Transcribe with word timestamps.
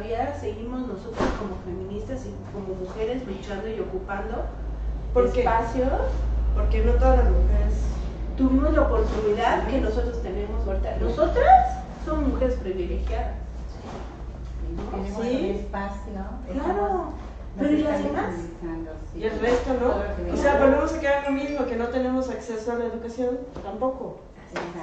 todavía 0.00 0.34
seguimos 0.40 0.80
nosotros 0.88 1.28
como 1.38 1.56
feministas 1.64 2.24
y 2.24 2.32
como 2.52 2.74
mujeres 2.74 3.26
luchando 3.26 3.68
y 3.68 3.80
ocupando 3.80 4.44
¿Por 5.12 5.30
qué? 5.32 5.40
espacios. 5.40 5.92
Porque 6.54 6.82
no 6.84 6.92
todas 6.94 7.18
las 7.18 7.30
mujeres. 7.30 7.74
Tuvimos 8.36 8.72
la 8.74 8.82
oportunidad 8.82 9.66
que 9.68 9.80
nosotros 9.80 10.22
tenemos 10.22 10.66
ahorita. 10.66 10.96
Nosotras 10.96 11.84
somos 12.04 12.28
mujeres 12.28 12.54
privilegiadas. 12.56 13.34
Tenemos 14.90 15.22
Sí. 15.26 15.36
un 15.38 15.56
espacio. 15.56 16.12
Claro. 16.52 17.12
Pero 17.58 17.72
¿y 17.72 17.82
las 17.82 18.02
demás? 18.02 18.34
sí. 19.12 19.18
Y 19.20 19.24
el 19.24 19.38
resto 19.40 19.70
no. 19.74 20.32
O 20.32 20.36
sea, 20.36 20.58
volvemos 20.58 20.92
a 20.94 21.00
quedar 21.00 21.24
lo 21.24 21.32
mismo, 21.32 21.66
que 21.66 21.76
no 21.76 21.88
tenemos 21.88 22.30
acceso 22.30 22.72
a 22.72 22.76
la 22.76 22.86
educación 22.86 23.38
tampoco. 23.62 24.20
Exacto. 24.50 24.80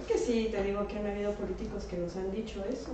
Es 0.00 0.06
que 0.06 0.18
sí, 0.18 0.48
te 0.52 0.62
digo 0.62 0.86
que 0.86 0.98
han 0.98 1.06
habido 1.06 1.32
políticos 1.32 1.84
que 1.84 1.96
nos 1.98 2.14
han 2.16 2.30
dicho 2.30 2.62
eso. 2.70 2.92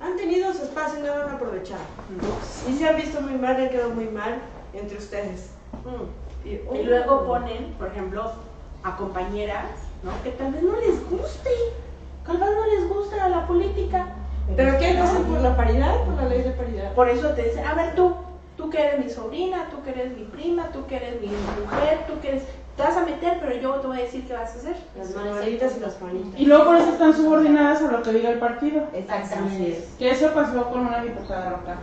Han 0.00 0.16
tenido 0.16 0.52
su 0.52 0.62
espacio 0.62 0.98
y 0.98 1.02
no 1.02 1.14
lo 1.14 1.22
han 1.24 1.34
aprovechado. 1.34 1.82
Y 2.68 2.76
se 2.76 2.88
han 2.88 2.96
visto 2.96 3.20
muy 3.20 3.34
mal, 3.34 3.56
han 3.56 3.68
quedado 3.68 3.90
muy 3.90 4.06
mal 4.06 4.40
entre 4.72 4.96
ustedes. 4.98 5.50
Mm. 5.84 6.48
Y, 6.48 6.78
Y 6.78 6.82
luego 6.84 7.26
ponen, 7.26 7.74
por 7.78 7.88
ejemplo, 7.88 8.32
a 8.82 8.96
compañeras, 8.96 9.66
¿no? 10.02 10.10
Que 10.22 10.30
tal 10.30 10.52
vez 10.52 10.62
no 10.62 10.76
les 10.76 11.08
guste. 11.10 11.50
Tal 12.26 12.38
vez 12.38 12.48
no 12.48 12.66
les 12.66 12.88
gusta 12.88 13.28
la 13.28 13.46
política. 13.46 14.06
¿Pero 14.56 14.78
qué? 14.78 14.94
no, 14.94 15.00
¿No 15.00 15.04
hacen 15.04 15.24
por 15.24 15.40
la 15.40 15.56
paridad? 15.56 16.04
¿Por 16.04 16.14
la 16.14 16.28
ley 16.28 16.42
de 16.42 16.50
paridad? 16.50 16.92
Por 16.94 17.08
eso 17.08 17.30
te 17.30 17.42
dicen, 17.42 17.66
a 17.66 17.74
ver 17.74 17.94
tú, 17.94 18.14
tú 18.56 18.70
que 18.70 18.80
eres 18.80 19.04
mi 19.04 19.10
sobrina, 19.10 19.68
tú 19.70 19.82
que 19.82 19.90
eres 19.90 20.16
mi 20.16 20.24
prima, 20.24 20.70
tú 20.72 20.86
que 20.86 20.96
eres 20.96 21.20
mi 21.20 21.28
mujer, 21.28 22.06
tú 22.06 22.20
que 22.20 22.28
eres... 22.28 22.42
Te 22.80 22.86
vas 22.86 22.96
a 22.96 23.04
meter, 23.04 23.36
pero 23.40 23.54
yo 23.60 23.74
te 23.74 23.86
voy 23.88 23.98
a 23.98 24.02
decir 24.04 24.26
qué 24.26 24.32
vas 24.32 24.54
a 24.54 24.58
hacer. 24.58 24.76
Las 24.96 25.14
manuelitas 25.14 25.76
y 25.76 25.80
las 25.80 25.92
panitas. 25.96 26.40
Y 26.40 26.46
luego 26.46 26.64
por 26.64 26.76
eso 26.76 26.88
están 26.92 27.14
subordinadas 27.14 27.82
a 27.82 27.92
lo 27.92 28.02
que 28.02 28.10
diga 28.12 28.30
el 28.30 28.38
partido. 28.38 28.84
Exactamente. 28.94 29.84
Que 29.98 30.10
eso 30.10 30.32
pasó 30.32 30.64
con 30.70 30.86
una 30.86 31.02
diputada 31.02 31.50
local. 31.50 31.76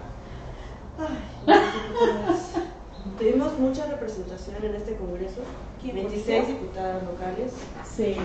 Tuvimos 3.19 3.59
mucha 3.59 3.85
representación 3.85 4.55
en 4.63 4.73
este 4.75 4.95
congreso. 4.95 5.41
¿Quién 5.79 5.95
26 5.97 6.43
fue? 6.45 6.53
diputadas 6.53 7.03
locales. 7.03 7.53
Sí. 7.95 8.17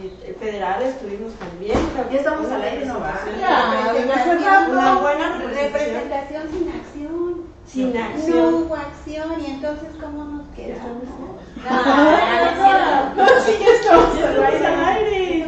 Y 0.00 0.06
eh, 0.24 0.36
federales 0.38 0.98
tuvimos 1.00 1.32
también. 1.34 1.76
Ya 2.12 2.18
estamos 2.18 2.48
al 2.48 2.62
aire, 2.62 2.86
¿no? 2.86 2.94
Representación, 3.00 4.70
Una 4.70 4.94
buena 5.00 5.36
representación. 5.38 6.48
sin 6.52 6.68
acción. 6.68 7.42
Sin 7.66 7.92
No 7.92 8.04
acción. 8.04 8.54
hubo 8.54 8.76
acción 8.76 9.40
y 9.40 9.46
entonces 9.50 9.88
¿cómo 10.00 10.24
nos 10.24 10.48
quedamos? 10.50 11.02
No, 11.64 13.26
sí, 13.40 13.52
ya 13.58 13.72
estamos 13.72 14.14
al 14.16 14.84
aire. 14.84 15.46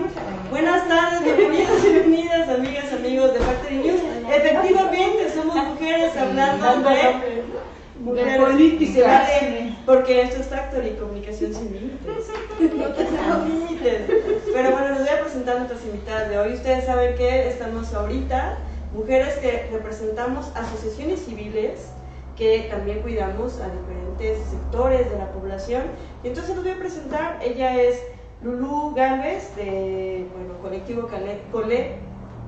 Buenas 0.50 0.88
tardes, 0.88 1.22
bienvenidos 1.22 1.84
y 1.84 1.88
bienvenidas, 1.92 2.48
amigas, 2.48 2.92
amigos 2.92 3.34
de 3.34 3.40
Factory 3.40 3.76
News. 3.76 4.00
Efectivamente, 4.34 5.30
somos 5.34 5.56
mujeres 5.56 6.16
hablando 6.16 6.88
de 6.88 7.42
mujeres 8.00 8.38
política. 8.38 9.28
Porque 9.84 10.22
esto 10.22 10.40
es 10.40 10.46
Factory, 10.46 10.92
comunicación 10.92 11.52
sin 11.52 11.74
límites. 11.74 12.30
No 12.60 12.86
tenemos 12.94 13.48
límites. 13.48 14.02
Pero 14.54 14.70
bueno, 14.70 14.88
les 14.94 15.00
voy 15.00 15.08
a 15.08 15.20
presentar 15.20 15.56
a 15.56 15.58
nuestras 15.58 15.84
invitadas 15.84 16.30
de 16.30 16.38
hoy. 16.38 16.54
Ustedes 16.54 16.86
saben 16.86 17.14
que 17.16 17.48
estamos 17.48 17.92
ahorita, 17.92 18.56
mujeres 18.94 19.34
que 19.34 19.68
representamos 19.70 20.50
asociaciones 20.54 21.26
civiles 21.26 21.90
que 22.36 22.66
también 22.70 23.00
cuidamos 23.00 23.58
a 23.60 23.68
diferentes 23.70 24.46
sectores 24.48 25.10
de 25.10 25.18
la 25.18 25.30
población. 25.32 25.84
Y 26.22 26.28
entonces 26.28 26.54
les 26.54 26.64
voy 26.64 26.72
a 26.74 26.78
presentar, 26.78 27.38
ella 27.42 27.80
es 27.80 28.02
Lulú 28.42 28.94
Galvez, 28.94 29.54
de, 29.56 30.26
bueno, 30.36 30.58
colectivo 30.60 31.06
Cale- 31.08 31.40
Cole. 31.50 31.94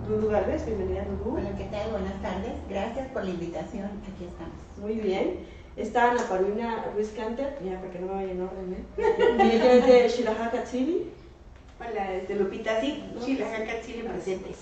Lulú 0.08 0.28
Galvez, 0.28 0.64
bienvenida 0.66 1.04
Lulú. 1.04 1.38
Hola, 1.38 1.50
¿qué 1.56 1.64
tal? 1.64 1.90
Buenas 1.90 2.20
tardes. 2.22 2.52
Gracias 2.68 3.08
por 3.08 3.24
la 3.24 3.30
invitación. 3.30 3.84
Aquí 3.86 4.24
estamos. 4.24 4.54
Muy 4.78 4.94
bien. 5.00 5.40
Está 5.76 6.10
Ana 6.10 6.22
Paulina 6.28 6.86
Ruiz 6.94 7.12
Canter, 7.16 7.56
ya 7.64 7.78
para 7.78 7.92
que 7.92 7.98
no 8.00 8.06
me 8.08 8.14
vaya 8.14 8.32
en 8.32 8.42
orden, 8.42 8.76
¿eh? 8.98 9.36
Y 9.38 9.56
ella 9.56 9.72
es 9.74 9.86
de 9.86 10.08
Shilajaka 10.08 10.64
Chile, 10.64 11.04
Hola, 11.78 12.10
desde 12.10 12.34
Lupita, 12.34 12.80
sí, 12.80 13.04
Chilajaca, 13.24 13.80
Chile 13.86 14.02
presentes. 14.08 14.56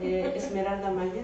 eh, 0.00 0.32
Esmeralda 0.36 0.90
Maya. 0.92 1.22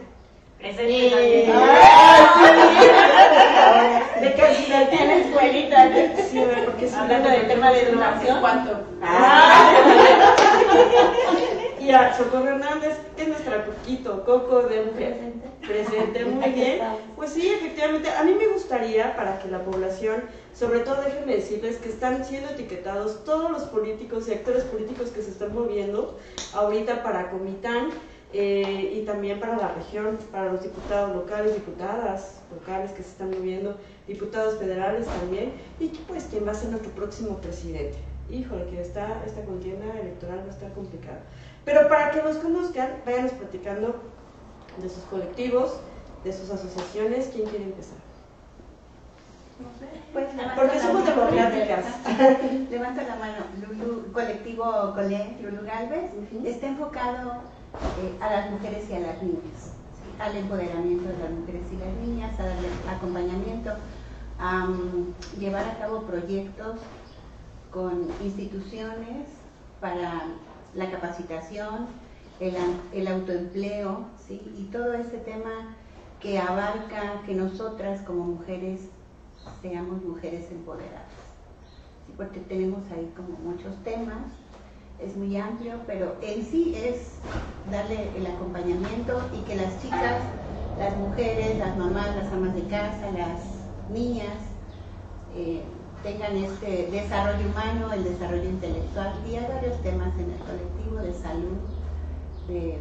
Presente 0.58 1.10
también. 1.10 1.46
De 4.20 4.34
calidad 4.34 4.92
En 4.92 5.08
la 5.08 5.14
escuelita. 5.16 5.88
Sí, 6.28 6.44
porque 6.64 6.86
es 6.86 6.94
Hablando 6.94 7.28
del 7.30 7.46
tema 7.46 7.70
de 7.70 7.82
educación. 7.82 8.40
¿Cuánto? 8.40 8.80
Y 11.80 11.92
a 11.92 12.12
Socorro 12.12 12.48
Hernández, 12.48 12.98
que 13.16 13.22
es 13.22 13.28
nuestra 13.28 13.64
Coquito, 13.64 14.24
Coco 14.24 14.62
de 14.62 14.82
Mujer. 14.82 15.32
Presente, 15.66 16.24
muy 16.26 16.50
bien. 16.50 16.80
Pues 17.16 17.30
sí, 17.30 17.48
efectivamente, 17.48 18.10
a 18.10 18.24
mí 18.24 18.34
me 18.34 18.48
gustaría 18.48 19.16
para 19.16 19.38
que 19.38 19.48
la 19.48 19.64
población, 19.64 20.24
sobre 20.54 20.80
todo 20.80 21.00
déjenme 21.02 21.36
decirles 21.36 21.78
que 21.78 21.88
están 21.88 22.26
siendo 22.26 22.50
etiquetados 22.50 23.24
todos 23.24 23.50
los 23.50 23.62
políticos 23.62 24.28
y 24.28 24.32
actores 24.32 24.64
políticos 24.64 25.08
que 25.10 25.22
se 25.22 25.30
están 25.30 25.54
moviendo 25.54 26.18
ahorita 26.52 27.02
para 27.02 27.30
Comitán 27.30 27.88
eh, 28.32 29.00
y 29.00 29.06
también 29.06 29.40
para 29.40 29.56
la 29.56 29.68
región, 29.68 30.18
para 30.30 30.52
los 30.52 30.62
diputados 30.62 31.14
locales, 31.14 31.54
diputadas 31.54 32.40
locales 32.52 32.90
que 32.92 33.02
se 33.02 33.10
están 33.10 33.30
moviendo, 33.30 33.76
diputados 34.06 34.58
federales 34.58 35.06
también, 35.06 35.52
y 35.80 35.88
pues 36.06 36.26
quién 36.30 36.46
va 36.46 36.52
a 36.52 36.54
ser 36.54 36.70
nuestro 36.70 36.90
próximo 36.92 37.36
presidente. 37.38 37.96
Híjole, 38.30 38.66
que 38.66 38.82
está, 38.82 39.24
esta 39.24 39.42
contienda 39.42 39.86
electoral 39.98 40.40
va 40.40 40.50
a 40.50 40.54
estar 40.54 40.72
complicada. 40.74 41.20
Pero 41.64 41.88
para 41.88 42.10
que 42.10 42.22
los 42.22 42.36
conozcan, 42.36 42.90
váyanos 43.06 43.32
platicando 43.32 43.94
de 44.82 44.88
sus 44.88 45.02
colectivos, 45.04 45.80
de 46.24 46.32
sus 46.32 46.50
asociaciones. 46.50 47.30
¿Quién 47.32 47.48
quiere 47.48 47.64
empezar? 47.64 47.96
Pues 50.12 50.26
Porque 50.54 50.80
somos 50.80 51.04
mano. 51.04 51.16
democráticas. 51.16 51.84
Levanto 52.70 53.02
la 53.02 53.16
mano. 53.16 53.44
Lulu, 53.60 54.12
colectivo 54.12 54.92
Colé, 54.94 55.36
Lulu 55.42 55.64
Galvez, 55.64 56.10
está 56.44 56.68
enfocado 56.68 57.42
eh, 58.00 58.16
a 58.20 58.30
las 58.30 58.50
mujeres 58.50 58.88
y 58.90 58.94
a 58.94 59.00
las 59.00 59.22
niñas, 59.22 59.72
al 60.18 60.36
empoderamiento 60.36 61.08
de 61.08 61.18
las 61.18 61.30
mujeres 61.30 61.62
y 61.72 61.76
las 61.76 61.94
niñas, 62.06 62.38
a 62.40 62.46
darle 62.46 62.68
acompañamiento, 62.88 63.70
a 64.38 64.66
mm, 64.66 65.14
llevar 65.38 65.66
a 65.66 65.78
cabo 65.78 66.02
proyectos 66.02 66.80
con 67.72 68.08
instituciones 68.22 69.28
para 69.80 70.22
la 70.74 70.90
capacitación, 70.90 71.86
el, 72.40 73.08
autoempleo, 73.08 74.06
¿sí? 74.26 74.40
y 74.56 74.64
todo 74.70 74.94
ese 74.94 75.18
tema 75.18 75.76
que 76.20 76.38
abarca 76.38 77.22
que 77.26 77.34
nosotras 77.34 78.02
como 78.02 78.24
mujeres 78.24 78.88
seamos 79.60 80.02
mujeres 80.04 80.50
empoderadas. 80.50 81.06
Porque 82.16 82.40
tenemos 82.40 82.80
ahí 82.90 83.12
como 83.16 83.38
muchos 83.38 83.74
temas, 83.84 84.32
es 85.00 85.16
muy 85.16 85.36
amplio, 85.36 85.74
pero 85.86 86.16
en 86.22 86.44
sí 86.44 86.74
es 86.76 87.12
darle 87.70 88.10
el 88.16 88.26
acompañamiento 88.26 89.20
y 89.32 89.42
que 89.42 89.56
las 89.56 89.80
chicas, 89.80 90.22
las 90.78 90.96
mujeres, 90.96 91.58
las 91.58 91.76
mamás, 91.76 92.16
las 92.16 92.32
amas 92.32 92.54
de 92.54 92.62
casa, 92.62 93.10
las 93.16 93.40
niñas, 93.90 94.34
eh, 95.36 95.62
tengan 96.02 96.36
este 96.36 96.88
desarrollo 96.90 97.48
humano, 97.48 97.92
el 97.92 98.04
desarrollo 98.04 98.44
intelectual 98.44 99.14
y 99.28 99.36
hay 99.36 99.46
varios 99.46 99.80
temas 99.82 100.14
en 100.14 100.30
el 100.30 100.38
colectivo 100.38 100.96
de 100.96 101.12
salud, 101.12 101.58
de 102.48 102.78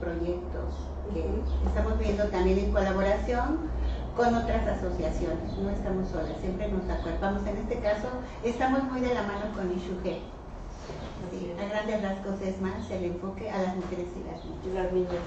proyectos 0.00 0.74
que 1.12 1.24
estamos 1.68 1.98
viendo 1.98 2.24
también 2.24 2.58
en 2.58 2.72
colaboración 2.72 3.70
con 4.16 4.34
otras 4.34 4.66
asociaciones, 4.66 5.56
no 5.58 5.70
estamos 5.70 6.08
solas, 6.08 6.36
siempre 6.40 6.68
nos 6.68 6.88
acuerpamos. 6.90 7.46
En 7.46 7.56
este 7.56 7.78
caso, 7.78 8.08
estamos 8.44 8.84
muy 8.84 9.00
de 9.00 9.14
la 9.14 9.22
mano 9.22 9.52
con 9.54 9.72
Ishuge. 9.72 10.20
Sí, 11.32 11.50
a 11.58 11.66
grandes 11.66 12.02
rasgos 12.02 12.42
es 12.42 12.60
más 12.60 12.90
el 12.90 13.04
enfoque 13.04 13.50
a 13.50 13.62
las 13.62 13.76
mujeres 13.76 14.06
y 14.14 14.24
las 14.28 14.44
niñas. 14.44 14.66
Y 14.66 14.74
las 14.74 14.92
niñas. 14.92 15.24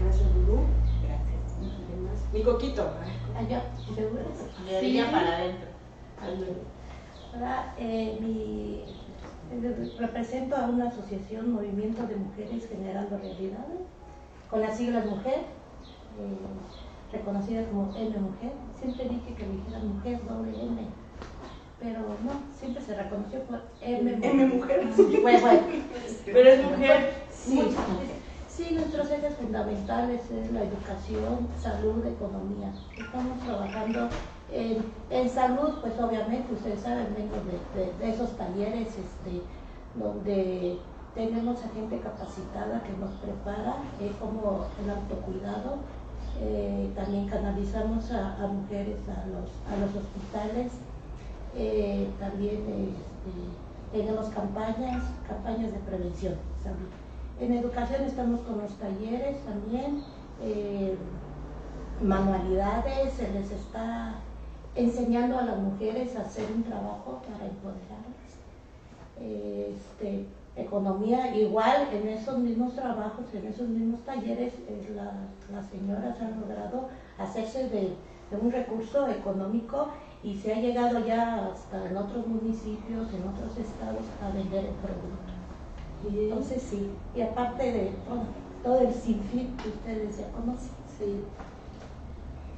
Gracias, 0.00 0.34
Lulú. 0.36 0.60
Gracias. 1.04 2.32
Mi 2.32 2.42
coquito. 2.44 2.90
Allá, 3.36 3.64
¿seguro? 3.92 4.22
De 4.68 4.76
orilla 4.78 5.10
para 5.10 5.36
adentro. 5.36 5.68
Ahora, 7.34 7.74
eh, 7.76 8.18
mi, 8.20 8.84
eh, 9.50 9.90
represento 9.98 10.54
a 10.54 10.68
una 10.68 10.88
asociación, 10.88 11.52
Movimiento 11.52 12.06
de 12.06 12.14
Mujeres 12.14 12.68
Generando 12.68 13.18
Realidades, 13.18 13.80
con 14.48 14.60
las 14.60 14.76
siglas 14.76 15.06
Mujer, 15.06 15.40
eh, 16.20 17.12
reconocida 17.12 17.64
como 17.66 17.92
M 17.96 18.16
Mujer. 18.16 18.52
Siempre 18.78 19.08
dije 19.08 19.34
que 19.34 19.46
dijera 19.46 19.80
Mujer, 19.80 20.20
doble 20.28 20.50
M, 20.62 20.86
pero 21.82 22.00
no, 22.00 22.32
siempre 22.58 22.82
se 22.82 22.94
reconoció 22.96 23.40
por 23.44 23.60
M 23.80 24.12
Mujer. 24.16 24.30
M 24.30 24.46
mujer. 24.54 24.86
Bueno, 25.22 25.40
bueno, 25.40 25.60
Pero 26.24 26.48
es 26.50 26.64
mujer. 26.70 27.14
sí, 27.30 27.74
sí, 28.48 28.74
nuestros 28.74 29.10
ejes 29.10 29.34
fundamentales 29.36 30.20
es 30.30 30.52
la 30.52 30.62
educación, 30.62 31.48
salud, 31.60 32.04
economía. 32.06 32.72
Estamos 32.96 33.38
trabajando 33.40 34.08
en, 34.52 34.84
en 35.10 35.28
salud, 35.28 35.80
pues 35.80 35.98
obviamente, 36.00 36.52
ustedes 36.52 36.80
saben, 36.80 37.08
vengo 37.16 37.36
de, 37.46 37.80
de- 37.84 37.92
de 37.98 38.10
esos 38.14 38.36
talleres 38.36 38.88
este, 38.88 39.42
donde 39.96 40.78
tenemos 41.14 41.62
a 41.64 41.68
gente 41.74 41.98
capacitada 42.00 42.82
que 42.84 42.92
nos 42.98 43.10
prepara, 43.16 43.76
eh, 44.00 44.12
como 44.20 44.66
el 44.82 44.90
autocuidado. 44.90 45.76
Eh, 46.40 46.90
también 46.96 47.28
canalizamos 47.28 48.10
a, 48.10 48.46
mujeres 48.46 48.96
a 49.08 49.26
los, 49.26 49.50
a 49.68 49.76
los 49.80 49.94
hospitales. 49.94 50.72
Eh, 51.54 52.08
también 52.18 52.56
este, 52.56 53.98
tenemos 53.98 54.28
campañas, 54.30 55.04
campañas 55.28 55.72
de 55.72 55.78
prevención. 55.80 56.34
En 57.40 57.52
educación 57.52 58.04
estamos 58.04 58.40
con 58.40 58.58
los 58.58 58.72
talleres 58.78 59.36
también, 59.44 60.02
manualidades, 62.00 63.12
se 63.14 63.30
les 63.32 63.50
está 63.50 64.14
enseñando 64.74 65.38
a 65.38 65.42
las 65.42 65.58
mujeres 65.58 66.16
a 66.16 66.22
hacer 66.22 66.46
un 66.54 66.62
trabajo 66.62 67.20
para 67.28 67.46
empoderarlas. 67.46 68.12
Este, 69.20 70.26
economía, 70.56 71.34
igual 71.34 71.88
en 71.92 72.08
esos 72.08 72.38
mismos 72.38 72.74
trabajos, 72.74 73.24
en 73.32 73.46
esos 73.46 73.68
mismos 73.68 74.00
talleres, 74.04 74.52
las 75.52 75.66
señoras 75.66 76.20
han 76.20 76.40
logrado 76.40 76.88
hacerse 77.18 77.68
de, 77.68 77.94
un 78.40 78.50
recurso 78.50 79.08
económico 79.08 79.88
y 80.22 80.36
se 80.36 80.52
ha 80.52 80.60
llegado 80.60 81.04
ya 81.04 81.50
hasta 81.52 81.84
en 81.88 81.96
otros 81.96 82.26
municipios, 82.26 83.12
en 83.12 83.28
otros 83.28 83.58
estados, 83.58 84.04
a 84.22 84.30
vender 84.30 84.66
el 84.66 84.74
producto. 84.74 85.32
Entonces 86.08 86.62
sí, 86.62 86.90
y 87.14 87.22
aparte 87.22 87.72
de 87.72 87.92
todo 88.62 88.80
el 88.80 88.94
sinfín 88.94 89.56
que 89.56 89.68
ustedes 89.68 90.18
ya 90.18 90.30
conocen. 90.30 90.70
Sí. 90.98 91.24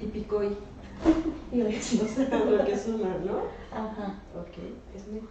Y 0.01 0.07
Picoy. 0.07 0.57
y 1.53 1.57
lo 1.63 2.65
que 2.65 2.79
suma, 2.79 3.17
¿no? 3.25 3.43
Ajá. 3.73 4.21
Ok, 4.35 4.59
es 4.95 5.09
muy... 5.09 5.23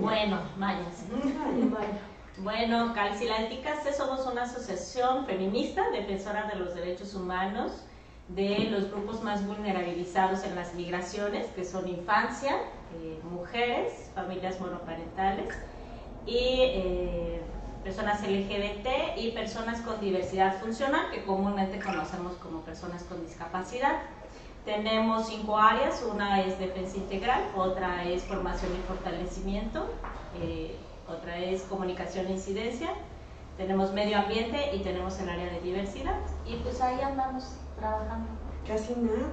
Bueno, 0.00 0.40
mayas. 0.58 1.04
Bueno, 2.38 2.92
Calcilanticas 2.94 3.96
somos 3.96 4.26
una 4.26 4.42
asociación 4.42 5.26
feminista 5.26 5.90
defensora 5.90 6.48
de 6.48 6.56
los 6.56 6.74
derechos 6.74 7.14
humanos 7.14 7.84
de 8.34 8.70
los 8.70 8.90
grupos 8.90 9.22
más 9.22 9.46
vulnerabilizados 9.46 10.44
en 10.44 10.54
las 10.54 10.74
migraciones, 10.74 11.46
que 11.48 11.64
son 11.64 11.88
infancia, 11.88 12.56
eh, 13.00 13.20
mujeres, 13.30 14.10
familias 14.14 14.60
monoparentales 14.60 15.48
y 16.26 16.60
eh, 16.60 17.40
personas 17.82 18.22
LGBT 18.22 19.16
y 19.16 19.30
personas 19.32 19.80
con 19.80 20.00
diversidad 20.00 20.60
funcional, 20.60 21.10
que 21.10 21.24
comúnmente 21.24 21.80
conocemos 21.80 22.34
como 22.34 22.60
personas 22.60 23.02
con 23.04 23.24
discapacidad. 23.24 24.00
Tenemos 24.64 25.28
cinco 25.28 25.58
áreas, 25.58 26.04
una 26.08 26.42
es 26.42 26.58
defensa 26.58 26.98
integral, 26.98 27.42
otra 27.56 28.04
es 28.04 28.22
formación 28.24 28.72
y 28.74 28.86
fortalecimiento, 28.86 29.86
eh, 30.40 30.76
otra 31.08 31.38
es 31.38 31.62
comunicación 31.62 32.26
e 32.26 32.32
incidencia, 32.32 32.90
tenemos 33.56 33.92
medio 33.92 34.18
ambiente 34.18 34.74
y 34.74 34.80
tenemos 34.80 35.18
el 35.18 35.28
área 35.28 35.50
de 35.50 35.60
diversidad. 35.60 36.18
Y 36.46 36.56
pues 36.56 36.80
ahí 36.80 37.00
andamos 37.00 37.56
trabajando. 37.80 38.28
Casi 38.66 38.94
nada. 38.94 39.26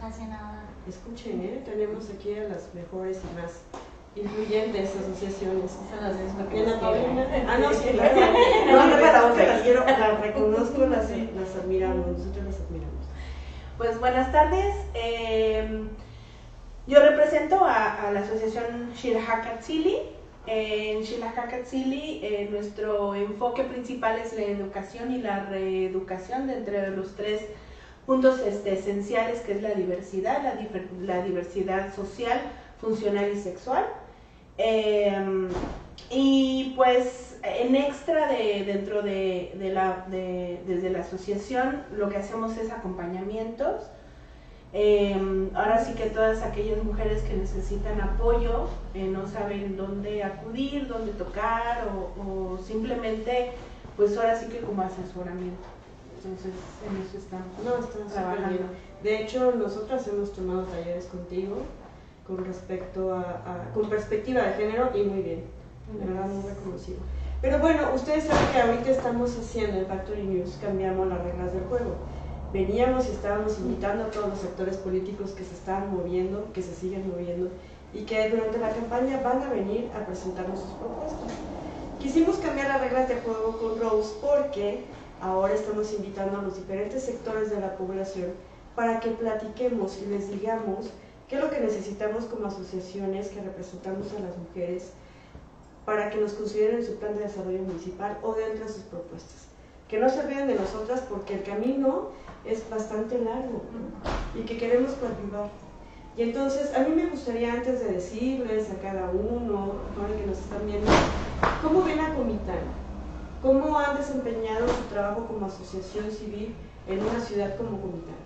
Casi 0.00 0.24
nada. 0.24 0.64
Escuchen, 0.88 1.40
¿eh? 1.42 1.62
tenemos 1.64 2.10
aquí 2.10 2.34
a 2.34 2.44
las 2.44 2.74
mejores 2.74 3.20
y 3.22 3.40
más 3.40 3.62
influyentes 4.16 4.90
asociaciones. 4.96 5.70
Son 5.70 6.02
las 6.02 6.16
mismas 6.16 6.48
que 6.48 6.64
Ah, 7.46 7.58
no, 7.58 7.72
sí, 7.72 7.88
claro. 7.92 8.20
No, 8.66 8.86
no, 8.86 9.36
las 9.36 9.62
quiero, 9.62 9.84
las 9.84 10.20
reconozco, 10.20 10.86
las, 10.86 11.10
las 11.10 11.56
admiramos, 11.56 12.18
nosotros 12.18 12.44
las 12.46 12.60
admiramos. 12.60 13.04
Pues 13.78 14.00
buenas 14.00 14.32
tardes. 14.32 14.74
Eh, 14.94 15.84
yo 16.86 17.00
represento 17.00 17.64
a, 17.64 18.10
la 18.12 18.20
asociación 18.20 18.92
Shirahakatsili. 18.94 19.98
En 20.46 21.02
Shirahakatsili 21.02 22.20
eh, 22.24 22.48
nuestro 22.50 23.14
enfoque 23.14 23.62
principal 23.62 24.18
es 24.18 24.32
la 24.32 24.42
educación 24.42 25.12
y 25.12 25.18
la 25.18 25.44
reeducación 25.44 26.46
de 26.46 26.54
entre 26.54 26.90
los 26.90 27.14
tres 27.14 27.42
puntos 28.10 28.40
este, 28.40 28.72
esenciales 28.72 29.38
que 29.42 29.52
es 29.52 29.62
la 29.62 29.72
diversidad, 29.72 30.42
la, 31.00 31.22
diversidad 31.22 31.94
social, 31.94 32.40
funcional 32.80 33.30
y 33.32 33.40
sexual. 33.40 33.86
Eh, 34.58 35.48
y 36.10 36.72
pues 36.74 37.38
en 37.44 37.76
extra 37.76 38.26
de, 38.26 38.64
dentro 38.64 39.02
de, 39.02 39.52
la, 39.72 40.06
desde 40.10 40.90
la 40.90 41.02
asociación 41.02 41.84
lo 41.96 42.08
que 42.08 42.16
hacemos 42.16 42.56
es 42.56 42.72
acompañamientos. 42.72 43.84
Em, 44.72 45.48
ahora 45.54 45.84
sí 45.84 45.94
que 45.94 46.06
todas 46.06 46.42
aquellas 46.42 46.82
mujeres 46.82 47.22
que 47.22 47.36
necesitan 47.36 48.00
apoyo, 48.00 48.70
eh, 48.92 49.04
no 49.04 49.28
saben 49.28 49.76
dónde 49.76 50.24
acudir, 50.24 50.88
dónde 50.88 51.12
tocar 51.12 51.86
o, 52.18 52.58
simplemente 52.58 53.52
pues 53.96 54.16
ahora 54.16 54.34
sí 54.36 54.48
que 54.48 54.58
como 54.58 54.82
asesoramiento. 54.82 55.79
Entonces 56.22 56.52
en 56.86 56.96
eso 57.02 57.18
estamos, 57.18 57.46
no, 57.64 58.12
trabajando. 58.12 58.64
De 59.02 59.22
hecho, 59.22 59.52
nosotras 59.52 60.06
hemos 60.08 60.32
tomado 60.32 60.64
talleres 60.64 61.06
contigo 61.06 61.56
con 62.26 62.44
respecto 62.44 63.14
a 63.14 63.70
con 63.74 63.88
perspectiva 63.88 64.42
de 64.42 64.52
género 64.52 64.90
y 64.94 65.02
muy 65.04 65.22
bien 65.22 65.60
de 65.98 66.06
verdad 66.06 66.28
muy 66.28 66.48
reconocido. 66.48 66.98
Pero 67.40 67.58
bueno, 67.58 67.88
ustedes 67.94 68.24
saben 68.24 68.52
que 68.52 68.60
ahorita 68.60 68.90
estamos 68.90 69.36
haciendo 69.36 69.78
en 69.78 69.86
Factory 69.86 70.22
News, 70.22 70.58
cambiamos 70.60 71.08
las 71.08 71.22
reglas 71.22 71.52
del 71.52 71.64
juego. 71.64 71.94
Veníamos 72.52 73.06
y 73.06 73.12
estábamos 73.12 73.58
invitando 73.58 74.04
a 74.04 74.10
todos 74.10 74.28
los 74.28 74.38
sectores 74.38 74.76
políticos 74.76 75.30
que 75.30 75.44
se 75.44 75.54
estaban 75.54 75.94
moviendo, 75.94 76.52
que 76.52 76.62
se 76.62 76.74
siguen 76.74 77.08
moviendo 77.08 77.48
y 77.94 78.02
que 78.02 78.28
durante 78.28 78.58
la 78.58 78.70
campaña 78.70 79.20
van 79.22 79.42
a 79.42 79.48
venir 79.48 79.88
a 79.96 80.04
presentarnos 80.04 80.60
sus 80.60 80.70
propuestas. 80.72 81.32
Quisimos 81.98 82.36
cambiar 82.36 82.68
las 82.68 82.80
reglas 82.80 83.08
del 83.08 83.20
juego 83.20 83.58
con 83.58 83.80
Rose 83.80 84.14
porque 84.20 84.84
ahora 85.20 85.54
estamos 85.54 85.92
invitando 85.92 86.38
a 86.38 86.42
los 86.42 86.56
diferentes 86.56 87.02
sectores 87.02 87.50
de 87.50 87.60
la 87.60 87.76
población 87.76 88.32
para 88.74 89.00
que 89.00 89.10
platiquemos 89.10 89.98
y 90.02 90.06
les 90.06 90.30
digamos 90.30 90.90
qué 91.28 91.36
es 91.36 91.42
lo 91.42 91.50
que 91.50 91.60
necesitamos 91.60 92.24
como 92.24 92.46
asociaciones 92.46 93.28
que 93.28 93.40
representamos 93.40 94.08
a 94.12 94.20
las 94.20 94.36
mujeres 94.36 94.90
para 95.84 96.10
que 96.10 96.18
nos 96.18 96.32
consideren 96.32 96.84
su 96.84 96.96
plan 96.96 97.14
de 97.14 97.24
desarrollo 97.24 97.62
municipal 97.62 98.18
o 98.22 98.34
dentro 98.34 98.66
de 98.66 98.72
sus 98.72 98.82
propuestas. 98.84 99.46
Que 99.88 99.98
no 99.98 100.08
se 100.08 100.20
olviden 100.20 100.46
de 100.46 100.54
nosotras 100.54 101.02
porque 101.08 101.34
el 101.34 101.42
camino 101.42 102.10
es 102.44 102.68
bastante 102.70 103.18
largo 103.18 103.62
y 104.34 104.42
que 104.42 104.56
queremos 104.56 104.92
participar. 104.92 105.50
Y 106.16 106.22
entonces, 106.22 106.74
a 106.74 106.80
mí 106.80 106.94
me 106.94 107.06
gustaría 107.06 107.52
antes 107.52 107.80
de 107.80 107.92
decirles 107.92 108.70
a 108.70 108.80
cada 108.80 109.10
uno, 109.10 109.72
ahora 109.96 110.16
que 110.16 110.26
nos 110.26 110.38
están 110.38 110.66
viendo, 110.66 110.90
¿cómo 111.62 111.82
ven 111.82 112.00
a 112.00 112.14
Comitán? 112.14 112.58
¿Cómo 113.42 113.78
han 113.78 113.96
desempeñado 113.96 114.68
su 114.68 114.82
trabajo 114.90 115.26
como 115.26 115.46
asociación 115.46 116.10
civil 116.10 116.54
en 116.86 117.02
una 117.02 117.20
ciudad 117.20 117.56
como 117.56 117.80
Comitán? 117.80 118.16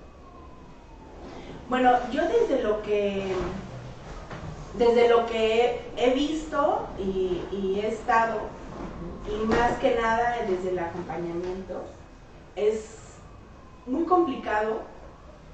Bueno, 1.68 1.92
yo 2.10 2.22
desde 2.28 2.62
lo 2.62 2.82
que 2.82 3.32
desde 4.76 5.08
lo 5.08 5.26
que 5.26 5.80
he 5.96 6.14
visto 6.14 6.88
y, 6.98 7.78
he 7.78 7.86
estado, 7.86 8.40
y 9.30 9.44
más 9.46 9.78
que 9.78 9.94
nada 9.94 10.38
desde 10.48 10.70
el 10.70 10.78
acompañamiento, 10.78 11.84
es 12.56 12.98
muy 13.86 14.04
complicado 14.04 14.82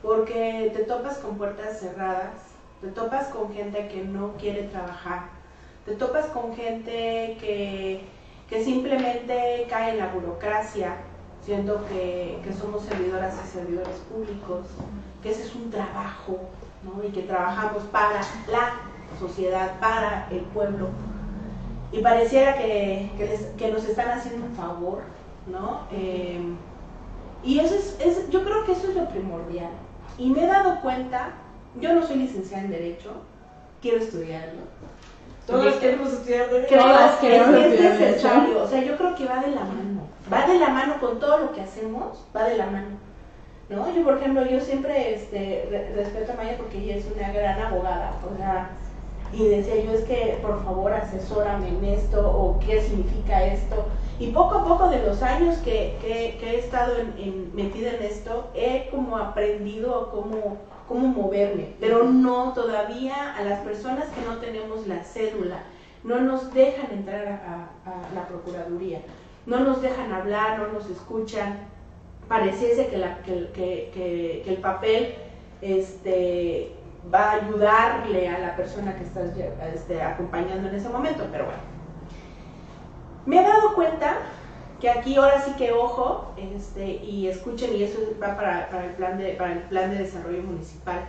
porque 0.02 0.72
te 0.74 0.84
topas 0.84 1.18
con 1.18 1.36
puertas 1.36 1.80
cerradas, 1.80 2.32
te 2.80 2.88
topas 2.88 3.28
con 3.28 3.52
gente 3.52 3.88
que 3.88 4.02
no 4.02 4.32
quiere 4.38 4.64
trabajar, 4.64 5.24
te 5.84 5.94
topas 5.94 6.26
con 6.26 6.54
gente 6.56 7.36
que, 7.40 8.00
simplemente 8.64 9.66
cae 9.70 9.92
en 9.92 9.98
la 9.98 10.08
burocracia, 10.08 10.96
siendo 11.44 11.86
que, 11.86 12.40
que, 12.44 12.52
somos 12.52 12.82
servidoras 12.84 13.34
y 13.44 13.48
servidores 13.48 13.96
públicos, 14.10 14.66
que 15.22 15.30
ese 15.30 15.42
es 15.42 15.54
un 15.54 15.70
trabajo, 15.70 16.38
¿no? 16.82 17.02
y 17.06 17.12
que 17.12 17.22
trabajamos 17.22 17.84
para 17.84 18.20
la 18.50 18.74
sociedad, 19.18 19.78
para 19.80 20.28
el 20.30 20.40
pueblo. 20.40 20.88
Y 21.92 22.00
pareciera 22.00 22.56
que, 22.56 23.70
nos 23.72 23.84
están 23.84 24.10
haciendo 24.10 24.46
un 24.46 24.54
favor, 24.54 25.02
¿no? 25.46 25.82
Eh, 25.92 26.40
y 27.42 27.58
eso 27.58 27.74
es, 27.74 28.30
yo 28.30 28.44
creo 28.44 28.64
que 28.64 28.72
eso 28.72 28.88
es 28.88 28.96
lo 28.96 29.08
primordial. 29.08 29.70
Y 30.18 30.30
me 30.30 30.44
he 30.44 30.46
dado 30.46 30.80
cuenta, 30.82 31.32
yo 31.80 31.94
no 31.94 32.06
soy 32.06 32.16
licenciada 32.16 32.64
en 32.64 32.70
Derecho, 32.70 33.12
quiero 33.80 33.98
estudiarlo. 33.98 34.60
Todos 35.50 35.74
queremos 35.74 36.12
estudiar 36.12 36.48
Derecho. 36.48 36.76
Creo 37.20 37.20
que 37.20 37.74
es 37.74 37.80
necesario, 37.80 38.62
o 38.62 38.68
sea, 38.68 38.82
yo 38.82 38.96
creo 38.96 39.14
que 39.14 39.26
va 39.26 39.40
de 39.40 39.50
la 39.50 39.60
mano. 39.60 40.08
Va 40.32 40.46
de 40.46 40.58
la 40.58 40.68
mano 40.68 41.00
con 41.00 41.18
todo 41.18 41.38
lo 41.38 41.52
que 41.52 41.60
hacemos, 41.60 42.24
va 42.34 42.44
de 42.44 42.56
la 42.56 42.66
mano. 42.66 42.98
¿No? 43.68 43.92
Yo, 43.94 44.02
por 44.02 44.18
ejemplo, 44.18 44.44
yo 44.46 44.60
siempre 44.60 45.14
este, 45.14 45.92
respeto 45.94 46.32
a 46.32 46.36
Maya 46.36 46.56
porque 46.56 46.78
ella 46.78 46.96
es 46.96 47.06
una 47.14 47.32
gran 47.32 47.60
abogada, 47.60 48.14
o 48.24 48.36
sea, 48.36 48.70
y 49.32 49.46
decía 49.48 49.76
yo 49.82 49.92
es 49.92 50.04
que 50.04 50.38
por 50.42 50.62
favor 50.64 50.92
asesórame 50.92 51.68
en 51.68 51.84
esto 51.84 52.28
o 52.28 52.58
qué 52.60 52.82
significa 52.82 53.44
esto. 53.44 53.86
Y 54.18 54.32
poco 54.32 54.56
a 54.56 54.64
poco 54.64 54.88
de 54.90 55.02
los 55.02 55.22
años 55.22 55.56
que, 55.58 55.96
he 56.04 56.58
estado 56.58 56.96
en, 57.16 57.54
metida 57.54 57.92
en 57.92 58.02
esto, 58.02 58.50
he 58.54 58.88
como 58.90 59.16
aprendido 59.16 60.10
cómo, 60.10 60.58
cómo 60.86 61.08
moverme, 61.08 61.74
pero 61.80 62.04
no 62.04 62.52
todavía 62.52 63.34
a 63.34 63.42
las 63.42 63.60
personas 63.60 64.06
que 64.10 64.20
no 64.28 64.36
tenemos 64.36 64.86
la 64.86 65.02
cédula, 65.04 65.62
no 66.04 66.20
nos 66.20 66.52
dejan 66.52 66.90
entrar 66.92 67.26
a, 67.28 68.14
la 68.14 68.26
Procuraduría, 68.28 69.00
no 69.46 69.60
nos 69.60 69.80
dejan 69.80 70.12
hablar, 70.12 70.58
no 70.58 70.68
nos 70.68 70.90
escuchan. 70.90 71.58
Pareciese 72.28 72.88
que, 72.88 72.98
la, 72.98 73.22
que, 73.22 74.44
el 74.46 74.56
papel 74.58 75.14
este, 75.62 76.72
va 77.12 77.30
a 77.30 77.32
ayudarle 77.34 78.28
a 78.28 78.38
la 78.38 78.56
persona 78.56 78.96
que 78.96 79.04
estás 79.04 79.30
este, 79.74 80.02
acompañando 80.02 80.68
en 80.68 80.74
ese 80.74 80.88
momento, 80.88 81.24
pero 81.32 81.46
bueno. 81.46 81.60
Me 83.26 83.40
he 83.40 83.42
dado 83.42 83.74
cuenta 83.74 84.18
que 84.80 84.90
aquí 84.90 85.16
ahora 85.16 85.42
sí 85.42 85.52
que 85.52 85.72
ojo, 85.72 86.32
este, 86.36 86.86
y 86.86 87.28
escuchen, 87.28 87.74
y 87.74 87.82
eso 87.82 87.98
va 88.22 88.34
para, 88.36 88.68
el, 88.84 88.92
plan 88.92 89.18
de, 89.18 89.34
para 89.34 89.52
el 89.52 89.60
plan 89.64 89.90
de 89.90 89.98
desarrollo 89.98 90.42
municipal, 90.42 91.00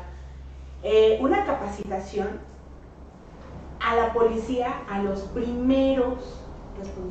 eh, 0.83 1.17
una 1.21 1.45
capacitación 1.45 2.39
a 3.79 3.95
la 3.95 4.13
policía, 4.13 4.73
a 4.89 5.01
los 5.01 5.21
primeros 5.21 6.41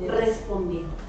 respondientes. 0.07 1.05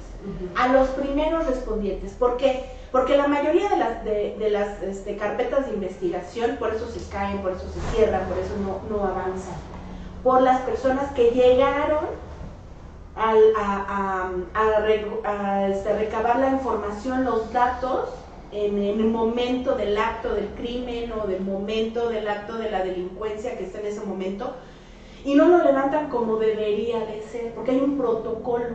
A 0.57 0.69
los 0.69 0.89
primeros 0.91 1.47
respondientes. 1.47 2.13
¿Por 2.13 2.37
qué? 2.37 2.65
Porque 2.93 3.17
la 3.17 3.27
mayoría 3.27 3.71
de 3.71 3.77
las, 3.79 4.05
de, 4.05 4.51
las 4.51 4.83
este, 4.83 5.17
carpetas 5.17 5.67
de 5.67 5.73
investigación, 5.73 6.57
por 6.59 6.75
eso 6.75 6.87
se 6.87 7.01
caen, 7.09 7.39
por 7.39 7.53
eso 7.53 7.65
se 7.73 7.81
cierran, 7.97 8.29
por 8.29 8.39
eso 8.39 8.53
no, 8.59 8.81
no 8.95 9.03
avanzan. 9.03 9.55
Por 10.23 10.43
las 10.43 10.61
personas 10.61 11.11
que 11.13 11.31
llegaron 11.31 12.05
a, 13.17 14.31
este, 15.71 15.99
recabar 15.99 16.39
la 16.39 16.51
información, 16.51 17.25
los 17.25 17.51
datos 17.51 18.11
en, 18.53 18.79
el 18.79 19.05
momento 19.05 19.75
del 19.75 19.97
acto 19.97 20.35
del 20.35 20.49
crimen 20.49 21.13
o 21.13 21.27
del 21.27 21.41
momento 21.41 22.11
del 22.11 22.29
acto 22.29 22.59
de 22.59 22.71
la 22.71 22.85
delincuencia 22.85 23.57
que 23.57 23.65
está 23.65 23.81
en 23.81 23.87
ese 23.87 24.05
momento 24.05 24.53
y 25.25 25.35
no 25.35 25.49
lo 25.49 25.65
levantan 25.65 26.11
como 26.11 26.37
debería 26.37 27.01
de 27.01 27.23
ser, 27.23 27.55
porque 27.55 27.71
hay 27.71 27.81
un 27.81 27.97
protocolo 27.97 28.67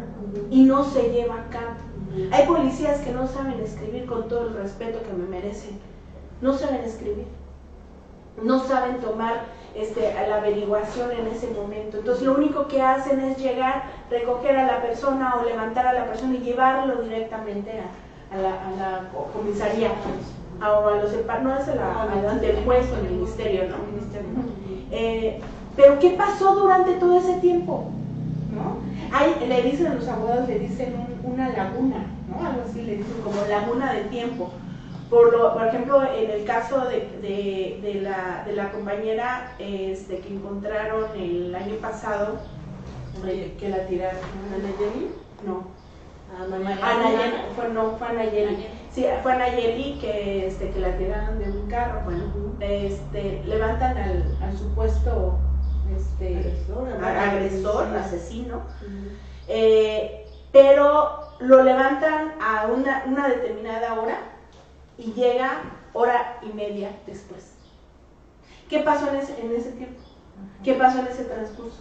y 0.49 0.63
no 0.63 0.83
se 0.85 1.11
lleva 1.11 1.35
a 1.35 1.49
cabo. 1.49 1.86
Hay 2.31 2.47
policías 2.47 2.99
que 3.01 3.11
no 3.11 3.27
saben 3.27 3.59
escribir 3.59 4.05
con 4.05 4.27
todo 4.27 4.47
el 4.47 4.53
respeto 4.53 4.99
que 5.03 5.13
me 5.13 5.27
merecen, 5.27 5.79
no 6.41 6.53
saben 6.53 6.83
escribir, 6.83 7.25
no 8.41 8.59
saben 8.59 8.99
tomar 8.99 9.45
este, 9.75 10.13
la 10.27 10.37
averiguación 10.37 11.11
en 11.11 11.27
ese 11.27 11.47
momento. 11.49 11.97
Entonces 11.97 12.23
lo 12.23 12.33
único 12.33 12.67
que 12.67 12.81
hacen 12.81 13.19
es 13.19 13.37
llegar, 13.37 13.83
recoger 14.09 14.57
a 14.57 14.65
la 14.65 14.81
persona 14.81 15.35
o 15.35 15.45
levantar 15.45 15.85
a 15.85 15.93
la 15.93 16.05
persona 16.05 16.35
y 16.35 16.39
llevarlo 16.39 17.03
directamente 17.03 17.71
a, 18.31 18.37
la, 18.37 19.09
comisaría 19.33 19.91
o 20.61 20.87
a 20.87 20.95
los 20.95 21.11
no 21.43 21.59
es 21.59 21.67
la, 21.67 22.31
ante 22.31 22.49
el 22.49 22.65
juez 22.65 22.91
o 22.91 22.95
el 22.95 23.11
ministerio, 23.11 23.65
¿no? 23.69 23.75
Eh, 24.91 25.39
pero 25.75 25.99
¿qué 25.99 26.11
pasó 26.11 26.55
durante 26.55 26.93
todo 26.93 27.19
ese 27.19 27.33
tiempo? 27.35 27.91
¿No? 29.09 29.17
Hay, 29.17 29.35
le 29.47 29.61
dicen 29.61 29.95
los 29.95 30.07
abogados, 30.07 30.47
le 30.47 30.59
dicen 30.59 30.95
una 31.23 31.49
laguna, 31.49 32.05
¿no? 32.29 32.47
Algo 32.47 32.63
así, 32.67 32.81
le 32.81 32.97
dicen 32.97 33.21
como 33.23 33.45
laguna 33.49 33.93
de 33.93 34.03
tiempo. 34.05 34.51
Por, 35.09 35.31
lo, 35.31 35.53
por 35.53 35.67
ejemplo, 35.67 36.03
en 36.03 36.29
el 36.29 36.43
caso 36.43 36.85
de, 36.85 37.79
de, 37.81 38.01
la, 38.01 38.43
de 38.45 38.53
la, 38.53 38.71
compañera 38.71 39.55
este, 39.57 40.19
que 40.19 40.33
encontraron 40.33 41.05
el 41.17 41.55
año 41.55 41.75
pasado, 41.75 42.39
que 43.23 43.69
la 43.69 43.87
tiraron, 43.87 44.19
¿Anayeli? 44.53 45.09
No. 45.45 45.67
Anayeli, 46.37 47.37
fue, 47.55 47.69
no, 47.69 47.91
fue 47.97 48.07
Anayeli. 48.07 48.67
Sí, 48.91 49.05
fue 49.23 49.31
Anayeli 49.31 49.97
que, 49.99 50.47
este, 50.47 50.71
que 50.71 50.79
la 50.79 50.97
tiraron 50.97 51.39
de 51.39 51.51
un 51.51 51.69
carro. 51.69 52.01
Bueno, 52.03 52.25
este, 52.59 53.43
levantan 53.45 53.97
al, 53.97 54.37
al 54.41 54.57
supuesto 54.57 55.39
este, 55.95 56.55
agresor, 57.03 57.95
asesino, 57.95 58.61
eh, 59.47 60.25
pero 60.51 61.19
lo 61.39 61.63
levantan 61.63 62.33
a 62.41 62.67
una, 62.67 63.03
una 63.05 63.27
determinada 63.27 63.99
hora 63.99 64.19
y 64.97 65.13
llega 65.13 65.61
hora 65.93 66.39
y 66.41 66.53
media 66.53 66.91
después. 67.05 67.53
¿Qué 68.69 68.79
pasó 68.79 69.09
en 69.09 69.17
ese, 69.17 69.39
en 69.39 69.55
ese 69.55 69.71
tiempo? 69.71 70.01
¿Qué 70.63 70.73
pasó 70.73 70.99
en 70.99 71.07
ese 71.07 71.23
transcurso? 71.25 71.79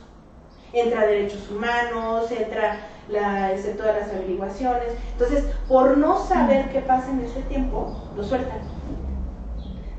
Entra 0.73 1.07
derechos 1.07 1.51
humanos, 1.51 2.31
entra 2.31 2.79
la, 3.09 3.53
este, 3.53 3.73
todas 3.73 3.97
las 3.97 4.11
averiguaciones. 4.11 4.93
Entonces, 5.13 5.45
por 5.69 5.97
no 5.97 6.25
saber 6.27 6.71
qué 6.71 6.81
pasa 6.81 7.11
en 7.11 7.21
ese 7.21 7.43
tiempo, 7.43 7.97
lo 8.17 8.23
sueltan. 8.23 8.59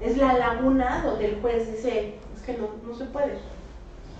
Es 0.01 0.17
la 0.17 0.33
laguna 0.33 1.01
donde 1.03 1.25
el 1.25 1.41
juez 1.41 1.71
dice, 1.71 2.19
es 2.35 2.41
que 2.43 2.57
no, 2.57 2.69
no 2.87 2.95
se 2.95 3.05
puede. 3.05 3.39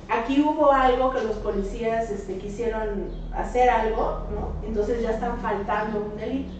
Aquí 0.10 0.42
hubo 0.42 0.72
algo 0.72 1.12
que 1.12 1.22
los 1.22 1.36
policías 1.38 2.10
este, 2.10 2.38
quisieron 2.38 3.10
hacer 3.34 3.70
algo. 3.70 4.24
Entonces 4.66 5.02
ya 5.02 5.12
están 5.12 5.38
faltando 5.40 6.00
un 6.00 6.18
delito. 6.18 6.52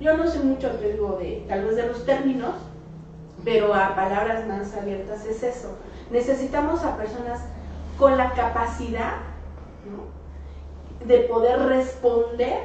Yo 0.00 0.16
no 0.16 0.26
sé 0.26 0.40
mucho, 0.40 0.70
te 0.72 0.92
digo, 0.92 1.16
de, 1.16 1.44
tal 1.48 1.64
vez 1.64 1.76
de 1.76 1.86
los 1.86 2.04
términos, 2.04 2.54
pero 3.44 3.74
a 3.74 3.94
palabras 3.94 4.46
más 4.46 4.74
abiertas 4.76 5.24
es 5.26 5.42
eso. 5.42 5.76
Necesitamos 6.10 6.84
a 6.84 6.96
personas 6.96 7.40
con 7.98 8.16
la 8.16 8.32
capacidad 8.32 9.14
de 11.04 11.18
poder 11.20 11.60
responder 11.60 12.58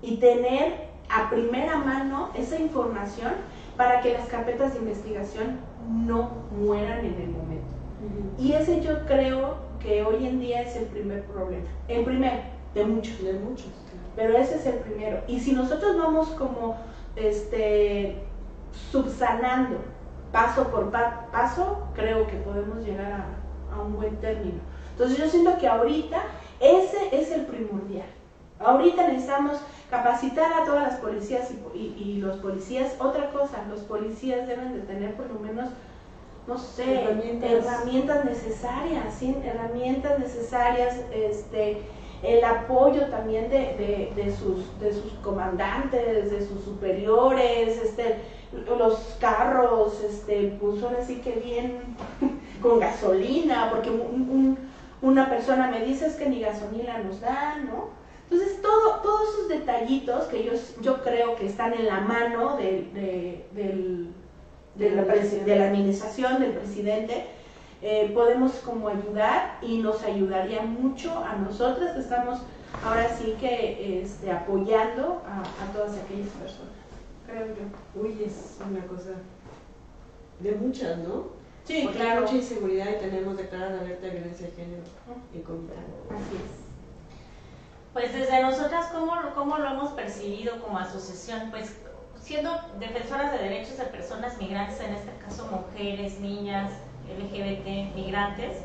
y 0.00 0.16
tener 0.16 0.88
a 1.08 1.30
primera 1.30 1.78
mano 1.78 2.30
esa 2.34 2.58
información 2.58 3.32
para 3.76 4.00
que 4.00 4.14
las 4.14 4.28
carpetas 4.28 4.74
de 4.74 4.80
investigación 4.80 5.60
no 5.88 6.30
mueran 6.58 7.00
en 7.00 7.20
el 7.20 7.28
momento. 7.30 7.81
Y 8.38 8.52
ese 8.52 8.80
yo 8.80 9.04
creo 9.06 9.56
que 9.80 10.02
hoy 10.02 10.26
en 10.26 10.40
día 10.40 10.62
es 10.62 10.76
el 10.76 10.86
primer 10.86 11.24
problema. 11.24 11.64
El 11.88 12.04
primero, 12.04 12.40
de 12.74 12.84
muchos. 12.84 13.22
De 13.22 13.34
muchos. 13.34 13.68
Pero 14.16 14.36
ese 14.36 14.56
es 14.56 14.66
el 14.66 14.76
primero. 14.76 15.20
Y 15.26 15.40
si 15.40 15.52
nosotros 15.52 15.96
vamos 15.96 16.28
como 16.30 16.76
este, 17.16 18.16
subsanando 18.90 19.76
paso 20.32 20.68
por 20.68 20.90
paso, 20.90 21.88
creo 21.94 22.26
que 22.26 22.36
podemos 22.38 22.84
llegar 22.84 23.12
a, 23.12 23.80
un 23.80 23.96
buen 23.96 24.16
término. 24.16 24.60
Entonces 24.92 25.18
yo 25.18 25.28
siento 25.28 25.58
que 25.58 25.66
ahorita 25.66 26.22
ese 26.60 27.08
es 27.12 27.30
el 27.30 27.46
primordial. 27.46 28.06
Ahorita 28.58 29.08
necesitamos 29.08 29.58
capacitar 29.90 30.52
a 30.52 30.64
todas 30.64 30.84
las 30.84 31.00
policías 31.00 31.50
y, 31.74 31.78
y, 31.78 32.18
los 32.18 32.36
policías. 32.36 32.94
Otra 32.98 33.30
cosa, 33.30 33.64
los 33.68 33.80
policías 33.80 34.46
deben 34.46 34.74
de 34.74 34.80
tener 34.80 35.14
por 35.14 35.28
lo 35.30 35.40
menos 35.40 35.70
no 36.46 36.58
sé, 36.58 37.02
herramientas, 37.02 38.24
necesarias, 38.24 39.14
¿sí? 39.18 39.36
herramientas 39.44 40.18
necesarias, 40.18 40.96
este, 41.12 41.82
el 42.22 42.44
apoyo 42.44 43.06
también 43.06 43.48
de, 43.48 44.12
de, 44.14 44.36
sus, 44.36 44.78
de 44.80 44.92
sus 44.92 45.12
comandantes, 45.22 46.30
de 46.30 46.46
sus 46.46 46.64
superiores, 46.64 47.80
este, 47.82 48.16
los 48.52 49.16
carros, 49.20 50.02
este, 50.02 50.56
pues 50.60 50.82
ahora 50.82 51.04
sí 51.04 51.16
que 51.16 51.32
bien 51.32 51.96
con 52.62 52.80
gasolina, 52.80 53.68
porque 53.70 53.90
una 55.00 55.28
persona 55.28 55.68
me 55.68 55.84
dice 55.84 56.06
es 56.06 56.14
que 56.14 56.28
ni 56.28 56.40
gasolina 56.40 56.98
nos 56.98 57.20
dan, 57.20 57.66
¿no? 57.66 58.02
Entonces, 58.30 58.62
todo, 58.62 59.00
todos 59.02 59.28
esos 59.34 59.48
detallitos 59.48 60.24
que 60.24 60.44
yo, 60.44 60.52
yo 60.80 61.02
creo 61.02 61.36
que 61.36 61.46
están 61.46 61.74
en 61.74 61.86
la 61.86 62.00
mano 62.00 62.56
de, 62.56 63.44
del 63.52 64.14
de 64.74 64.90
la, 64.90 65.02
de 65.02 65.56
la 65.56 65.66
administración, 65.66 66.40
del 66.40 66.52
presidente, 66.52 67.26
eh, 67.82 68.10
podemos 68.14 68.52
como 68.64 68.88
ayudar 68.88 69.58
y 69.60 69.78
nos 69.78 70.02
ayudaría 70.02 70.62
mucho 70.62 71.18
a 71.24 71.34
nosotros 71.36 71.90
que 71.92 72.00
estamos 72.00 72.40
ahora 72.84 73.08
sí 73.16 73.36
que 73.40 74.02
este, 74.02 74.30
apoyando 74.30 75.22
a, 75.26 75.72
todas 75.72 75.96
aquellas 75.98 76.28
personas, 76.28 76.72
creo 77.26 77.46
yo. 77.48 78.00
Uy, 78.00 78.22
es 78.24 78.58
una 78.68 78.86
cosa 78.86 79.10
de 80.40 80.52
muchas, 80.52 80.98
¿no? 80.98 81.42
Sí, 81.64 81.82
Porque 81.84 81.98
claro. 81.98 82.20
hay 82.20 82.20
mucha 82.22 82.34
inseguridad 82.36 82.86
y 82.90 83.00
tenemos 83.00 83.36
declarada 83.36 83.80
alerta 83.80 84.06
de 84.06 84.12
violencia 84.12 84.46
de 84.46 84.52
género 84.52 84.82
y 85.32 85.38
Comitán. 85.40 85.84
Así 86.10 86.36
es. 86.36 86.62
Pues 87.92 88.12
desde 88.12 88.42
nosotras, 88.42 88.86
¿cómo, 88.86 89.12
¿cómo 89.34 89.58
lo 89.58 89.68
hemos 89.68 89.90
percibido 89.92 90.60
como 90.62 90.78
asociación? 90.78 91.50
Pues 91.50 91.76
siendo 92.22 92.50
defensoras 92.78 93.32
de 93.32 93.38
derechos 93.38 93.76
de 93.76 93.84
personas 93.84 94.38
migrantes, 94.38 94.80
en 94.80 94.94
este 94.94 95.12
caso 95.24 95.46
mujeres, 95.50 96.20
niñas, 96.20 96.70
LGBT, 97.08 97.94
migrantes, 97.94 98.58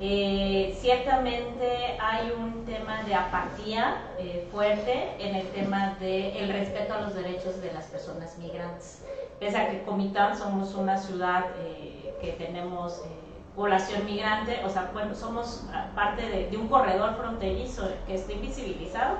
eh, 0.00 0.76
ciertamente 0.80 1.98
hay 2.00 2.30
un 2.30 2.64
tema 2.64 3.02
de 3.02 3.14
apatía 3.14 3.96
eh, 4.18 4.46
fuerte 4.52 5.16
en 5.18 5.34
el 5.34 5.48
tema 5.48 5.96
del 5.98 6.52
respeto 6.52 6.94
a 6.94 7.00
los 7.00 7.14
derechos 7.14 7.60
de 7.60 7.72
las 7.72 7.86
personas 7.86 8.36
migrantes. 8.38 9.02
Pese 9.40 9.56
a 9.56 9.70
que 9.70 9.82
Comitán 9.82 10.36
somos 10.36 10.74
una 10.74 10.98
ciudad 10.98 11.46
eh, 11.60 12.14
que 12.20 12.32
tenemos 12.32 13.02
población 13.56 14.04
migrante, 14.04 14.60
o 14.64 14.70
sea, 14.70 14.90
bueno, 14.92 15.16
somos 15.16 15.64
parte 15.96 16.22
de, 16.28 16.48
de, 16.48 16.56
un 16.56 16.68
corredor 16.68 17.16
fronterizo 17.16 17.88
que 18.06 18.14
está 18.14 18.32
invisibilizado 18.32 19.16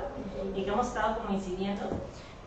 y 0.55 0.63
que 0.63 0.71
hemos 0.71 0.87
estado 0.87 1.19
como 1.19 1.35
incidiendo 1.35 1.83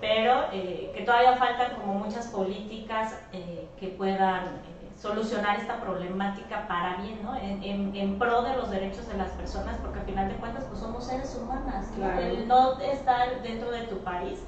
pero 0.02 0.46
eh, 0.52 0.92
que 0.96 1.04
todavía 1.04 1.38
faltan 1.38 1.76
como 1.76 1.94
muchas 1.94 2.28
políticas 2.28 3.16
eh, 3.32 3.70
que 3.80 3.90
puedan 3.90 4.46
eh, 4.46 4.92
solucionar 5.00 5.60
esta 5.60 5.80
problemática 5.80 6.68
para 6.68 6.98
bien, 6.98 7.22
¿no? 7.24 7.36
En, 7.38 7.96
en, 7.96 8.20
pro 8.20 8.42
de 8.42 8.56
los 8.56 8.72
derechos 8.72 9.08
de 9.08 9.18
las 9.18 9.30
personas, 9.32 9.78
porque 9.78 10.00
al 10.00 10.06
final 10.06 10.28
de 10.28 10.36
cuentas 10.36 10.66
pues 10.66 10.80
somos 10.80 11.06
seres 11.06 11.40
humanas. 11.40 11.92
El 12.20 12.48
no 12.48 12.80
estar 12.80 13.42
dentro 13.44 13.72
de 13.72 13.84
tu 13.84 14.00
país 14.00 14.44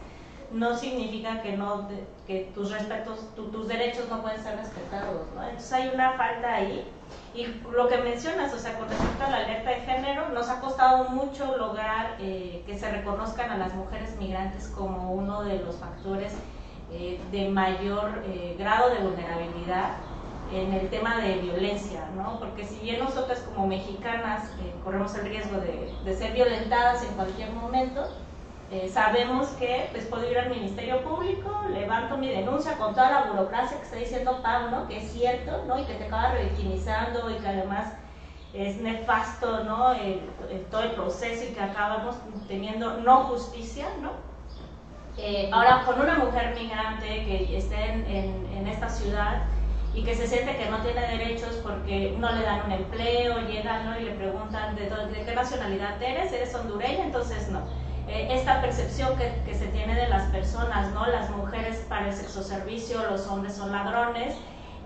no 0.53 0.77
significa 0.77 1.41
que 1.41 1.57
no 1.57 1.87
que 2.27 2.51
tus 2.53 2.71
respetos, 2.71 3.19
tus 3.35 3.67
derechos 3.67 4.07
no 4.09 4.21
pueden 4.21 4.41
ser 4.41 4.57
respetados, 4.57 5.27
¿no? 5.35 5.43
Entonces 5.43 5.73
hay 5.73 5.91
una 5.93 6.13
falta 6.13 6.55
ahí. 6.55 6.87
Y 7.35 7.47
lo 7.71 7.87
que 7.87 7.97
mencionas, 7.97 8.53
o 8.53 8.59
sea, 8.59 8.77
con 8.77 8.87
respecto 8.87 9.23
a 9.23 9.29
la 9.29 9.37
alerta 9.37 9.71
de 9.71 9.81
género, 9.81 10.29
nos 10.29 10.49
ha 10.49 10.61
costado 10.61 11.09
mucho 11.09 11.57
lograr 11.57 12.15
eh, 12.19 12.63
que 12.65 12.77
se 12.77 12.89
reconozcan 12.91 13.49
a 13.49 13.57
las 13.57 13.73
mujeres 13.73 14.15
migrantes 14.17 14.67
como 14.67 15.11
uno 15.11 15.43
de 15.43 15.59
los 15.59 15.75
factores 15.75 16.33
eh, 16.91 17.19
de 17.31 17.49
mayor 17.49 18.23
eh, 18.25 18.55
grado 18.57 18.91
de 18.91 18.99
vulnerabilidad 18.99 19.95
en 20.51 20.73
el 20.73 20.89
tema 20.89 21.17
de 21.17 21.39
violencia, 21.39 22.07
¿no? 22.15 22.39
Porque 22.39 22.63
si 22.63 22.79
bien 22.79 22.99
nosotras 22.99 23.39
como 23.39 23.67
mexicanas 23.67 24.49
eh, 24.61 24.73
corremos 24.83 25.15
el 25.15 25.25
riesgo 25.25 25.59
de, 25.59 25.91
de, 26.05 26.15
ser 26.15 26.33
violentadas 26.33 27.03
en 27.03 27.15
cualquier 27.15 27.51
momento, 27.51 28.07
eh, 28.73 28.89
sabemos 28.91 29.49
que 29.59 29.87
pues 29.91 30.05
puedo 30.05 30.27
ir 30.29 30.35
al 30.35 30.49
Ministerio 30.49 31.03
Público, 31.03 31.49
levanto 31.71 32.17
mi 32.17 32.29
denuncia 32.29 32.75
con 32.75 32.95
toda 32.95 33.11
la 33.11 33.31
burocracia 33.31 33.77
que 33.77 33.83
está 33.83 33.97
diciendo 33.97 34.39
Pablo, 34.41 34.87
que 34.87 34.97
es 34.97 35.11
cierto, 35.11 35.63
¿no? 35.67 35.79
Y 35.79 35.85
que 35.85 35.93
te 35.93 36.05
acaba 36.05 36.31
revictimizando 36.31 37.29
y 37.29 37.35
que 37.35 37.47
además 37.47 37.93
es 38.53 38.77
nefasto, 38.81 39.63
¿no? 39.63 39.93
todo 40.71 40.83
el 40.83 40.91
proceso 40.91 41.43
y 41.43 41.53
que 41.53 41.61
acabamos 41.61 42.15
teniendo 42.47 42.97
no 42.97 43.25
justicia, 43.25 43.85
¿no? 44.01 44.11
Eh, 45.17 45.51
ahora, 45.53 45.83
con 45.85 46.01
una 46.01 46.15
mujer 46.15 46.55
migrante 46.55 47.05
que 47.05 47.55
esté 47.55 47.91
en, 47.91 48.05
en, 48.07 48.47
en 48.57 48.67
esta 48.67 48.89
ciudad, 48.89 49.43
y 49.95 50.03
que 50.03 50.15
se 50.15 50.27
siente 50.27 50.57
que 50.57 50.69
no 50.69 50.79
tiene 50.79 51.01
derechos 51.01 51.59
porque 51.61 52.15
no 52.17 52.31
le 52.31 52.41
dan 52.41 52.65
un 52.65 52.71
empleo, 52.71 53.39
llegan 53.47 53.85
¿no? 53.85 53.99
y 53.99 54.05
le 54.05 54.11
preguntan 54.13 54.75
de, 54.75 54.89
de 54.89 55.25
qué 55.25 55.35
nacionalidad 55.35 56.01
eres, 56.01 56.31
eres 56.31 56.55
hondureña, 56.55 57.05
entonces 57.05 57.49
no. 57.49 57.61
Eh, 58.07 58.27
esta 58.31 58.61
percepción 58.61 59.17
que, 59.17 59.41
que, 59.45 59.55
se 59.55 59.67
tiene 59.67 59.95
de 59.95 60.09
las 60.09 60.29
personas, 60.29 60.91
¿no? 60.93 61.07
Las 61.07 61.29
mujeres 61.29 61.85
para 61.87 62.07
el 62.07 62.13
sexo 62.13 62.43
servicio, 62.43 63.01
los 63.09 63.27
hombres 63.27 63.55
son 63.55 63.71
ladrones, 63.71 64.35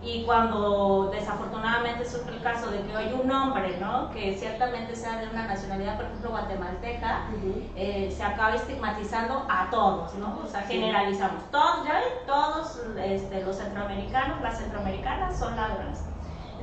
y 0.02 0.24
cuando 0.24 1.10
desafortunadamente 1.12 2.06
surge 2.08 2.30
el 2.30 2.42
caso 2.42 2.70
de 2.70 2.82
que 2.84 2.96
hay 2.96 3.14
un 3.14 3.30
hombre, 3.32 3.78
¿no? 3.80 4.12
que 4.12 4.38
ciertamente 4.38 4.96
sea 4.96 5.18
de 5.18 5.28
una 5.28 5.48
nacionalidad, 5.48 5.96
por 5.96 6.06
ejemplo, 6.06 6.30
guatemalteca, 6.30 7.28
eh, 7.76 8.14
se 8.16 8.24
acaba 8.24 8.56
estigmatizando 8.56 9.46
a 9.50 9.70
todos, 9.72 10.14
¿no? 10.16 10.40
O 10.44 10.48
sea, 10.48 10.62
generalizamos. 10.62 11.50
Todos, 11.52 11.86
¿ya 11.86 11.94
ven? 11.94 12.04
Todos 12.28 12.80
este, 13.04 13.44
los 13.44 13.58
centroamericanos, 13.58 14.42
las 14.42 14.60
centroamericanas 14.60 15.38
son 15.38 15.56
ladrones. 15.56 16.00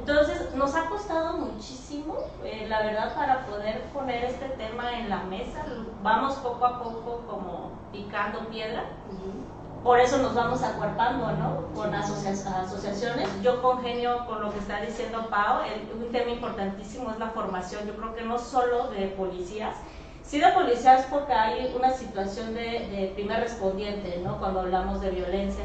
Entonces, 0.06 0.54
nos 0.54 0.74
ha 0.74 0.86
costado 0.90 1.38
muchísimo, 1.38 2.16
eh, 2.44 2.66
la 2.68 2.82
verdad, 2.82 3.14
para 3.14 3.46
poder 3.46 3.84
poner 3.94 4.24
este 4.24 4.48
tema 4.50 4.98
en 4.98 5.08
la 5.08 5.22
mesa. 5.24 5.64
Vamos 6.02 6.34
poco 6.34 6.66
a 6.66 6.82
poco 6.82 7.24
como 7.26 7.70
picando 7.90 8.40
piedra 8.50 8.84
por 9.84 10.00
eso 10.00 10.16
nos 10.16 10.34
vamos 10.34 10.62
acuerpando, 10.62 11.30
¿no? 11.32 11.66
Con 11.74 11.94
asociaciones. 11.94 13.28
Yo 13.42 13.60
congenio 13.60 14.24
con 14.26 14.40
lo 14.40 14.50
que 14.50 14.58
está 14.58 14.80
diciendo 14.80 15.28
Pau, 15.28 15.60
un 15.94 16.10
tema 16.10 16.30
importantísimo 16.30 17.10
es 17.10 17.18
la 17.18 17.28
formación, 17.28 17.86
yo 17.86 17.94
creo 17.94 18.14
que 18.14 18.22
no 18.22 18.38
solo 18.38 18.88
de 18.88 19.08
policías, 19.08 19.76
sí 20.22 20.40
de 20.40 20.50
policías 20.52 21.04
porque 21.10 21.34
hay 21.34 21.74
una 21.76 21.90
situación 21.90 22.54
de, 22.54 22.88
de 22.88 23.12
primer 23.14 23.40
respondiente, 23.40 24.22
¿no? 24.24 24.38
Cuando 24.38 24.60
hablamos 24.60 25.02
de 25.02 25.10
violencia 25.10 25.64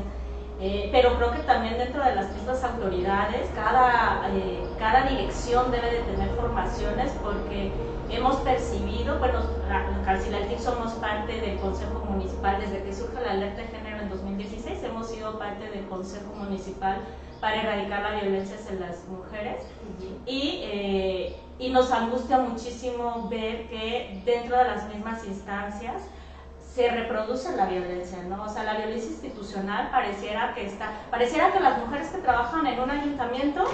eh, 0.61 0.89
pero 0.91 1.15
creo 1.15 1.31
que 1.31 1.39
también 1.43 1.77
dentro 1.77 2.03
de 2.03 2.15
las 2.15 2.33
mismas 2.33 2.61
autoridades, 2.63 3.49
cada, 3.55 4.29
eh, 4.33 4.67
cada 4.77 5.03
dirección 5.03 5.71
debe 5.71 5.89
de 5.91 5.99
tener 6.01 6.29
formaciones 6.31 7.11
porque 7.23 7.71
hemos 8.09 8.35
percibido, 8.37 9.19
bueno, 9.19 9.39
Calcilaltic 10.03 10.59
somos 10.59 10.93
parte 10.93 11.39
del 11.39 11.57
Consejo 11.59 12.03
Municipal, 12.09 12.57
desde 12.59 12.83
que 12.83 12.93
surge 12.93 13.21
la 13.21 13.31
alerta 13.31 13.61
de 13.61 13.67
género 13.67 14.01
en 14.01 14.09
2016, 14.09 14.83
hemos 14.83 15.07
sido 15.07 15.39
parte 15.39 15.69
del 15.69 15.87
Consejo 15.87 16.33
Municipal 16.35 16.97
para 17.39 17.61
erradicar 17.61 18.01
la 18.01 18.19
violencia 18.19 18.57
hacia 18.57 18.79
las 18.79 19.05
mujeres. 19.07 19.63
Y, 20.25 20.61
eh, 20.63 21.37
y 21.57 21.69
nos 21.69 21.91
angustia 21.91 22.39
muchísimo 22.39 23.29
ver 23.29 23.69
que 23.69 24.21
dentro 24.25 24.57
de 24.57 24.63
las 24.65 24.87
mismas 24.93 25.25
instancias, 25.25 26.03
se 26.73 26.89
reproduce 26.89 27.55
la 27.55 27.65
violencia, 27.65 28.19
¿no? 28.23 28.43
O 28.43 28.49
sea, 28.49 28.63
la 28.63 28.75
violencia 28.75 29.09
institucional 29.11 29.89
pareciera 29.91 30.53
que 30.53 30.65
está, 30.65 30.91
pareciera 31.09 31.51
que 31.51 31.59
las 31.59 31.79
mujeres 31.79 32.09
que 32.09 32.19
trabajan 32.19 32.65
en 32.67 32.79
un 32.79 32.91
ayuntamiento, 32.91 33.65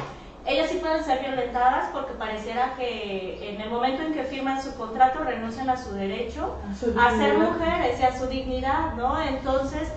ellas 0.45 0.69
sí 0.69 0.77
pueden 0.77 1.03
ser 1.03 1.19
violentadas 1.19 1.89
porque 1.91 2.13
pareciera 2.13 2.73
que 2.75 3.49
en 3.49 3.59
el 3.59 3.69
momento 3.69 4.03
en 4.03 4.13
que 4.13 4.23
firman 4.23 4.61
su 4.61 4.75
contrato 4.75 5.23
renuncian 5.23 5.69
a 5.69 5.77
su 5.77 5.93
derecho 5.93 6.55
a, 6.99 7.11
ser 7.17 7.37
mujeres 7.37 7.99
y 7.99 8.03
a 8.03 8.17
su 8.17 8.27
dignidad, 8.27 8.93
¿no? 8.93 9.21
Entonces, 9.21 9.89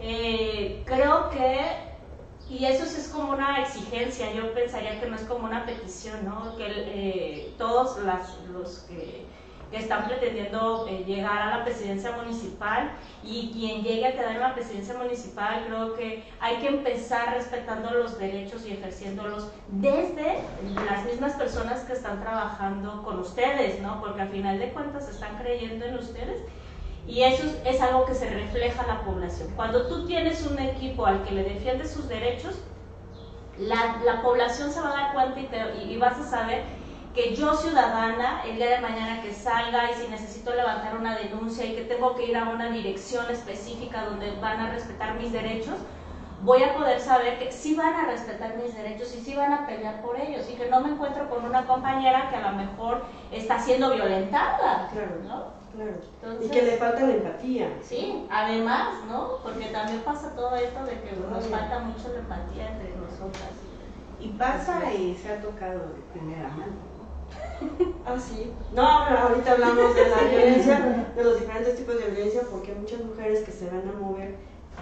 eh, 0.00 0.82
creo 0.86 1.28
que, 1.30 1.60
y 2.48 2.64
eso 2.64 2.84
es 2.84 3.08
como 3.08 3.32
una 3.32 3.60
exigencia, 3.60 4.32
yo 4.32 4.54
pensaría 4.54 5.00
que 5.00 5.10
no 5.10 5.16
es 5.16 5.22
como 5.22 5.44
una 5.44 5.66
petición, 5.66 6.24
¿no? 6.24 6.56
Que 6.56 6.66
eh, 6.68 7.54
todos 7.58 7.98
las, 7.98 8.38
los 8.52 8.86
que 8.88 9.26
que 9.70 9.78
están 9.78 10.06
pretendiendo 10.06 10.86
eh, 10.88 11.04
llegar 11.06 11.42
a 11.42 11.58
la 11.58 11.64
presidencia 11.64 12.12
municipal 12.12 12.90
y 13.22 13.50
quien 13.52 13.82
llegue 13.82 14.06
a 14.06 14.12
quedar 14.12 14.32
en 14.32 14.40
la 14.40 14.54
presidencia 14.54 14.96
municipal, 14.96 15.64
creo 15.66 15.94
que 15.94 16.24
hay 16.40 16.56
que 16.56 16.68
empezar 16.68 17.34
respetando 17.34 17.90
los 17.90 18.18
derechos 18.18 18.66
y 18.66 18.72
ejerciéndolos 18.72 19.50
desde 19.68 20.38
las 20.86 21.04
mismas 21.04 21.34
personas 21.34 21.82
que 21.82 21.92
están 21.92 22.20
trabajando 22.20 23.02
con 23.02 23.18
ustedes, 23.18 23.80
¿no? 23.80 24.00
Porque 24.00 24.22
al 24.22 24.30
final 24.30 24.58
de 24.58 24.70
cuentas 24.72 25.08
están 25.08 25.36
creyendo 25.36 25.84
en 25.84 25.96
ustedes 25.96 26.40
y 27.06 27.22
eso 27.22 27.44
es, 27.64 27.80
algo 27.80 28.04
que 28.04 28.14
se 28.14 28.28
refleja 28.28 28.82
en 28.82 28.88
la 28.88 29.02
población. 29.02 29.48
Cuando 29.56 29.86
tú 29.86 30.06
tienes 30.06 30.46
un 30.46 30.58
equipo 30.58 31.06
al 31.06 31.24
que 31.24 31.34
le 31.34 31.42
defiende 31.42 31.86
sus 31.86 32.08
derechos, 32.08 32.54
la, 33.58 34.00
la 34.04 34.22
población 34.22 34.70
se 34.70 34.80
va 34.80 34.90
a 34.90 35.02
dar 35.02 35.14
cuenta 35.14 35.40
y, 35.82 35.92
y 35.92 35.96
vas 35.96 36.18
a 36.18 36.24
saber 36.24 36.77
que 37.18 37.34
yo 37.34 37.52
ciudadana, 37.52 38.44
el 38.44 38.54
día 38.54 38.70
de 38.70 38.80
mañana 38.80 39.20
que 39.20 39.34
salga 39.34 39.90
y 39.90 39.94
si 39.94 40.06
necesito 40.06 40.54
levantar 40.54 40.96
una 40.96 41.18
denuncia 41.18 41.64
y 41.64 41.74
que 41.74 41.82
tengo 41.82 42.14
que 42.14 42.26
ir 42.26 42.36
a 42.36 42.48
una 42.48 42.70
dirección 42.70 43.28
específica 43.28 44.04
donde 44.04 44.36
van 44.40 44.60
a 44.60 44.70
respetar 44.70 45.18
mis 45.18 45.32
derechos, 45.32 45.74
voy 46.44 46.62
a 46.62 46.76
poder 46.76 47.00
saber 47.00 47.40
que 47.40 47.50
sí 47.50 47.74
van 47.74 47.92
a 47.92 48.06
respetar 48.06 48.54
mis 48.58 48.72
derechos 48.72 49.12
y 49.16 49.20
sí 49.20 49.34
van 49.34 49.52
a 49.52 49.66
pelear 49.66 50.00
por 50.00 50.16
ellos 50.20 50.48
y 50.48 50.54
que 50.54 50.70
no 50.70 50.78
me 50.78 50.90
encuentro 50.90 51.28
con 51.28 51.44
una 51.44 51.66
compañera 51.66 52.30
que 52.30 52.36
a 52.36 52.52
lo 52.52 52.56
mejor 52.56 53.02
está 53.32 53.58
siendo 53.58 53.90
violentada. 53.90 54.88
Claro, 54.92 55.16
¿no? 55.24 55.58
Claro. 55.74 56.40
y 56.40 56.48
que 56.48 56.62
le 56.62 56.76
falta 56.76 57.00
la 57.00 57.14
empatía. 57.14 57.68
Sí, 57.82 58.28
además, 58.30 58.90
¿no? 59.08 59.38
Porque 59.42 59.66
también 59.66 60.02
pasa 60.02 60.36
todo 60.36 60.54
esto 60.54 60.84
de 60.84 61.00
que 61.00 61.16
nos 61.28 61.46
falta 61.48 61.80
mucho 61.80 62.12
la 62.12 62.20
empatía 62.20 62.68
entre 62.68 62.94
nosotras. 62.94 63.50
Y 64.20 64.28
pasa 64.28 64.92
y 64.92 65.16
se 65.16 65.32
ha 65.32 65.40
tocado 65.40 65.80
de 65.80 66.02
primera 66.12 66.48
mano. 66.50 66.87
Ah, 68.06 68.18
sí. 68.18 68.52
No, 68.74 68.82
ahorita 68.82 69.52
hablamos 69.52 69.94
de 69.94 70.08
la 70.08 70.22
violencia, 70.22 71.12
de 71.14 71.24
los 71.24 71.40
diferentes 71.40 71.76
tipos 71.76 71.98
de 71.98 72.10
violencia, 72.10 72.42
porque 72.50 72.74
muchas 72.74 73.04
mujeres 73.04 73.44
que 73.44 73.52
se 73.52 73.66
van 73.66 73.88
a 73.88 73.98
mover 73.98 74.36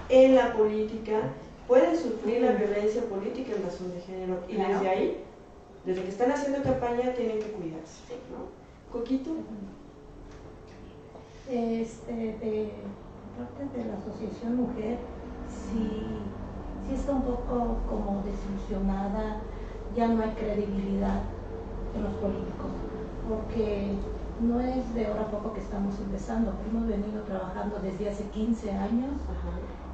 en 0.09 0.37
la 0.37 0.53
política 0.53 1.33
pueden 1.67 1.97
sufrir 1.97 2.43
la 2.43 2.53
violencia 2.53 3.03
política 3.03 3.53
en 3.57 3.65
razón 3.65 3.93
de 3.93 4.01
género. 4.01 4.39
Y 4.49 4.57
desde 4.57 4.89
ahí, 4.89 5.25
desde 5.85 6.03
que 6.03 6.09
están 6.09 6.31
haciendo 6.31 6.63
campaña, 6.63 7.15
tienen 7.15 7.41
que 7.41 7.51
cuidarse. 7.51 8.15
¿no? 8.31 8.93
Coquito. 8.93 9.31
Este, 11.51 12.13
de 12.13 12.73
parte 13.37 13.79
de 13.79 13.85
la 13.87 13.95
Asociación 13.95 14.57
Mujer, 14.57 14.99
sí, 15.49 16.07
sí 16.87 16.95
está 16.95 17.13
un 17.13 17.23
poco 17.23 17.79
como 17.89 18.23
desilusionada, 18.25 19.41
ya 19.97 20.09
no 20.09 20.23
hay 20.23 20.31
credibilidad 20.31 21.23
los 22.03 22.13
políticos, 22.15 22.71
porque 23.29 23.95
no 24.41 24.61
es 24.61 24.95
de 24.95 25.07
ahora 25.07 25.23
a 25.23 25.31
poco 25.31 25.55
que 25.55 25.61
estamos 25.61 25.99
empezando, 25.99 26.53
hemos 26.69 26.87
venido 26.87 27.23
trabajando 27.23 27.79
desde 27.83 28.11
hace 28.11 28.25
15 28.25 28.71
años, 28.71 29.13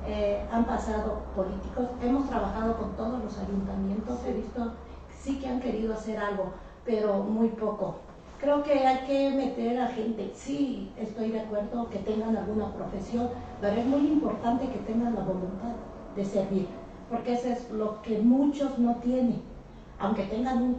eh, 0.06 0.44
han 0.50 0.64
pasado 0.64 1.22
políticos, 1.36 1.86
hemos 2.02 2.28
trabajado 2.28 2.76
con 2.76 2.92
todos 2.96 3.22
los 3.22 3.38
ayuntamientos, 3.38 4.18
he 4.26 4.32
visto 4.32 4.72
sí 5.22 5.38
que 5.38 5.46
han 5.46 5.60
querido 5.60 5.94
hacer 5.94 6.18
algo, 6.18 6.52
pero 6.84 7.18
muy 7.18 7.48
poco. 7.48 7.96
Creo 8.40 8.64
que 8.64 8.84
hay 8.84 9.06
que 9.06 9.30
meter 9.36 9.80
a 9.80 9.86
gente, 9.86 10.32
sí, 10.34 10.90
estoy 10.98 11.30
de 11.30 11.40
acuerdo 11.40 11.88
que 11.90 11.98
tengan 11.98 12.36
alguna 12.36 12.72
profesión, 12.72 13.28
pero 13.60 13.76
es 13.76 13.86
muy 13.86 14.00
importante 14.00 14.66
que 14.66 14.80
tengan 14.80 15.14
la 15.14 15.20
voluntad 15.20 15.74
de 16.16 16.24
servir, 16.24 16.66
porque 17.08 17.34
eso 17.34 17.48
es 17.48 17.70
lo 17.70 18.02
que 18.02 18.18
muchos 18.18 18.76
no 18.80 18.96
tienen, 18.96 19.42
aunque 20.00 20.24
tengan 20.24 20.60
un 20.60 20.74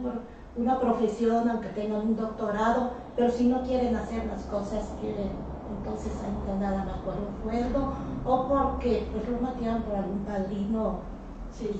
una 0.56 0.78
profesión, 0.80 1.48
aunque 1.48 1.68
tengan 1.68 2.00
un 2.00 2.16
doctorado, 2.16 2.90
pero 3.16 3.30
si 3.30 3.48
no 3.48 3.62
quieren 3.62 3.96
hacer 3.96 4.26
las 4.26 4.42
cosas, 4.44 4.88
quieren 5.00 5.30
entonces 5.78 6.12
nada 6.60 6.84
más 6.84 6.98
por 6.98 7.14
un 7.14 7.42
sueldo 7.42 7.92
o 8.24 8.48
porque 8.48 9.06
pues 9.12 9.28
lo 9.28 9.40
matían 9.40 9.82
por 9.82 9.96
algún 9.96 10.20
padrino 10.20 11.14
Sí. 11.58 11.70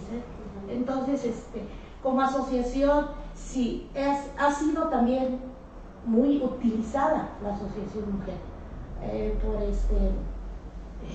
Entonces, 0.69 1.25
este, 1.25 1.67
como 2.03 2.21
asociación, 2.21 3.07
sí, 3.35 3.91
es, 3.95 4.31
ha 4.39 4.53
sido 4.53 4.89
también 4.89 5.41
muy 6.07 6.43
utilizada 6.43 7.31
la 7.43 7.55
Asociación 7.55 8.19
Mujer 8.19 8.37
eh, 9.03 9.37
por 9.45 9.61
este, 9.63 10.13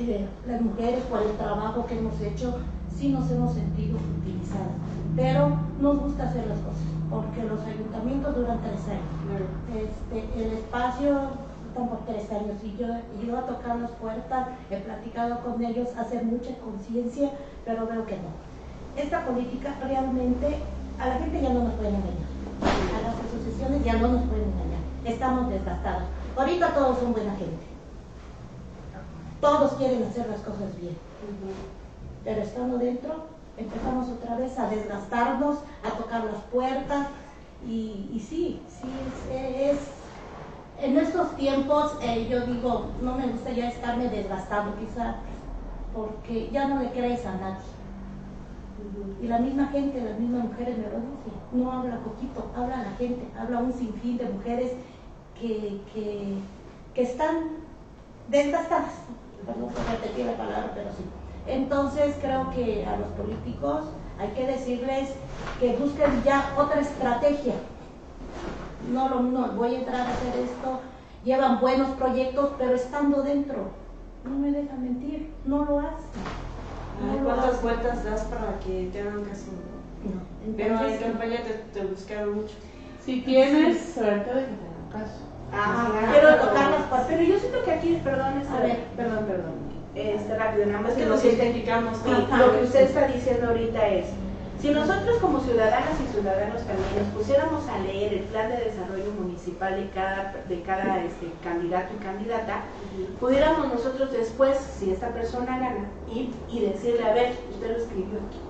eh, 0.02 0.28
las 0.48 0.62
mujeres, 0.62 1.04
por 1.06 1.22
el 1.22 1.32
trabajo 1.38 1.86
que 1.86 1.98
hemos 1.98 2.20
hecho, 2.22 2.60
sí 2.96 3.10
nos 3.10 3.30
hemos 3.32 3.54
sentido 3.54 3.98
utilizadas. 4.20 4.76
Pero 5.16 5.58
nos 5.82 6.00
gusta 6.00 6.30
hacer 6.30 6.48
las 6.48 6.60
cosas, 6.60 6.88
porque 7.10 7.44
los 7.44 7.62
ayuntamientos 7.62 8.36
duran 8.36 8.60
tres 8.62 8.82
años. 8.88 9.42
Este, 9.76 10.44
el 10.44 10.54
espacio 10.54 11.50
por 11.88 12.00
tres 12.06 12.30
años 12.32 12.58
y 12.64 12.76
yo 12.78 12.88
he 12.88 13.26
ido 13.26 13.38
a 13.38 13.46
tocar 13.46 13.78
las 13.78 13.92
puertas, 13.92 14.48
he 14.70 14.78
platicado 14.78 15.40
con 15.42 15.64
ellos, 15.64 15.88
hacer 15.98 16.24
mucha 16.26 16.58
conciencia, 16.58 17.32
pero 17.66 17.88
veo 17.88 18.06
que 18.06 18.16
no. 18.16 18.30
Esta 18.98 19.26
política 19.26 19.76
realmente 19.82 20.58
a 21.00 21.08
la 21.08 21.16
gente 21.16 21.42
ya 21.42 21.54
no 21.54 21.64
nos 21.64 21.74
puede 21.74 21.90
engañar, 21.90 22.28
a 22.62 23.02
las 23.02 23.16
asociaciones 23.16 23.84
ya 23.86 23.94
no 23.94 24.08
nos 24.10 24.24
pueden 24.24 24.46
engañar, 24.46 24.82
estamos 25.06 25.50
desgastados. 25.50 26.04
Ahorita 26.36 26.74
todos 26.74 27.00
son 27.00 27.14
buena 27.14 27.32
gente, 27.36 27.64
todos 29.42 29.74
quieren 29.74 30.04
hacer 30.04 30.28
las 30.28 30.42
cosas 30.42 30.76
bien, 30.80 30.98
pero 32.24 32.42
estando 32.42 32.78
dentro 32.78 33.28
empezamos 33.58 34.08
otra 34.10 34.38
vez 34.38 34.58
a 34.58 34.70
desgastarnos, 34.70 35.58
a 35.84 35.98
tocar 35.98 36.24
las 36.26 36.42
puertas 36.44 37.08
y, 37.68 38.10
y 38.14 38.20
sí, 38.20 38.62
sí, 38.70 38.88
es, 39.32 39.76
es 39.76 39.80
en 40.82 40.98
estos 40.98 41.36
tiempos 41.36 41.98
eh, 42.02 42.28
yo 42.30 42.46
digo, 42.46 42.86
no 43.02 43.16
me 43.16 43.28
gusta 43.28 43.52
ya 43.52 43.68
estarme 43.68 44.08
desgastando 44.08 44.78
quizá, 44.80 45.16
porque 45.94 46.50
ya 46.52 46.68
no 46.68 46.82
le 46.82 46.92
crees 46.92 47.26
a 47.26 47.36
nadie. 47.36 47.58
Y 49.22 49.28
la 49.28 49.40
misma 49.40 49.68
gente, 49.68 50.02
las 50.02 50.18
mismas 50.18 50.46
mujeres 50.46 50.78
me 50.78 50.84
lo 50.84 50.90
dicen, 50.92 51.34
no 51.52 51.72
habla 51.72 52.00
poquito, 52.00 52.50
habla 52.56 52.78
la 52.78 52.92
gente, 52.92 53.28
habla 53.38 53.60
un 53.60 53.74
sinfín 53.74 54.18
de 54.18 54.30
mujeres 54.30 54.72
que, 55.38 55.82
que, 55.94 56.36
que 56.94 57.02
están 57.02 57.58
desgastadas. 58.30 58.94
Perdón 59.46 59.70
por 59.70 59.86
repetir 59.92 60.26
la 60.26 60.38
palabra, 60.38 60.72
pero 60.74 60.90
sí. 60.92 61.04
Entonces 61.48 62.16
creo 62.22 62.50
que 62.52 62.86
a 62.86 62.98
los 62.98 63.08
políticos 63.10 63.86
hay 64.20 64.30
que 64.30 64.46
decirles 64.46 65.14
que 65.60 65.76
busquen 65.78 66.24
ya 66.24 66.54
otra 66.58 66.82
estrategia, 66.82 67.54
no, 68.92 69.10
lo, 69.10 69.22
no 69.22 69.48
voy 69.54 69.76
a 69.76 69.80
entrar 69.80 70.02
a 70.02 70.12
hacer 70.12 70.44
esto, 70.44 70.80
llevan 71.24 71.60
buenos 71.60 71.90
proyectos, 71.92 72.52
pero 72.58 72.76
estando 72.76 73.24
dentro, 73.24 73.72
no 74.24 74.38
me 74.38 74.52
dejan 74.52 74.84
mentir, 74.84 75.32
no 75.46 75.66
lo 75.66 75.80
hacen. 75.80 76.22
No 77.02 77.24
¿Cuántas 77.24 77.62
vueltas 77.62 78.04
das 78.04 78.24
para 78.24 78.60
que 78.60 78.90
te 78.92 79.02
hagan 79.02 79.24
caso? 79.24 79.52
No. 80.04 80.56
Pero 80.58 80.86
en 80.86 80.98
campaña 80.98 81.38
te, 81.44 81.80
te, 81.80 81.86
buscaron 81.86 82.36
mucho. 82.36 82.56
Si 83.06 83.22
tienes 83.22 83.94
suerte 83.94 84.34
de 84.34 84.42
que 84.42 84.52
te 84.52 84.66
hagan 84.66 85.06
caso. 85.06 85.29
Quiero 86.12 86.36
tocar 86.36 86.72
las. 86.72 87.06
Pero 87.08 87.24
yo 87.24 87.40
siento 87.40 87.64
que 87.64 87.72
aquí, 87.72 88.02
perdón, 88.04 88.44
A 88.50 88.60
ver. 88.62 88.78
perdón, 88.96 89.26
perdón. 89.26 89.70
Este 89.96 90.38
rápido, 90.38 90.66
nada 90.68 90.82
más 90.82 90.92
Es 90.92 90.98
que 90.98 91.04
que 91.04 91.10
nos 91.10 91.26
identificamos. 91.26 91.98
Sí, 91.98 92.12
lo 92.38 92.52
que 92.52 92.64
usted 92.64 92.82
está 92.82 93.08
diciendo 93.08 93.48
ahorita 93.48 93.88
es, 93.88 94.06
si 94.62 94.70
nosotros 94.72 95.18
como 95.20 95.40
ciudadanas 95.40 96.00
y 96.04 96.12
ciudadanos 96.12 96.62
también 96.64 96.90
nos 96.98 97.08
pusiéramos 97.16 97.68
a 97.68 97.80
leer 97.80 98.14
el 98.14 98.20
plan 98.26 98.50
de 98.50 98.58
desarrollo 98.58 99.12
municipal 99.20 99.76
de 99.76 99.90
cada, 99.90 100.36
de 100.48 100.62
cada 100.62 101.04
este, 101.04 101.32
candidato 101.44 101.94
y 102.00 102.04
candidata, 102.04 102.62
pudiéramos 103.20 103.74
nosotros 103.74 104.12
después, 104.12 104.58
si 104.58 104.92
esta 104.92 105.10
persona 105.10 105.58
gana, 105.58 105.90
ir 106.14 106.32
y 106.50 106.60
decirle, 106.60 107.04
a 107.06 107.14
ver, 107.14 107.34
usted 107.52 107.72
lo 107.72 107.78
escribió 107.78 108.20
aquí. 108.20 108.49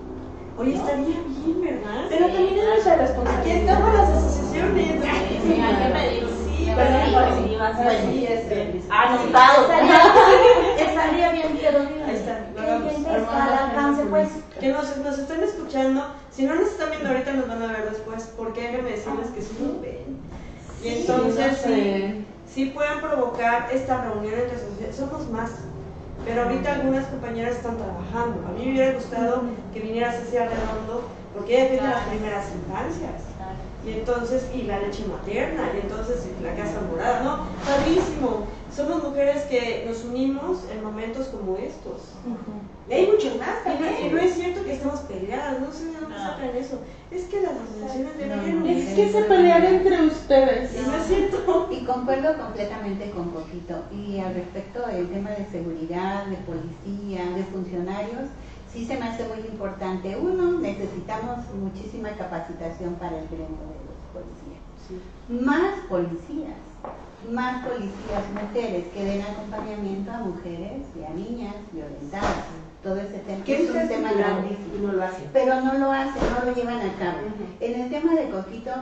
Oye, 0.58 0.74
estaría 0.74 1.04
bien, 1.04 1.60
¿verdad? 1.62 2.04
Pero 2.10 2.26
también 2.26 2.58
es 2.58 2.64
nuestra 2.64 2.92
Aquí 2.94 3.02
responsabilidad. 3.02 3.56
estamos 3.56 3.94
las 3.94 4.08
asociaciones. 4.10 4.86
Sí, 5.42 5.60
hay 5.60 5.76
que 5.76 5.92
pedir. 5.94 6.28
Sí, 6.46 6.72
Perdón. 6.76 7.30
Anotado. 8.90 9.68
Estaría, 10.78 11.32
bien, 11.32 11.58
pero 11.60 11.78
Ahí 11.80 12.14
está, 12.14 12.46
que 12.54 12.60
lo 12.60 12.60
hagamos. 12.62 12.92
al 13.34 13.58
alcance, 13.70 14.02
pues. 14.04 14.28
Que 14.60 14.68
nos, 14.68 14.96
nos 14.98 15.18
están 15.18 15.42
escuchando. 15.42 16.04
Si 16.30 16.44
no 16.44 16.54
nos 16.54 16.68
están 16.68 16.90
viendo 16.90 17.08
ahorita, 17.08 17.32
nos 17.32 17.48
van 17.48 17.62
a 17.62 17.66
ver 17.72 17.90
después. 17.90 18.30
Porque 18.36 18.62
déjenme 18.62 18.90
decirles 18.90 19.28
que 19.28 19.42
sí 19.42 19.56
nos 19.60 19.80
ven. 19.80 20.18
Y 20.82 20.88
entonces, 20.88 21.58
sí, 21.64 22.24
sí 22.52 22.66
pueden 22.66 23.00
provocar 23.00 23.68
esta 23.72 24.02
reunión 24.04 24.34
entre 24.34 24.58
sociedades. 24.58 24.96
Somos 24.96 25.28
más. 25.30 25.50
Pero 26.24 26.42
ahorita 26.42 26.72
algunas 26.74 27.06
compañeras 27.06 27.56
están 27.56 27.76
trabajando. 27.76 28.46
A 28.46 28.52
mí 28.52 28.66
me 28.66 28.72
hubiera 28.72 28.92
gustado 28.92 29.42
que 29.72 29.80
viniera 29.80 30.12
Cecilia 30.12 30.48
Redondo, 30.48 31.08
porque 31.34 31.60
ella 31.60 31.70
tiene 31.70 31.88
las 31.88 32.04
primeras 32.04 32.46
infancias. 32.54 33.22
Y 33.86 33.92
entonces, 33.92 34.50
y 34.54 34.62
la 34.62 34.78
leche 34.78 35.06
materna, 35.06 35.70
y 35.74 35.80
entonces 35.80 36.28
y 36.38 36.42
la 36.44 36.54
casa 36.54 36.80
morada, 36.90 37.22
¿no? 37.22 37.46
Padrísimo. 37.64 38.46
Somos 38.74 39.02
mujeres 39.02 39.44
que 39.44 39.86
nos 39.88 40.04
unimos 40.04 40.58
en 40.70 40.84
momentos 40.84 41.28
como 41.28 41.49
estos. 41.70 42.00
Y 42.88 42.92
hay 42.92 43.06
muchos 43.06 43.36
más 43.38 43.62
también. 43.64 44.12
no 44.12 44.18
es 44.18 44.34
cierto 44.34 44.64
que 44.64 44.74
estamos 44.74 45.00
peleadas, 45.00 45.60
no 45.60 45.72
sé 45.72 45.86
de 45.86 46.00
dónde 46.00 46.16
Ah. 46.16 46.30
sacan 46.36 46.56
eso. 46.56 46.80
Es 47.10 47.24
que 47.24 47.40
las 47.40 47.52
asociaciones 47.52 48.18
deberían 48.18 48.58
no, 48.58 48.64
unirse. 48.64 48.90
Es 48.90 48.94
que 48.96 49.12
se 49.12 49.24
pelean 49.24 49.64
entre 49.64 50.06
ustedes. 50.06 50.76
Y 50.76 50.86
no 50.86 50.94
es 50.96 51.06
cierto. 51.06 51.68
Y 51.70 51.84
concuerdo 51.84 52.36
completamente 52.36 53.10
con 53.10 53.30
Coquito. 53.30 53.76
Y 53.92 54.18
al 54.18 54.34
respecto 54.34 54.86
del 54.86 55.08
tema 55.08 55.30
de 55.30 55.46
seguridad, 55.46 56.26
de 56.26 56.36
policía, 56.38 57.30
de 57.36 57.44
funcionarios, 57.44 58.28
sí 58.72 58.84
se 58.86 58.96
me 58.98 59.06
hace 59.06 59.26
muy 59.28 59.38
importante. 59.38 60.16
Uno, 60.16 60.58
necesitamos 60.60 61.38
muchísima 61.54 62.10
capacitación 62.10 62.94
para 62.94 63.18
el 63.18 63.26
gremio 63.28 63.64
de 63.70 63.80
los 63.86 63.98
policías. 64.12 64.60
Más 65.28 65.74
policías, 65.88 66.58
más 67.28 67.66
policías 67.66 68.24
mujeres 68.32 68.86
que 68.94 69.04
den 69.04 69.22
acompañamiento 69.22 70.10
a 70.10 70.18
mujeres 70.18 70.82
y 70.98 71.04
a 71.04 71.10
niñas 71.10 71.54
violentadas. 71.72 72.44
Todo 72.82 72.96
ese 72.96 73.18
tema 73.18 73.44
¿Qué 73.44 73.62
es 73.62 73.70
un 73.70 73.88
tema 73.88 74.12
grandísimo 74.12 74.86
no 74.86 74.92
lo 74.92 75.04
hace? 75.04 75.28
pero 75.32 75.60
no 75.60 75.74
lo 75.74 75.92
hacen, 75.92 76.22
no 76.32 76.44
lo 76.44 76.54
llevan 76.54 76.78
a 76.80 76.94
cabo. 76.94 77.18
En 77.60 77.80
el 77.80 77.90
tema 77.90 78.14
de 78.14 78.30
Coquito 78.30 78.72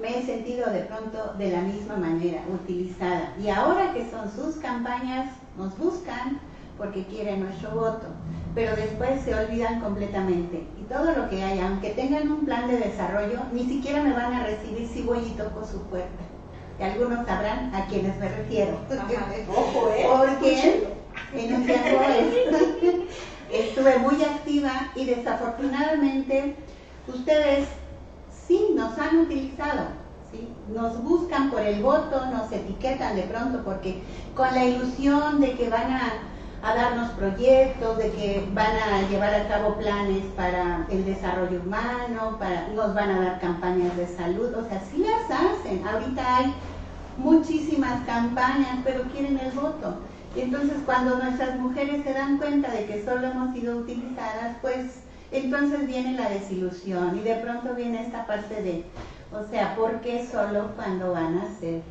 me 0.00 0.18
he 0.18 0.22
sentido 0.22 0.70
de 0.70 0.80
pronto 0.80 1.34
de 1.38 1.50
la 1.50 1.62
misma 1.62 1.96
manera, 1.96 2.42
utilizada. 2.52 3.34
Y 3.42 3.48
ahora 3.48 3.94
que 3.94 4.08
son 4.10 4.30
sus 4.30 4.56
campañas, 4.56 5.30
nos 5.56 5.76
buscan 5.78 6.40
porque 6.76 7.04
quieren 7.06 7.40
nuestro 7.40 7.70
voto, 7.72 8.06
pero 8.54 8.76
después 8.76 9.20
se 9.22 9.34
olvidan 9.34 9.80
completamente. 9.80 10.64
Y 10.80 10.84
todo 10.84 11.12
lo 11.12 11.28
que 11.28 11.42
hay, 11.42 11.58
aunque 11.58 11.90
tengan 11.90 12.30
un 12.30 12.44
plan 12.44 12.68
de 12.68 12.78
desarrollo, 12.78 13.40
ni 13.52 13.64
siquiera 13.64 14.02
me 14.02 14.12
van 14.12 14.32
a 14.32 14.44
recibir 14.44 14.86
si 14.86 15.02
voy 15.02 15.18
y 15.18 15.36
toco 15.36 15.66
su 15.66 15.82
puerta. 15.84 16.27
Y 16.78 16.82
algunos 16.82 17.26
sabrán 17.26 17.74
a 17.74 17.86
quienes 17.86 18.16
me 18.18 18.28
refiero. 18.28 18.78
Ojo, 19.50 19.90
¿eh? 19.90 20.06
Porque 20.08 20.88
en 21.34 21.54
un 21.56 21.66
tiempo 21.66 22.00
est- 22.02 22.52
estuve 23.52 23.98
muy 23.98 24.22
activa 24.22 24.72
y 24.94 25.04
desafortunadamente 25.04 26.56
ustedes 27.06 27.66
sí 28.46 28.68
nos 28.74 28.96
han 28.98 29.18
utilizado, 29.18 29.82
¿sí? 30.30 30.48
nos 30.72 31.02
buscan 31.02 31.50
por 31.50 31.60
el 31.62 31.82
voto, 31.82 32.26
nos 32.26 32.50
etiquetan 32.52 33.16
de 33.16 33.22
pronto 33.22 33.62
porque 33.64 34.02
con 34.34 34.54
la 34.54 34.64
ilusión 34.64 35.40
de 35.40 35.52
que 35.56 35.68
van 35.68 35.90
a, 35.90 36.12
a 36.62 36.74
darnos 36.74 37.10
proyectos, 37.12 37.98
de 37.98 38.10
que 38.10 38.48
van 38.52 38.76
a 38.76 39.08
llevar 39.08 39.32
a 39.34 39.48
cabo 39.48 39.76
planes 39.76 40.24
para 40.36 40.86
el 40.90 41.04
desarrollo 41.04 41.60
humano, 41.60 42.36
para, 42.38 42.68
nos 42.68 42.94
van 42.94 43.10
a 43.10 43.20
dar 43.20 43.40
campañas 43.40 43.96
de 43.96 44.08
salud, 44.08 44.52
o 44.54 44.68
sea, 44.68 44.80
sí 44.90 44.98
las 44.98 45.30
hacen. 45.30 45.86
Ahorita 45.86 46.36
hay 46.36 46.54
muchísimas 47.16 48.04
campañas, 48.06 48.78
pero 48.84 49.02
quieren 49.04 49.38
el 49.38 49.52
voto. 49.52 49.98
Y 50.36 50.40
entonces 50.40 50.78
cuando 50.84 51.16
nuestras 51.16 51.58
mujeres 51.58 52.04
se 52.04 52.12
dan 52.12 52.38
cuenta 52.38 52.70
de 52.70 52.86
que 52.86 53.04
solo 53.04 53.26
hemos 53.28 53.54
sido 53.54 53.78
utilizadas, 53.78 54.56
pues 54.60 55.00
entonces 55.30 55.86
viene 55.86 56.12
la 56.12 56.28
desilusión 56.28 57.16
y 57.18 57.20
de 57.20 57.34
pronto 57.36 57.74
viene 57.74 58.02
esta 58.02 58.26
parte 58.26 58.62
de, 58.62 58.84
o 59.32 59.48
sea, 59.50 59.74
¿por 59.76 60.00
qué 60.00 60.26
solo 60.26 60.70
cuando 60.76 61.12
van 61.12 61.38
a 61.38 61.58
ser 61.58 61.82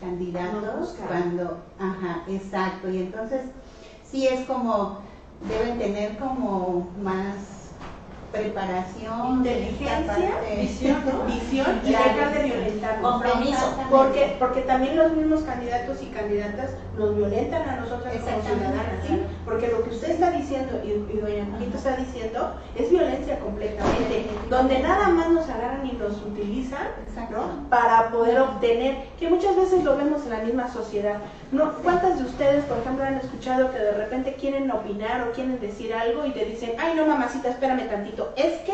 candidatos? 0.00 0.96
Cuando, 1.06 1.58
ajá, 1.78 2.22
exacto. 2.28 2.88
Y 2.90 2.98
entonces 2.98 3.42
sí 4.10 4.26
es 4.26 4.40
como, 4.46 4.98
deben 5.48 5.78
tener 5.78 6.16
como 6.18 6.88
más 7.02 7.34
preparación, 8.32 9.38
Inteligencia, 9.38 10.40
visión, 10.58 11.02
¿no? 11.06 11.24
visión 11.24 11.80
y 11.84 11.90
dejar 11.90 12.32
de 12.34 12.44
violentar. 12.44 13.00
Compromiso. 13.00 13.74
Porque, 13.90 14.36
porque 14.38 14.60
también 14.62 14.96
los 14.96 15.12
mismos 15.12 15.42
candidatos 15.42 16.02
y 16.02 16.06
candidatas 16.06 16.72
nos 16.98 17.16
violentan 17.16 17.68
a 17.68 17.76
nosotras 17.76 18.14
como 18.16 18.42
ciudadanas, 18.42 19.06
¿sí? 19.06 19.22
Porque 19.44 19.68
lo 19.68 19.82
que 19.84 19.90
usted 19.90 20.10
está 20.10 20.30
diciendo 20.30 20.80
y, 20.84 20.88
y 20.88 21.20
doña 21.20 21.46
Juanita 21.50 21.78
está 21.78 21.96
diciendo 21.96 22.54
es 22.76 22.90
violencia 22.90 23.38
completamente, 23.38 24.26
donde 24.50 24.78
nada 24.80 25.08
más 25.08 25.30
nos 25.30 25.48
agarran 25.48 25.86
y 25.86 25.92
nos 25.92 26.16
utilizan. 26.22 26.88
¿no? 27.30 27.68
para 27.68 28.10
poder 28.10 28.38
obtener, 28.40 28.96
que 29.18 29.28
muchas 29.28 29.56
veces 29.56 29.84
lo 29.84 29.96
vemos 29.96 30.22
en 30.24 30.30
la 30.30 30.38
misma 30.40 30.72
sociedad. 30.72 31.18
¿No? 31.50 31.72
¿Cuántas 31.82 32.18
de 32.18 32.24
ustedes, 32.24 32.64
por 32.64 32.78
ejemplo, 32.78 33.04
han 33.04 33.16
escuchado 33.16 33.72
que 33.72 33.78
de 33.78 33.92
repente 33.92 34.34
quieren 34.34 34.70
opinar 34.70 35.26
o 35.26 35.32
quieren 35.32 35.60
decir 35.60 35.94
algo 35.94 36.24
y 36.26 36.30
te 36.30 36.44
dicen, 36.44 36.72
ay 36.78 36.94
no 36.94 37.06
mamacita, 37.06 37.48
espérame 37.48 37.88
tantito? 37.88 38.32
Es 38.36 38.60
que 38.60 38.72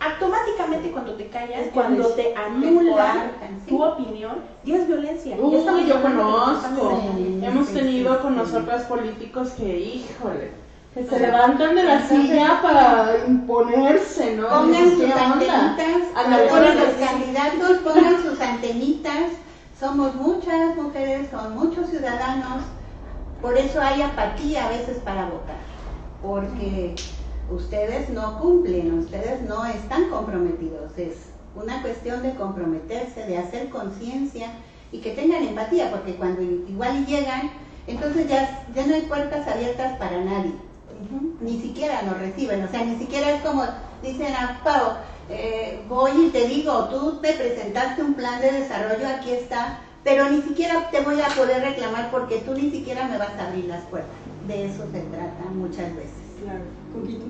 automáticamente 0.00 0.90
cuando 0.90 1.14
te 1.14 1.28
callas, 1.28 1.66
Es 1.66 1.72
cuando 1.72 2.08
te 2.08 2.22
sí. 2.22 3.68
tu 3.68 3.82
opinión, 3.82 4.36
ya 4.64 4.76
es 4.76 4.86
violencia. 4.86 5.36
Ya 5.36 5.42
Uy, 5.42 5.56
estamos 5.56 5.86
yo 5.86 6.02
conozco. 6.02 7.02
Sí, 7.16 7.40
Hemos 7.42 7.68
sí, 7.68 7.74
tenido 7.74 8.14
sí, 8.14 8.20
con 8.22 8.32
sí. 8.32 8.38
nosotras 8.38 8.82
políticos 8.84 9.50
que, 9.56 9.78
híjole, 9.78 10.50
que 10.94 11.04
se 11.04 11.20
levantan 11.20 11.74
de 11.74 11.82
la 11.84 12.06
silla 12.06 12.60
para 12.62 13.24
imponerse, 13.26 14.36
¿no? 14.36 14.48
Pongan 14.48 14.90
sus 14.90 15.10
antenitas, 15.10 16.02
a 16.14 16.28
los 16.28 16.94
candidatos 16.94 17.78
pongan 17.84 18.22
sus 18.22 18.40
antenitas. 18.40 19.32
Somos 19.78 20.14
muchas 20.16 20.74
mujeres, 20.76 21.28
son 21.30 21.54
muchos 21.54 21.88
ciudadanos, 21.90 22.64
por 23.40 23.56
eso 23.56 23.80
hay 23.80 24.02
apatía 24.02 24.66
a 24.66 24.70
veces 24.70 24.98
para 25.04 25.26
votar, 25.26 25.56
porque 26.20 26.96
ustedes 27.50 28.10
no 28.10 28.38
cumplen, 28.40 28.98
ustedes 28.98 29.42
no 29.42 29.64
están 29.66 30.08
comprometidos. 30.10 30.96
Es 30.96 31.14
una 31.54 31.82
cuestión 31.82 32.22
de 32.22 32.34
comprometerse, 32.34 33.26
de 33.26 33.38
hacer 33.38 33.68
conciencia 33.70 34.52
y 34.92 35.00
que 35.00 35.12
tengan 35.12 35.42
empatía, 35.42 35.90
porque 35.90 36.16
cuando 36.16 36.42
igual 36.42 37.06
llegan, 37.06 37.50
entonces 37.86 38.28
ya, 38.28 38.66
ya 38.74 38.86
no 38.86 38.94
hay 38.94 39.02
puertas 39.02 39.46
abiertas 39.48 39.98
para 39.98 40.22
nadie. 40.22 40.52
Ni 41.40 41.60
siquiera 41.60 42.02
nos 42.02 42.18
reciben, 42.18 42.64
o 42.64 42.68
sea, 42.68 42.84
ni 42.84 42.96
siquiera 42.98 43.30
es 43.30 43.42
como 43.42 43.64
dicen 44.02 44.34
a 44.34 44.60
Pau, 44.64 44.92
eh, 45.28 45.80
voy 45.88 46.26
y 46.26 46.30
te 46.30 46.46
digo, 46.46 46.88
tú 46.88 47.18
te 47.20 47.32
presentaste 47.32 48.02
un 48.02 48.14
plan 48.14 48.40
de 48.40 48.52
desarrollo, 48.52 49.06
aquí 49.08 49.30
está, 49.32 49.80
pero 50.04 50.28
ni 50.30 50.42
siquiera 50.42 50.90
te 50.90 51.00
voy 51.00 51.20
a 51.20 51.28
poder 51.28 51.62
reclamar 51.62 52.10
porque 52.10 52.38
tú 52.38 52.54
ni 52.54 52.70
siquiera 52.70 53.06
me 53.06 53.18
vas 53.18 53.30
a 53.38 53.48
abrir 53.48 53.66
las 53.66 53.84
puertas. 53.84 54.10
De 54.46 54.66
eso 54.66 54.84
se 54.90 55.00
trata 55.00 55.44
muchas 55.52 55.94
veces. 55.94 56.12
Claro. 56.42 56.64
¿Coquito? 57.00 57.24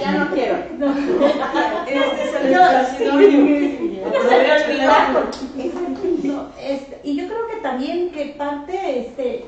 Ya 0.00 0.12
no 0.12 0.30
quiero. 0.34 0.56
Este 1.86 2.24
es 2.24 2.34
el 2.34 2.52
Yo- 2.52 2.60
espacio 2.60 3.20
idóneo. 3.22 4.02
No, 6.22 6.46
este, 6.58 7.00
y 7.04 7.16
yo 7.16 7.26
creo 7.28 7.46
que 7.48 7.56
también 7.56 8.10
que 8.12 8.34
parte, 8.38 9.00
este, 9.00 9.46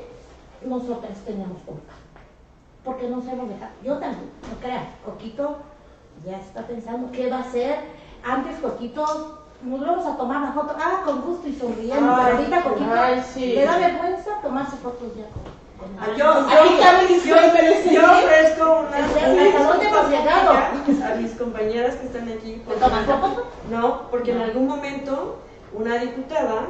nosotras 0.65 1.17
teníamos 1.25 1.57
culpa. 1.65 1.93
Porque 2.83 3.09
nos 3.09 3.25
hemos 3.27 3.49
dejado. 3.49 3.71
Yo 3.83 3.97
también, 3.97 4.29
no 4.49 4.57
crean. 4.61 4.87
Coquito 5.03 5.57
ya 6.25 6.37
está 6.37 6.65
pensando 6.67 7.11
qué 7.11 7.29
va 7.29 7.37
a 7.37 7.41
hacer. 7.41 7.77
Antes 8.23 8.57
Coquito 8.59 9.39
nos 9.63 9.81
vamos 9.81 10.05
a 10.05 10.17
tomar 10.17 10.41
la 10.41 10.51
foto, 10.51 10.75
ah, 10.77 11.01
con 11.05 11.21
gusto 11.21 11.47
y 11.47 11.55
sonriendo. 11.55 11.95
Pero 11.95 12.15
ahorita 12.15 12.63
Coquito 12.63 12.91
ay, 12.93 13.23
sí. 13.33 13.53
le 13.53 13.65
da 13.65 13.77
vergüenza 13.77 14.41
tomarse 14.41 14.75
fotos 14.77 15.15
ya 15.15 15.23
con, 15.29 15.43
Yo, 16.17 16.31
Aquí 16.31 16.75
cabe 16.81 17.07
yo, 17.07 17.35
yo, 17.35 17.91
yo 17.91 18.11
ofrezco 18.11 18.85
unas, 18.87 19.09
¿Hasta 19.11 19.63
dónde 19.63 19.85
hemos 19.87 20.09
llegado? 20.09 20.51
a 20.51 21.15
mis 21.15 21.31
compañeras 21.33 21.95
que 21.95 22.07
están 22.07 22.29
aquí. 22.29 22.61
¿Te 22.67 22.73
toman? 22.75 23.05
No, 23.69 24.09
porque 24.09 24.31
en 24.31 24.41
algún 24.41 24.67
momento 24.67 25.39
una 25.73 25.97
diputada 25.97 26.67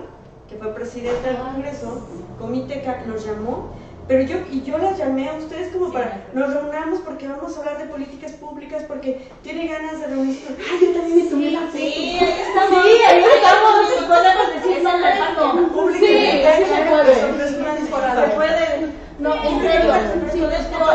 que 0.50 0.58
fue 0.58 0.74
presidenta 0.76 1.28
del 1.28 1.38
Congreso, 1.38 2.08
Comiteca, 2.40 3.04
nos 3.08 3.26
llamó, 3.26 3.70
pero 4.08 4.22
yo 4.22 4.38
y 4.52 4.62
yo 4.62 4.78
las 4.78 4.98
llamé 4.98 5.30
a 5.30 5.34
ustedes 5.34 5.74
como 5.74 5.92
para 5.92 6.26
nos 6.34 6.54
reunamos 6.54 7.00
porque 7.00 7.28
vamos 7.28 7.56
a 7.56 7.60
hablar 7.60 7.78
de 7.80 7.86
políticas 7.86 8.34
públicas 8.34 8.84
porque 8.88 9.28
tiene 9.42 9.68
ganas 9.68 10.00
de 10.00 10.08
reunirse. 10.08 10.56
Ay, 10.60 10.86
yo 10.86 10.94
también 10.94 11.24
me 11.24 11.30
tomé 11.30 11.52
la 11.52 11.62
foto. 11.62 11.72
Sí, 11.78 12.18
ahí 12.22 12.40
estamos. 12.48 12.84
Sí, 12.86 12.92
ahí 13.08 13.24
estamos. 13.24 13.74
Podemos 14.08 14.54
decir 14.54 14.84
parte. 14.84 15.74
Pública, 15.74 16.06
Sí, 16.06 16.64
se 16.66 16.82
puede. 16.84 17.26
Una. 17.26 18.28
Se 18.28 18.36
puede. 18.36 19.05
No, 19.20 19.34
en 19.36 19.62
serio. 19.62 19.94
Sí, 20.32 20.42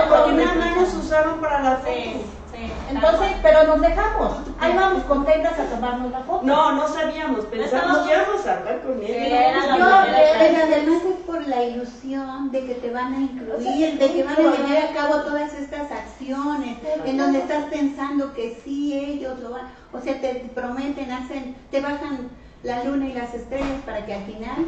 Porque 0.08 0.32
nada 0.32 0.54
más 0.54 0.76
nos 0.76 0.94
usaron 0.94 1.40
para 1.40 1.60
la 1.62 1.76
foto. 1.76 1.90
Sí, 1.94 2.22
sí. 2.52 2.72
Entonces, 2.90 3.28
pero 3.42 3.64
nos 3.64 3.80
dejamos. 3.80 4.32
Ahí 4.58 4.74
vamos 4.76 5.04
contentas 5.04 5.58
a 5.58 5.64
tomarnos 5.64 6.10
la 6.10 6.20
foto. 6.20 6.44
No, 6.44 6.72
no 6.72 6.88
sabíamos, 6.88 7.46
pensamos 7.46 7.98
que 8.06 8.12
íbamos 8.14 8.46
a 8.46 8.58
hablar 8.58 8.80
con 8.82 9.02
él. 9.02 9.32
No, 9.78 9.86
pero 10.04 10.54
de- 10.54 10.56
además 10.62 11.02
es 11.08 11.24
por 11.26 11.46
la 11.46 11.62
ilusión 11.62 12.50
de 12.52 12.66
que 12.66 12.74
te 12.74 12.90
van 12.90 13.14
a 13.14 13.20
incluir, 13.20 13.98
de 13.98 14.12
que 14.12 14.22
van 14.22 14.34
a 14.34 14.36
llevar 14.40 14.90
a 14.90 14.94
cabo 14.94 15.14
todas 15.22 15.54
estas 15.54 15.90
acciones, 15.90 16.76
en 17.06 17.16
donde 17.16 17.38
estás 17.38 17.64
pensando 17.70 18.34
que 18.34 18.60
sí 18.62 18.92
ellos 18.98 19.38
lo 19.40 19.50
van, 19.50 19.62
o 19.92 20.00
sea, 20.00 20.20
te 20.20 20.50
prometen, 20.54 21.10
hacen, 21.12 21.56
te 21.70 21.80
bajan 21.80 22.28
la 22.62 22.84
luna 22.84 23.06
y 23.06 23.12
las 23.14 23.32
estrellas 23.32 23.80
para 23.86 24.04
que 24.04 24.12
al 24.12 24.24
final 24.24 24.66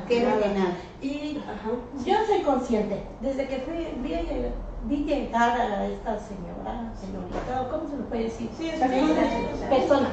de 0.00 0.20
nada. 0.54 0.76
Y 1.00 1.38
Ajá. 1.38 1.70
yo 2.04 2.14
soy 2.26 2.42
consciente, 2.42 3.02
desde 3.20 3.46
que 3.48 3.58
fui, 3.60 3.88
vi, 4.02 4.16
vi 4.84 5.04
llegar 5.04 5.60
a 5.60 5.86
esta 5.86 6.18
señora, 6.18 6.92
señorita, 6.98 7.62
o 7.62 7.68
¿cómo 7.70 7.88
se 7.88 7.96
le 7.96 8.02
puede 8.04 8.22
decir? 8.24 8.50
Sí, 8.56 8.68
es 8.70 8.78
persona. 9.68 10.08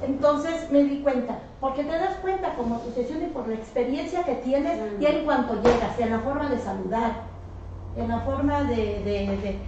Entonces 0.00 0.70
me 0.70 0.84
di 0.84 1.02
cuenta, 1.02 1.38
porque 1.60 1.84
te 1.84 1.90
das 1.98 2.16
cuenta 2.16 2.54
como 2.54 2.76
asociación 2.76 3.22
y 3.22 3.26
por 3.26 3.48
la 3.48 3.54
experiencia 3.56 4.22
que 4.24 4.36
tienes, 4.36 4.78
y 5.00 5.06
en 5.06 5.24
cuanto 5.24 5.54
llegas, 5.62 5.98
en 5.98 6.10
la 6.10 6.20
forma 6.20 6.48
de 6.48 6.58
saludar, 6.58 7.22
en 7.96 8.08
la 8.08 8.20
forma 8.20 8.64
de, 8.64 8.76
de, 8.76 9.36
de- 9.36 9.60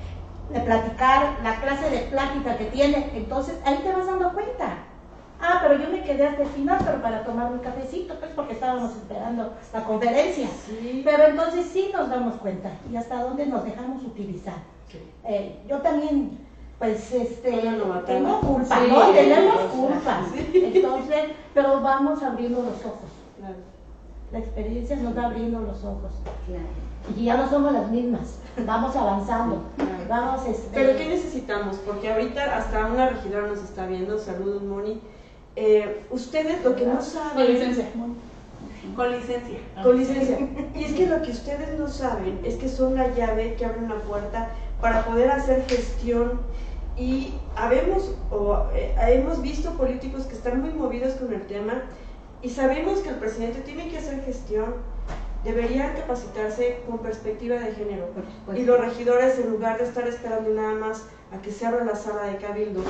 de 0.49 0.61
platicar, 0.61 1.39
la 1.45 1.61
clase 1.61 1.91
de 1.91 1.99
plática 2.11 2.57
que 2.57 2.65
tienes, 2.67 3.05
entonces 3.15 3.57
ahí 3.65 3.79
te 3.85 3.93
vas 3.93 4.07
dando 4.07 4.33
cuenta. 4.33 4.79
Ah, 5.41 5.59
pero 5.63 5.83
yo 5.83 5.89
me 5.89 6.03
quedé 6.03 6.27
hasta 6.27 6.43
el 6.43 6.49
final, 6.49 6.79
pero 6.85 7.01
para 7.01 7.25
tomar 7.25 7.51
un 7.51 7.61
cafecito, 7.61 8.15
pues 8.19 8.31
porque 8.37 8.53
estábamos 8.53 8.93
esperando 8.93 9.55
la 9.73 9.85
conferencia. 9.85 10.49
Sí. 10.67 11.03
Pero 11.05 11.25
entonces 11.29 11.67
sí 11.67 11.91
nos 11.93 12.11
damos 12.11 12.35
cuenta 12.37 12.71
y 12.91 12.97
hasta 12.97 13.23
dónde 13.23 13.47
nos 13.47 13.65
dejamos 13.65 14.03
utilizar. 14.05 14.57
Eh, 15.25 15.61
yo 15.69 15.79
también, 15.79 16.39
pues, 16.79 17.13
este, 17.13 17.71
novatada. 17.71 18.05
tengo 18.07 18.41
culpa, 18.41 18.79
Sí, 18.79 18.91
¿no? 18.91 19.11
Tenemos 19.13 19.61
culpa. 19.73 20.21
Entonces, 20.53 21.25
pero 21.55 21.81
vamos 21.81 22.23
abriendo 22.23 22.63
los 22.63 22.85
ojos. 22.85 23.11
Claro. 23.39 23.55
La 24.33 24.39
experiencia 24.39 24.97
nos 24.97 25.17
va 25.17 25.27
abriendo 25.27 25.61
los 25.61 25.85
ojos. 25.85 26.13
Claro. 26.47 26.65
Y 27.17 27.25
ya 27.25 27.37
no 27.37 27.49
somos 27.49 27.73
las 27.73 27.91
mismas. 27.91 28.39
Vamos 28.67 28.95
avanzando. 28.95 29.63
Vamos, 30.09 30.47
este, 30.47 30.69
Pero 30.75 30.99
¿qué 30.99 31.09
necesitamos? 31.09 31.77
Porque 31.79 32.13
ahorita 32.13 32.57
hasta 32.57 32.87
una 32.87 33.09
regidora 33.09 33.47
nos 33.47 33.63
está 33.63 33.87
viendo, 33.87 34.19
saludos 34.19 34.63
Moni. 34.63 35.01
Eh, 35.63 36.07
ustedes 36.09 36.65
lo 36.65 36.75
que 36.75 36.87
no 36.87 37.03
saben... 37.03 37.35
Con 37.35 37.53
licencia. 37.53 37.85
Con 38.97 39.13
licencia. 39.13 39.59
Con 39.83 39.99
licencia. 39.99 40.39
Y 40.75 40.85
es 40.85 40.95
que 40.95 41.07
lo 41.07 41.21
que 41.21 41.33
ustedes 41.33 41.79
no 41.79 41.87
saben 41.87 42.41
es 42.45 42.55
que 42.55 42.67
son 42.67 42.95
la 42.95 43.15
llave 43.15 43.57
que 43.57 43.67
abre 43.67 43.81
una 43.81 43.97
puerta 43.97 44.53
para 44.81 45.05
poder 45.05 45.31
hacer 45.31 45.67
gestión. 45.69 46.41
Y 46.97 47.35
habemos, 47.57 48.15
o, 48.31 48.69
eh, 48.75 48.95
hemos 49.09 49.43
visto 49.43 49.73
políticos 49.73 50.25
que 50.25 50.33
están 50.33 50.63
muy 50.63 50.71
movidos 50.71 51.13
con 51.17 51.31
el 51.35 51.43
tema 51.43 51.83
y 52.41 52.49
sabemos 52.49 53.01
que 53.01 53.11
el 53.11 53.17
presidente 53.17 53.61
tiene 53.61 53.91
que 53.91 53.99
hacer 53.99 54.25
gestión. 54.25 54.77
Deberían 55.45 55.95
capacitarse 55.95 56.81
con 56.89 57.01
perspectiva 57.01 57.57
de 57.57 57.73
género. 57.73 58.07
Y 58.57 58.63
los 58.65 58.81
regidores, 58.81 59.39
en 59.39 59.51
lugar 59.51 59.77
de 59.77 59.85
estar 59.85 60.09
esperando 60.09 60.49
nada 60.55 60.73
más 60.73 61.05
a 61.35 61.43
que 61.43 61.53
se 61.53 61.67
abra 61.67 61.85
la 61.85 61.97
sala 61.97 62.23
de 62.25 62.37
cabildo, 62.39 62.83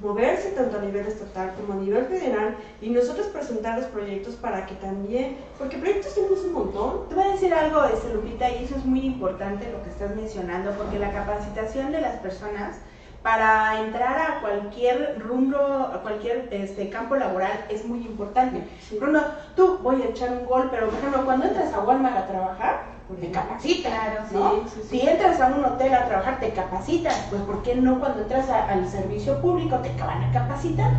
moverse 0.00 0.50
tanto 0.50 0.78
a 0.78 0.80
nivel 0.80 1.06
estatal 1.06 1.52
como 1.54 1.74
a 1.74 1.82
nivel 1.82 2.06
federal 2.06 2.56
y 2.80 2.90
nosotros 2.90 3.26
presentar 3.28 3.78
los 3.78 3.86
proyectos 3.86 4.34
para 4.34 4.66
que 4.66 4.74
también, 4.76 5.36
porque 5.58 5.76
proyectos 5.76 6.14
tenemos 6.14 6.40
un 6.40 6.52
montón. 6.52 7.08
Te 7.08 7.14
voy 7.14 7.24
a 7.24 7.32
decir 7.32 7.52
algo, 7.52 7.84
este, 7.84 8.12
Lupita, 8.14 8.50
y 8.50 8.64
eso 8.64 8.76
es 8.76 8.84
muy 8.84 9.00
importante 9.00 9.70
lo 9.70 9.82
que 9.82 9.90
estás 9.90 10.14
mencionando, 10.16 10.72
porque 10.72 10.98
la 10.98 11.12
capacitación 11.12 11.92
de 11.92 12.00
las 12.00 12.16
personas 12.20 12.76
para 13.22 13.80
entrar 13.80 14.18
a 14.18 14.40
cualquier 14.40 15.18
rumbo, 15.20 15.58
a 15.58 16.00
cualquier 16.02 16.48
este, 16.52 16.88
campo 16.88 17.16
laboral 17.16 17.66
es 17.68 17.84
muy 17.84 17.98
importante. 17.98 18.62
Bruno, 18.98 19.22
tú 19.54 19.78
voy 19.82 20.02
a 20.02 20.06
echar 20.06 20.30
un 20.30 20.46
gol, 20.46 20.68
pero 20.70 20.86
por 20.86 20.98
ejemplo, 20.98 21.24
cuando 21.26 21.46
entras 21.46 21.72
a 21.74 21.80
Walmart 21.80 22.16
a 22.16 22.26
trabajar, 22.26 22.99
te 23.14 23.30
capacitas, 23.30 23.92
Claro, 23.92 24.20
¿no? 24.32 24.50
sí, 24.50 24.56
sí, 24.74 24.80
sí. 24.90 25.00
Si 25.00 25.08
entras 25.08 25.40
a 25.40 25.46
un 25.48 25.64
hotel 25.64 25.94
a 25.94 26.06
trabajar, 26.06 26.40
te 26.40 26.50
capacitas, 26.50 27.26
pues 27.30 27.42
¿por 27.42 27.62
qué 27.62 27.74
no 27.76 27.98
cuando 27.98 28.22
entras 28.22 28.48
a- 28.50 28.68
al 28.68 28.86
servicio 28.88 29.40
público 29.40 29.76
te 29.78 29.90
van 30.02 30.22
a 30.22 30.32
capacitar? 30.32 30.90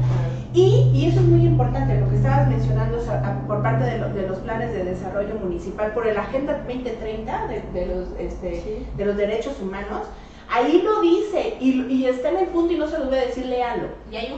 Y, 0.53 0.89
y 0.93 1.07
eso 1.07 1.19
es 1.19 1.25
muy 1.25 1.45
importante, 1.45 1.97
lo 1.99 2.09
que 2.09 2.15
estabas 2.17 2.47
mencionando 2.47 2.97
o 2.97 3.01
sea, 3.01 3.21
por 3.47 3.61
parte 3.61 3.85
de, 3.85 3.97
lo- 3.97 4.09
de 4.09 4.27
los 4.27 4.39
planes 4.39 4.73
de 4.73 4.83
desarrollo 4.83 5.35
municipal, 5.35 5.91
por 5.93 6.07
el 6.07 6.17
Agenda 6.17 6.57
2030 6.59 7.47
de, 7.47 7.61
de 7.73 7.85
los, 7.87 8.07
este, 8.19 8.85
de 8.95 9.05
los 9.05 9.15
derechos 9.15 9.59
humanos, 9.61 10.07
ahí 10.53 10.81
lo 10.81 10.99
dice 10.99 11.55
y, 11.61 11.81
y 11.83 12.05
está 12.07 12.29
en 12.29 12.37
el 12.39 12.47
punto 12.47 12.73
y 12.73 12.77
no 12.77 12.85
se 12.87 12.99
lo 12.99 13.05
voy 13.05 13.17
a 13.17 13.21
decir, 13.25 13.45
léalo. 13.45 13.87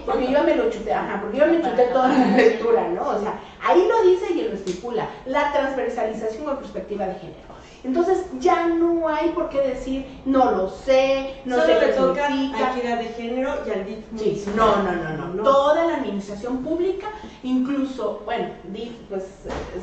Porque 0.06 0.32
yo 0.32 0.44
me 0.44 0.56
lo 0.56 0.70
chuté, 0.70 0.94
ajá, 0.94 1.20
porque 1.22 1.38
yo 1.40 1.48
me 1.48 1.62
chuté 1.62 1.84
toda 1.92 2.10
la 2.10 2.28
lectura, 2.38 2.88
¿no? 2.90 3.08
O 3.08 3.20
sea, 3.20 3.40
ahí 3.68 3.88
lo 3.88 4.08
dice 4.08 4.32
y 4.32 4.44
lo 4.44 4.54
estipula, 4.54 5.08
la 5.26 5.52
transversalización 5.52 6.48
o 6.48 6.58
perspectiva 6.60 7.08
de 7.08 7.16
género. 7.16 7.54
Entonces 7.84 8.26
ya 8.40 8.68
no 8.68 9.10
hay 9.10 9.30
por 9.30 9.50
qué 9.50 9.62
decir, 9.62 10.22
no 10.26 10.52
lo 10.52 10.70
sé, 10.70 11.42
no 11.46 11.56
Solo 11.56 11.68
sé 11.68 11.80
qué 11.80 11.92
toca 11.94 12.28
equidad 12.30 12.98
de 13.00 13.06
género 13.16 13.56
y 13.68 13.72
al 13.72 13.86
DIF 13.86 14.06
Sí, 14.16 14.26
municipal. 14.26 14.56
no, 14.56 14.84
no, 14.84 15.18
no, 15.18 15.34
no, 15.34 15.44
Toda 15.44 15.84
la 15.86 15.98
administración 15.98 16.64
pública, 16.64 17.08
incluso, 17.44 18.22
bueno, 18.26 18.50
DIF 18.66 18.94
pues 19.10 19.24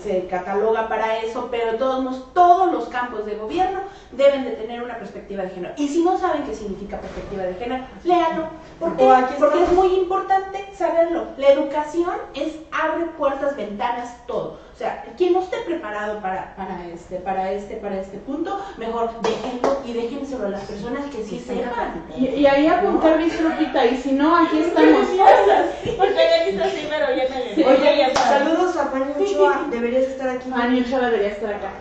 se 0.02 0.26
cataloga 0.28 0.88
para 0.88 1.18
eso, 1.18 1.48
pero 1.50 1.76
todos 1.76 2.32
todos 2.32 2.72
los 2.72 2.88
campos 2.88 3.26
de 3.26 3.36
gobierno 3.36 3.80
deben 4.12 4.44
de 4.44 4.52
tener 4.52 4.82
una 4.82 4.96
perspectiva 4.98 5.42
de 5.42 5.50
género. 5.50 5.74
Y 5.76 5.88
si 5.88 6.02
no 6.02 6.18
saben 6.18 6.44
qué 6.44 6.54
significa 6.54 7.00
perspectiva 7.00 7.42
de 7.42 7.54
género, 7.54 7.84
léanlo. 8.04 8.48
Porque 8.78 9.02
está. 9.04 9.62
es 9.62 9.72
muy 9.72 9.88
importante 9.94 10.66
saberlo. 10.74 11.26
La 11.36 11.50
educación 11.50 12.14
es 12.34 12.54
abre 12.72 13.06
puertas, 13.18 13.56
ventanas, 13.56 14.16
todo. 14.26 14.58
O 14.80 14.82
sea, 14.82 15.04
quien 15.18 15.34
no 15.34 15.42
esté 15.42 15.58
preparado 15.66 16.20
para, 16.22 16.54
para 16.56 16.86
este, 16.86 17.16
para 17.16 17.52
este, 17.52 17.76
para 17.76 18.00
este 18.00 18.16
punto, 18.16 18.64
mejor 18.78 19.10
déjenlo 19.20 19.82
y 19.84 19.92
déjenselo 19.92 20.46
a 20.46 20.48
las 20.48 20.62
personas 20.62 21.04
que 21.14 21.22
sí 21.22 21.38
sepan. 21.38 22.02
Y, 22.16 22.28
y 22.28 22.46
ahí 22.46 22.66
apuntar, 22.66 23.18
dice 23.18 23.42
Lupita, 23.42 23.84
y 23.84 23.98
si 23.98 24.12
no, 24.12 24.34
aquí 24.34 24.58
estamos. 24.60 25.06
Porque 25.98 26.14
ella 26.14 26.46
dice 26.46 26.62
así, 26.62 26.88
pero 26.88 27.14
ya 27.14 27.24
me 27.28 27.54
Sí. 27.54 27.62
Oye, 27.62 28.14
saludos 28.14 28.74
a 28.78 28.86
Fanny 28.86 29.12
Ochoa, 29.22 29.66
deberías 29.70 30.04
estar 30.04 30.30
aquí. 30.30 30.48
Fanny 30.48 30.80
Ochoa 30.80 31.00
debería 31.00 31.28
estar 31.28 31.52
acá. 31.52 31.72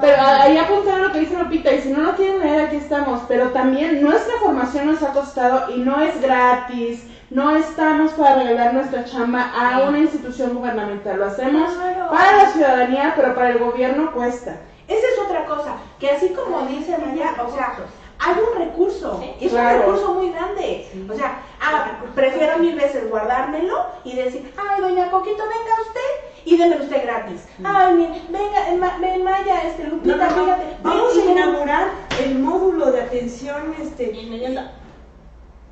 Pero 0.00 0.22
ahí 0.22 0.56
apuntar 0.56 1.00
lo 1.00 1.10
que 1.10 1.18
dice 1.18 1.36
Lupita, 1.36 1.72
y 1.72 1.80
si 1.80 1.88
no 1.88 2.02
lo 2.02 2.14
quieren 2.14 2.38
leer, 2.38 2.66
aquí 2.66 2.76
estamos. 2.76 3.22
Pero 3.26 3.48
también 3.48 4.00
nuestra 4.00 4.34
formación 4.40 4.86
nos 4.86 5.02
ha 5.02 5.12
costado 5.12 5.74
y 5.74 5.80
no 5.80 6.00
es 6.00 6.22
gratis. 6.22 7.04
No 7.34 7.50
estamos 7.56 8.12
para 8.12 8.36
regalar 8.36 8.74
nuestra 8.74 9.04
chamba 9.04 9.50
a 9.58 9.80
una 9.88 9.98
institución 9.98 10.54
gubernamental. 10.54 11.18
Lo 11.18 11.24
hacemos 11.26 11.68
para 12.08 12.36
la 12.36 12.48
ciudadanía, 12.52 13.12
pero 13.16 13.34
para 13.34 13.48
el 13.48 13.58
gobierno 13.58 14.12
cuesta. 14.12 14.60
Esa 14.86 15.04
es 15.08 15.18
otra 15.18 15.44
cosa, 15.44 15.74
que 15.98 16.10
así 16.10 16.28
como 16.28 16.60
dice 16.66 16.96
Maya, 16.96 17.34
o 17.44 17.50
sea, 17.52 17.74
hay 18.20 18.34
un 18.34 18.56
recurso, 18.56 19.20
y 19.40 19.46
es 19.46 19.50
claro. 19.52 19.78
un 19.78 19.82
recurso 19.82 20.14
muy 20.14 20.30
grande. 20.30 20.88
O 21.10 21.14
sea, 21.16 21.40
ah, 21.60 21.86
prefiero 22.14 22.58
mil 22.58 22.76
veces 22.76 23.10
guardármelo 23.10 23.84
y 24.04 24.14
decir, 24.14 24.54
ay, 24.56 24.80
doña 24.80 25.10
Coquito, 25.10 25.42
venga 25.42 25.82
usted 25.88 26.44
y 26.44 26.56
démelo 26.56 26.84
usted 26.84 27.02
gratis. 27.02 27.48
Ay, 27.64 27.94
mi- 27.94 28.22
venga, 28.28 28.68
eh, 28.70 28.76
Ma- 28.76 28.98
me- 29.00 29.18
Maya, 29.18 29.62
este, 29.66 29.88
Lupita, 29.88 30.14
no, 30.16 30.36
no. 30.36 30.44
fíjate. 30.44 30.76
Vamos 30.82 31.16
a 31.16 31.32
inaugurar 31.32 31.86
el 32.22 32.38
módulo 32.38 32.92
de 32.92 33.00
atención 33.00 33.74
este 33.82 34.12
Inmediata. 34.12 34.70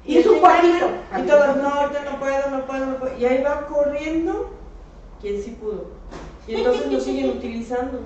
Y 0.05 0.23
su 0.23 0.41
cuadrito. 0.41 0.89
Y 1.19 1.23
todos, 1.23 1.57
no, 1.57 1.69
ahorita 1.69 2.05
no 2.11 2.19
puedo, 2.19 2.51
no 2.51 2.67
puedo, 2.67 2.87
no 2.87 2.97
puedo. 2.97 3.19
Y 3.19 3.25
ahí 3.25 3.43
va 3.43 3.67
corriendo 3.67 4.51
quien 5.21 5.43
sí 5.43 5.51
pudo. 5.53 5.87
Y 6.47 6.57
entonces 6.57 6.91
lo 6.91 7.01
siguen 7.01 7.31
utilizando. 7.37 8.01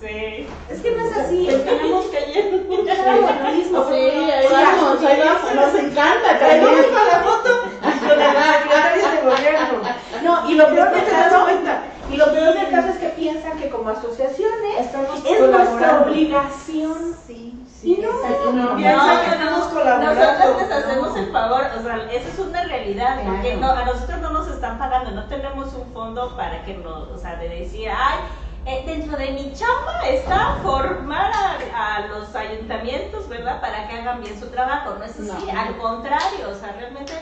Sí. 0.00 0.46
Es 0.68 0.80
que 0.80 0.90
no 0.90 1.06
es 1.06 1.16
así. 1.16 1.46
Pues 1.48 1.64
tenemos 1.64 2.06
que 2.06 2.22
Sí, 2.32 3.56
mismo. 3.56 3.88
Sí, 3.88 3.94
ahí 3.94 4.46
vamos, 4.50 5.04
ahí 5.04 5.20
vamos. 5.20 5.54
Nos 5.54 5.74
encanta 5.74 6.38
vamos 6.40 6.86
con 6.86 7.06
la 7.06 7.20
foto 7.22 7.62
con 7.82 8.18
de 8.18 9.30
gobierno. 9.30 9.78
No, 10.24 10.50
y 10.50 10.54
lo 10.54 10.68
peor 10.68 10.90
del 10.90 11.04
te 11.04 11.10
das 11.10 11.32
caso, 11.32 11.44
cuenta. 11.44 11.84
y 12.10 12.16
lo 12.16 12.32
peor 12.32 12.54
del 12.54 12.70
caso 12.70 12.88
es 12.88 12.98
que 12.98 13.08
piensan 13.10 13.58
que 13.58 13.68
como 13.68 13.90
asociaciones 13.90 14.80
Estamos 14.80 15.22
es 15.24 15.40
nuestra 15.40 16.02
obligación. 16.02 17.16
Sí, 17.26 17.54
Y 17.82 17.96
no, 17.96 18.52
no. 18.52 18.76
Piensa 18.76 19.20
que 19.24 19.30
estamos 19.30 19.64
colaborando. 19.68 20.14
Nosotros 20.14 20.62
les 20.62 20.70
hacemos 20.72 21.16
el 21.16 21.32
favor, 21.32 21.62
o 21.78 21.82
sea, 21.82 21.96
esa 22.12 22.28
es 22.28 22.38
una 22.38 22.62
realidad, 22.64 23.20
porque 23.26 23.54
Claro. 23.56 23.74
no, 23.74 23.80
a 23.80 23.84
nosotros 23.84 24.20
no 24.20 24.30
nos 24.30 24.48
están 24.48 24.78
pagando, 24.78 25.10
no 25.10 25.24
tenemos 25.24 25.72
un 25.74 25.92
fondo 25.92 26.36
para 26.36 26.64
que 26.64 26.74
nos, 26.74 27.08
o 27.08 27.18
sea, 27.18 27.36
de 27.36 27.48
decir, 27.48 27.88
ay, 27.90 28.18
eh, 28.66 28.84
dentro 28.86 29.16
de 29.18 29.32
mi 29.32 29.52
chamba 29.52 30.00
está 30.08 30.58
formar 30.62 31.32
a, 31.34 31.96
a 31.96 32.06
los 32.06 32.32
ayuntamientos, 32.36 33.28
¿verdad? 33.28 33.60
Para 33.60 33.88
que 33.88 33.96
hagan 33.98 34.20
bien 34.22 34.38
su 34.38 34.46
trabajo, 34.50 34.94
no 34.98 35.04
es 35.04 35.18
así, 35.18 35.22
No. 35.52 35.60
al 35.60 35.76
contrario, 35.78 36.48
o 36.50 36.54
sea, 36.54 36.72
realmente 36.78 37.12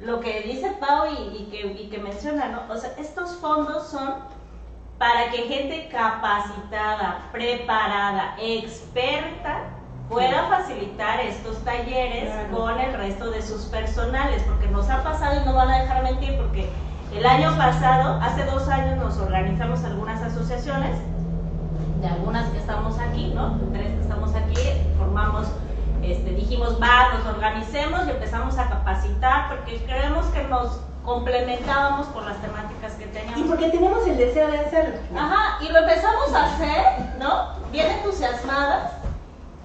lo 0.00 0.20
que 0.20 0.42
dice 0.42 0.70
Pau 0.78 1.06
y, 1.06 1.36
y 1.38 1.48
que, 1.50 1.66
y 1.82 1.88
que 1.88 1.96
menciona, 1.98 2.48
¿no? 2.48 2.62
O 2.72 2.76
sea, 2.76 2.90
estos 2.98 3.36
fondos 3.36 3.88
son 3.88 4.16
para 4.98 5.30
que 5.30 5.38
gente 5.44 5.88
capacitada, 5.88 7.22
preparada, 7.32 8.36
experta 8.38 9.62
pueda 10.08 10.44
facilitar 10.48 11.20
estos 11.20 11.58
talleres 11.64 12.30
Claro. 12.30 12.56
con 12.56 12.78
el 12.80 12.92
resto 12.94 13.30
de 13.30 13.42
sus 13.42 13.62
personales, 13.66 14.42
porque 14.42 14.68
nos 14.68 14.88
ha 14.90 15.02
pasado 15.02 15.40
y 15.40 15.44
no 15.44 15.54
van 15.54 15.70
a 15.70 15.78
dejar 15.80 16.02
mentir, 16.02 16.36
porque 16.36 16.68
el 17.14 17.24
año 17.26 17.56
pasado, 17.56 18.18
hace 18.20 18.44
dos 18.44 18.68
años, 18.68 18.98
nos 18.98 19.18
organizamos 19.18 19.82
algunas 19.84 20.20
asociaciones, 20.22 20.98
de 22.00 22.08
algunas 22.08 22.48
que 22.50 22.58
estamos 22.58 22.98
aquí, 22.98 23.32
¿no? 23.34 23.58
Tres 23.72 23.94
que 23.94 24.00
estamos 24.02 24.34
aquí, 24.34 24.56
formamos, 24.98 25.46
este, 26.02 26.30
dijimos, 26.32 26.78
va, 26.82 27.14
nos 27.14 27.26
organicemos 27.34 28.06
y 28.06 28.10
empezamos 28.10 28.58
a 28.58 28.68
capacitar, 28.68 29.48
porque 29.48 29.82
creemos 29.86 30.26
que 30.26 30.42
nos 30.44 30.80
complementábamos 31.02 32.06
por 32.08 32.24
las 32.24 32.36
temáticas 32.38 32.92
que 32.94 33.06
teníamos. 33.06 33.40
y 33.40 33.44
porque 33.44 33.68
tenemos 33.70 34.06
el 34.06 34.16
deseo 34.18 34.50
de 34.50 34.58
hacerlo. 34.58 34.96
Ajá, 35.16 35.58
y 35.64 35.68
lo 35.72 35.78
empezamos 35.78 36.34
a 36.34 36.44
hacer, 36.46 36.84
¿no? 37.18 37.48
Bien 37.72 37.90
entusiasmadas 37.90 38.92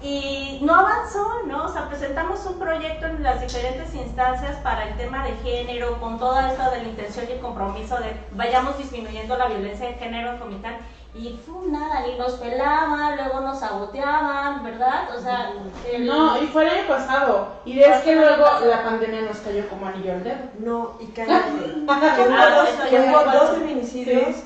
y 0.02 0.58
no 0.62 0.74
avanzó, 0.74 1.42
¿no? 1.46 1.64
O 1.66 1.68
sea, 1.68 1.88
presentamos 1.88 2.44
un 2.46 2.58
proyecto 2.58 3.06
en 3.06 3.22
las 3.22 3.40
diferentes 3.40 3.94
instancias 3.94 4.56
para 4.62 4.88
el 4.88 4.96
tema 4.96 5.24
de 5.24 5.32
género, 5.42 6.00
con 6.00 6.18
toda 6.18 6.50
esta 6.50 6.70
de 6.70 6.82
la 6.82 6.88
intención 6.88 7.26
y 7.28 7.32
el 7.32 7.40
compromiso 7.40 7.98
de 7.98 8.14
vayamos 8.32 8.78
disminuyendo 8.78 9.36
la 9.36 9.46
violencia 9.46 9.86
de 9.88 9.94
género 9.94 10.32
en 10.32 10.38
Comitán. 10.38 10.76
Y 11.12 11.36
fue 11.44 11.66
nada, 11.70 12.06
ni 12.06 12.16
nos 12.16 12.34
pelaban, 12.34 13.16
luego 13.16 13.40
nos 13.40 13.58
saboteaban, 13.58 14.62
¿verdad? 14.62 15.08
O 15.16 15.20
sea, 15.20 15.52
el- 15.92 16.06
No, 16.06 16.40
y 16.40 16.46
fue 16.46 16.62
el 16.62 16.70
año 16.78 16.88
pasado. 16.88 17.48
Y 17.64 17.80
es 17.80 17.96
que 17.98 18.14
luego 18.14 18.44
la 18.64 18.84
pandemia 18.84 19.22
nos 19.22 19.38
cayó 19.38 19.68
como 19.68 19.86
anillo 19.86 20.12
al 20.12 20.22
dedo. 20.24 20.38
No, 20.60 20.92
y 21.00 21.06
cállate. 21.06 21.50
Que 21.60 21.82
hubo 22.28 22.34
Ah, 22.36 22.50
dos, 22.54 22.90
ya 22.90 23.00
hubo 23.02 23.32
dos 23.32 23.50
feminicidios 23.58 24.36
Sí. 24.36 24.44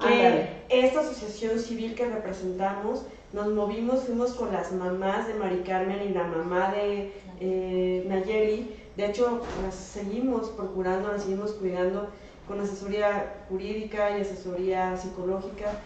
que 0.00 0.26
Ándale. 0.26 0.62
esta 0.68 1.00
asociación 1.00 1.58
civil 1.58 1.94
que 1.94 2.06
representamos 2.06 3.04
nos 3.32 3.48
movimos, 3.48 4.04
fuimos 4.04 4.34
con 4.34 4.52
las 4.52 4.72
mamás 4.72 5.26
de 5.26 5.34
Mari 5.34 5.62
Carmen 5.62 6.02
y 6.02 6.10
la 6.10 6.24
mamá 6.24 6.72
de 6.72 7.12
eh, 7.40 8.04
Nayeli. 8.06 8.76
De 8.96 9.06
hecho, 9.06 9.40
las 9.64 9.74
seguimos 9.74 10.50
procurando, 10.50 11.10
las 11.10 11.22
seguimos 11.22 11.52
cuidando 11.52 12.08
con 12.46 12.60
asesoría 12.60 13.44
jurídica 13.48 14.18
y 14.18 14.20
asesoría 14.20 14.96
psicológica. 14.96 15.80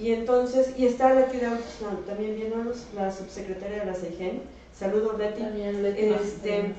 Y 0.00 0.12
entonces, 0.12 0.74
y 0.78 0.86
está 0.86 1.12
Leti 1.12 1.38
también 2.06 2.36
viéndonos, 2.36 2.86
la 2.94 3.10
subsecretaria 3.10 3.80
de 3.80 3.86
la 3.86 3.94
CEIGEN. 3.94 4.42
Saludos, 4.72 5.18
Leti. 5.18 5.42
También 5.42 5.82
Leti 5.82 6.02
Este, 6.02 6.74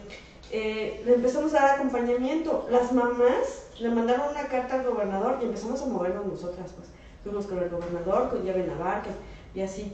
eh, 0.52 1.04
le 1.06 1.16
empezamos 1.16 1.54
a 1.54 1.60
dar 1.60 1.76
acompañamiento. 1.76 2.66
Las 2.72 2.94
mamás 2.94 3.68
le 3.80 3.90
mandaron 3.90 4.30
una 4.32 4.48
carta 4.48 4.80
al 4.80 4.86
gobernador 4.86 5.40
y 5.42 5.46
empezamos 5.46 5.82
a 5.82 5.86
movernos 5.88 6.26
nosotras, 6.26 6.72
pues. 6.76 6.88
Fuimos 7.24 7.46
con 7.46 7.60
el 7.60 7.70
gobernador, 7.70 8.30
con 8.30 8.44
Llave 8.44 8.66
Navarque 8.68 9.10
y 9.54 9.62
así. 9.62 9.94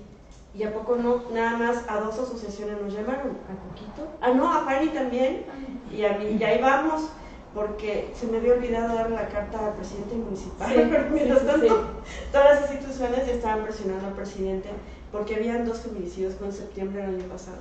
Y 0.53 0.63
a 0.63 0.73
poco 0.73 0.95
no, 0.95 1.23
nada 1.31 1.57
más 1.57 1.85
a 1.87 1.99
dos 1.99 2.17
asociaciones 2.17 2.81
nos 2.81 2.93
llamaron. 2.93 3.37
¿A 3.47 3.69
Coquito? 3.69 4.07
Ah, 4.21 4.31
no, 4.31 4.51
a 4.51 4.65
Fanny 4.65 4.89
también. 4.89 5.45
Y 5.91 6.03
a 6.03 6.17
mí, 6.17 6.37
y 6.39 6.43
ahí 6.43 6.59
vamos, 6.61 7.09
porque 7.53 8.11
se 8.15 8.27
me 8.27 8.37
había 8.37 8.53
olvidado 8.53 8.95
dar 8.95 9.11
la 9.11 9.27
carta 9.27 9.67
al 9.67 9.73
presidente 9.73 10.15
municipal. 10.15 10.71
Pero 10.89 11.09
mientras 11.11 11.41
sí, 11.41 11.45
tanto, 11.47 11.67
sí. 11.67 12.11
todas 12.31 12.61
las 12.61 12.71
instituciones 12.71 13.27
ya 13.27 13.33
estaban 13.33 13.63
presionando 13.63 14.07
al 14.07 14.13
presidente 14.13 14.69
porque 15.11 15.35
habían 15.35 15.65
dos 15.65 15.79
feminicidios 15.79 16.35
con 16.35 16.51
septiembre 16.51 17.01
del 17.01 17.15
año 17.15 17.29
pasado. 17.29 17.57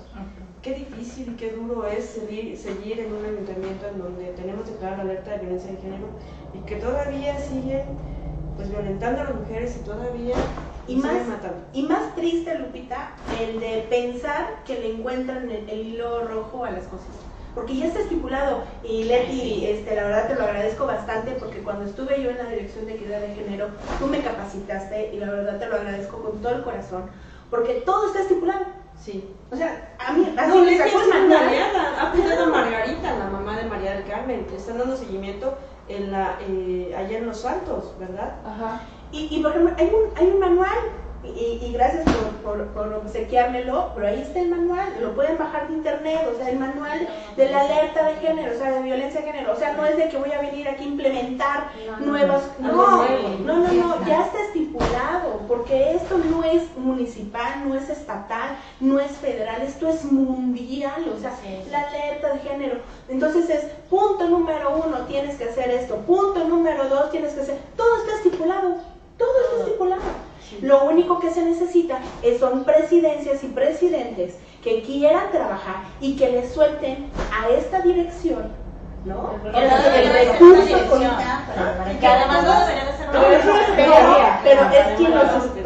Qué 0.62 0.74
difícil 0.74 1.32
y 1.32 1.36
qué 1.36 1.52
duro 1.52 1.86
es 1.86 2.04
seguir, 2.04 2.56
seguir 2.58 3.00
en 3.00 3.12
un 3.12 3.24
ayuntamiento 3.24 3.86
en 3.86 3.98
donde 3.98 4.24
tenemos 4.32 4.66
declarada 4.66 5.04
la 5.04 5.12
alerta 5.12 5.30
de 5.32 5.38
violencia 5.38 5.70
de 5.72 5.78
género 5.78 6.06
y 6.52 6.58
que 6.66 6.76
todavía 6.76 7.38
siguen 7.40 7.84
pues 8.56 8.68
violentando 8.70 9.22
a 9.22 9.24
las 9.24 9.34
mujeres 9.34 9.78
y 9.80 9.84
todavía 9.84 10.34
Y 10.88 10.96
más, 10.96 11.12
y 11.74 11.82
más 11.82 12.14
triste, 12.16 12.58
Lupita, 12.58 13.10
el 13.40 13.60
de 13.60 13.86
pensar 13.90 14.64
que 14.64 14.80
le 14.80 14.94
encuentran 14.94 15.50
el, 15.50 15.68
el 15.68 15.86
hilo 15.86 16.26
rojo 16.26 16.64
a 16.64 16.70
las 16.70 16.84
cosas. 16.84 17.08
Porque 17.54 17.76
ya 17.76 17.86
está 17.86 18.00
estipulado. 18.00 18.62
Y 18.84 19.04
Leti, 19.04 19.66
este, 19.66 19.94
la 19.96 20.04
verdad 20.04 20.28
te 20.28 20.34
lo 20.34 20.44
agradezco 20.44 20.86
bastante 20.86 21.32
porque 21.32 21.58
cuando 21.58 21.84
estuve 21.84 22.22
yo 22.22 22.30
en 22.30 22.38
la 22.38 22.44
Dirección 22.48 22.86
de 22.86 22.94
Equidad 22.94 23.20
de 23.20 23.34
Género, 23.34 23.68
tú 23.98 24.06
me 24.06 24.20
capacitaste 24.20 25.12
y 25.12 25.18
la 25.18 25.30
verdad 25.30 25.58
te 25.58 25.66
lo 25.66 25.76
agradezco 25.76 26.22
con 26.22 26.40
todo 26.40 26.54
el 26.54 26.62
corazón. 26.62 27.10
Porque 27.50 27.82
todo 27.84 28.06
está 28.06 28.20
estipulado. 28.22 28.64
Sí. 28.98 29.28
O 29.50 29.56
sea, 29.56 29.94
a 29.98 30.12
mí, 30.12 30.32
así 30.36 30.48
No, 30.50 30.64
me 30.64 30.74
es 30.74 30.80
ha 30.80 32.12
cuidado 32.12 32.44
a 32.44 32.48
Margarita, 32.48 33.18
la 33.18 33.26
mamá 33.26 33.56
de 33.56 33.64
María 33.64 33.94
del 33.94 34.06
Carmen, 34.06 34.46
le 34.50 34.56
están 34.56 34.78
dando 34.78 34.96
seguimiento 34.96 35.56
en 35.88 36.12
la, 36.12 36.38
eh, 36.46 36.94
allá 36.96 37.18
en 37.18 37.26
Los 37.26 37.44
Altos, 37.44 37.94
¿verdad? 37.98 38.36
Ajá. 38.44 38.82
Y, 39.12 39.28
y 39.30 39.42
por 39.42 39.52
ejemplo, 39.52 39.74
hay 39.78 39.86
un, 39.86 40.18
hay 40.18 40.26
un 40.26 40.38
manual 40.38 40.78
y, 41.24 41.72
gracias 41.72 42.04
por, 42.42 42.64
por, 42.68 42.92
obsequiármelo, 42.94 43.92
pero 43.94 44.06
ahí 44.06 44.20
está 44.20 44.40
el 44.40 44.48
manual, 44.48 44.88
lo 45.00 45.14
pueden 45.14 45.36
bajar 45.36 45.68
de 45.68 45.74
internet, 45.74 46.20
o 46.32 46.36
sea, 46.36 46.50
el 46.50 46.58
manual 46.58 47.08
de 47.36 47.50
la 47.50 47.60
alerta 47.60 48.06
de 48.06 48.14
género, 48.16 48.54
o 48.54 48.58
sea, 48.58 48.72
de 48.72 48.82
violencia 48.82 49.20
de 49.20 49.32
género, 49.32 49.52
o 49.52 49.56
sea, 49.56 49.74
no 49.74 49.84
es 49.84 49.96
de 49.96 50.08
que 50.08 50.16
voy 50.16 50.32
a 50.32 50.40
venir 50.40 50.68
aquí 50.68 50.84
a 50.84 50.86
implementar 50.86 51.70
nuevas, 52.00 52.42
no, 52.58 53.04
no, 53.44 53.58
no, 53.58 53.72
no, 53.72 54.06
ya 54.06 54.26
está 54.26 54.40
estipulado, 54.46 55.40
porque 55.48 55.94
esto 55.96 56.18
no 56.18 56.44
es 56.44 56.62
municipal, 56.76 57.68
no 57.68 57.74
es 57.74 57.88
estatal, 57.90 58.56
no 58.80 58.98
es 59.00 59.10
federal, 59.12 59.62
esto 59.62 59.88
es 59.88 60.04
mundial, 60.04 61.12
o 61.14 61.20
sea, 61.20 61.32
la 61.70 61.80
alerta 61.80 62.32
de 62.32 62.38
género. 62.40 62.80
Entonces 63.08 63.50
es 63.50 63.64
punto 63.90 64.28
número 64.28 64.76
uno, 64.84 64.98
tienes 65.06 65.36
que 65.36 65.44
hacer 65.44 65.70
esto, 65.70 65.96
punto 66.06 66.44
número 66.44 66.88
dos, 66.88 67.10
tienes 67.10 67.32
que 67.32 67.40
hacer, 67.40 67.58
todo 67.76 67.96
está 67.98 68.16
estipulado, 68.16 68.76
todo 69.18 69.30
está 69.42 69.64
estipulado. 69.64 70.02
Lo 70.62 70.84
único 70.84 71.20
que 71.20 71.30
se 71.30 71.44
necesita 71.44 72.00
es, 72.22 72.40
son 72.40 72.64
presidencias 72.64 73.44
y 73.44 73.48
presidentes 73.48 74.36
que 74.62 74.82
quieran 74.82 75.30
trabajar 75.30 75.84
y 76.00 76.16
que 76.16 76.30
le 76.30 76.48
suelten 76.48 77.10
a 77.32 77.50
esta 77.50 77.82
dirección 77.82 78.67
¿no? 79.08 79.40
El, 79.44 79.70
recurso 80.12 80.88
que 82.00 82.06
además 82.06 82.44
no 82.44 82.60
debería 82.60 82.84
de 82.84 82.96
ser 82.96 83.08
una. 83.08 84.40
Pero 84.44 84.62
es 84.70 84.96
quien 84.96 85.12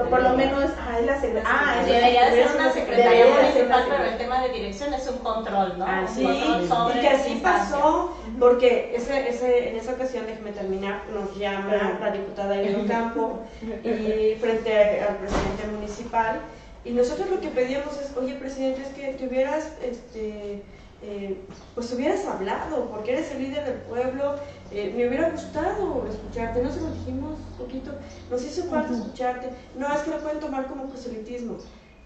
por 0.09 0.23
lo 0.23 0.37
menos, 0.37 0.71
ah, 0.79 0.99
es 1.01 1.07
la 1.07 1.21
secretaría. 1.21 1.51
Ah, 1.51 1.83
debería 1.85 2.31
de 2.31 2.45
ser 2.45 2.57
una 2.57 2.73
secretaría 2.73 3.27
municipal, 3.27 3.85
pero 3.89 4.05
el 4.05 4.19
tema 4.19 4.43
de 4.43 4.49
dirección 4.51 4.95
es 4.95 5.09
un 5.09 5.19
control, 5.19 5.79
¿no? 5.79 5.85
Ah, 5.87 6.05
sí, 6.07 6.23
y 6.25 7.01
que 7.01 7.09
así 7.09 7.41
pasó, 7.43 8.15
porque 8.39 8.93
ese, 8.95 9.29
ese, 9.29 9.71
en 9.71 9.77
esa 9.77 9.93
ocasión, 9.93 10.27
déjeme 10.27 10.53
terminar, 10.53 11.03
nos 11.13 11.37
llama 11.37 11.99
la 12.01 12.11
diputada 12.11 12.57
Irene 12.57 12.87
Campo 12.87 13.41
y 13.63 14.37
frente 14.41 15.01
al 15.01 15.17
presidente 15.17 15.67
municipal, 15.75 16.41
y 16.85 16.91
nosotros 16.91 17.31
lo 17.31 17.41
que 17.41 17.49
pedíamos 17.49 17.99
es, 17.99 18.17
oye, 18.17 18.35
presidente, 18.35 18.83
es 18.83 18.89
que 18.89 19.15
tuvieras, 19.15 19.73
este 19.83 20.63
eh, 21.03 21.37
pues 21.75 21.93
hubieras 21.93 22.25
hablado, 22.27 22.89
porque 22.91 23.13
eres 23.13 23.33
el 23.33 23.43
líder 23.43 23.65
del 23.65 23.79
pueblo, 23.79 24.37
eh, 24.71 24.93
me 24.97 25.09
hubiera 25.09 25.31
gustado 25.31 26.07
escucharte, 26.09 26.63
no 26.63 26.73
se 26.73 26.81
lo 26.81 26.91
dijimos 26.93 27.39
un 27.51 27.59
poquito, 27.59 27.93
nos 28.31 28.45
hizo 28.45 28.65
falta 28.65 28.93
escucharte, 28.95 29.51
no, 29.77 29.93
es 29.93 30.01
que 30.03 30.11
lo 30.11 30.19
pueden 30.19 30.41
tomar 30.41 30.67
como 30.67 30.89
proselitismo. 30.89 31.57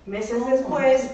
Meses 0.06 0.38
después, 0.46 1.10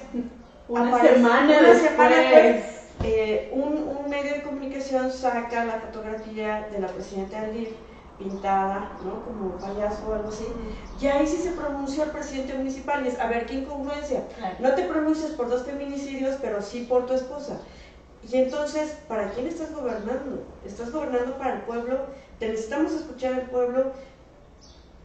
una 0.69 1.03
semana 1.03 1.61
después, 1.61 2.65
eh, 3.05 3.51
un, 3.53 3.97
un, 3.99 4.09
medio 4.09 4.35
de 4.35 4.43
comunicación 4.43 5.11
saca 5.11 5.65
la 5.65 5.81
fotografía 5.81 6.69
de 6.71 6.79
la 6.79 6.89
presidenta 6.89 7.41
del 7.43 7.69
pintada, 8.23 8.93
¿no? 9.05 9.25
Como 9.25 9.57
payaso 9.57 10.09
o 10.09 10.15
algo 10.15 10.29
así. 10.29 10.47
Y 11.01 11.07
ahí 11.07 11.27
sí 11.27 11.37
se 11.37 11.51
pronunció 11.53 12.05
el 12.05 12.11
presidente 12.11 12.55
municipal 12.55 13.05
y 13.05 13.09
es, 13.09 13.19
a 13.19 13.27
ver, 13.27 13.47
¿qué 13.47 13.55
incongruencia? 13.55 14.25
No 14.61 14.75
te 14.75 14.85
pronuncias 14.85 15.33
por 15.33 15.49
dos 15.49 15.65
feminicidios, 15.65 16.37
pero 16.41 16.63
sí 16.63 16.87
por 16.89 17.07
tu 17.07 17.15
esposa. 17.15 17.61
Y 18.31 18.37
entonces, 18.37 18.99
¿para 19.09 19.31
quién 19.31 19.49
estás 19.49 19.75
gobernando? 19.75 20.45
¿Estás 20.65 20.93
gobernando 20.93 21.37
para 21.39 21.55
el 21.55 21.61
pueblo? 21.63 21.99
Te 22.39 22.49
necesitamos 22.49 22.93
escuchar 22.93 23.35
al 23.35 23.43
pueblo, 23.43 23.93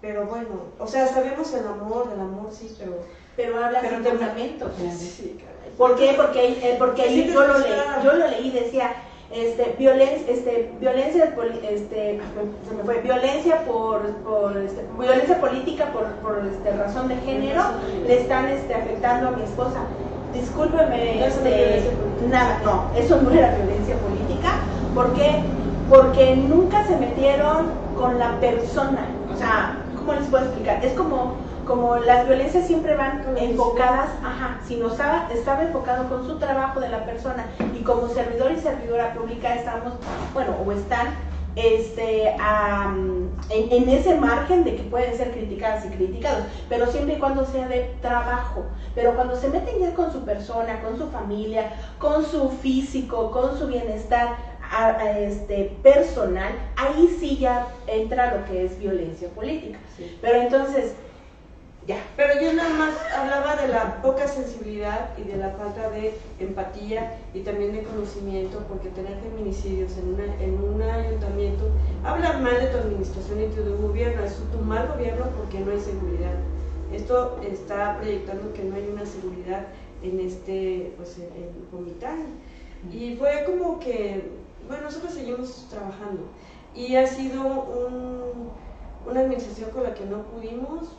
pero 0.02 0.28
bueno, 0.28 0.50
o 0.78 0.88
sea, 0.88 1.08
sabemos 1.08 1.52
el 1.54 1.66
amor, 1.66 2.12
el 2.14 2.20
amor 2.20 2.52
sí, 2.52 2.76
pero... 2.78 3.00
Pero 3.36 3.64
habla 3.64 3.82
de 3.82 3.90
fundamentos. 3.90 4.72
¿Por 5.78 5.96
qué? 5.96 6.14
Porque, 6.18 6.54
eh, 6.54 6.76
porque 6.80 7.04
ahí 7.04 7.32
yo 7.32 7.46
lo, 7.46 7.60
leí, 7.60 7.74
yo 8.04 8.14
lo 8.14 8.28
leí 8.28 8.48
y 8.48 8.52
decía, 8.52 8.96
este, 9.32 9.76
violencia, 9.78 10.34
este, 10.34 10.72
violencia, 10.80 11.34
este, 11.70 12.20
se 12.68 12.76
me 12.76 12.84
fue, 12.84 13.02
violencia 13.02 13.64
por, 13.66 14.02
por 14.24 14.58
este, 14.58 14.86
violencia 14.98 15.40
política 15.42 15.86
por, 15.92 16.06
por 16.22 16.46
este, 16.46 16.72
razón 16.72 17.10
de 17.10 17.18
género 17.18 17.62
le 18.06 18.22
están 18.22 18.48
este, 18.48 18.74
afectando 18.74 19.30
a 19.30 19.32
mi 19.32 19.44
esposa. 19.44 19.80
Discúlpeme, 20.34 21.26
este, 21.26 21.92
nada, 22.30 22.62
no, 22.64 22.90
eso 22.98 23.22
no 23.22 23.32
era 23.32 23.56
violencia 23.56 23.96
política, 23.98 24.50
¿por 24.94 25.14
qué? 25.14 25.42
Porque 25.90 26.36
nunca 26.36 26.86
se 26.86 26.96
metieron 26.96 27.68
con 27.98 28.20
la 28.20 28.40
persona, 28.40 29.08
o 29.34 29.38
sea, 29.38 29.78
¿cómo 29.98 30.14
les 30.14 30.28
puedo 30.28 30.46
explicar? 30.46 30.86
Es 30.86 30.94
como 30.94 31.36
como 31.68 31.98
las 31.98 32.26
violencias 32.26 32.66
siempre 32.66 32.96
van 32.96 33.24
enfocadas, 33.38 34.10
ajá, 34.24 34.60
si 34.66 34.78
no 34.78 34.88
estaba, 34.88 35.28
estaba 35.34 35.64
enfocado 35.64 36.08
con 36.08 36.26
su 36.26 36.40
trabajo 36.40 36.80
de 36.80 36.90
la 36.90 37.06
persona 37.06 37.46
y 37.78 37.84
como 37.84 38.08
servidor 38.08 38.54
y 38.54 38.60
servidora 38.60 39.14
pública 39.14 39.54
estamos, 39.54 39.94
bueno, 40.34 40.56
o 40.66 40.72
están 40.72 41.08
este, 41.58 42.36
en, 43.50 43.90
ese 43.90 44.16
margen 44.16 44.64
de 44.64 44.76
que 44.76 44.84
pueden 44.84 45.18
ser 45.18 45.32
criticadas 45.32 45.86
y 45.86 45.90
criticados, 45.90 46.44
pero 46.70 46.88
siempre 46.88 47.16
y 47.16 47.20
cuando 47.20 47.46
sea 47.46 47.68
de 47.68 47.96
trabajo. 48.02 48.64
Pero 48.96 49.16
cuando 49.16 49.36
se 49.36 49.50
meten 49.50 49.80
ya 49.80 49.94
con 49.94 50.12
su 50.12 50.24
persona, 50.24 50.82
con 50.82 50.98
su 50.98 51.10
familia, 51.10 51.74
con 52.00 52.24
su 52.26 52.50
físico, 52.50 53.32
con 53.32 53.58
su 53.58 53.68
bienestar 53.68 54.38
este, 55.16 55.76
personal, 55.82 56.52
ahí 56.76 57.16
sí 57.20 57.38
ya 57.38 57.68
entra 57.88 58.36
lo 58.36 58.46
que 58.46 58.66
es 58.66 58.78
violencia 58.80 59.28
política. 59.30 59.80
Pero 60.22 60.42
entonces, 60.42 60.94
ya, 61.88 62.04
pero 62.18 62.40
yo 62.42 62.52
nada 62.54 62.70
más 62.70 62.96
hablaba 63.16 63.56
de 63.56 63.70
la 63.70 64.02
poca 64.02 64.28
sensibilidad 64.28 65.18
y 65.18 65.24
de 65.24 65.38
la 65.38 65.52
falta 65.52 65.90
de 65.90 66.14
empatía 66.38 67.18
y 67.34 67.40
también 67.40 67.72
de 67.72 67.84
conocimiento, 67.84 68.62
porque 68.68 68.90
tener 68.90 69.18
feminicidios 69.22 69.94
en, 69.98 70.20
en 70.42 70.62
un 70.62 70.82
ayuntamiento, 70.82 71.70
hablar 72.04 72.42
mal 72.42 72.60
de 72.60 72.68
tu 72.68 72.78
administración 72.78 73.42
y 73.42 73.48
tu 73.48 73.64
gobierno, 73.82 74.22
es 74.26 74.36
tu 74.52 74.60
mal 74.60 74.90
gobierno 74.90 75.28
porque 75.38 75.60
no 75.60 75.72
hay 75.72 75.80
seguridad. 75.80 76.36
Esto 76.92 77.40
está 77.42 77.98
proyectando 77.98 78.52
que 78.54 78.64
no 78.64 78.76
hay 78.76 78.90
una 78.92 79.06
seguridad 79.06 79.68
en 80.04 80.20
este, 80.20 80.94
pues 80.98 81.18
en, 81.20 81.68
Comitán. 81.72 82.26
Y 82.92 83.16
fue 83.16 83.46
como 83.46 83.80
que, 83.80 84.30
bueno, 84.68 84.84
nosotros 84.84 85.14
seguimos 85.14 85.68
trabajando 85.70 86.24
y 86.76 86.96
ha 86.96 87.08
sido 87.08 87.44
un, 87.44 88.50
una 89.10 89.22
administración 89.22 89.72
con 89.72 89.84
la 89.84 89.94
que 89.94 90.06
no 90.06 90.24
pudimos 90.24 90.98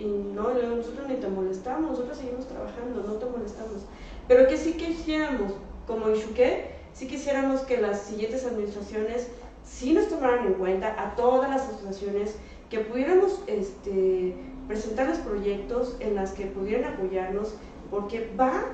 y 0.00 0.06
no, 0.34 0.54
nosotros 0.54 1.08
ni 1.08 1.16
te 1.16 1.28
molestamos, 1.28 1.90
nosotros 1.90 2.16
seguimos 2.16 2.46
trabajando, 2.46 3.02
no 3.06 3.14
te 3.14 3.26
molestamos. 3.26 3.82
Pero 4.26 4.48
que 4.48 4.56
sí 4.56 4.72
quisiéramos, 4.72 5.52
como 5.86 6.10
Ishuque, 6.10 6.70
sí 6.94 7.06
quisiéramos 7.06 7.60
que 7.62 7.76
las 7.76 8.02
siguientes 8.02 8.46
administraciones 8.46 9.28
sí 9.64 9.92
nos 9.92 10.08
tomaran 10.08 10.46
en 10.46 10.54
cuenta 10.54 10.94
a 10.98 11.14
todas 11.16 11.50
las 11.50 11.62
asociaciones, 11.62 12.36
que 12.70 12.78
pudiéramos 12.78 13.40
este, 13.46 14.34
presentarles 14.68 15.18
proyectos 15.18 15.96
en 16.00 16.14
las 16.14 16.32
que 16.32 16.46
pudieran 16.46 16.94
apoyarnos, 16.94 17.54
porque 17.90 18.32
va 18.38 18.64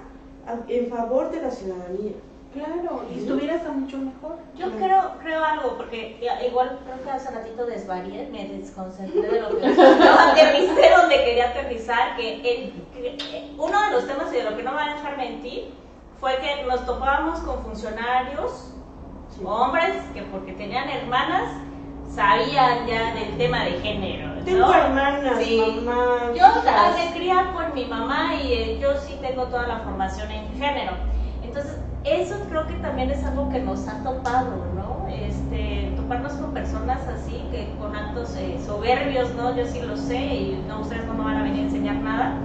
en 0.69 0.89
favor 0.89 1.31
de 1.31 1.43
la 1.43 1.51
ciudadanía. 1.51 2.13
Claro, 2.57 3.05
y 3.15 3.19
estuviera 3.19 3.57
hasta 3.57 3.71
mucho 3.71 3.99
mejor. 3.99 4.39
Yo 4.57 4.71
creo, 4.73 5.19
creo 5.21 5.45
algo, 5.45 5.77
porque 5.77 6.19
igual 6.49 6.79
creo 6.85 7.05
que 7.05 7.11
hace 7.11 7.31
ratito 7.31 7.67
desvarié, 7.67 8.29
me 8.33 8.49
desconcentré 8.49 9.21
de 9.31 9.41
lo 9.43 9.59
que 9.59 9.67
no 9.67 10.19
aterricé 10.19 10.91
donde 10.97 11.25
quería 11.25 11.51
aterrizar, 11.51 12.17
que, 12.17 12.73
uno 13.59 13.83
de 13.83 13.91
los 13.91 14.07
temas 14.07 14.33
y 14.33 14.37
de 14.37 14.45
lo 14.45 14.57
que 14.57 14.63
no 14.63 14.71
me 14.71 14.77
van 14.77 14.89
a 14.89 14.95
dejar 14.95 15.19
mentir 15.19 15.75
fue 16.19 16.39
que 16.39 16.65
nos 16.65 16.87
topábamos 16.87 17.41
con 17.41 17.63
funcionarios, 17.63 18.73
hombres, 19.45 19.97
que 20.15 20.23
porque 20.23 20.53
tenían 20.53 20.89
hermanas, 20.89 21.53
sabían 22.09 22.87
ya 22.87 23.13
del 23.13 23.37
tema 23.37 23.65
de 23.65 23.73
género. 23.81 24.29
¿no? 24.29 24.45
Tengo 24.45 24.73
hermanas, 24.73 25.45
sí. 25.45 25.83
mamá. 25.85 26.33
Yo 26.35 26.47
me 26.97 27.13
crié 27.13 27.35
con 27.55 27.75
mi 27.75 27.85
mamá 27.85 28.35
y 28.35 28.53
eh, 28.55 28.79
yo 28.81 28.97
sí 28.97 29.19
tengo 29.21 29.45
toda 29.45 29.67
la 29.67 29.81
formación 29.81 30.31
en 30.31 30.49
género. 30.59 30.93
Entonces, 31.43 31.79
eso 32.07 32.37
creo 32.49 32.67
que 32.67 32.75
también 32.75 33.11
es 33.11 33.25
algo 33.25 33.49
que 33.51 33.61
nos 33.61 33.87
ha 33.89 34.03
topado, 34.03 34.67
¿no? 34.75 35.09
Este, 35.09 35.93
toparnos 35.97 36.33
con 36.35 36.53
personas 36.53 37.01
así, 37.09 37.43
que 37.51 37.75
con 37.81 37.95
actos 37.97 38.37
eh, 38.37 38.59
soberbios, 38.65 39.35
¿no? 39.35 39.57
Yo 39.57 39.67
sí 39.67 39.81
lo 39.83 39.97
sé 39.97 40.17
y 40.17 40.65
no, 40.69 40.81
ustedes 40.81 41.05
no 41.07 41.15
me 41.15 41.25
van 41.25 41.37
a 41.37 41.43
venir 41.43 41.61
a 41.61 41.65
enseñar 41.65 41.97
nada. 41.97 42.37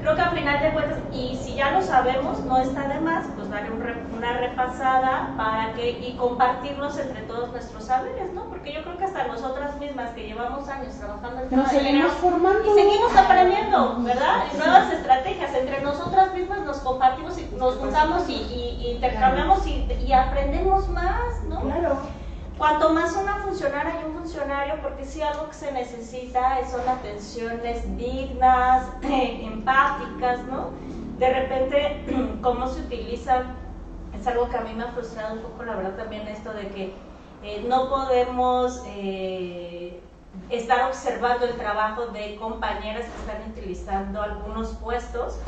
Creo 0.00 0.14
que 0.14 0.20
al 0.22 0.30
final 0.30 0.60
de 0.60 0.72
cuentas, 0.72 0.98
y 1.12 1.36
si 1.36 1.54
ya 1.54 1.70
lo 1.72 1.82
sabemos, 1.82 2.40
no 2.44 2.58
está 2.58 2.88
de 2.88 3.00
más, 3.00 3.26
pues 3.36 3.50
darle 3.50 3.70
una 4.16 4.32
repasada 4.38 5.34
para 5.36 5.72
que, 5.74 5.90
y 5.90 6.16
compartirnos 6.16 6.98
entre 6.98 7.22
todos 7.22 7.50
nuestros 7.50 7.84
saberes, 7.84 8.32
¿no? 8.32 8.44
Porque 8.44 8.72
yo 8.72 8.82
creo 8.82 8.96
que 8.96 9.04
hasta 9.04 9.26
nosotras 9.26 9.78
mismas 9.78 10.10
que 10.10 10.26
llevamos 10.26 10.68
años 10.68 10.94
trabajando 10.94 11.42
en 11.42 11.48
tema 11.48 11.62
nos 11.62 11.70
seguimos 11.72 12.12
formando. 12.14 12.64
y 12.64 12.74
seguimos 12.74 13.16
aprendiendo, 13.16 13.96
¿verdad? 14.02 14.44
Nuevas 14.56 14.92
estrategias, 14.92 15.54
entre 15.54 15.80
nosotras 15.80 16.32
mismas 16.34 16.60
nos 16.60 16.78
compartimos 16.78 17.38
y 17.38 17.48
nos 17.56 17.74
juntamos 17.74 18.28
y, 18.28 18.34
y, 18.34 18.92
intercambiamos 18.94 19.66
y, 19.66 19.86
y 20.06 20.12
aprendemos 20.12 20.88
más, 20.88 21.42
¿no? 21.48 21.60
Claro. 21.60 21.98
Cuanto 22.58 22.92
más 22.92 23.16
una 23.16 23.36
funcionaria 23.36 24.00
y 24.00 24.04
un 24.04 24.14
funcionario, 24.14 24.82
porque 24.82 25.04
si 25.04 25.22
algo 25.22 25.46
que 25.46 25.54
se 25.54 25.70
necesita 25.70 26.58
son 26.68 26.88
atenciones 26.88 27.96
dignas, 27.96 28.88
empáticas, 29.02 30.44
¿no? 30.46 30.70
De 31.18 31.32
repente, 31.32 32.04
cómo 32.42 32.66
se 32.66 32.80
utiliza, 32.80 33.44
es 34.12 34.26
algo 34.26 34.48
que 34.48 34.56
a 34.56 34.62
mí 34.62 34.74
me 34.74 34.82
ha 34.82 34.88
frustrado 34.88 35.34
un 35.34 35.42
poco, 35.42 35.62
la 35.62 35.76
verdad, 35.76 35.96
también 35.96 36.26
esto 36.26 36.52
de 36.52 36.68
que 36.70 36.94
eh, 37.44 37.64
no 37.68 37.88
podemos 37.88 38.82
eh, 38.88 40.00
estar 40.50 40.88
observando 40.88 41.46
el 41.46 41.56
trabajo 41.56 42.06
de 42.08 42.34
compañeras 42.36 43.04
que 43.04 43.20
están 43.20 43.50
utilizando 43.52 44.20
algunos 44.20 44.70
puestos 44.78 45.38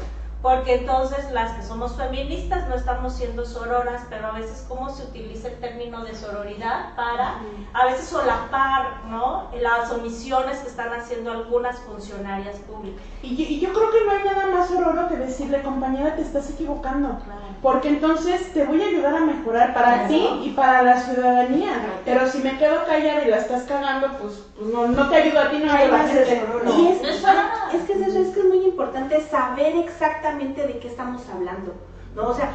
porque 0.43 0.76
entonces 0.76 1.30
las 1.32 1.53
que 1.53 1.62
somos 1.62 1.97
feministas 1.97 2.66
no 2.68 2.74
estamos 2.74 3.12
siendo 3.12 3.45
sororas, 3.45 4.03
pero 4.09 4.28
a 4.28 4.32
veces 4.32 4.64
cómo 4.68 4.88
se 4.88 5.05
utiliza 5.05 5.49
el 5.49 5.61
término 5.61 6.03
de 6.03 6.14
sororidad 6.14 6.95
para 6.97 7.41
a 7.74 7.86
veces 7.86 8.07
solapar 8.07 9.05
¿no? 9.09 9.49
las 9.61 9.91
omisiones 9.93 10.59
que 10.61 10.68
están 10.68 10.93
haciendo 10.95 11.30
algunas 11.30 11.78
funcionarias 11.80 12.57
públicas. 12.61 13.03
Y, 13.22 13.61
yo 13.61 13.72
creo 13.74 13.91
que 13.91 14.05
no 14.07 14.12
hay 14.12 14.24
nada 14.24 14.47
más 14.47 14.68
sororo 14.68 15.09
que 15.09 15.16
decirle, 15.16 15.62
compañera, 15.62 16.16
te 16.16 16.22
estás 16.22 16.49
equivocando, 16.51 17.18
porque 17.61 17.88
entonces 17.88 18.55
te 18.55 18.64
voy 18.64 18.82
a 18.82 18.86
ayudar 18.86 19.16
a 19.16 19.20
mejorar 19.20 19.74
para 19.74 20.09
ti 20.09 20.26
y 20.43 20.51
para 20.51 20.82
la 20.82 20.99
ciudadanía, 20.99 22.01
pero 22.07 22.26
si 22.26 22.38
me 22.38 22.57
quedo 22.57 22.86
callada 22.86 23.24
y 23.24 23.30
la 23.30 23.36
estás 23.36 23.64
cagando, 23.64 24.09
pues, 24.18 24.43
pues 24.57 24.72
no, 24.72 24.88
no 24.88 25.09
te 25.11 25.16
ayudo 25.16 25.41
a 25.41 25.51
ti, 25.51 25.59
no 25.59 25.70
ayudo 25.70 25.95
a 25.95 25.99
la 25.99 26.09
gente. 26.09 26.43
Y 26.78 26.88
es, 26.88 27.03
es, 27.03 27.82
que 27.86 27.93
es, 27.93 28.14
es 28.14 28.28
que 28.34 28.41
es 28.41 28.47
muy 28.47 28.64
importante 28.64 29.20
saber 29.20 29.76
exactamente 29.76 30.30
de 30.39 30.78
qué 30.78 30.89
estamos 30.89 31.22
hablando, 31.28 31.74
¿no? 32.14 32.28
O 32.28 32.35
sea, 32.35 32.53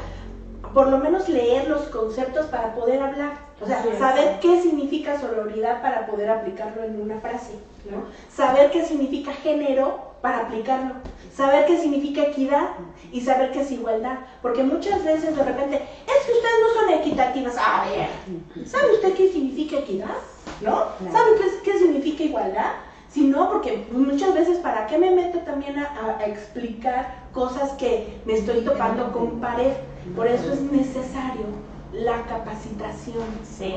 por 0.73 0.87
lo 0.87 0.97
menos 0.97 1.27
leer 1.29 1.67
los 1.67 1.83
conceptos 1.83 2.47
para 2.47 2.73
poder 2.73 3.01
hablar, 3.01 3.33
o 3.61 3.65
sea, 3.65 3.83
saber 3.97 4.39
qué 4.41 4.61
significa 4.61 5.19
sororidad 5.19 5.81
para 5.81 6.07
poder 6.07 6.29
aplicarlo 6.29 6.83
en 6.83 7.01
una 7.01 7.19
frase, 7.19 7.53
¿no? 7.89 8.05
Saber 8.33 8.71
qué 8.71 8.85
significa 8.85 9.31
género 9.33 10.15
para 10.21 10.39
aplicarlo, 10.39 10.95
saber 11.35 11.65
qué 11.65 11.79
significa 11.79 12.23
equidad 12.23 12.69
y 13.11 13.21
saber 13.21 13.51
qué 13.51 13.61
es 13.61 13.71
igualdad, 13.71 14.19
porque 14.41 14.63
muchas 14.63 15.03
veces 15.03 15.35
de 15.35 15.43
repente, 15.43 15.75
es 15.75 16.25
que 16.25 16.31
ustedes 16.31 16.55
no 16.61 16.81
son 16.81 16.89
equitativas, 17.01 17.57
a 17.57 17.85
ver, 17.89 18.65
¿sabe 18.65 18.93
usted 18.93 19.13
qué 19.13 19.31
significa 19.31 19.77
equidad? 19.77 20.15
¿No? 20.61 20.85
¿Sabe 21.11 21.31
qué, 21.37 21.71
qué 21.71 21.77
significa 21.77 22.23
igualdad? 22.23 22.71
Si 23.09 23.27
no, 23.27 23.49
porque 23.49 23.85
muchas 23.91 24.33
veces, 24.33 24.57
¿para 24.59 24.87
qué 24.87 24.97
me 24.97 25.11
meto 25.11 25.39
también 25.39 25.77
a, 25.79 26.23
explicar 26.25 27.25
cosas 27.33 27.71
que 27.73 28.19
me 28.25 28.33
estoy 28.33 28.61
topando 28.61 29.11
con 29.13 29.39
pared? 29.39 29.71
Por 30.15 30.27
eso 30.27 30.53
es 30.53 30.61
necesario 30.61 31.45
la 31.93 32.23
capacitación. 32.23 33.25
Sí, 33.43 33.73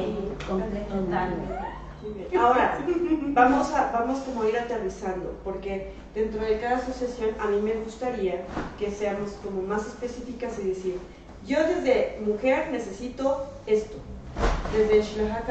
totalmente. 0.47 0.89
Ahora, 2.39 2.79
vamos 3.35 3.72
a, 3.72 3.91
vamos 3.93 4.18
como 4.20 4.43
a 4.43 4.49
ir 4.49 4.59
aterrizando, 4.59 5.37
porque 5.45 5.93
dentro 6.14 6.41
de 6.41 6.59
cada 6.59 6.76
asociación 6.76 7.31
a 7.41 7.47
mí 7.47 7.61
me 7.61 7.74
gustaría 7.74 8.45
que 8.79 8.91
seamos 8.91 9.33
como 9.45 9.62
más 9.62 9.87
específicas 9.87 10.59
y 10.59 10.68
decir, 10.68 11.01
yo 11.47 11.59
desde 11.64 12.18
mujer 12.24 12.68
necesito 12.70 13.47
esto, 13.66 13.97
desde 14.72 15.03
Shlaha 15.03 15.43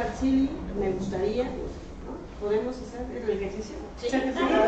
me 0.79 0.91
gustaría, 0.91 1.49
¿Podemos 2.39 2.75
hacer 2.75 3.01
el 3.15 3.29
ejercicio? 3.31 3.75
Sí. 3.99 4.09
perdóname, 4.11 4.59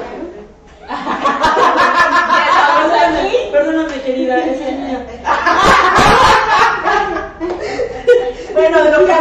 perdóname, 3.52 4.02
querida, 4.02 4.44
es 4.44 4.60
niña. 4.60 5.06
bueno, 8.54 8.84
lo 8.86 9.06
que 9.06 9.14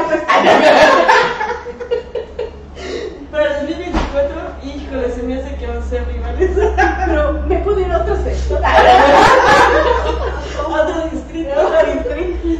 Para 3.30 3.44
el 3.44 3.52
2024, 3.66 4.34
híjole, 4.64 5.12
se 5.12 5.22
me 5.24 5.38
hace 5.38 5.54
que 5.56 5.66
van 5.66 5.76
a 5.76 5.82
ser 5.82 6.08
rivales. 6.08 6.52
Pero 7.06 7.42
me 7.46 7.58
puedo 7.58 7.80
ir 7.80 7.92
a 7.92 7.98
otro 7.98 8.16
sexo. 8.22 8.58
otro 10.66 11.10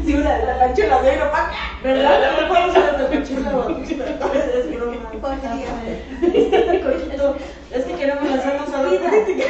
Sí, 0.05 0.15
una 0.15 0.39
de 0.39 0.47
la 0.47 0.59
panchola 0.59 1.03
de 1.03 1.17
para 1.17 1.51
¿Verdad? 1.83 2.41
No 2.41 2.49
podemos 2.49 2.77
ir 2.77 2.83
a 2.83 2.93
la 2.93 2.99
Es 4.59 4.67
broma. 4.75 5.11
Es 7.71 7.85
que 7.85 7.93
queremos 7.95 8.25
la 8.31 8.41
política. 8.83 9.45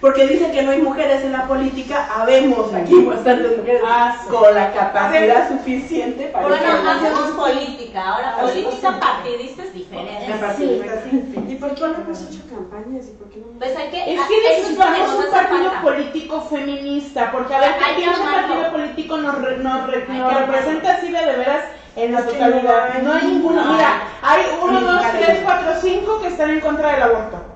Porque 0.00 0.28
dicen 0.28 0.52
que 0.52 0.62
no 0.62 0.70
hay 0.70 0.80
mujeres 0.80 1.24
en 1.24 1.32
la 1.32 1.46
política, 1.48 2.08
habemos 2.14 2.72
aquí 2.72 2.94
bastantes 3.06 3.58
mujeres 3.58 3.82
ah, 3.84 4.16
con 4.30 4.54
la 4.54 4.72
capacidad 4.72 5.48
suficiente 5.48 6.26
para... 6.26 6.46
Bueno, 6.46 6.90
hacemos 6.90 7.30
política, 7.32 8.08
ahora 8.08 8.36
política 8.40 9.00
partidista 9.00 9.64
es 9.64 9.74
diferente. 9.74 10.34
Partidista, 10.40 11.02
sí. 11.10 11.34
¿Y 11.48 11.54
por 11.56 11.74
qué 11.74 11.80
no 11.80 11.94
hemos 11.94 12.22
hecho 12.22 12.40
campañas? 12.48 13.06
¿Y 13.08 13.10
por 13.12 13.28
qué 13.28 13.40
no... 13.40 13.58
Pues 13.58 13.76
hay 13.76 13.90
que... 13.90 14.14
Es 14.14 14.20
que 14.20 14.48
necesitamos 14.48 15.14
un 15.14 15.30
partido 15.32 15.72
político 15.82 16.40
feminista, 16.42 17.32
porque 17.32 17.54
a 17.54 17.60
ver, 17.60 17.72
¿qué 17.96 18.06
partido 18.06 18.70
político 18.70 19.16
nos, 19.16 19.38
nos, 19.58 19.86
representa 19.90 20.92
así 20.92 21.10
de, 21.10 21.26
de 21.26 21.36
veras 21.36 21.64
en 21.96 22.12
la 22.12 22.24
totalidad? 22.24 23.02
No 23.02 23.14
hay 23.14 23.26
ninguno. 23.26 23.64
Mira, 23.72 24.02
hay 24.22 24.42
uno, 24.62 24.80
dos, 24.80 25.02
tres, 25.18 25.40
cuatro, 25.42 25.72
cinco 25.80 26.20
que 26.20 26.28
están 26.28 26.50
en 26.50 26.60
contra 26.60 26.92
del 26.92 27.02
aborto. 27.02 27.47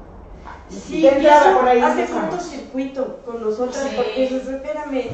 Sí, 0.86 1.00
y 1.00 1.06
eso 1.06 1.52
por 1.54 1.68
ahí 1.68 1.80
hace 1.80 2.06
cortocircuito 2.06 3.18
con 3.24 3.42
nosotras 3.42 3.88
porque 3.96 4.22
dices, 4.22 4.48
espérame, 4.48 5.10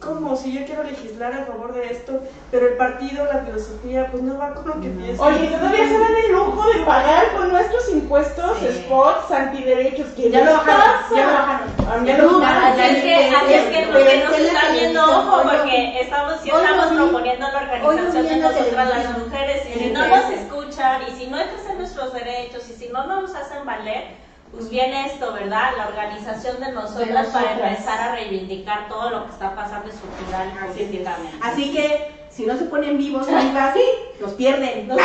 ¿cómo? 0.00 0.36
Si 0.36 0.52
yo 0.52 0.64
quiero 0.64 0.84
legislar 0.84 1.32
a 1.32 1.46
favor 1.46 1.74
de 1.74 1.86
esto, 1.86 2.20
pero 2.50 2.68
el 2.68 2.76
partido, 2.76 3.24
la 3.24 3.40
filosofía, 3.40 4.10
pues 4.10 4.22
no 4.22 4.38
va 4.38 4.54
con 4.54 4.66
lo 4.66 4.80
que 4.80 4.88
pienso. 4.88 5.22
Oye, 5.22 5.48
todavía 5.48 5.88
se 5.88 5.98
dan 5.98 6.14
el 6.24 6.32
lujo 6.32 6.68
de 6.68 6.80
pagar 6.84 7.36
con 7.36 7.50
nuestros 7.50 7.88
impuestos 7.90 8.58
spots 8.58 9.30
antiderechos. 9.30 10.08
que 10.08 10.30
ya 10.30 10.44
lo 10.44 10.52
bajaron, 10.52 11.14
ya 11.14 11.26
lo 11.26 11.32
bajaron. 11.32 12.06
Ya 12.06 12.18
lo 12.18 12.40
bajaron. 12.40 12.80
Es 12.80 13.02
que, 13.02 13.14
así 13.14 13.54
es 13.54 13.64
que 13.64 13.86
los 13.86 14.02
que 14.02 14.24
nos 14.24 14.38
están 14.38 14.72
viendo, 14.72 15.02
ojo, 15.02 15.42
porque 15.42 16.00
estamos, 16.00 16.40
si 16.42 16.50
estamos 16.50 16.86
proponiendo 16.86 17.48
la 17.48 17.58
organización 17.58 18.28
de 18.28 18.36
nosotras 18.36 18.88
las 18.88 19.18
mujeres, 19.18 19.62
y 19.74 19.78
si 19.78 19.90
no 19.90 20.06
nos 20.06 20.30
escuchan, 20.30 21.02
y 21.08 21.18
si 21.18 21.26
no 21.28 21.38
ejercen 21.38 21.78
nuestros 21.78 22.12
derechos, 22.12 22.68
y 22.68 22.72
si 22.74 22.88
no 22.88 23.06
nos 23.06 23.34
hacen 23.34 23.64
valer, 23.64 24.27
pues 24.52 24.70
viene 24.70 25.06
esto, 25.06 25.32
¿verdad? 25.32 25.72
La 25.76 25.88
organización 25.88 26.60
de 26.60 26.72
nosotras, 26.72 27.28
para 27.28 27.52
empezar 27.52 28.00
a 28.00 28.12
reivindicar 28.12 28.88
todo 28.88 29.10
lo 29.10 29.26
que 29.26 29.32
está 29.32 29.54
pasando 29.54 29.88
estructural 29.88 30.48
y 30.48 30.58
políticamente. 30.66 31.36
Así 31.40 31.72
que 31.72 32.12
si 32.30 32.46
no 32.46 32.56
se 32.56 32.64
ponen 32.64 32.96
vivos 32.98 33.26
vivas, 33.26 33.74
los 34.20 34.32
pierden. 34.32 34.88
Nos 34.88 34.98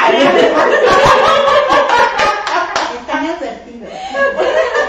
Están 3.02 3.26
advertidos. 3.26 3.90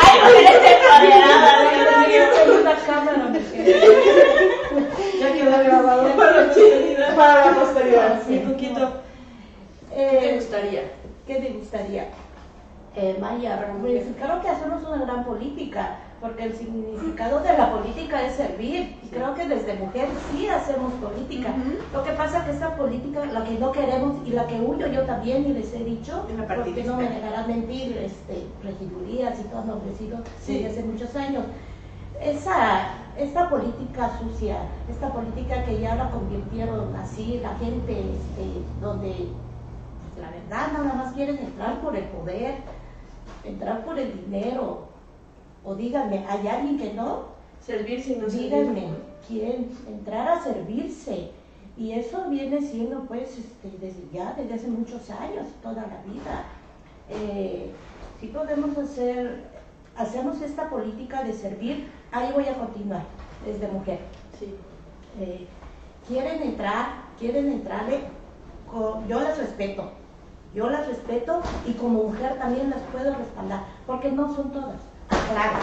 Ay, 0.00 0.18
mujeres 0.24 0.62
empoderadas. 0.72 1.58
Ya 5.20 5.32
quedó 5.32 5.58
grabado 5.58 6.16
para 6.16 7.44
la 7.44 7.52
posteridad. 7.54 8.20
Un 8.28 8.52
poquito. 8.52 9.08
¿Qué 9.94 10.18
te 10.20 10.34
gustaría? 10.36 10.82
¿Qué 11.26 11.34
gustaría? 11.88 12.08
Eh, 12.96 13.16
Maya, 13.20 13.76
pues, 13.80 14.04
creo 14.20 14.40
que 14.40 14.48
hacemos 14.48 14.82
una 14.82 15.04
gran 15.04 15.24
política, 15.24 15.98
porque 16.20 16.44
el 16.44 16.52
significado 16.56 17.38
de 17.40 17.56
la 17.56 17.70
política 17.70 18.26
es 18.26 18.34
servir. 18.34 18.98
Y 19.04 19.08
creo 19.08 19.34
que 19.34 19.46
desde 19.46 19.74
mujer 19.74 20.08
sí 20.32 20.48
hacemos 20.48 20.92
política. 20.94 21.50
Lo 21.92 22.02
que 22.02 22.10
pasa 22.12 22.38
es 22.38 22.44
que 22.44 22.50
esta 22.52 22.76
política, 22.76 23.24
la 23.26 23.44
que 23.44 23.56
no 23.58 23.70
queremos 23.70 24.16
y 24.26 24.30
la 24.30 24.46
que 24.48 24.60
huyo 24.60 24.88
yo 24.88 25.02
también, 25.02 25.46
y 25.48 25.52
les 25.52 25.72
he 25.74 25.84
dicho, 25.84 26.26
porque 26.48 26.82
no 26.82 26.96
me 26.96 27.08
dejarán 27.08 27.46
mentir, 27.46 27.96
este, 27.98 28.46
regidurías 28.64 29.38
y 29.38 29.44
todo 29.44 29.60
han 29.60 29.70
ofrecido 29.70 30.18
desde 30.44 30.66
hace 30.66 30.82
muchos 30.82 31.14
años. 31.14 31.44
Esa, 32.20 32.94
esta 33.16 33.48
política 33.48 34.10
sucia, 34.18 34.56
esta 34.90 35.12
política 35.12 35.64
que 35.64 35.78
ya 35.78 35.94
la 35.94 36.10
convirtieron 36.10 36.96
así, 36.96 37.38
la 37.40 37.54
gente 37.58 37.92
este, 37.92 38.64
donde 38.80 39.28
la 40.20 40.30
verdad 40.30 40.72
nada 40.72 40.94
más 40.94 41.14
quieren 41.14 41.38
entrar 41.38 41.80
por 41.80 41.96
el 41.96 42.04
poder, 42.04 42.56
entrar 43.44 43.84
por 43.84 43.98
el 43.98 44.24
dinero. 44.24 44.88
O 45.64 45.74
díganme, 45.74 46.24
¿hay 46.28 46.46
alguien 46.48 46.78
que 46.78 46.94
no? 46.94 47.36
Servirse 47.64 48.16
no 48.16 48.26
Díganme, 48.26 48.88
quieren 49.26 49.70
entrar 49.86 50.28
a 50.28 50.42
servirse. 50.42 51.30
Y 51.76 51.92
eso 51.92 52.28
viene 52.28 52.60
siendo 52.60 53.04
pues 53.04 53.38
este, 53.38 53.70
desde 53.80 54.08
ya, 54.12 54.34
desde 54.34 54.54
hace 54.54 54.68
muchos 54.68 55.10
años, 55.10 55.46
toda 55.62 55.82
la 55.82 56.02
vida. 56.12 56.44
Eh, 57.08 57.70
si 58.20 58.26
podemos 58.28 58.76
hacer, 58.76 59.44
hacemos 59.96 60.40
esta 60.40 60.68
política 60.68 61.22
de 61.22 61.32
servir, 61.32 61.88
ahí 62.10 62.32
voy 62.34 62.46
a 62.46 62.58
continuar, 62.58 63.02
desde 63.46 63.68
mujer. 63.68 64.00
Sí. 64.38 64.54
Eh, 65.20 65.46
quieren 66.08 66.42
entrar, 66.42 67.04
quieren 67.18 67.52
entrarle, 67.52 68.00
yo 69.08 69.20
les 69.20 69.38
respeto, 69.38 69.92
yo 70.54 70.70
las 70.70 70.86
respeto 70.86 71.40
y 71.66 71.72
como 71.72 72.04
mujer 72.04 72.38
también 72.38 72.70
las 72.70 72.80
puedo 72.92 73.14
respaldar, 73.14 73.64
porque 73.86 74.10
no 74.10 74.34
son 74.34 74.50
todas, 74.50 74.80
claro, 75.08 75.58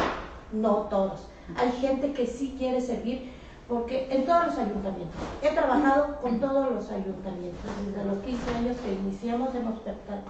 no 0.52 0.74
todos. 0.90 1.28
Hay 1.58 1.72
gente 1.74 2.14
que 2.14 2.28
sí 2.28 2.56
quiere 2.58 2.82
servir, 2.82 3.32
porque 3.68 4.08
en 4.12 4.26
todos 4.26 4.48
los 4.48 4.58
ayuntamientos, 4.58 5.16
he 5.42 5.50
trabajado 5.50 6.18
con 6.22 6.40
todos 6.40 6.72
los 6.72 6.90
ayuntamientos, 6.92 7.70
desde 7.86 8.06
los 8.06 8.20
15 8.20 8.56
años 8.56 8.78
que 8.78 8.94
iniciamos 8.94 9.56
hemos 9.56 9.80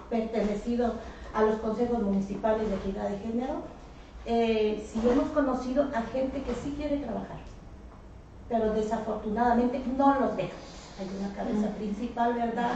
pertenecido 0.08 0.94
a 1.34 1.42
los 1.42 1.56
consejos 1.56 2.02
municipales 2.02 2.68
de 2.68 2.76
equidad 2.76 3.08
de 3.10 3.18
género, 3.18 3.54
eh, 4.24 4.84
sí 4.90 5.00
hemos 5.08 5.28
conocido 5.28 5.84
a 5.94 6.02
gente 6.02 6.42
que 6.42 6.54
sí 6.54 6.74
quiere 6.76 6.96
trabajar, 6.96 7.38
pero 8.48 8.72
desafortunadamente 8.72 9.82
no 9.96 10.18
los 10.18 10.36
deja. 10.36 10.56
hay 10.98 11.08
una 11.20 11.34
cabeza 11.34 11.68
principal, 11.76 12.34
¿verdad? 12.34 12.72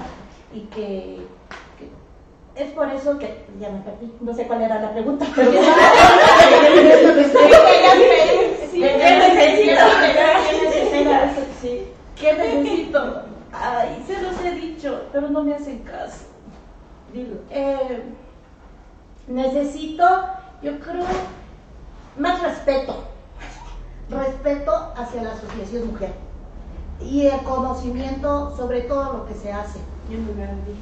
Y 0.53 0.61
que 0.66 1.26
es 2.62 2.72
por 2.72 2.88
eso 2.90 3.18
que, 3.18 3.44
ya 3.58 3.70
me 3.70 3.80
perdí, 3.80 4.12
no 4.20 4.34
sé 4.34 4.46
cuál 4.46 4.62
era 4.62 4.80
la 4.80 4.92
pregunta, 4.92 5.26
pero... 5.34 5.50
¿Qué 12.16 12.34
necesito? 12.34 13.22
Ay, 13.52 14.04
se 14.06 14.20
los 14.20 14.38
he 14.44 14.50
dicho, 14.52 15.06
pero 15.11 15.28
no 15.28 15.42
me 15.42 15.54
hacen 15.54 15.78
caso. 15.80 16.26
Dilo. 17.12 17.36
Eh, 17.50 18.02
necesito, 19.26 20.04
yo 20.62 20.78
creo, 20.80 21.06
más 22.18 22.42
respeto. 22.42 23.04
Respeto 24.11 24.92
hacia 24.96 25.22
la 25.22 25.32
Asociación 25.32 25.92
Mujer. 25.92 26.12
Y 27.00 27.26
el 27.26 27.42
conocimiento 27.42 28.54
sobre 28.56 28.82
todo 28.82 29.12
lo 29.14 29.26
que 29.26 29.34
se 29.34 29.52
hace. 29.52 29.78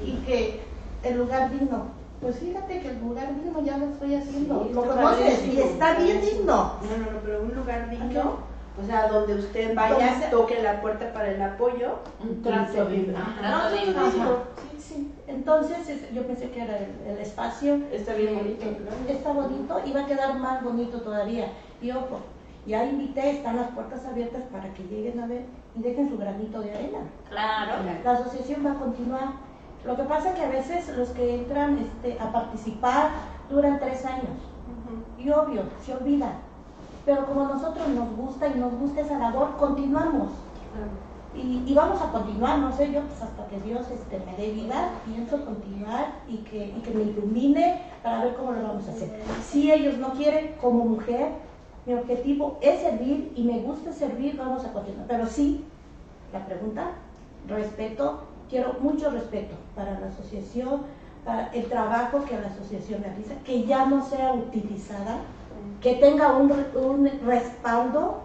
Y 0.04 0.14
que 0.26 0.67
el 1.02 1.18
lugar 1.18 1.50
digno. 1.50 1.98
Pues 2.20 2.36
fíjate 2.40 2.80
que 2.80 2.88
el 2.88 2.98
lugar 3.00 3.28
digno 3.34 3.62
ya 3.62 3.78
lo 3.78 3.86
estoy 3.86 4.14
haciendo. 4.16 4.64
Sí, 4.66 4.74
lo 4.74 4.82
conoces 4.82 5.46
y 5.46 5.60
está 5.60 5.94
bien 5.94 6.20
digno. 6.20 6.54
No, 6.82 6.96
no, 7.04 7.12
no, 7.12 7.18
pero 7.24 7.42
un 7.42 7.54
lugar 7.54 7.88
digno, 7.90 8.38
o 8.82 8.86
sea, 8.86 9.06
donde 9.08 9.34
usted 9.36 9.74
vaya, 9.74 10.18
se- 10.20 10.26
toque 10.28 10.60
la 10.62 10.80
puerta 10.80 11.12
para 11.12 11.30
el 11.30 11.40
apoyo. 11.40 12.00
Un 12.20 12.42
trato 12.42 12.86
digno. 12.86 13.18
no, 13.18 13.70
Sí, 14.72 14.80
sí. 14.80 15.12
Entonces 15.28 15.88
es- 15.88 16.12
yo 16.12 16.26
pensé 16.26 16.50
que 16.50 16.60
era 16.62 16.78
el, 16.78 16.90
el 17.08 17.18
espacio. 17.18 17.78
Está 17.92 18.14
bien 18.14 18.34
bonito, 18.36 18.64
Eh. 18.64 18.78
Está 19.10 19.30
bonito 19.32 19.80
y 19.86 19.92
va 19.92 20.00
a 20.00 20.06
quedar 20.06 20.36
más 20.38 20.64
bonito 20.64 21.00
todavía. 21.00 21.46
Y 21.80 21.92
ojo, 21.92 22.18
ya 22.66 22.84
invité, 22.84 23.30
están 23.30 23.56
las 23.58 23.68
puertas 23.70 24.04
abiertas 24.06 24.42
para 24.50 24.74
que 24.74 24.82
lleguen 24.82 25.20
a 25.20 25.26
ver 25.28 25.42
y 25.76 25.82
dejen 25.82 26.08
su 26.08 26.18
granito 26.18 26.60
de 26.62 26.72
arena. 26.74 26.98
Claro. 27.30 27.72
La 28.04 28.10
asociación 28.12 28.66
va 28.66 28.72
a 28.72 28.78
continuar. 28.80 29.28
Lo 29.84 29.96
que 29.96 30.02
pasa 30.02 30.30
es 30.30 30.34
que 30.34 30.44
a 30.44 30.48
veces 30.48 30.96
los 30.96 31.08
que 31.10 31.36
entran 31.36 31.78
este, 31.78 32.20
a 32.20 32.32
participar 32.32 33.10
duran 33.50 33.78
tres 33.78 34.04
años. 34.04 34.36
Y 35.18 35.30
obvio, 35.30 35.62
se 35.84 35.94
olvidan. 35.94 36.34
Pero 37.04 37.26
como 37.26 37.42
a 37.42 37.48
nosotros 37.54 37.88
nos 37.88 38.14
gusta 38.16 38.48
y 38.48 38.58
nos 38.58 38.72
gusta 38.74 39.00
esa 39.00 39.18
labor, 39.18 39.56
continuamos. 39.58 40.30
Y, 41.34 41.62
y 41.66 41.74
vamos 41.74 42.00
a 42.02 42.10
continuar, 42.10 42.58
no 42.58 42.72
sé 42.72 42.92
yo, 42.92 43.00
pues 43.02 43.22
hasta 43.22 43.46
que 43.46 43.60
Dios 43.60 43.86
este, 43.90 44.18
me 44.26 44.36
dé 44.36 44.50
vida, 44.52 44.90
pienso 45.06 45.44
continuar 45.44 46.14
y 46.28 46.38
que, 46.38 46.66
y 46.66 46.80
que 46.80 46.90
me 46.90 47.02
ilumine 47.02 47.82
para 48.02 48.24
ver 48.24 48.34
cómo 48.34 48.52
lo 48.52 48.62
vamos 48.62 48.88
a 48.88 48.92
hacer. 48.92 49.22
Si 49.42 49.70
ellos 49.70 49.98
no 49.98 50.10
quieren, 50.10 50.54
como 50.60 50.84
mujer, 50.84 51.28
mi 51.86 51.94
objetivo 51.94 52.58
es 52.60 52.80
servir 52.80 53.32
y 53.34 53.44
me 53.44 53.60
gusta 53.60 53.92
servir, 53.92 54.36
vamos 54.36 54.64
a 54.64 54.72
continuar. 54.72 55.06
Pero 55.06 55.26
sí, 55.26 55.64
la 56.32 56.44
pregunta, 56.44 56.90
respeto, 57.48 58.24
quiero 58.48 58.74
mucho 58.80 59.10
respeto 59.10 59.54
para 59.74 59.98
la 60.00 60.08
asociación, 60.08 60.82
para 61.24 61.48
el 61.52 61.66
trabajo 61.66 62.24
que 62.24 62.38
la 62.38 62.48
asociación 62.48 63.02
realiza, 63.02 63.34
que 63.44 63.64
ya 63.64 63.86
no 63.86 64.04
sea 64.04 64.32
utilizada, 64.32 65.18
que 65.80 65.94
tenga 65.94 66.32
un, 66.32 66.52
un 66.74 67.10
respaldo 67.26 68.22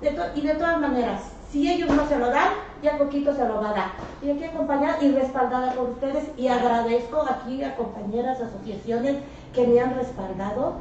de 0.00 0.16
y 0.34 0.40
de 0.40 0.54
todas 0.54 0.80
maneras, 0.80 1.22
si 1.50 1.70
ellos 1.70 1.90
no 1.90 2.06
se 2.06 2.18
lo 2.18 2.30
dan, 2.30 2.52
ya 2.82 2.96
poquito 2.96 3.34
se 3.34 3.46
lo 3.46 3.60
va 3.60 3.70
a 3.70 3.74
dar. 3.74 3.90
Y 4.22 4.30
aquí 4.30 4.44
acompañada 4.44 5.02
y 5.02 5.12
respaldada 5.12 5.72
por 5.72 5.90
ustedes 5.90 6.30
y 6.36 6.48
agradezco 6.48 7.22
aquí 7.28 7.62
a 7.64 7.76
compañeras, 7.76 8.40
asociaciones 8.40 9.16
que 9.52 9.66
me 9.66 9.80
han 9.80 9.94
respaldado, 9.94 10.74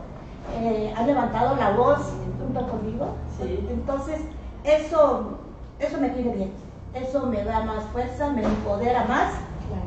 eh, 0.61 0.93
han 0.95 1.07
levantado 1.07 1.55
la 1.55 1.71
voz 1.71 1.99
junto 2.39 2.67
conmigo. 2.67 3.15
Sí. 3.37 3.65
Entonces, 3.69 4.21
eso, 4.63 5.39
eso 5.79 5.97
me 5.99 6.09
tiene 6.09 6.35
bien, 6.35 6.51
eso 6.93 7.25
me 7.27 7.43
da 7.43 7.61
más 7.61 7.83
fuerza, 7.85 8.31
me 8.31 8.43
empodera 8.43 9.05
más 9.05 9.33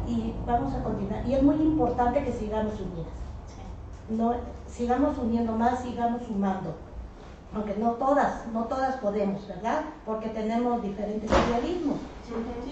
y 0.07 0.35
vamos 0.47 0.75
a 0.75 0.83
continuar. 0.83 1.27
Y 1.27 1.35
es 1.35 1.43
muy 1.43 1.57
importante 1.57 2.25
que 2.25 2.33
sigamos 2.33 2.75
unidas. 2.75 3.13
No, 4.09 4.35
sigamos 4.69 5.17
uniendo 5.19 5.53
más, 5.53 5.81
sigamos 5.81 6.23
sumando. 6.27 6.75
Aunque 7.55 7.75
no 7.77 7.93
todas, 7.93 8.47
no 8.53 8.65
todas 8.65 8.97
podemos, 8.97 9.47
¿verdad? 9.47 9.83
Porque 10.07 10.29
tenemos 10.31 10.83
diferentes 10.83 11.31
idealismos. 11.31 11.99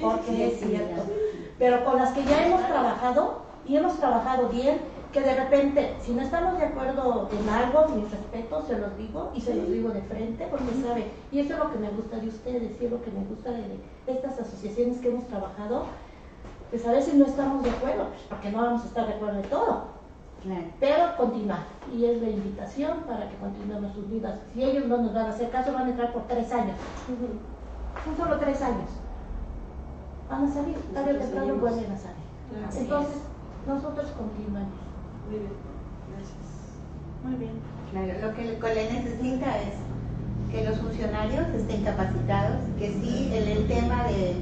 Porque 0.01 0.49
es 0.49 0.61
cierto. 0.61 1.03
Pero 1.59 1.85
con 1.85 1.99
las 1.99 2.13
que 2.13 2.25
ya 2.25 2.47
hemos 2.47 2.67
trabajado 2.67 3.43
y 3.67 3.77
hemos 3.77 3.99
trabajado 3.99 4.49
bien, 4.49 4.79
que 5.13 5.21
de 5.21 5.35
repente, 5.35 5.97
si 6.01 6.13
no 6.13 6.23
estamos 6.23 6.59
de 6.59 6.67
acuerdo 6.67 7.29
en 7.33 7.49
algo, 7.49 7.89
mis 7.89 8.11
respetos, 8.11 8.67
se 8.67 8.79
los 8.79 8.97
digo 8.97 9.33
y 9.35 9.41
se 9.41 9.55
los 9.55 9.69
digo 9.69 9.91
de 9.91 10.03
frente, 10.03 10.47
porque 10.49 10.67
sabe, 10.87 11.11
y 11.33 11.41
eso 11.41 11.55
es 11.55 11.59
lo 11.59 11.73
que 11.73 11.79
me 11.79 11.91
gusta 11.91 12.17
de 12.17 12.29
ustedes 12.29 12.81
y 12.81 12.85
es 12.85 12.91
lo 12.91 13.03
que 13.03 13.11
me 13.11 13.25
gusta 13.25 13.51
de, 13.51 13.63
de 14.07 14.13
estas 14.13 14.39
asociaciones 14.39 14.99
que 14.99 15.09
hemos 15.09 15.27
trabajado, 15.27 15.87
pues 16.71 16.87
a 16.87 16.93
veces 16.93 17.15
no 17.15 17.27
estamos 17.27 17.65
de 17.65 17.71
acuerdo, 17.71 18.09
pues 18.09 18.23
porque 18.29 18.51
no 18.51 18.63
vamos 18.63 18.83
a 18.83 18.87
estar 18.87 19.07
de 19.07 19.15
acuerdo 19.15 19.41
en 19.41 19.51
todo, 19.51 19.85
pero 20.79 21.17
continuar. 21.17 21.65
Y 21.93 22.05
es 22.05 22.23
la 22.23 22.31
invitación 22.31 23.01
para 23.01 23.29
que 23.29 23.37
continuemos 23.37 23.93
sus 23.95 24.09
vidas. 24.09 24.39
Si 24.55 24.63
ellos 24.63 24.87
no 24.87 24.99
nos 24.99 25.13
van 25.13 25.27
a 25.27 25.31
hacer 25.31 25.51
caso, 25.51 25.73
van 25.73 25.87
a 25.87 25.91
entrar 25.91 26.13
por 26.13 26.23
tres 26.29 26.51
años. 26.53 26.77
Son 28.05 28.17
solo 28.17 28.39
tres 28.39 28.63
años. 28.63 28.89
Van 30.31 30.45
a 30.45 30.49
salir, 30.49 30.77
tarde 30.95 31.15
o 31.15 31.19
temprano 31.19 31.55
vuelven 31.57 31.93
a 31.93 31.99
salir. 31.99 32.21
Entonces, 32.79 33.17
nosotros 33.67 34.07
continuamos. 34.17 34.90
Muy 35.31 35.39
bien, 35.39 35.53
gracias. 36.11 37.23
Muy 37.23 37.35
bien. 37.37 37.53
Claro, 37.93 38.29
lo 38.29 38.35
que 38.35 38.49
el 38.49 38.59
COLE 38.59 38.93
necesita 38.93 39.59
es 39.63 39.75
que 40.51 40.69
los 40.69 40.79
funcionarios 40.79 41.47
estén 41.55 41.85
capacitados, 41.85 42.63
que 42.79 42.89
sí, 42.89 43.31
el, 43.33 43.47
el 43.47 43.69
tema 43.69 44.05
de 44.09 44.35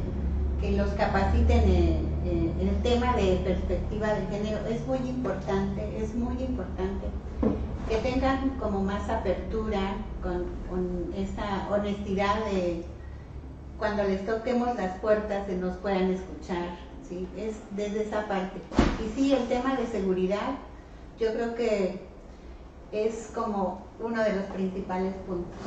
que 0.62 0.72
los 0.72 0.88
capaciten 0.92 1.60
eh, 1.66 2.00
eh, 2.24 2.52
el 2.60 2.82
tema 2.82 3.14
de 3.16 3.36
perspectiva 3.44 4.14
de 4.14 4.26
género 4.26 4.66
es 4.66 4.86
muy 4.86 4.98
importante, 4.98 6.02
es 6.02 6.14
muy 6.14 6.42
importante. 6.42 7.06
Que 7.88 7.96
tengan 7.98 8.50
como 8.58 8.82
más 8.82 9.10
apertura 9.10 9.96
con, 10.22 10.46
con 10.70 11.12
esa 11.14 11.68
honestidad 11.70 12.44
de 12.50 12.84
cuando 13.78 14.04
les 14.04 14.24
toquemos 14.24 14.74
las 14.76 14.98
puertas 15.00 15.46
se 15.46 15.56
nos 15.56 15.76
puedan 15.76 16.10
escuchar, 16.10 16.76
¿sí? 17.06 17.28
Es 17.36 17.56
desde 17.76 18.04
esa 18.04 18.26
parte. 18.26 18.58
Y 19.04 19.14
sí, 19.14 19.32
el 19.32 19.46
tema 19.48 19.76
de 19.76 19.86
seguridad, 19.86 20.58
yo 21.18 21.32
creo 21.32 21.54
que 21.54 22.00
es 22.92 23.30
como 23.34 23.82
uno 24.00 24.22
de 24.22 24.34
los 24.34 24.44
principales 24.46 25.14
puntos. 25.26 25.58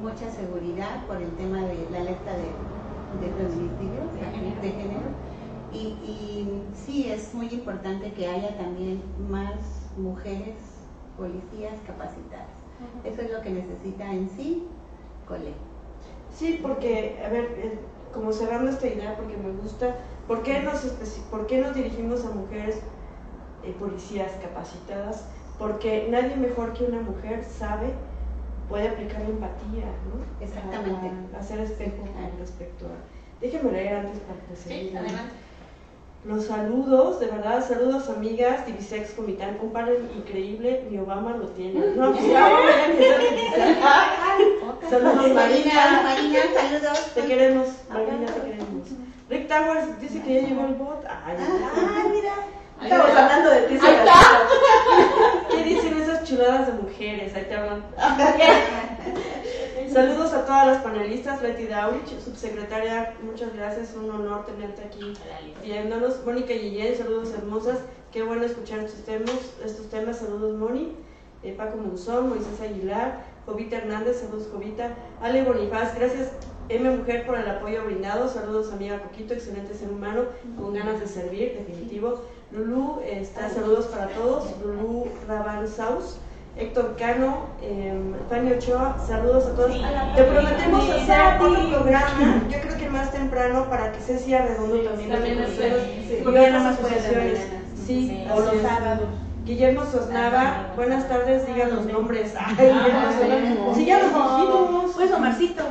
Mucha 0.00 0.30
seguridad 0.30 1.04
por 1.06 1.16
el 1.16 1.30
tema 1.32 1.62
de 1.62 1.88
la 1.90 1.98
alerta 1.98 2.32
de, 2.32 2.48
de 3.20 3.32
feminicidio, 3.36 4.02
de, 4.14 4.60
de 4.60 4.72
género. 4.72 5.08
Y, 5.72 5.78
y 5.78 6.62
sí, 6.74 7.10
es 7.10 7.34
muy 7.34 7.48
importante 7.48 8.12
que 8.12 8.26
haya 8.26 8.56
también 8.56 9.02
más 9.28 9.56
mujeres 9.96 10.56
policías 11.16 11.74
capacitadas. 11.86 12.46
Eso 13.04 13.22
es 13.22 13.32
lo 13.32 13.42
que 13.42 13.50
necesita 13.50 14.12
en 14.12 14.30
sí 14.30 14.66
Cole. 15.26 15.52
Sí, 16.34 16.60
porque, 16.62 17.20
a 17.24 17.28
ver, 17.28 17.44
eh, 17.58 17.78
como 18.14 18.32
cerrando 18.32 18.70
esta 18.70 18.86
idea, 18.86 19.16
porque 19.16 19.36
me 19.36 19.50
gusta, 19.60 19.96
¿por 20.26 20.42
qué 20.42 20.60
nos, 20.60 20.80
por 21.30 21.46
qué 21.46 21.60
nos 21.60 21.74
dirigimos 21.74 22.24
a 22.24 22.30
mujeres 22.30 22.80
eh, 23.64 23.74
policías 23.78 24.32
capacitadas? 24.42 25.24
Porque 25.58 26.06
nadie 26.10 26.36
mejor 26.36 26.72
que 26.72 26.84
una 26.84 27.00
mujer 27.00 27.44
sabe, 27.44 27.92
puede 28.68 28.88
aplicar 28.88 29.22
empatía, 29.22 29.86
¿no? 30.08 30.44
Exactamente. 30.44 31.10
Hacer 31.38 31.60
espejo 31.60 31.96
con 32.02 32.38
respecto 32.38 32.86
a... 32.86 33.40
Déjenme 33.40 33.72
leer 33.72 33.96
antes 33.96 34.18
para 34.20 34.38
proseguir. 34.40 34.90
Sí, 34.90 34.96
adelante. 34.96 35.32
Los 36.24 36.46
saludos, 36.46 37.20
de 37.20 37.26
verdad, 37.26 37.64
saludos 37.66 38.08
amigas, 38.10 38.66
Divisex 38.66 39.12
Comitán, 39.12 39.56
un 39.62 39.70
par 39.70 39.88
increíble, 40.16 40.84
mi 40.90 40.98
Obama 40.98 41.36
lo 41.36 41.46
tiene. 41.50 41.80
No, 41.94 42.10
pues 42.12 42.24
ni 42.24 42.32
sabe. 42.32 42.62
Saludos 44.90 45.32
Marina, 45.34 45.34
Marina, 45.34 46.02
Marina, 46.02 46.40
saludos. 46.54 47.14
te 47.14 47.22
queremos, 47.22 47.68
Marina, 47.88 48.26
te 48.26 48.40
queremos. 48.50 48.88
Rick 49.30 49.48
Towers 49.48 50.00
dice 50.00 50.22
que 50.22 50.34
ya 50.42 50.48
llegó 50.48 50.64
el 50.66 50.74
bot. 50.74 51.04
Ay, 51.06 51.36
Ah, 51.40 52.04
mira. 52.10 52.32
Estamos 52.82 53.10
hablando 53.10 53.50
de 53.50 53.60
ti. 53.62 53.78
Ahí 53.82 53.94
está. 53.94 54.20
¿Qué 55.50 55.64
dicen 55.64 55.98
esas 55.98 56.24
chuladas 56.24 56.66
de 56.68 56.72
mujeres? 56.74 57.34
Ahí 57.34 57.44
te 57.44 57.54
hablan. 57.54 57.84
Saludos 59.92 60.32
a 60.32 60.44
todas 60.44 60.66
las 60.66 60.82
panelistas, 60.82 61.40
Betty 61.40 61.64
Dowich, 61.64 62.20
subsecretaria, 62.22 63.14
muchas 63.22 63.54
gracias, 63.54 63.94
un 63.94 64.10
honor 64.10 64.44
tenerte 64.44 64.82
aquí 64.82 65.14
viéndonos. 65.62 66.24
Mónica 66.26 66.52
Guillén, 66.52 66.96
saludos 66.96 67.32
hermosas, 67.32 67.78
qué 68.12 68.22
bueno 68.22 68.44
escuchar 68.44 68.80
estos 68.80 69.04
temas, 69.04 69.32
estos 69.64 69.88
temas 69.88 70.18
saludos 70.18 70.56
Moni. 70.56 70.94
Eh, 71.42 71.54
Paco 71.56 71.78
Monzón, 71.78 72.28
Moisés 72.28 72.60
Aguilar, 72.60 73.24
Jovita 73.46 73.78
Hernández, 73.78 74.20
saludos 74.20 74.48
Jovita. 74.52 74.94
Ale 75.22 75.42
Bonifaz, 75.42 75.94
gracias 75.96 76.32
M 76.68 76.90
Mujer 76.90 77.24
por 77.24 77.38
el 77.38 77.48
apoyo 77.48 77.84
brindado, 77.84 78.28
saludos 78.28 78.70
amiga 78.72 79.00
Coquito, 79.00 79.32
excelente 79.32 79.72
ser 79.72 79.90
humano, 79.90 80.24
con 80.58 80.74
ganas 80.74 81.00
de 81.00 81.06
servir, 81.06 81.54
definitivo. 81.54 82.20
Lulú, 82.50 83.00
está, 83.04 83.50
saludos 83.50 83.86
para 83.86 84.08
todos, 84.08 84.46
Lulú 84.64 85.06
Raban 85.28 85.68
Saus. 85.68 86.18
Héctor 86.56 86.96
Cano, 86.98 87.46
eh, 87.62 87.94
Fanny 88.28 88.52
Ochoa, 88.54 88.96
saludos 89.06 89.46
a 89.46 89.54
todos. 89.54 89.72
Sí. 89.72 89.80
Te 90.16 90.24
prometemos 90.24 90.90
hacer 90.90 91.20
otro 91.40 91.68
programa. 91.70 92.42
Yo 92.50 92.60
creo 92.60 92.76
que 92.76 92.88
más 92.90 93.12
temprano 93.12 93.66
para 93.70 93.92
que 93.92 94.00
Ceci 94.00 94.34
Arredondo 94.34 94.78
también 94.80 95.10
también 95.10 95.38
es- 95.38 95.50
conoce. 95.50 96.04
sí. 96.08 96.24
y 96.24 96.36
asociaciones. 96.36 97.32
las 97.38 97.46
mañanas. 97.48 97.62
Sí, 97.86 98.08
Sí. 98.08 98.26
O 98.34 98.40
los 98.40 98.60
sábados. 98.62 99.08
Guillermo 99.44 99.84
Sosnava, 99.84 100.72
buenas 100.74 101.08
tardes, 101.08 101.46
digan 101.46 101.74
los 101.76 101.86
nombres. 101.86 102.34
Ay, 102.36 102.56
Guillermo 102.56 103.12
Sosnava. 103.12 103.74
Sí, 103.76 103.84
ya 103.86 103.98
los 104.00 104.08
dijimos. 104.12 104.90
Pues 104.96 105.12
Omarcito. 105.12 105.62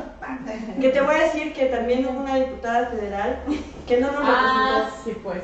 Que 0.80 0.88
te 0.88 1.00
voy 1.02 1.14
a 1.14 1.18
decir 1.18 1.52
que 1.52 1.66
también 1.66 2.06
hubo 2.06 2.18
una 2.20 2.36
diputada 2.36 2.86
federal 2.86 3.40
que 3.86 4.00
no 4.00 4.10
nos 4.10 4.22
Ah, 4.24 4.84
representó, 4.86 5.04
sí, 5.04 5.20
pues. 5.22 5.42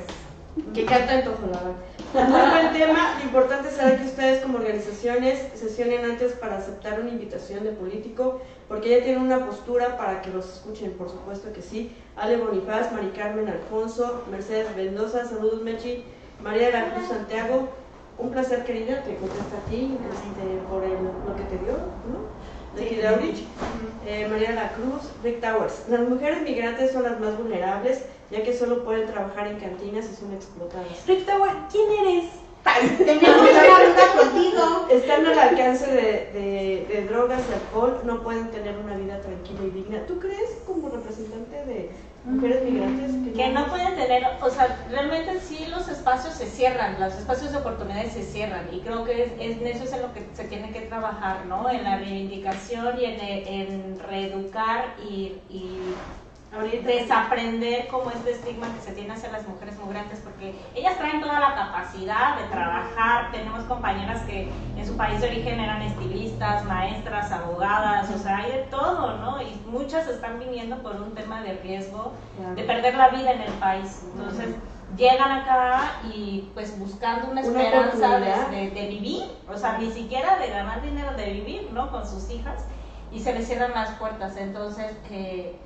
Que 0.72 0.84
canta 0.86 1.18
en 1.18 1.24
Tojolabal. 1.24 1.74
Muy 2.12 2.22
buen 2.50 2.72
tema. 2.72 3.16
Lo 3.18 3.24
importante 3.24 3.70
será 3.70 3.96
que 3.96 4.04
ustedes 4.04 4.40
como 4.42 4.58
organizaciones 4.58 5.48
sesionen 5.54 6.04
antes 6.04 6.32
para 6.34 6.58
aceptar 6.58 7.00
una 7.00 7.10
invitación 7.10 7.64
de 7.64 7.70
político, 7.72 8.40
porque 8.68 8.94
ella 8.94 9.04
tiene 9.04 9.20
una 9.20 9.44
postura 9.46 9.96
para 9.96 10.22
que 10.22 10.30
los 10.30 10.48
escuchen, 10.48 10.92
por 10.92 11.08
supuesto 11.08 11.52
que 11.52 11.60
sí. 11.60 11.96
Ale 12.16 12.36
Bonifaz, 12.36 12.92
Mari 12.92 13.08
Carmen 13.08 13.48
Alfonso, 13.48 14.22
Mercedes 14.30 14.74
Mendoza, 14.76 15.24
saludos 15.24 15.62
Mechi, 15.62 16.04
María 16.40 16.66
de 16.68 16.72
la 16.72 16.94
Cruz 16.94 17.08
Santiago, 17.08 17.68
un 18.16 18.30
placer 18.30 18.64
querida, 18.64 19.02
te 19.02 19.16
contesta 19.16 19.56
a 19.56 19.64
ti 19.64 19.98
este, 20.08 20.58
por 20.68 20.84
el- 20.84 20.92
lo 21.26 21.34
que 21.34 21.42
te 21.44 21.58
dio, 21.58 21.72
¿no? 21.72 22.43
De 22.76 22.84
aquí 22.84 22.94
de 22.96 23.08
Aurich. 23.08 23.44
Eh, 24.06 24.26
María 24.30 24.50
de 24.50 24.54
la 24.56 24.72
Cruz, 24.72 25.10
Rick 25.22 25.40
Towers. 25.40 25.84
Las 25.88 26.00
mujeres 26.00 26.42
migrantes 26.42 26.92
son 26.92 27.04
las 27.04 27.18
más 27.20 27.38
vulnerables, 27.38 28.04
ya 28.30 28.42
que 28.42 28.52
solo 28.56 28.84
pueden 28.84 29.06
trabajar 29.06 29.46
en 29.46 29.58
cantinas 29.58 30.06
y 30.12 30.14
son 30.16 30.32
explotadas. 30.34 31.06
Rick 31.06 31.24
Tower, 31.24 31.50
¿quién 31.72 31.90
eres? 32.06 32.24
Tenemos 32.98 33.40
una 33.50 34.22
contigo. 34.22 34.86
Están 34.90 35.26
al 35.26 35.38
alcance 35.38 35.86
de, 35.86 36.02
de- 36.32 36.86
de 36.88 37.06
drogas 37.08 37.42
y 37.50 37.52
alcohol, 37.54 38.00
no 38.04 38.22
pueden 38.22 38.50
tener 38.50 38.76
una 38.78 38.96
vida 38.96 39.20
tranquila 39.20 39.60
y 39.66 39.70
digna. 39.70 40.06
¿Tú 40.06 40.18
crees, 40.18 40.50
como 40.66 40.88
representante 40.88 41.56
de 41.66 41.90
mujeres 42.24 42.62
migrantes, 42.64 43.12
que 43.34 43.48
no 43.50 43.66
pueden 43.68 43.94
tener, 43.96 44.24
o 44.40 44.50
sea, 44.50 44.86
realmente 44.90 45.40
sí 45.40 45.66
los 45.66 45.88
espacios 45.88 46.34
se 46.34 46.46
cierran, 46.46 46.98
los 47.00 47.14
espacios 47.14 47.52
de 47.52 47.58
oportunidades 47.58 48.12
se 48.12 48.22
cierran 48.22 48.68
y 48.72 48.80
creo 48.80 49.04
que 49.04 49.24
es, 49.24 49.32
es- 49.38 49.60
en 49.60 49.66
eso 49.66 49.84
es 49.84 49.92
en 49.92 50.02
lo 50.02 50.12
que 50.12 50.26
se 50.32 50.44
tiene 50.44 50.70
que 50.72 50.82
trabajar, 50.82 51.46
¿no? 51.46 51.68
En 51.70 51.84
la 51.84 51.96
reivindicación 51.98 52.98
y 53.00 53.04
en, 53.04 53.20
en 53.20 53.98
reeducar 53.98 54.94
y, 55.02 55.42
y 55.48 56.04
desaprender 56.62 57.88
como 57.88 58.10
este 58.10 58.32
estigma 58.32 58.66
que 58.74 58.80
se 58.80 58.92
tiene 58.92 59.12
hacia 59.12 59.32
las 59.32 59.46
mujeres 59.46 59.76
migrantes 59.78 60.20
porque 60.20 60.54
ellas 60.74 60.96
traen 60.96 61.20
toda 61.20 61.40
la 61.40 61.54
capacidad 61.54 62.36
de 62.36 62.44
trabajar, 62.44 63.32
tenemos 63.32 63.64
compañeras 63.64 64.22
que 64.22 64.50
en 64.76 64.86
su 64.86 64.96
país 64.96 65.20
de 65.20 65.28
origen 65.28 65.58
eran 65.58 65.82
estilistas, 65.82 66.64
maestras, 66.64 67.32
abogadas, 67.32 68.10
o 68.10 68.18
sea, 68.18 68.38
hay 68.38 68.52
de 68.52 68.58
todo, 68.70 69.18
¿no? 69.18 69.42
Y 69.42 69.60
muchas 69.66 70.06
están 70.08 70.38
viniendo 70.38 70.82
por 70.82 70.96
un 70.96 71.14
tema 71.14 71.42
de 71.42 71.54
riesgo 71.54 72.12
de 72.54 72.62
perder 72.62 72.94
la 72.94 73.08
vida 73.08 73.32
en 73.32 73.42
el 73.42 73.52
país. 73.54 74.02
Entonces, 74.14 74.54
llegan 74.96 75.30
acá 75.30 75.92
y 76.14 76.50
pues 76.54 76.78
buscando 76.78 77.30
una 77.30 77.40
esperanza 77.40 78.20
de, 78.20 78.70
de 78.70 78.88
vivir, 78.88 79.24
o 79.52 79.56
sea, 79.56 79.78
ni 79.78 79.90
siquiera 79.90 80.38
de 80.38 80.50
ganar 80.50 80.82
dinero, 80.82 81.14
de 81.16 81.32
vivir, 81.32 81.70
¿no? 81.72 81.90
Con 81.90 82.06
sus 82.06 82.30
hijas 82.30 82.64
y 83.14 83.20
se 83.20 83.32
les 83.32 83.46
cierran 83.46 83.72
las 83.72 83.90
puertas. 83.92 84.36
Entonces, 84.36 84.92
eh, 85.10 85.56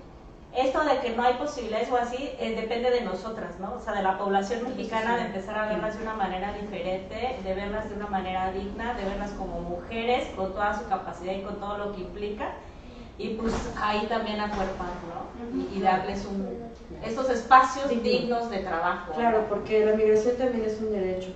esto 0.57 0.82
de 0.82 0.99
que 1.01 1.11
no 1.14 1.22
hay 1.22 1.34
posibilidades 1.34 1.90
o 1.90 1.96
así 1.96 2.30
eh, 2.40 2.55
depende 2.61 2.90
de 2.90 3.03
nosotras, 3.03 3.61
¿no? 3.61 3.74
O 3.74 3.80
sea, 3.80 3.92
de 3.94 4.03
la 4.03 4.18
población 4.18 4.64
mexicana, 4.64 5.16
de 5.16 5.26
empezar 5.26 5.59
a 5.59 5.66
verlas 5.68 5.96
de 5.96 6.03
una 6.03 6.14
manera 6.14 6.53
diferente, 6.55 7.38
de 7.42 7.55
verlas 7.55 7.88
de 7.88 7.96
una 7.96 8.07
manera 8.07 8.51
digna, 8.53 8.94
de 8.94 9.05
verlas 9.05 9.30
como 9.32 9.61
mujeres 9.61 10.28
con 10.34 10.53
toda 10.53 10.76
su 10.78 10.88
capacidad 10.88 11.34
y 11.34 11.42
con 11.42 11.57
todo 11.61 11.78
lo 11.78 11.92
que 11.94 12.01
implica. 12.01 12.53
Y 13.18 13.30
pues 13.30 13.53
ahí 13.76 14.07
también 14.09 14.40
acuerpar, 14.40 14.90
¿no? 15.09 15.61
Y, 15.74 15.78
y 15.78 15.80
darles 15.82 16.24
un, 16.24 16.46
estos 17.05 17.28
espacios 17.30 17.88
Digno. 17.88 18.03
dignos 18.05 18.51
de 18.51 18.59
trabajo. 18.59 19.12
Claro, 19.12 19.44
porque 19.49 19.84
la 19.84 19.96
migración 19.96 20.36
también 20.36 20.64
es 20.64 20.78
un 20.80 20.92
derecho, 20.92 21.30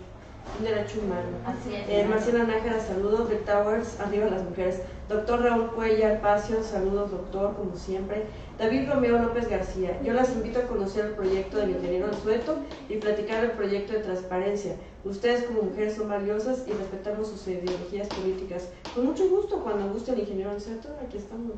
un 0.58 0.64
derecho 0.64 1.00
humano. 1.00 1.38
Así 1.44 1.74
es. 1.74 1.88
Eh, 1.88 2.06
Marcela 2.08 2.44
Nájera, 2.44 2.78
saludos. 2.80 3.28
Rick 3.28 3.44
Towers, 3.44 3.98
arriba 4.00 4.26
las 4.30 4.44
mujeres. 4.44 4.80
Doctor 5.12 5.42
Raúl 5.42 5.66
Cuellar 5.72 6.22
Pacio, 6.22 6.62
saludos, 6.62 7.10
doctor, 7.10 7.54
como 7.54 7.76
siempre. 7.76 8.24
David 8.58 8.88
Romeo 8.90 9.18
López 9.18 9.46
García, 9.46 10.00
yo 10.02 10.14
las 10.14 10.32
invito 10.32 10.60
a 10.60 10.62
conocer 10.62 11.04
el 11.04 11.12
proyecto 11.12 11.58
del 11.58 11.70
ingeniero 11.70 12.10
Sueto 12.14 12.56
y 12.88 12.96
platicar 12.96 13.44
el 13.44 13.50
proyecto 13.50 13.92
de 13.92 13.98
transparencia. 13.98 14.76
Ustedes 15.04 15.44
como 15.44 15.62
mujeres 15.64 15.96
son 15.96 16.08
valiosas 16.08 16.64
y 16.66 16.72
respetamos 16.72 17.28
sus 17.28 17.46
ideologías 17.46 18.08
políticas. 18.08 18.68
Con 18.94 19.06
mucho 19.06 19.28
gusto, 19.28 19.60
cuando 19.60 19.92
guste 19.92 20.12
el 20.12 20.20
ingeniero 20.20 20.58
Sueto, 20.58 20.88
aquí 21.04 21.18
estamos. 21.18 21.52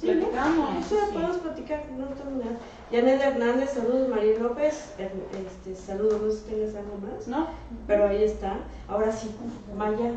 Sí, 0.00 0.06
¿no? 0.06 0.28
Platicamos, 0.28 0.86
O 0.86 0.88
sea, 0.88 1.08
podemos 1.12 1.36
platicar, 1.36 1.84
no 1.98 2.06
tengo 2.06 2.30
nada. 2.30 2.56
Yanet 2.90 3.20
Hernández, 3.20 3.70
saludos. 3.70 4.08
María 4.08 4.38
López, 4.38 4.94
eh, 4.98 5.10
este, 5.46 5.74
saludos, 5.74 6.22
no 6.22 6.30
sé 6.30 6.38
si 6.38 6.44
tienes 6.44 6.74
algo 6.74 6.96
más. 6.96 7.28
¿No? 7.28 7.48
Pero 7.86 8.06
ahí 8.06 8.24
está. 8.24 8.58
Ahora 8.88 9.12
sí, 9.12 9.30
Maya, 9.76 10.12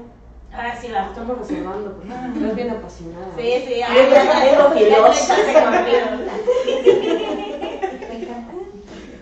Ahora 0.54 0.76
sí 0.76 0.88
la... 0.88 1.08
estamos 1.08 1.38
reservando 1.38 1.94
porque 1.94 2.10
estás 2.10 2.56
bien 2.56 2.70
apasionada. 2.72 3.28
Sí, 3.38 3.64
sí, 3.68 3.82
Ay, 3.86 4.10
ya 4.12 4.42
tengo 4.42 4.72
filosa. 4.72 5.36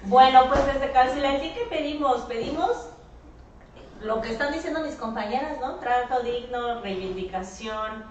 Bueno, 0.07 0.47
pues 0.47 0.65
desde 0.65 0.93
Cancillería, 0.93 1.53
¿qué 1.53 1.67
pedimos? 1.69 2.21
Pedimos 2.21 2.88
lo 4.01 4.21
que 4.21 4.32
están 4.32 4.53
diciendo 4.53 4.80
mis 4.80 4.95
compañeras, 4.95 5.59
¿no? 5.59 5.75
Trato 5.75 6.21
digno, 6.21 6.80
reivindicación. 6.80 8.05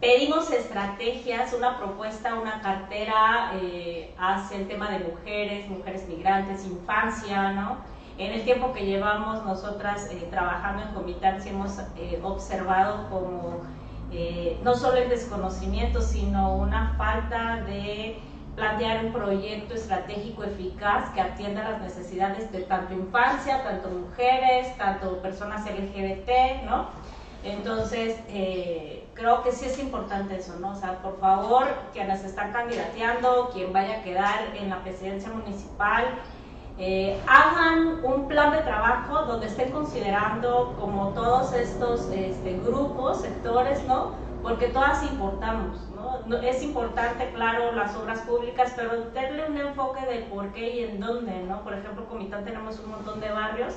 Pedimos 0.00 0.50
estrategias, 0.52 1.52
una 1.52 1.76
propuesta, 1.76 2.34
una 2.36 2.62
cartera 2.62 3.52
eh, 3.54 4.14
hacia 4.16 4.58
el 4.58 4.68
tema 4.68 4.90
de 4.90 5.00
mujeres, 5.00 5.68
mujeres 5.68 6.06
migrantes, 6.08 6.64
infancia, 6.64 7.50
¿no? 7.52 7.78
En 8.20 8.32
el 8.34 8.44
tiempo 8.44 8.74
que 8.74 8.84
llevamos 8.84 9.46
nosotras 9.46 10.06
eh, 10.10 10.28
trabajando 10.30 10.82
en 10.82 10.88
Comitán, 10.92 11.40
sí 11.40 11.48
hemos 11.48 11.78
eh, 11.96 12.20
observado 12.22 13.08
como 13.08 13.62
eh, 14.12 14.60
no 14.62 14.74
solo 14.74 14.98
el 14.98 15.08
desconocimiento, 15.08 16.02
sino 16.02 16.54
una 16.54 16.92
falta 16.98 17.62
de 17.64 18.18
plantear 18.56 19.06
un 19.06 19.12
proyecto 19.14 19.72
estratégico 19.72 20.44
eficaz 20.44 21.08
que 21.14 21.22
atienda 21.22 21.64
las 21.64 21.80
necesidades 21.80 22.52
de 22.52 22.60
tanto 22.60 22.92
infancia, 22.92 23.64
tanto 23.64 23.88
mujeres, 23.88 24.76
tanto 24.76 25.22
personas 25.22 25.64
LGBT, 25.64 26.62
¿no? 26.66 26.88
Entonces, 27.42 28.18
creo 29.14 29.42
que 29.42 29.52
sí 29.52 29.64
es 29.64 29.78
importante 29.78 30.36
eso, 30.36 30.56
¿no? 30.60 30.72
O 30.72 30.74
sea, 30.74 31.00
por 31.00 31.18
favor, 31.20 31.68
quienes 31.94 32.22
están 32.22 32.52
candidateando, 32.52 33.48
quien 33.54 33.72
vaya 33.72 34.00
a 34.00 34.02
quedar 34.02 34.54
en 34.54 34.68
la 34.68 34.82
presidencia 34.82 35.30
municipal, 35.30 36.04
eh, 36.78 37.20
hagan 37.26 38.02
un 38.04 38.26
plan 38.28 38.52
de 38.52 38.58
trabajo 38.62 39.24
donde 39.24 39.46
estén 39.46 39.70
considerando 39.70 40.74
como 40.80 41.08
todos 41.08 41.52
estos 41.52 42.08
este, 42.10 42.58
grupos, 42.64 43.20
sectores, 43.20 43.84
¿no? 43.86 44.12
Porque 44.42 44.68
todas 44.68 45.02
importamos, 45.02 45.86
¿no? 45.94 46.20
No- 46.26 46.38
Es 46.38 46.62
importante, 46.62 47.30
claro, 47.34 47.72
las 47.72 47.94
obras 47.96 48.20
públicas, 48.20 48.72
pero 48.74 48.92
darle 49.14 49.46
un 49.50 49.58
enfoque 49.58 50.00
de 50.06 50.20
por 50.22 50.48
qué 50.52 50.76
y 50.76 50.84
en 50.84 51.00
dónde, 51.00 51.42
¿no? 51.42 51.60
Por 51.60 51.74
ejemplo, 51.74 52.06
Comitán 52.06 52.44
tenemos 52.44 52.78
un 52.80 52.90
montón 52.92 53.20
de 53.20 53.30
barrios. 53.30 53.74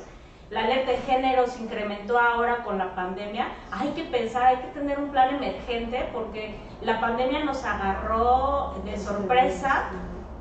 La 0.50 0.62
alerta 0.66 0.92
de 0.92 0.98
género 1.00 1.48
se 1.48 1.64
incrementó 1.64 2.18
ahora 2.20 2.58
con 2.64 2.78
la 2.78 2.94
pandemia. 2.96 3.48
Hay 3.72 3.90
que 3.90 4.04
pensar, 4.04 4.44
hay 4.44 4.58
que 4.58 4.68
tener 4.68 5.00
un 5.00 5.10
plan 5.10 5.36
emergente 5.36 6.10
porque 6.14 6.56
la 6.82 7.02
pandemia 7.02 7.44
nos 7.44 7.66
agarró 7.66 8.76
de 8.86 8.98
sorpresa 8.98 9.86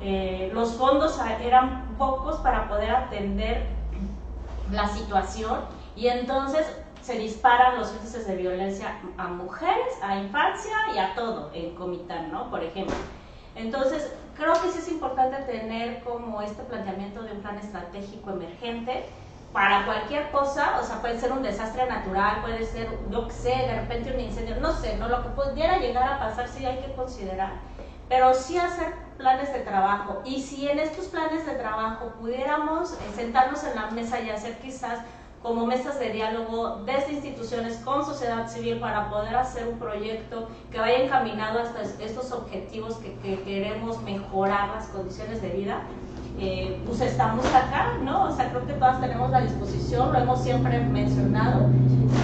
eh, 0.03 0.51
los 0.53 0.73
fondos 0.73 1.17
eran 1.41 1.95
pocos 1.97 2.37
para 2.37 2.67
poder 2.67 2.91
atender 2.91 3.67
la 4.69 4.87
situación 4.87 5.61
y 5.95 6.07
entonces 6.07 6.67
se 7.01 7.17
disparan 7.17 7.77
los 7.77 7.93
índices 7.93 8.27
de 8.27 8.35
violencia 8.35 8.99
a 9.17 9.27
mujeres, 9.27 9.93
a 10.01 10.17
infancia 10.17 10.75
y 10.93 10.99
a 10.99 11.15
todo 11.15 11.51
en 11.53 11.75
Comitán, 11.75 12.31
¿no? 12.31 12.49
Por 12.49 12.63
ejemplo. 12.63 12.95
Entonces, 13.55 14.13
creo 14.35 14.53
que 14.53 14.71
sí 14.71 14.79
es 14.79 14.91
importante 14.91 15.37
tener 15.43 16.03
como 16.03 16.41
este 16.41 16.63
planteamiento 16.63 17.23
de 17.23 17.33
un 17.33 17.41
plan 17.41 17.57
estratégico 17.57 18.31
emergente 18.31 19.05
para 19.53 19.85
cualquier 19.85 20.31
cosa, 20.31 20.79
o 20.81 20.83
sea, 20.83 20.99
puede 20.99 21.19
ser 21.19 21.31
un 21.31 21.43
desastre 21.43 21.85
natural, 21.85 22.41
puede 22.41 22.65
ser, 22.65 22.89
yo 23.11 23.27
qué 23.27 23.33
sé, 23.33 23.49
de 23.49 23.81
repente 23.81 24.11
un 24.11 24.19
incendio, 24.19 24.55
no 24.59 24.73
sé, 24.73 24.97
¿no? 24.97 25.07
Lo 25.07 25.21
que 25.21 25.29
pudiera 25.29 25.77
llegar 25.77 26.11
a 26.11 26.19
pasar 26.19 26.47
sí 26.47 26.65
hay 26.65 26.79
que 26.79 26.93
considerar, 26.93 27.51
pero 28.13 28.31
sí 28.35 28.59
hacer 28.59 28.93
planes 29.17 29.51
de 29.51 29.61
trabajo. 29.61 30.21
Y 30.23 30.39
si 30.39 30.69
en 30.69 30.77
estos 30.77 31.07
planes 31.07 31.47
de 31.47 31.55
trabajo 31.55 32.13
pudiéramos 32.21 32.91
eh, 32.91 32.97
sentarnos 33.15 33.63
en 33.63 33.73
la 33.73 33.89
mesa 33.89 34.21
y 34.21 34.29
hacer 34.29 34.59
quizás 34.59 34.99
como 35.41 35.65
mesas 35.65 35.97
de 35.97 36.11
diálogo 36.11 36.83
desde 36.85 37.13
instituciones 37.13 37.77
con 37.77 38.05
sociedad 38.05 38.47
civil 38.47 38.79
para 38.79 39.09
poder 39.09 39.35
hacer 39.35 39.67
un 39.67 39.79
proyecto 39.79 40.47
que 40.71 40.79
vaya 40.79 40.99
encaminado 40.99 41.59
hasta 41.59 41.81
estos 41.81 42.31
objetivos 42.31 42.97
que, 42.97 43.17
que 43.17 43.41
queremos 43.41 43.99
mejorar 44.03 44.69
las 44.75 44.89
condiciones 44.89 45.41
de 45.41 45.49
vida, 45.49 45.81
eh, 46.39 46.81
pues 46.85 47.01
estamos 47.01 47.45
acá, 47.47 47.97
¿no? 48.01 48.25
O 48.25 48.31
sea, 48.35 48.49
creo 48.49 48.65
que 48.65 48.73
todas 48.73 48.99
tenemos 48.99 49.29
la 49.29 49.41
disposición, 49.41 50.11
lo 50.11 50.19
hemos 50.19 50.41
siempre 50.41 50.79
mencionado, 50.79 51.69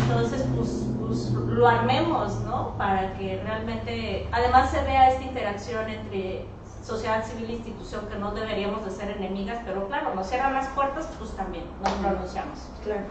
entonces 0.04 0.46
pues, 0.56 0.86
pues 1.00 1.32
lo 1.32 1.68
armemos, 1.68 2.40
¿no? 2.42 2.76
Para 2.78 3.14
que 3.14 3.42
realmente, 3.44 4.28
además 4.32 4.72
se 4.72 4.82
vea 4.84 5.10
esta 5.12 5.24
interacción 5.24 5.90
entre 5.90 6.46
sociedad 6.84 7.24
civil 7.24 7.52
institución 7.52 8.08
que 8.08 8.18
no 8.18 8.32
deberíamos 8.32 8.84
de 8.84 8.92
ser 8.92 9.12
enemigas, 9.12 9.60
pero 9.66 9.88
claro, 9.88 10.16
nos 10.16 10.28
cierran 10.28 10.54
las 10.54 10.68
puertas, 10.70 11.08
pues 11.18 11.32
también 11.32 11.66
nos 11.84 11.94
pronunciamos. 11.94 12.60
Claro. 12.84 13.04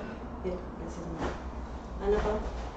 Bien, 0.42 0.56
gracias. 0.80 1.04
Ana 2.04 2.18
Paula. 2.18 2.67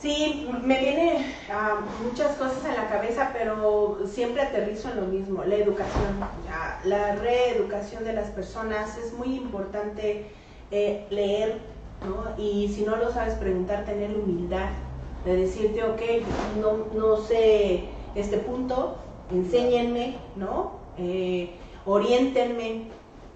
Sí, 0.00 0.46
me 0.62 0.78
viene 0.80 1.34
ah, 1.50 1.80
muchas 2.02 2.36
cosas 2.36 2.64
en 2.66 2.74
la 2.74 2.88
cabeza, 2.90 3.30
pero 3.32 4.00
siempre 4.06 4.42
aterrizo 4.42 4.90
en 4.90 4.96
lo 4.96 5.06
mismo, 5.06 5.44
la 5.44 5.56
educación, 5.56 6.20
la, 6.46 6.80
la 6.84 7.14
reeducación 7.14 8.04
de 8.04 8.12
las 8.12 8.28
personas. 8.30 8.98
Es 8.98 9.14
muy 9.14 9.34
importante 9.34 10.26
eh, 10.70 11.06
leer, 11.08 11.58
¿no? 12.04 12.42
Y 12.42 12.68
si 12.68 12.82
no 12.82 12.96
lo 12.96 13.12
sabes 13.12 13.34
preguntar, 13.34 13.84
tener 13.84 14.14
humildad 14.16 14.68
de 15.24 15.36
decirte, 15.36 15.82
ok, 15.84 16.00
no, 16.60 16.86
no 16.94 17.16
sé 17.16 17.84
este 18.14 18.38
punto, 18.38 18.96
enséñenme, 19.32 20.16
¿no? 20.36 20.72
Eh, 20.98 21.54
oriéntenme, 21.86 22.88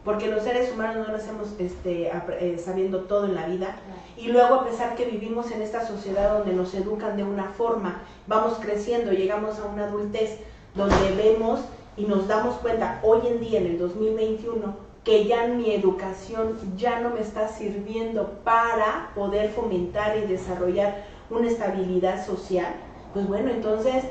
porque 0.09 0.29
los 0.29 0.43
seres 0.43 0.73
humanos 0.73 1.07
no 1.07 1.13
nacemos 1.13 1.49
este, 1.59 2.11
apre- 2.11 2.39
eh, 2.41 2.59
sabiendo 2.59 3.01
todo 3.01 3.27
en 3.27 3.35
la 3.35 3.45
vida. 3.45 3.77
Y 4.17 4.29
luego 4.29 4.55
a 4.55 4.65
pesar 4.65 4.95
que 4.97 5.05
vivimos 5.05 5.51
en 5.51 5.61
esta 5.61 5.87
sociedad 5.87 6.33
donde 6.39 6.55
nos 6.55 6.73
educan 6.73 7.19
de 7.19 7.25
una 7.25 7.45
forma, 7.51 8.01
vamos 8.27 8.55
creciendo, 8.59 9.13
llegamos 9.13 9.59
a 9.59 9.67
una 9.67 9.85
adultez 9.85 10.39
donde 10.75 11.11
vemos 11.15 11.61
y 11.99 12.05
nos 12.07 12.27
damos 12.27 12.55
cuenta 12.57 13.01
hoy 13.03 13.21
en 13.27 13.39
día, 13.41 13.61
en 13.61 13.67
el 13.67 13.79
2021, 13.79 14.77
que 15.05 15.27
ya 15.27 15.47
mi 15.47 15.75
educación 15.75 16.59
ya 16.79 17.01
no 17.01 17.11
me 17.11 17.21
está 17.21 17.49
sirviendo 17.49 18.39
para 18.45 19.11
poder 19.15 19.51
fomentar 19.51 20.17
y 20.17 20.23
desarrollar 20.27 21.05
una 21.29 21.49
estabilidad 21.49 22.25
social, 22.25 22.73
pues 23.13 23.29
bueno, 23.29 23.51
entonces 23.51 24.05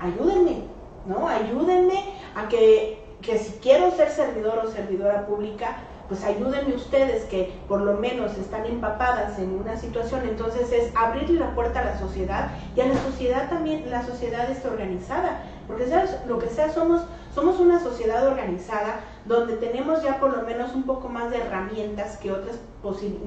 ayúdenme, 0.00 0.62
¿no? 1.06 1.28
Ayúdenme 1.28 2.02
a 2.34 2.48
que, 2.48 3.03
que 3.24 3.38
si 3.38 3.52
quiero 3.58 3.90
ser 3.92 4.10
servidor 4.10 4.62
o 4.64 4.70
servidora 4.70 5.26
pública, 5.26 5.76
pues 6.08 6.22
ayúdenme 6.24 6.74
ustedes 6.74 7.24
que 7.24 7.54
por 7.66 7.80
lo 7.80 7.94
menos 7.94 8.36
están 8.36 8.66
empapadas 8.66 9.38
en 9.38 9.54
una 9.54 9.76
situación, 9.76 10.22
entonces 10.28 10.70
es 10.70 10.94
abrirle 10.94 11.40
la 11.40 11.54
puerta 11.54 11.80
a 11.80 11.84
la 11.84 11.98
sociedad 11.98 12.50
y 12.76 12.82
a 12.82 12.86
la 12.86 13.02
sociedad 13.02 13.48
también, 13.48 13.90
la 13.90 14.04
sociedad 14.04 14.50
está 14.50 14.68
organizada, 14.68 15.40
porque 15.66 15.86
sabes, 15.86 16.14
lo 16.28 16.38
que 16.38 16.50
sea, 16.50 16.70
somos, 16.70 17.02
somos 17.34 17.58
una 17.58 17.80
sociedad 17.80 18.26
organizada 18.26 19.00
donde 19.24 19.56
tenemos 19.56 20.02
ya 20.02 20.20
por 20.20 20.36
lo 20.36 20.42
menos 20.42 20.74
un 20.74 20.82
poco 20.82 21.08
más 21.08 21.30
de 21.30 21.38
herramientas 21.38 22.18
que 22.18 22.30
otras 22.32 22.58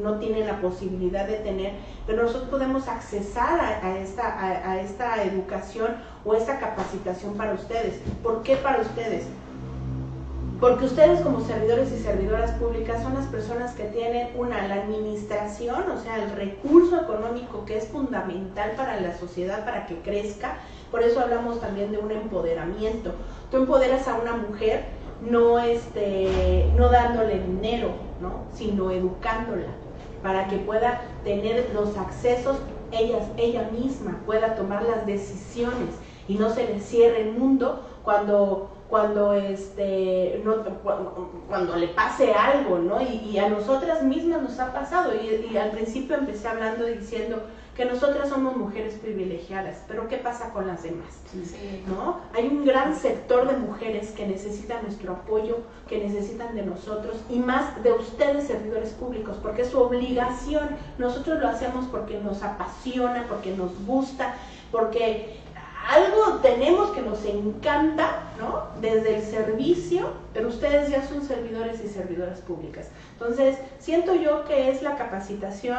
no 0.03 0.19
tienen 0.19 0.45
la 0.45 0.61
posibilidad 0.61 1.25
de 1.25 1.37
tener, 1.37 1.73
pero 2.05 2.21
nosotros 2.21 2.49
podemos 2.51 2.87
accesar 2.87 3.59
a, 3.59 3.97
esta, 3.97 4.39
a 4.39 4.79
esta 4.79 5.23
educación 5.23 5.95
o 6.23 6.35
esta 6.35 6.59
capacitación 6.59 7.33
para 7.35 7.53
ustedes. 7.55 7.99
¿Por 8.21 8.43
qué 8.43 8.55
para 8.57 8.81
ustedes? 8.81 9.25
Porque 10.59 10.85
ustedes 10.85 11.21
como 11.21 11.41
servidores 11.41 11.91
y 11.91 11.99
servidoras 11.99 12.51
públicas 12.51 13.03
son 13.03 13.13
las 13.13 13.27
personas 13.27 13.75
que 13.75 13.83
tienen 13.83 14.29
una, 14.35 14.67
la 14.67 14.75
administración, 14.75 15.83
o 15.91 16.01
sea, 16.01 16.23
el 16.23 16.31
recurso 16.31 16.99
económico 16.99 17.63
que 17.65 17.77
es 17.77 17.87
fundamental 17.87 18.71
para 18.75 18.99
la 18.99 19.15
sociedad, 19.15 19.63
para 19.65 19.85
que 19.85 19.99
crezca. 19.99 20.57
Por 20.89 21.03
eso 21.03 21.19
hablamos 21.19 21.61
también 21.61 21.91
de 21.91 21.99
un 21.99 22.11
empoderamiento. 22.11 23.11
Tú 23.51 23.57
empoderas 23.57 24.07
a 24.07 24.15
una 24.15 24.35
mujer 24.35 24.85
no, 25.21 25.59
este, 25.59 26.71
no 26.75 26.89
dándole 26.89 27.39
dinero, 27.39 27.89
¿no? 28.19 28.45
sino 28.53 28.89
educándola 28.89 29.67
para 30.23 30.47
que 30.47 30.57
pueda 30.57 31.01
tener 31.23 31.69
los 31.75 31.95
accesos 31.97 32.57
ella, 32.91 33.19
ella 33.37 33.69
misma, 33.71 34.21
pueda 34.25 34.55
tomar 34.55 34.83
las 34.83 35.05
decisiones 35.05 35.89
y 36.27 36.35
no 36.35 36.49
se 36.49 36.65
le 36.67 36.79
cierre 36.79 37.21
el 37.21 37.33
mundo 37.33 37.83
cuando 38.03 38.69
cuando 38.89 39.33
este 39.33 40.41
no, 40.45 40.63
cu- 40.63 41.43
cuando 41.47 41.75
le 41.75 41.87
pase 41.89 42.33
algo, 42.33 42.79
¿no? 42.79 43.01
Y, 43.01 43.31
y 43.31 43.37
a 43.39 43.49
nosotras 43.49 44.03
mismas 44.03 44.41
nos 44.41 44.59
ha 44.59 44.71
pasado. 44.73 45.11
Y, 45.15 45.49
y 45.53 45.57
al 45.57 45.71
principio 45.71 46.15
empecé 46.17 46.47
hablando 46.47 46.85
diciendo 46.85 47.41
que 47.75 47.85
nosotras 47.85 48.29
somos 48.29 48.57
mujeres 48.57 48.95
privilegiadas, 48.95 49.83
pero 49.87 50.07
¿qué 50.07 50.17
pasa 50.17 50.51
con 50.51 50.65
las 50.65 50.81
demás? 50.81 51.19
Sí. 51.31 51.83
¿no? 51.87 52.21
Hay 52.33 52.47
un 52.47 52.65
gran 52.65 52.95
sector 52.95 53.47
de 53.47 53.55
mujeres 53.57 54.09
que 54.11 54.25
necesitan 54.25 54.81
nuestro 54.81 55.13
apoyo, 55.13 55.57
que 55.87 55.99
necesitan 56.03 56.55
de 56.55 56.63
nosotros 56.63 57.17
y 57.29 57.37
más 57.37 57.83
de 57.83 57.91
ustedes 57.93 58.47
servidores 58.47 58.89
públicos, 58.93 59.37
porque 59.43 59.61
es 59.61 59.67
su 59.69 59.79
obligación. 59.79 60.69
Nosotros 60.97 61.39
lo 61.39 61.47
hacemos 61.49 61.85
porque 61.91 62.19
nos 62.19 62.41
apasiona, 62.41 63.25
porque 63.29 63.55
nos 63.55 63.69
gusta, 63.85 64.33
porque 64.71 65.37
algo 65.87 66.39
tenemos 66.41 66.89
que 66.91 67.01
nos 67.01 67.23
encanta, 67.23 68.23
¿no? 68.37 68.65
Desde 68.81 69.15
el 69.17 69.21
servicio, 69.23 70.09
pero 70.33 70.49
ustedes 70.49 70.89
ya 70.89 71.07
son 71.07 71.23
servidores 71.23 71.81
y 71.83 71.87
servidoras 71.87 72.41
públicas. 72.41 72.89
Entonces, 73.13 73.57
siento 73.79 74.13
yo 74.13 74.43
que 74.45 74.69
es 74.69 74.81
la 74.81 74.97
capacitación, 74.97 75.77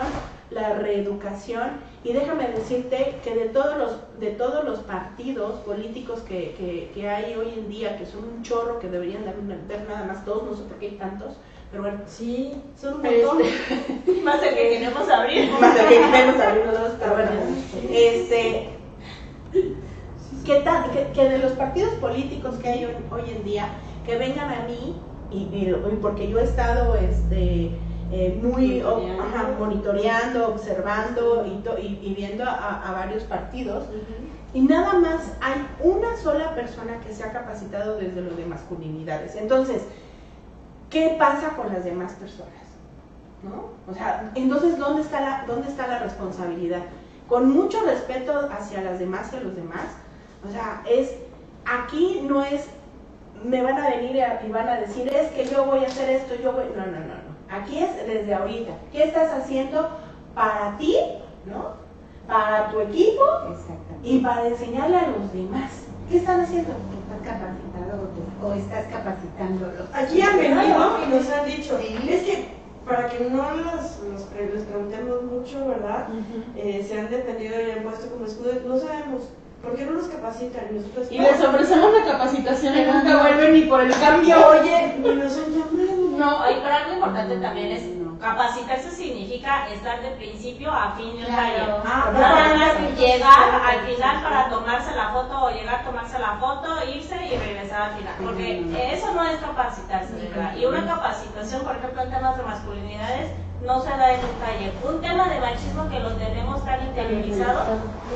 la 0.51 0.75
reeducación, 0.75 1.73
y 2.05 2.15
déjame 2.15 2.49
decirte 2.49 3.21
que 3.23 3.35
de 3.35 3.47
todos 3.51 3.77
los, 3.77 3.97
de 4.19 4.31
todos 4.31 4.65
los 4.65 4.79
partidos 4.81 5.61
políticos 5.61 6.21
que, 6.21 6.55
que, 6.57 6.91
que 6.95 7.09
hay 7.09 7.35
hoy 7.35 7.53
en 7.55 7.69
día, 7.69 7.99
que 7.99 8.07
son 8.07 8.25
un 8.25 8.43
chorro, 8.43 8.79
que 8.79 8.89
deberían 8.89 9.25
ver 9.69 9.87
nada 9.87 10.07
más 10.07 10.25
dos, 10.25 10.43
no 10.43 10.57
sé 10.57 10.63
por 10.63 10.79
qué 10.79 10.87
hay 10.87 10.97
tantos, 10.97 11.35
pero 11.71 11.83
bueno, 11.83 11.99
Sí, 12.07 12.55
son 12.81 13.01
un 13.01 13.07
Este, 13.07 13.27
montón. 13.27 13.47
Más 14.25 14.43
el 14.43 14.55
que 14.55 14.69
queremos 14.71 15.07
abrir. 15.11 15.51
más 15.61 15.75
de 15.75 15.87
que 15.87 16.01
menos 16.07 16.41
abrir 16.41 16.65
los 16.65 16.81
dos, 16.81 16.93
pero 16.99 17.13
bueno, 17.13 17.31
este, 17.91 18.71
¿qué 20.49 20.61
tal, 20.63 20.91
que, 20.91 21.09
que 21.13 21.29
de 21.29 21.39
los 21.39 21.53
partidos 21.53 21.93
políticos 21.97 22.55
que 22.57 22.69
hay 22.69 22.85
hoy, 22.87 22.95
hoy 23.11 23.31
en 23.37 23.45
día, 23.45 23.69
que 24.07 24.17
vengan 24.17 24.51
a 24.51 24.65
mí, 24.67 24.97
y, 25.31 25.75
porque 26.01 26.27
yo 26.31 26.39
he 26.39 26.45
estado 26.45 26.95
este, 26.95 27.79
eh, 28.11 28.41
muy 28.43 28.81
o- 28.81 28.95
Monitoreando. 28.97 29.23
ajá, 29.23 29.49
monitoreando, 29.59 30.49
observando 30.49 31.47
y, 31.47 31.59
to- 31.63 31.79
y- 31.79 32.01
y 32.03 32.15
viendo 32.15 32.45
a, 32.45 32.89
a 32.89 32.93
varios 32.93 33.25
partidos, 33.25 33.85
y 34.55 34.63
nada 34.63 34.95
más 34.95 35.33
hay 35.43 35.67
una 35.81 36.17
sola 36.17 36.55
persona 36.55 36.99
que 37.07 37.13
se 37.13 37.25
ha 37.25 37.31
capacitado 37.31 37.99
desde 37.99 38.23
lo 38.23 38.35
de 38.35 38.47
masculinidades. 38.47 39.37
Entonces, 39.37 39.83
¿qué 40.89 41.15
pasa 41.19 41.51
con 41.57 41.71
las 41.75 41.85
demás 41.85 42.13
personas? 42.13 42.55
¿No? 43.43 43.67
O 43.87 43.95
sea, 43.95 44.33
entonces, 44.35 44.79
¿dónde 44.79 45.03
está 45.03 45.21
la, 45.21 45.45
dónde 45.47 45.69
está 45.69 45.87
la 45.87 45.99
responsabilidad? 45.99 46.81
Con 47.29 47.53
mucho 47.53 47.83
respeto 47.85 48.49
hacia 48.51 48.81
las 48.81 48.99
demás 48.99 49.29
y 49.35 49.37
a 49.37 49.41
los 49.41 49.55
demás, 49.55 49.85
o 50.47 50.51
sea, 50.53 50.83
es, 50.89 51.15
aquí 51.65 52.21
no 52.29 52.43
es, 52.45 52.67
me 53.45 53.63
van 53.63 53.79
a 53.79 53.91
venir 53.91 54.23
a- 54.23 54.43
y 54.47 54.51
van 54.51 54.69
a 54.69 54.81
decir, 54.81 55.09
es 55.13 55.29
que 55.33 55.47
yo 55.47 55.65
voy 55.67 55.85
a 55.85 55.89
hacer 55.89 56.09
esto, 56.11 56.35
yo 56.43 56.53
voy, 56.53 56.65
no, 56.77 56.87
no, 56.87 56.93
no, 57.01 57.15
no. 57.15 57.29
Aquí 57.51 57.79
es 57.79 57.97
desde 58.07 58.35
ahorita. 58.35 58.73
¿Qué 58.93 59.05
estás 59.05 59.33
haciendo 59.33 59.89
para 60.35 60.77
ti, 60.77 60.97
¿no? 61.47 61.73
Para 62.27 62.69
tu 62.71 62.81
equipo 62.81 63.23
Exactamente. 63.51 64.01
y 64.03 64.19
para 64.21 64.47
enseñarle 64.49 64.97
a 64.99 65.07
los 65.09 65.33
demás. 65.33 65.71
¿Qué 66.11 66.19
están 66.19 66.41
haciendo? 66.41 66.73
¿Estás 66.73 67.23
capacitado 67.35 68.09
o, 68.43 68.53
estás 68.53 68.87
capacitándolo? 68.87 69.85
Aquí 69.93 70.21
han 70.23 70.37
venido 70.39 70.99
y 71.05 71.09
nos 71.11 71.29
han 71.31 71.47
dicho, 71.47 71.79
Sí. 71.81 72.09
es 72.11 72.23
que 72.23 72.49
para 72.87 73.09
que 73.09 73.29
no 73.31 73.51
los, 73.53 73.99
los 74.11 74.23
pre- 74.25 74.51
les 74.53 74.63
preguntemos 74.65 75.23
mucho, 75.25 75.69
¿verdad? 75.69 76.09
Eh, 76.57 76.85
se 76.87 76.99
han 77.01 77.11
defendido 77.11 77.55
y 77.61 77.71
han 77.73 77.83
puesto 77.83 78.11
como 78.11 78.25
escudo, 78.27 78.53
no 78.67 78.79
sabemos, 78.79 79.29
¿por 79.63 79.75
qué 79.77 79.85
no 79.85 79.93
nos 79.93 80.07
capacitan? 80.09 80.65
Y 80.71 80.75
nosotros, 80.75 81.07
Y 81.11 81.19
les 81.19 81.41
ofrecemos 81.43 81.91
la 81.93 82.13
capacitación 82.13 82.77
y 82.79 82.83
nunca 82.85 83.17
vuelven 83.23 83.53
ni 83.55 83.63
por 83.63 83.81
el 83.81 83.93
cambio. 83.99 84.37
oye, 84.49 84.97
ni 84.99 85.15
nos 85.15 85.37
han 85.37 85.53
llamado. 85.53 86.09
No, 86.19 86.43
Ay, 86.43 86.59
pero 86.63 86.75
algo 86.75 86.93
importante 86.95 87.37
también 87.37 87.73
es 87.73 87.85
No. 87.97 88.19
capacitarse 88.19 88.91
significa 88.91 89.69
estar 89.69 90.03
de 90.03 90.11
principio 90.13 90.73
a 90.73 90.91
fin 90.97 91.11
de 91.17 91.19
un 91.21 91.25
Claro. 91.27 91.37
taller. 91.37 91.75
Ah, 91.87 92.11
Nada 92.13 92.55
más 92.57 92.99
llegar 92.99 93.63
al 93.65 93.81
final 93.87 94.23
para 94.25 94.49
tomarse 94.51 94.97
la 94.97 95.09
foto 95.11 95.45
o 95.45 95.51
llegar 95.51 95.77
a 95.77 95.85
tomarse 95.85 96.19
la 96.19 96.33
foto, 96.41 96.69
irse 96.93 97.15
y 97.33 97.37
regresar 97.37 97.83
al 97.83 97.99
final. 97.99 98.15
Porque 98.25 98.61
Mm. 98.63 98.75
eso 98.77 99.13
no 99.15 99.25
es 99.25 99.37
capacitarse, 99.37 100.13
de 100.15 100.29
verdad. 100.29 100.57
Y 100.57 100.65
una 100.67 100.85
capacitación, 100.87 101.63
por 101.63 101.77
ejemplo, 101.77 102.03
en 102.03 102.11
temas 102.11 102.37
de 102.37 102.43
masculinidades, 102.43 103.31
no 103.65 103.83
se 103.83 103.91
da 103.91 104.13
en 104.15 104.21
un 104.21 104.33
taller. 104.41 104.73
Un 104.89 105.01
tema 105.01 105.29
de 105.29 105.41
machismo 105.41 105.89
que 105.89 105.99
lo 106.01 106.11
tenemos 106.13 106.65
tan 106.65 106.87
interiorizado, 106.87 107.61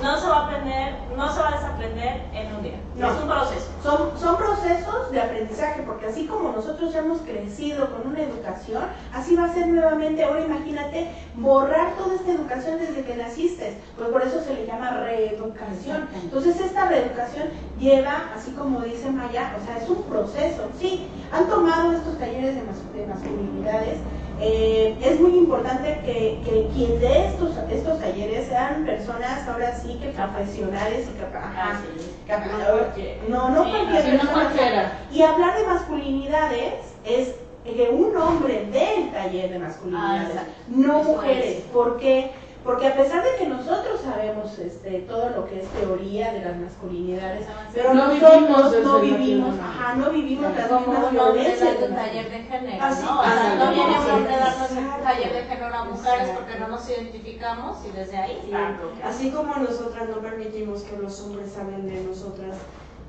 no 0.03 0.17
se 0.21 0.27
va 0.29 0.37
a 0.39 0.45
aprender, 0.47 0.95
no 1.17 1.33
se 1.33 1.41
va 1.41 1.49
a 1.49 1.53
desaprender 1.53 2.23
en 2.33 2.55
un 2.57 2.63
día. 2.63 2.77
No. 2.97 3.11
Es 3.13 3.21
un 3.21 3.29
proceso. 3.29 3.67
Son, 3.83 4.11
son 4.19 4.37
procesos 4.37 5.11
de 5.11 5.21
aprendizaje, 5.21 5.83
porque 5.83 6.07
así 6.07 6.27
como 6.27 6.53
nosotros 6.53 6.93
ya 6.93 7.01
hemos 7.01 7.21
crecido 7.23 7.91
con 7.91 8.07
una 8.13 8.21
educación, 8.23 8.85
así 9.13 9.35
va 9.35 9.45
a 9.47 9.53
ser 9.53 9.67
nuevamente. 9.67 10.23
Ahora 10.23 10.43
imagínate 10.45 11.11
borrar 11.35 11.93
toda 11.97 12.15
esta 12.15 12.31
educación 12.33 12.79
desde 12.79 13.03
que 13.03 13.17
naciste. 13.17 13.79
Pues 13.99 14.11
por 14.11 14.23
eso 14.23 14.41
se 14.45 14.55
le 14.55 14.67
llama 14.67 14.91
reeducación. 15.01 16.09
Entonces 16.23 16.61
esta 16.61 16.87
reeducación 16.87 17.49
lleva, 17.81 18.31
así 18.37 18.53
como 18.53 18.81
dice 18.83 19.11
Maya, 19.11 19.57
o 19.61 19.67
sea, 19.67 19.79
es 19.79 19.89
un 19.89 20.03
proceso. 20.05 20.69
Sí, 20.79 21.09
han 21.33 21.47
tomado 21.49 21.93
estos 21.93 22.17
talleres 22.19 22.55
de, 22.55 22.63
mas- 22.63 22.93
de 22.95 23.07
masculinidades 23.07 23.99
eh, 24.43 24.97
es 25.03 25.21
muy 25.21 25.37
importante 25.37 26.01
que, 26.05 26.41
que 26.45 26.69
quien 26.75 26.99
dé 27.01 27.27
estos, 27.29 27.57
estos 27.71 28.01
talleres 28.01 28.49
sean 28.49 28.85
personas 28.85 29.47
ahora 29.49 29.75
sí 29.77 29.99
que 30.03 30.09
profesionales 30.09 31.07
y 31.15 31.19
capaces. 31.19 32.11
No, 33.29 33.51
no 33.51 33.65
Sí, 33.65 33.71
cualquier 33.71 34.25
no 34.25 34.33
cualquiera. 34.33 34.99
Y 35.13 35.23
hablar 35.23 35.59
de 35.59 35.67
masculinidades 35.67 36.75
es 37.05 37.35
que 37.65 37.91
un 37.91 38.17
hombre 38.17 38.69
dé 38.73 38.97
el 38.97 39.13
taller 39.13 39.51
de 39.53 39.59
masculinidades, 39.61 40.37
Ah, 40.37 40.45
no 40.69 41.03
mujeres. 41.05 41.59
es. 41.59 41.65
Porque 42.65 42.87
a 42.87 42.95
pesar 42.97 43.25
de 43.25 43.37
que 43.39 43.47
nosotros 43.49 44.01
sabemos 44.03 44.57
este, 44.59 45.01
todo 45.01 45.31
lo 45.31 45.47
que 45.47 45.61
es 45.61 45.69
teoría 45.71 46.33
de 46.33 46.45
las 46.45 46.57
masculinidades, 46.57 47.47
pero 47.75 47.93
No 47.93 48.07
nosotros 48.07 48.33
vivimos 48.41 48.85
no 48.85 49.01
vivimos, 49.01 49.55
ajá, 49.59 49.95
no 49.97 50.11
vivimos 50.11 50.57
las 50.57 50.71
mismas 50.71 51.11
violencias. 51.11 51.81
las- 51.81 51.95
taller 51.97 52.31
de 52.31 52.39
género, 52.45 52.85
Así, 52.85 53.05
¿no? 53.05 53.21
O 53.21 53.25
sea, 53.25 53.55
no 53.57 53.71
viene 53.73 53.99
un 53.99 54.11
hombre 54.11 54.35
a 54.35 54.39
darnos 54.39 54.71
un 54.71 55.03
taller 55.03 55.33
de 55.33 55.43
género 55.43 55.75
a 55.75 55.85
mujeres 55.85 56.29
porque 56.37 56.59
no 56.61 56.69
nos 56.69 56.89
identificamos 56.89 57.79
y 57.85 57.91
desde 57.97 58.17
ahí. 58.17 58.53
Así 59.05 59.31
como 59.31 59.57
nosotras 59.57 60.09
no 60.09 60.17
permitimos 60.19 60.83
que 60.83 60.97
los 60.97 61.21
hombres 61.23 61.57
hablen 61.59 61.89
de 61.89 62.01
nosotras 62.05 62.59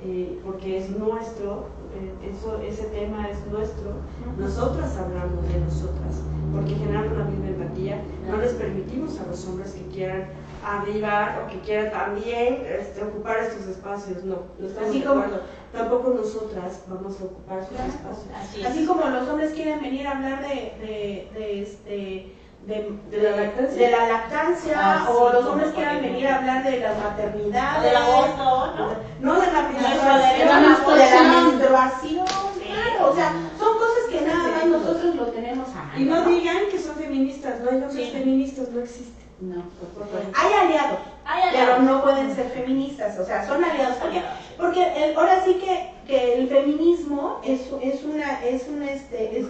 eh, 0.06 0.40
porque 0.46 0.78
es 0.78 0.90
nuestro, 0.90 1.68
eh, 1.96 2.30
eso, 2.32 2.60
ese 2.62 2.84
tema 2.86 3.30
es 3.30 3.38
nuestro, 3.48 3.92
nosotras 4.38 4.98
hablamos 4.98 5.48
de 5.48 5.60
nosotras 5.60 6.22
porque 6.54 6.76
generamos 6.76 7.18
la 7.18 7.24
misma 7.26 7.48
empatía. 7.48 8.02
No 8.30 8.38
les 8.38 8.54
permitimos 8.54 9.20
a 9.20 9.26
los 9.28 9.48
hombres 9.48 9.72
que 9.72 9.88
quieran 9.88 10.26
arribar 10.64 11.44
o 11.44 11.52
que 11.52 11.60
quieran 11.62 11.92
también 11.92 12.62
este, 12.80 13.04
ocupar 13.04 13.38
estos 13.40 13.68
espacios, 13.68 14.24
no, 14.24 14.38
no 14.60 14.68
estamos 14.68 14.90
Así 14.90 15.00
de 15.00 15.06
como- 15.06 15.22
acuerdo. 15.22 15.42
Tampoco 15.74 16.14
nosotras 16.14 16.84
vamos 16.88 17.20
a 17.20 17.24
ocupar 17.24 17.62
sus 17.68 17.80
espacios. 17.80 18.28
Así 18.40 18.62
es. 18.62 18.68
Así 18.68 18.86
como 18.86 19.08
los 19.10 19.28
hombres 19.28 19.54
quieren 19.54 19.82
venir 19.82 20.06
a 20.06 20.12
hablar 20.18 20.42
de, 20.48 20.56
de, 20.86 21.30
de 21.34 21.62
este 21.64 22.36
de, 22.66 22.98
De 23.12 23.18
la 23.22 23.32
lactancia. 23.36 23.78
de 23.86 23.92
la 23.92 24.08
lactancia, 24.08 24.74
Ah, 24.78 25.06
o 25.10 25.28
sí, 25.28 25.34
los 25.34 25.46
hombres 25.46 25.72
quieran 25.74 26.02
venir 26.02 26.28
a 26.28 26.36
hablar 26.36 26.64
de 26.64 26.80
las 26.80 26.98
O 26.98 27.02
maternidades, 27.02 27.84
del 27.84 27.96
aborto, 27.96 28.74
¿no? 28.78 29.34
no 29.34 29.40
de 29.42 29.48
la 29.52 29.62
menstruación, 29.64 30.08
la 30.08 30.18
de 30.18 30.46
la 30.46 31.92
Sí. 32.02 32.20
claro, 32.66 33.10
o 33.10 33.14
sea, 33.16 33.32
son 33.58 33.78
cosas 33.78 34.04
que 34.10 34.22
nada 34.22 34.48
más 34.48 34.66
nosotros 34.66 35.16
lo 35.16 35.26
tenemos 35.28 35.68
a 35.76 36.00
Y 36.00 36.04
no 36.06 36.24
digan 36.26 36.58
que 36.72 36.80
son 36.80 36.96
feministas, 36.96 37.60
no 37.60 37.70
hay 37.70 37.76
hombres 37.82 37.94
Sí. 38.06 38.12
feministas, 38.12 38.70
no 38.70 38.80
existen. 38.80 39.24
No, 39.42 39.62
por 39.94 40.08
favor. 40.08 40.24
Hay 40.34 40.54
aliados, 40.54 41.00
Ay, 41.26 41.42
ay, 41.46 41.50
pero 41.54 41.80
no 41.80 42.02
pueden 42.02 42.34
ser 42.34 42.50
feministas, 42.52 43.20
o 43.20 43.26
sea, 43.26 43.46
son 43.46 43.62
aliados 43.64 43.98
porque, 43.98 44.22
porque 44.58 45.04
el- 45.04 45.18
ahora 45.18 45.44
sí 45.44 45.56
que, 45.56 45.92
que 46.08 46.36
el 46.36 46.48
feminismo 46.48 47.42
es, 47.44 47.62
es 47.82 48.04
una, 48.06 48.42
es 48.46 48.68
un 48.70 48.84
este, 48.84 49.38
es. 49.40 49.46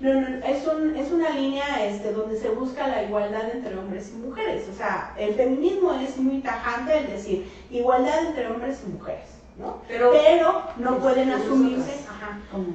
No, 0.00 0.12
no, 0.20 0.26
es, 0.44 0.66
un, 0.66 0.94
es 0.96 1.10
una 1.10 1.30
línea 1.30 1.84
este, 1.86 2.12
donde 2.12 2.38
se 2.38 2.50
busca 2.50 2.86
la 2.86 3.02
igualdad 3.04 3.50
entre 3.50 3.78
hombres 3.78 4.12
y 4.14 4.18
mujeres. 4.18 4.68
O 4.72 4.76
sea, 4.76 5.14
el 5.18 5.34
feminismo 5.34 5.94
es 5.94 6.16
muy 6.18 6.40
tajante 6.42 6.98
el 6.98 7.06
decir 7.06 7.50
igualdad 7.70 8.26
entre 8.26 8.46
hombres 8.48 8.82
y 8.86 8.90
mujeres, 8.92 9.24
¿no? 9.58 9.80
Pero- 9.88 10.10
Pero 10.12 10.62
no 10.76 10.98
pueden 10.98 11.30
asumirse, 11.30 11.92
ajá. 12.08 12.38
¿Cómo? 12.52 12.66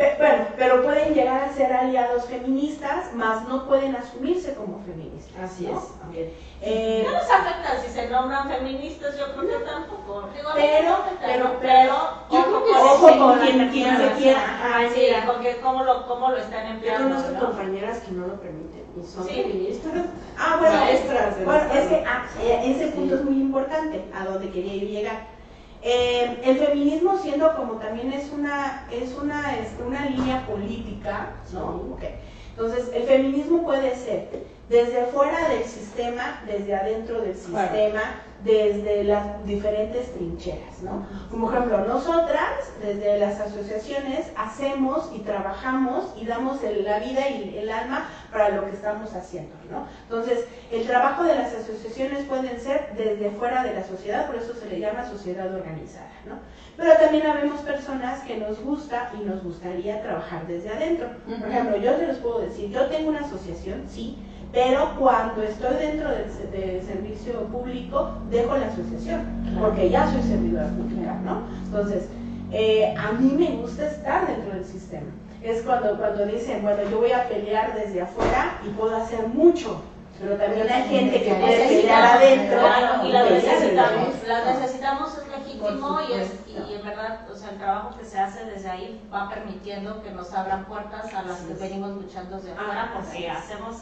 Pe- 0.00 0.14
bueno, 0.16 0.44
pero 0.56 0.82
pueden 0.82 1.12
llegar 1.12 1.44
a 1.44 1.52
ser 1.52 1.70
aliados 1.74 2.24
feministas, 2.24 3.12
más 3.12 3.46
no 3.46 3.66
pueden 3.66 3.94
asumirse 3.94 4.54
como 4.54 4.82
feministas. 4.82 5.50
Así 5.52 5.66
¿no? 5.66 5.78
es. 6.14 6.28
Eh, 6.62 7.02
No 7.06 7.12
nos 7.12 7.30
afecta 7.30 7.78
si 7.84 7.90
se 7.92 8.08
nombran 8.08 8.48
feministas, 8.48 9.18
yo 9.18 9.26
creo 9.34 9.58
que 9.58 9.64
tampoco. 9.66 10.30
Digo, 10.34 10.48
Pero- 10.54 10.96
pero- 11.20 11.56
pero, 11.60 11.94
yo 12.30 12.38
ojo 12.40 12.64
que 12.64 12.72
con 13.18 13.30
ojo 13.32 13.40
quien- 13.42 13.68
quien 13.68 13.96
se 13.98 14.12
quiera. 14.12 14.40
Ajá, 14.40 14.88
Sí, 14.94 15.00
mira. 15.06 15.26
porque 15.26 15.60
cómo 15.60 15.84
lo, 15.84 16.06
cómo 16.06 16.30
lo 16.30 16.36
están 16.38 16.64
Yo 16.66 16.70
empleando. 16.76 17.08
conozco 17.16 17.32
¿no? 17.32 17.40
compañeras 17.40 17.98
que 17.98 18.12
no 18.12 18.26
lo 18.26 18.40
permiten 18.40 18.84
y 18.96 19.06
son 19.06 19.28
Sí. 19.28 19.34
feministas. 19.34 19.92
Ah, 20.38 20.56
bueno, 20.58 20.76
Maestras 20.76 21.44
bueno, 21.44 21.74
es 21.74 21.86
que 21.88 22.04
ah, 22.06 22.24
eh, 22.40 22.72
ese 22.74 22.86
punto 22.92 23.16
es 23.16 23.22
muy 23.22 23.34
importante, 23.38 24.02
a 24.14 24.24
donde 24.24 24.48
quería 24.50 24.76
yo 24.76 24.88
llegar. 24.88 25.39
Eh, 25.82 26.40
el 26.44 26.58
feminismo 26.58 27.18
siendo 27.18 27.56
como 27.56 27.74
también 27.74 28.12
es 28.12 28.30
una, 28.32 28.86
es 28.90 29.16
una, 29.16 29.56
una 29.86 30.06
línea 30.06 30.46
política, 30.46 31.30
¿no? 31.52 31.96
Sí. 32.00 32.06
Entonces, 32.50 32.90
el 32.92 33.04
feminismo 33.04 33.62
puede 33.64 33.96
ser 33.96 34.28
desde 34.68 35.06
fuera 35.06 35.48
del 35.48 35.64
sistema, 35.64 36.42
desde 36.46 36.74
adentro 36.74 37.22
del 37.22 37.34
sistema, 37.34 38.22
desde 38.44 39.04
las 39.04 39.44
diferentes 39.44 40.12
trincheras, 40.14 40.80
¿no? 40.82 41.06
Como 41.30 41.50
ejemplo, 41.52 41.84
nosotras 41.84 42.72
desde 42.82 43.18
las 43.18 43.38
asociaciones 43.40 44.32
hacemos 44.36 45.10
y 45.14 45.18
trabajamos 45.20 46.14
y 46.20 46.24
damos 46.24 46.62
el- 46.64 46.84
la 46.84 46.98
vida 47.00 47.28
y 47.28 47.58
el 47.58 47.70
alma 47.70 48.06
para 48.32 48.48
lo 48.50 48.64
que 48.64 48.70
estamos 48.70 49.12
haciendo, 49.14 49.54
¿no? 49.70 49.84
Entonces, 50.04 50.46
el 50.70 50.86
trabajo 50.86 51.24
de 51.24 51.34
las 51.34 51.52
asociaciones 51.54 52.24
pueden 52.24 52.58
ser 52.58 52.92
desde 52.96 53.30
fuera 53.30 53.62
de 53.62 53.74
la 53.74 53.84
sociedad, 53.84 54.26
por 54.26 54.36
eso 54.36 54.54
se 54.54 54.66
le 54.66 54.80
llama 54.80 55.04
sociedad 55.08 55.54
organizada, 55.54 56.10
¿no? 56.26 56.36
Pero 56.76 56.94
también 56.96 57.26
habemos 57.26 57.60
personas 57.60 58.20
que 58.22 58.38
nos 58.38 58.58
gusta 58.62 59.10
y 59.20 59.24
nos 59.24 59.42
gustaría 59.44 60.00
trabajar 60.02 60.46
desde 60.46 60.70
adentro. 60.70 61.08
Por 61.40 61.48
ejemplo, 61.50 61.76
yo 61.76 61.96
se 61.98 62.06
los 62.06 62.16
puedo 62.18 62.40
decir, 62.40 62.70
yo 62.70 62.86
tengo 62.86 63.10
una 63.10 63.20
asociación, 63.20 63.84
sí, 63.88 64.16
pero 64.52 64.96
cuando 64.98 65.42
estoy 65.42 65.76
dentro 65.76 66.08
del, 66.10 66.50
del 66.50 66.82
servicio 66.82 67.44
público, 67.44 68.10
dejo 68.30 68.56
la 68.56 68.66
asociación, 68.66 69.20
porque 69.60 69.90
ya 69.90 70.10
soy 70.10 70.22
servidora 70.22 70.68
pública, 70.68 71.14
¿no? 71.24 71.42
Entonces, 71.66 72.08
eh, 72.52 72.94
a 72.98 73.12
mí 73.12 73.32
me 73.32 73.56
gusta 73.56 73.86
estar 73.86 74.26
dentro 74.26 74.52
del 74.52 74.64
sistema. 74.64 75.06
Es 75.42 75.62
cuando, 75.62 75.96
cuando 75.96 76.26
dicen, 76.26 76.62
bueno, 76.62 76.82
yo 76.90 76.98
voy 76.98 77.12
a 77.12 77.28
pelear 77.28 77.74
desde 77.74 78.02
afuera 78.02 78.58
y 78.66 78.70
puedo 78.70 78.96
hacer 78.96 79.28
mucho, 79.28 79.80
pero 80.20 80.36
también 80.36 80.70
hay 80.70 80.88
gente 80.88 81.22
que 81.22 81.34
puede 81.34 81.90
adentro. 81.92 82.58
claro, 82.60 83.06
y 83.06 83.12
la 83.12 83.24
necesitamos, 83.24 84.08
la 84.26 84.44
necesitamos, 84.52 85.18
es 85.18 85.28
legítimo 85.38 85.98
y, 86.08 86.12
es, 86.12 86.32
y 86.46 86.74
en 86.74 86.84
verdad, 86.84 87.20
o 87.30 87.34
sea, 87.34 87.50
el 87.50 87.58
trabajo 87.58 87.96
que 87.98 88.04
se 88.04 88.18
hace 88.20 88.44
desde 88.44 88.68
ahí 88.70 89.08
va 89.12 89.28
permitiendo 89.30 90.02
que 90.02 90.10
nos 90.10 90.32
abran 90.34 90.64
puertas 90.66 91.12
a 91.14 91.22
las 91.22 91.38
que 91.40 91.54
venimos 91.54 91.90
luchando 91.92 92.36
desde 92.36 92.52
Ah, 92.52 92.60
afuera 92.60 92.90
porque 92.94 93.30
hacemos 93.30 93.76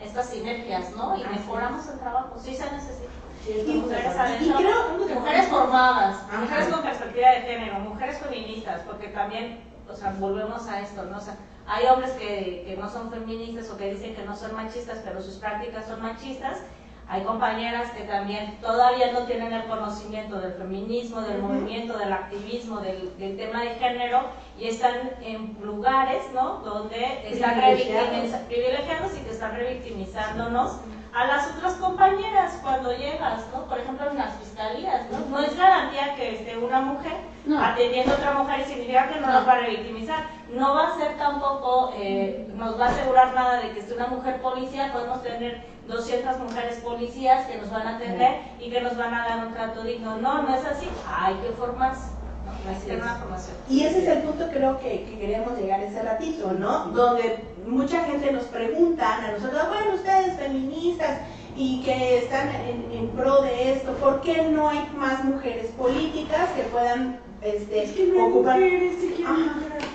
estas 0.00 0.26
sinergias, 0.28 0.90
¿no? 0.96 1.16
Y 1.16 1.24
mejoramos 1.24 1.86
el 1.88 1.98
trabajo, 2.00 2.36
sí 2.42 2.54
se 2.54 2.70
necesita. 2.70 3.10
Sí, 3.44 3.64
Y 3.66 3.74
mujeres 3.74 4.16
adentro, 4.16 4.60
Y 4.60 4.64
creo- 4.64 5.20
mujeres 5.20 5.46
formadas, 5.46 6.16
Ajá. 6.28 6.38
mujeres 6.40 6.66
con 6.68 6.82
perspectiva 6.82 7.30
de 7.30 7.40
género, 7.42 7.78
mujeres 7.78 8.18
feministas, 8.18 8.80
porque 8.86 9.08
también, 9.08 9.60
o 9.88 9.94
sea, 9.94 10.12
volvemos 10.18 10.66
a 10.66 10.80
esto, 10.80 11.04
¿no? 11.04 11.16
O 11.18 11.20
sea, 11.20 11.36
hay 11.68 11.86
hombres 11.86 12.12
que, 12.12 12.64
que 12.66 12.76
no 12.80 12.88
son 12.88 13.10
feministas 13.10 13.70
o 13.70 13.76
que 13.76 13.94
dicen 13.94 14.14
que 14.14 14.24
no 14.24 14.36
son 14.36 14.54
machistas, 14.54 15.00
pero 15.04 15.20
sus 15.22 15.36
prácticas 15.36 15.86
son 15.86 16.02
machistas. 16.02 16.58
Hay 17.08 17.22
compañeras 17.22 17.92
que 17.92 18.02
también 18.02 18.58
todavía 18.60 19.12
no 19.12 19.20
tienen 19.26 19.52
el 19.52 19.64
conocimiento 19.66 20.40
del 20.40 20.54
feminismo, 20.54 21.20
del 21.20 21.40
movimiento, 21.40 21.96
del 21.96 22.12
activismo, 22.12 22.80
del, 22.80 23.16
del 23.16 23.36
tema 23.36 23.62
de 23.62 23.70
género 23.76 24.22
y 24.58 24.66
están 24.66 25.12
en 25.22 25.56
lugares, 25.62 26.24
¿no? 26.34 26.58
Donde 26.64 27.28
están 27.30 27.60
Privilegiados. 27.60 28.40
privilegiados 28.48 29.16
y 29.16 29.20
que 29.20 29.30
están 29.30 29.54
revictimizándonos 29.54 30.78
a 31.14 31.24
las 31.26 31.48
otras 31.56 31.74
compañeras 31.74 32.58
cuando 32.62 32.92
llegas, 32.92 33.44
¿no? 33.54 33.64
Por 33.66 33.78
ejemplo, 33.78 34.10
en 34.10 34.18
las 34.18 34.34
fiscalías, 34.38 35.06
¿no? 35.10 35.20
No 35.30 35.38
es 35.44 35.56
garantía 35.56 36.14
que 36.16 36.34
esté 36.34 36.56
una 36.58 36.80
mujer 36.80 37.12
No. 37.46 37.64
atendiendo 37.64 38.12
a 38.12 38.16
otra 38.16 38.32
mujer 38.34 38.60
y 38.60 38.64
significa 38.64 39.08
que 39.08 39.20
no 39.20 39.28
nos 39.28 39.46
va 39.46 39.52
a 39.52 39.58
revictimizar. 39.60 40.24
No 40.52 40.74
va 40.74 40.88
a 40.88 40.96
ser 40.96 41.16
tampoco, 41.18 41.92
eh, 41.96 42.48
nos 42.54 42.78
va 42.78 42.86
a 42.86 42.90
asegurar 42.90 43.34
nada 43.34 43.60
de 43.60 43.72
que 43.72 43.80
esté 43.80 43.94
una 43.94 44.06
mujer 44.06 44.40
policía, 44.40 44.92
podemos 44.92 45.22
tener 45.22 45.64
200 45.88 46.38
mujeres 46.38 46.76
policías 46.76 47.46
que 47.46 47.58
nos 47.58 47.70
van 47.70 47.86
a 47.86 47.96
atender 47.96 48.40
y 48.60 48.70
que 48.70 48.80
nos 48.80 48.96
van 48.96 49.14
a 49.14 49.28
dar 49.28 49.46
un 49.46 49.54
trato 49.54 49.82
digno. 49.82 50.16
No, 50.18 50.42
no 50.42 50.54
es 50.54 50.64
así. 50.64 50.88
Hay 51.08 51.34
que 51.36 51.50
formarse, 51.50 52.10
¿no? 52.44 52.70
Hay 52.70 52.76
que 52.76 52.86
tener 52.86 53.02
una 53.02 53.16
formación. 53.16 53.56
Y 53.68 53.82
ese 53.84 54.02
es 54.02 54.08
el 54.08 54.22
punto 54.22 54.48
creo 54.50 54.78
que, 54.78 55.04
que 55.04 55.18
queríamos 55.18 55.58
llegar 55.58 55.80
ese 55.80 56.02
ratito, 56.02 56.52
¿no? 56.52 56.86
Donde 56.86 57.44
mucha 57.66 58.04
gente 58.04 58.30
nos 58.32 58.44
pregunta 58.44 59.16
a 59.16 59.32
nosotros, 59.32 59.68
bueno, 59.68 59.94
ustedes 59.94 60.36
feministas 60.38 61.20
y 61.56 61.82
que 61.82 62.18
están 62.18 62.48
en, 62.50 62.92
en 62.92 63.08
pro 63.10 63.42
de 63.42 63.72
esto, 63.72 63.92
¿por 63.94 64.20
qué 64.20 64.42
no 64.48 64.68
hay 64.68 64.88
más 64.94 65.24
mujeres 65.24 65.70
políticas 65.72 66.50
que 66.50 66.62
puedan 66.64 67.18
este, 67.42 67.84
Es 67.84 67.92
que 67.92 68.06
no 68.06 68.14
hay 68.24 68.30
ocupar? 68.30 68.56
mujeres. 68.56 68.96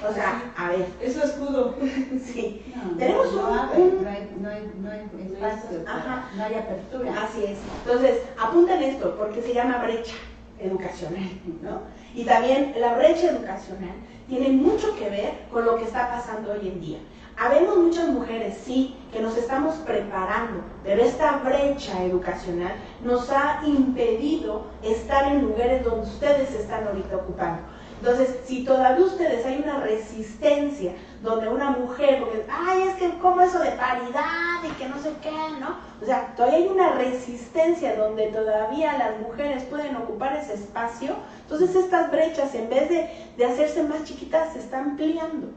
O 0.10 0.14
sea, 0.14 0.52
a 0.58 0.70
ver, 0.70 0.86
Es 1.02 1.14
su 1.14 1.22
escudo. 1.22 1.76
sí, 2.26 2.74
No, 2.76 2.98
Tenemos 2.98 3.34
no, 3.34 3.48
un- 3.50 3.58
abre, 3.58 3.82
un- 3.82 4.04
no 4.04 4.10
hay, 4.10 4.32
no 4.42 4.50
hay, 4.50 4.72
no 4.82 4.92
hay 4.92 5.26
espacio, 5.26 5.84
Ajá. 5.88 6.30
no 6.36 6.44
hay 6.44 6.56
apertura. 6.56 7.14
Así 7.24 7.44
es. 7.46 7.60
Entonces, 7.86 8.22
apunten 8.38 8.82
esto 8.82 9.16
porque 9.16 9.42
se 9.42 9.54
llama 9.54 9.78
brecha 9.84 10.16
educacional, 10.60 11.30
¿no? 11.62 11.82
Y 12.14 12.26
también 12.26 12.74
la 12.80 12.94
brecha 12.96 13.32
educacional 13.32 13.94
tiene 14.28 14.50
mucho 14.52 14.96
que 14.96 15.10
ver 15.10 15.34
con 15.52 15.66
lo 15.66 15.76
que 15.76 15.86
está 15.86 16.10
pasando 16.10 16.52
hoy 16.54 16.68
en 16.68 16.80
día. 16.82 16.98
Habemos 17.38 17.78
muchas 17.78 18.10
mujeres, 18.10 18.58
sí, 18.64 18.96
que 19.12 19.20
nos 19.20 19.36
estamos 19.36 19.76
preparando, 19.78 20.62
pero 20.84 21.02
esta 21.04 21.38
brecha 21.38 22.04
educacional 22.04 22.74
nos 23.04 23.30
ha 23.30 23.62
impedido 23.66 24.66
estar 24.84 25.32
en 25.32 25.42
lugares 25.44 25.84
donde 25.84 26.08
ustedes 26.08 26.52
están 26.54 26.88
ahorita 26.88 27.18
ocupando. 27.18 27.62
Entonces, 28.02 28.40
si 28.46 28.64
todavía 28.64 29.06
ustedes 29.06 29.46
hay 29.46 29.62
una 29.64 29.80
resistencia 29.80 30.94
donde 31.22 31.50
una 31.50 31.70
mujer, 31.70 32.20
porque, 32.20 32.44
ay, 32.50 32.82
es 32.82 32.96
que 32.96 33.20
como 33.20 33.42
eso 33.42 33.60
de 33.60 33.72
paridad 33.74 34.64
y 34.68 34.72
que 34.82 34.90
no 34.90 35.00
sé 35.00 35.12
qué, 35.22 35.30
¿no? 35.60 35.78
O 36.02 36.06
sea, 36.06 36.34
todavía 36.36 36.58
hay 36.58 36.68
una 36.68 36.94
resistencia 36.94 37.96
donde 37.96 38.28
todavía 38.28 38.98
las 38.98 39.20
mujeres 39.20 39.64
pueden 39.66 39.96
ocupar 39.98 40.36
ese 40.36 40.56
espacio, 40.56 41.12
entonces 41.44 41.76
estas 41.76 42.10
brechas 42.10 42.56
en 42.56 42.70
vez 42.72 42.90
de, 42.90 43.08
de 43.38 43.46
hacerse 43.46 43.84
más 43.84 44.04
chiquitas 44.04 44.54
se 44.54 44.60
están 44.60 44.92
ampliando. 44.92 45.50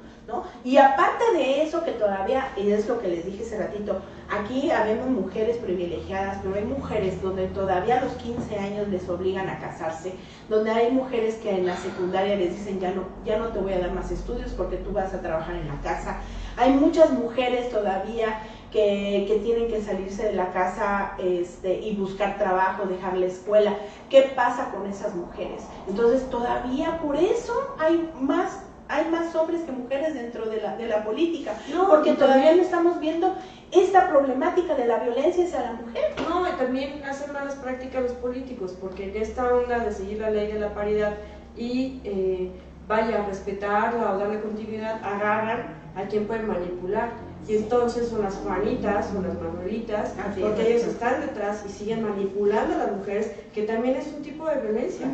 Y 0.64 0.79
aparte 0.79 1.25
de 1.35 1.62
eso 1.62 1.85
que 1.85 1.93
todavía, 1.93 2.49
y 2.57 2.70
es 2.70 2.89
lo 2.89 2.99
que 2.99 3.09
les 3.09 3.27
dije 3.27 3.45
hace 3.45 3.59
ratito, 3.59 4.01
aquí 4.31 4.70
habemos 4.70 5.09
mujeres 5.09 5.59
privilegiadas, 5.59 6.39
pero 6.43 6.55
hay 6.55 6.64
mujeres 6.64 7.20
donde 7.20 7.47
todavía 7.49 7.99
a 7.99 8.05
los 8.05 8.14
15 8.14 8.59
años 8.59 8.89
les 8.89 9.07
obligan 9.09 9.49
a 9.49 9.59
casarse, 9.59 10.14
donde 10.49 10.70
hay 10.70 10.91
mujeres 10.91 11.35
que 11.37 11.51
en 11.51 11.66
la 11.66 11.77
secundaria 11.77 12.37
les 12.37 12.57
dicen 12.57 12.81
ya 12.81 12.93
no, 12.93 13.03
ya 13.27 13.39
no 13.39 13.49
te 13.49 13.59
voy 13.59 13.75
a 13.75 13.81
dar 13.81 13.93
más 13.93 14.11
estudios 14.11 14.53
porque 14.53 14.79
tú 14.79 14.93
vas 14.93 15.12
a 15.12 15.20
trabajar 15.20 15.57
en 15.57 15.68
la 15.68 15.81
casa. 15.83 16.20
Hay 16.57 16.72
muchas 16.72 17.11
mujeres 17.11 17.70
todavía 17.70 18.41
que, 18.72 19.27
que, 19.29 19.41
tienen 19.45 19.68
que 19.68 19.83
salirse 19.83 20.25
de 20.25 20.33
la 20.33 20.53
casa 20.53 21.12
este, 21.18 21.81
y 21.81 21.95
buscar 21.97 22.39
trabajo, 22.39 22.87
dejar 22.87 23.16
la 23.16 23.27
escuela. 23.27 23.77
¿Qué 24.09 24.33
pasa 24.35 24.70
con 24.70 24.87
esas 24.87 25.14
mujeres? 25.14 25.64
Entonces 25.87 26.29
todavía 26.31 26.99
por 26.99 27.16
eso 27.16 27.77
hay 27.79 28.11
más 28.20 28.64
hay 28.89 29.09
más 29.11 29.35
hombres 29.35 29.62
que 29.62 29.72
mujeres 29.72 30.14
dentro 30.14 30.49
de 30.49 30.61
la, 30.61 30.76
de 30.76 30.87
la 30.87 31.05
política, 31.05 31.55
porque 31.89 32.12
todavía 32.12 32.55
no 32.55 32.62
estamos 32.62 33.01
viendo 33.01 33.35
esta 33.70 34.09
problemática 34.09 34.74
de 34.74 34.87
la 34.87 34.99
violencia 34.99 35.45
hacia 35.45 35.62
la 35.62 35.72
mujer. 35.72 36.14
No, 36.28 36.47
y 36.49 36.53
también 36.53 37.03
hacen 37.05 37.32
malas 37.32 37.55
prácticas 37.57 38.03
los 38.03 38.12
políticos, 38.12 38.76
porque 38.80 39.11
en 39.11 39.22
esta 39.22 39.53
onda 39.53 39.78
de 39.78 39.93
seguir 39.93 40.20
la 40.20 40.30
ley 40.30 40.53
de 40.53 40.61
la 40.61 40.74
paridad 40.74 41.14
y 41.57 42.01
eh, 42.05 42.51
vaya 42.87 43.22
a 43.22 43.26
respetarla 43.26 44.12
o 44.12 44.18
darle 44.18 44.41
continuidad, 44.41 45.03
agarran 45.03 45.74
a 45.97 46.03
quien 46.03 46.26
pueden 46.26 46.47
manipular. 46.47 47.11
Y 47.47 47.57
entonces 47.57 48.09
son 48.09 48.22
las 48.22 48.34
Juanitas, 48.34 49.07
son 49.12 49.22
las 49.22 49.34
Manuelitas, 49.40 50.14
porque 50.40 50.76
ellos 50.76 50.88
están 50.88 51.20
detrás 51.20 51.62
y 51.66 51.70
siguen 51.70 52.03
manipulando 52.03 52.74
a 52.74 52.78
las 52.78 52.92
mujeres, 52.92 53.32
que 53.55 53.62
también 53.64 53.97
es 53.97 54.07
un 54.16 54.22
tipo 54.22 54.47
de 54.47 54.61
violencia. 54.61 55.07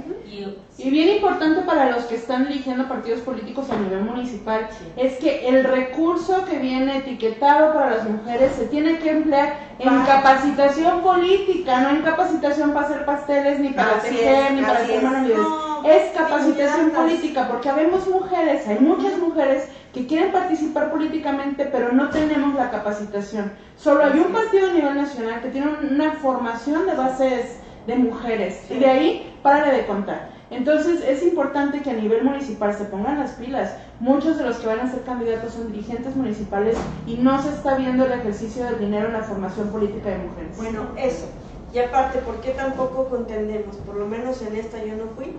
Y 0.79 0.91
bien 0.91 1.09
importante 1.17 1.63
para 1.63 1.91
los 1.91 2.05
que 2.05 2.15
están 2.15 2.47
eligiendo 2.47 2.89
partidos 2.89 3.21
políticos 3.21 3.69
a 3.71 3.77
nivel 3.77 4.05
municipal, 4.05 4.69
es 4.97 5.19
que 5.19 5.49
el 5.49 5.65
recurso 5.65 6.45
que 6.45 6.59
viene 6.59 6.99
etiquetado 6.99 7.75
para 7.75 7.97
las 7.97 8.09
mujeres 8.09 8.53
se 8.57 8.67
tiene 8.67 8.99
que 8.99 9.11
emplear 9.11 9.59
en 9.79 10.05
capacitación 10.05 11.01
política, 11.03 11.81
no 11.81 11.91
en 11.91 12.03
capacitación 12.03 12.73
para 12.73 12.87
hacer 12.87 13.05
pasteles, 13.05 13.59
ni 13.61 13.71
para 13.71 14.01
tejer, 14.01 14.53
ni 14.53 14.63
para 14.63 14.79
hacer 14.79 15.03
manualidades. 15.03 15.70
Es 15.85 16.13
capacitación 16.13 16.91
política, 16.91 17.49
porque 17.49 17.69
habemos 17.69 18.07
mujeres, 18.09 18.67
hay 18.67 18.79
muchas 18.79 19.19
mujeres 19.19 19.69
que 19.93 20.07
quieren 20.07 20.33
participar 20.33 20.91
políticamente, 20.91 21.67
pero 21.67 21.93
no 21.93 22.11
tenemos 22.11 22.55
la 22.55 22.71
capacitación. 22.71 23.53
Solo 23.77 24.05
hay 24.05 24.19
un 24.19 24.33
partido 24.33 24.71
a 24.71 24.73
nivel 24.73 24.97
nacional 24.97 25.41
que 25.41 25.49
tiene 25.49 25.69
una 25.91 26.13
formación 26.13 26.87
de 26.87 26.95
bases 26.95 27.57
de 27.87 27.97
mujeres 27.97 28.63
y 28.71 28.79
de 28.79 28.87
ahí 28.87 29.35
para 29.43 29.73
de 29.73 29.87
contar. 29.87 30.31
Entonces 30.51 31.03
es 31.07 31.23
importante 31.23 31.81
que 31.81 31.91
a 31.91 31.95
nivel 31.95 32.25
municipal 32.25 32.75
se 32.75 32.85
pongan 32.85 33.21
las 33.21 33.33
pilas. 33.33 33.73
Muchos 34.01 34.37
de 34.37 34.45
los 34.45 34.57
que 34.57 34.67
van 34.67 34.81
a 34.81 34.91
ser 34.91 35.03
candidatos 35.03 35.55
son 35.55 35.71
dirigentes 35.71 36.17
municipales 36.17 36.77
y 37.07 37.15
no 37.15 37.41
se 37.41 37.51
está 37.51 37.77
viendo 37.77 38.05
el 38.05 38.13
ejercicio 38.13 38.65
del 38.65 38.81
dinero 38.81 39.07
en 39.07 39.13
la 39.13 39.23
formación 39.23 39.69
política 39.69 40.11
de 40.11 40.19
mujeres. 40.19 40.57
Bueno, 40.57 40.89
eso. 40.97 41.27
Y 41.73 41.79
aparte, 41.79 42.19
¿por 42.19 42.41
qué 42.41 42.51
tampoco 42.51 43.09
contendemos? 43.09 43.77
Por 43.77 43.97
lo 43.97 44.07
menos 44.07 44.43
en 44.43 44.57
esta 44.57 44.79
yo 44.79 44.97
no 44.97 45.07
fui. 45.17 45.39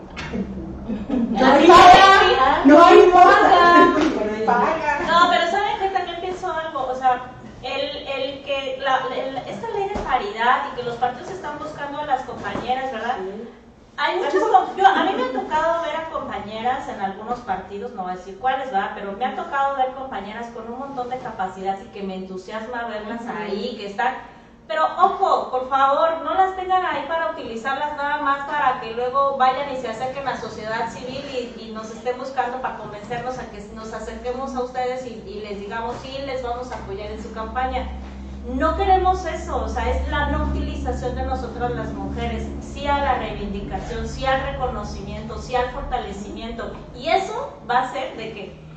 No 1.08 1.46
hay 1.46 1.68
paga, 1.68 2.62
no 2.66 2.84
hay 2.84 3.10
paga. 3.12 5.00
No, 5.08 5.30
pero 5.30 5.52
¿saben 5.52 5.80
que 5.80 5.90
también 5.90 6.22
pienso 6.22 6.52
algo? 6.52 6.88
O 6.88 6.96
sea, 6.96 7.32
el, 7.64 8.08
el 8.08 8.44
que 8.44 8.80
la, 8.82 9.02
esta 9.48 9.70
ley 9.70 9.90
de 9.90 10.00
paridad 10.00 10.64
y 10.72 10.76
que 10.76 10.84
los 10.84 10.96
partidos 10.96 11.32
están 11.32 11.60
buscando 11.60 12.00
a 12.00 12.06
las 12.06 12.22
compañeras, 12.24 12.92
¿verdad? 12.92 13.18
Hay 13.98 14.16
muchas, 14.18 14.34
yo, 14.34 14.88
a 14.88 15.04
mí 15.04 15.12
me 15.16 15.24
ha 15.24 15.42
tocado 15.44 15.84
ver 15.84 15.96
a 15.96 16.10
compañeras 16.10 16.88
en 16.88 17.02
algunos 17.02 17.40
partidos, 17.40 17.92
no 17.92 18.04
voy 18.04 18.14
a 18.14 18.16
decir 18.16 18.40
cuáles, 18.40 18.72
¿verdad? 18.72 18.92
Pero 18.96 19.12
me 19.12 19.26
ha 19.26 19.36
tocado 19.36 19.76
ver 19.76 19.92
compañeras 19.92 20.48
con 20.56 20.72
un 20.72 20.80
montón 20.80 21.10
de 21.10 21.18
capacidad 21.20 21.78
y 21.80 21.86
que 21.88 22.02
me 22.02 22.16
entusiasma 22.16 22.88
verlas 22.88 23.22
ahí, 23.28 23.76
que 23.78 23.88
están 23.88 24.16
pero 24.72 24.86
ojo, 24.98 25.50
por 25.52 25.68
favor, 25.68 26.22
no 26.24 26.34
las 26.34 26.56
tengan 26.56 26.86
ahí 26.86 27.04
para 27.06 27.32
utilizarlas 27.32 27.98
nada 27.98 28.22
más 28.22 28.48
para 28.48 28.80
que 28.80 28.94
luego 28.94 29.36
vayan 29.36 29.70
y 29.70 29.76
se 29.76 29.90
acerquen 29.90 30.26
a 30.26 30.40
sociedad 30.40 30.90
civil 30.90 31.54
y, 31.60 31.72
nos 31.74 31.92
estén 31.92 32.18
buscando 32.18 32.62
para 32.62 32.78
convencernos 32.78 33.38
a 33.38 33.50
que 33.50 33.62
nos 33.76 33.94
acerquemos 33.94 34.56
a 34.56 34.64
ustedes 34.64 35.06
y, 35.06 35.42
les 35.42 35.60
digamos, 35.60 35.96
sí, 36.02 36.18
les 36.26 36.42
vamos 36.42 36.72
a 36.72 36.76
apoyar 36.76 37.12
en 37.12 37.22
su 37.22 37.34
campaña. 37.34 37.90
No 38.46 38.78
queremos 38.78 39.26
eso, 39.26 39.64
o 39.64 39.68
sea, 39.68 39.90
es 39.90 40.08
la 40.10 40.28
no 40.28 40.46
utilización 40.46 41.16
de 41.16 41.24
nosotras 41.24 41.72
las 41.72 41.92
mujeres, 41.92 42.48
sí 42.62 42.88
a 42.88 42.98
la 43.00 43.16
reivindicación, 43.16 44.08
sí 44.08 44.26
al 44.26 44.42
reconocimiento, 44.42 45.38
sí 45.38 45.56
al 45.56 45.70
fortalecimiento. 45.72 46.72
Y 46.96 47.10
eso 47.10 47.58
va 47.70 47.84
a 47.84 47.92
ser 47.92 48.16
de 48.16 48.34
que 48.34 48.71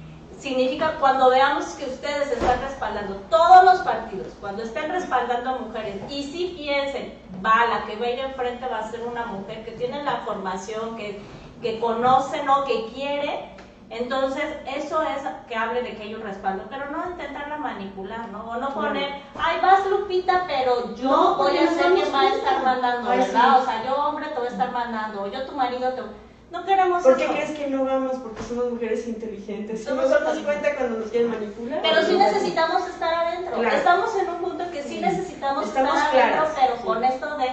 significa 0.45 0.97
cuando 1.01 1.31
veamos 1.31 1.65
que 1.73 1.87
ustedes 1.87 2.31
están 2.31 2.61
respaldando, 2.61 3.15
todos 3.31 3.65
los 3.65 3.79
partidos, 3.79 4.27
cuando 4.43 4.63
estén 4.63 4.91
respaldando 4.91 5.51
a 5.51 5.59
mujeres, 5.59 5.97
y 6.11 6.23
si 6.23 6.55
piensen, 6.55 7.19
va, 7.45 7.65
la 7.65 7.87
que 7.87 7.97
vaya 7.97 8.27
enfrente 8.27 8.69
va 8.69 8.81
a 8.81 8.91
ser 8.91 9.01
una 9.07 9.25
mujer 9.25 9.65
que 9.65 9.73
tiene 9.73 10.03
la 10.03 10.19
formación, 10.19 10.97
que, 10.97 11.23
que 11.63 11.81
conoce, 11.81 12.45
¿no? 12.45 12.65
que 12.65 12.93
quiere, 12.93 13.55
entonces 13.89 14.45
eso 14.67 15.03
es 15.03 15.23
que 15.49 15.57
hable 15.57 15.83
de 15.83 15.97
que 15.97 16.03
hay 16.03 16.15
un 16.15 16.23
respaldo, 16.23 16.65
pero 16.69 16.91
no 16.91 17.11
intentarla 17.11 17.57
manipular, 17.57 18.29
¿no? 18.29 18.51
O 18.51 18.57
no 18.57 18.75
poner, 18.75 19.23
ay, 19.39 19.61
vas 19.63 19.87
Lupita, 19.87 20.45
pero 20.47 20.95
yo 20.95 21.37
voy 21.39 21.57
a 21.57 21.69
ser 21.69 21.95
quien 21.95 22.13
va 22.13 22.21
a 22.21 22.35
estar 22.35 22.63
mandando, 22.63 23.09
¿verdad? 23.09 23.63
O 23.63 23.65
sea, 23.65 23.83
yo 23.85 23.95
hombre 23.95 24.27
te 24.27 24.39
voy 24.39 24.49
a 24.49 24.51
estar 24.51 24.73
mandando, 24.73 25.23
o 25.23 25.27
yo 25.29 25.47
tu 25.47 25.53
marido 25.53 25.93
te 25.95 26.03
no 26.51 26.65
queremos 26.65 27.03
¿Por 27.03 27.17
qué 27.17 27.27
crees 27.27 27.51
que 27.51 27.69
no 27.69 27.85
vamos? 27.85 28.17
Porque 28.17 28.43
somos 28.43 28.71
mujeres 28.71 29.07
inteligentes. 29.07 29.87
No 29.89 29.97
nos 29.97 30.11
damos 30.11 30.39
cuenta 30.39 30.75
cuando 30.77 30.99
nos 31.01 31.11
quieren 31.11 31.31
manipular. 31.31 31.81
Pero 31.83 32.03
sí 32.03 32.17
necesitamos 32.17 32.89
estar 32.89 33.15
adentro. 33.15 33.63
Estamos 33.63 34.17
en 34.17 34.29
un 34.29 34.37
punto 34.37 34.71
que 34.71 34.83
sí 34.83 35.01
necesitamos 35.01 35.67
estar 35.67 35.87
adentro, 35.87 36.49
pero 36.55 36.77
con 36.85 37.05
esto 37.05 37.37
de 37.39 37.49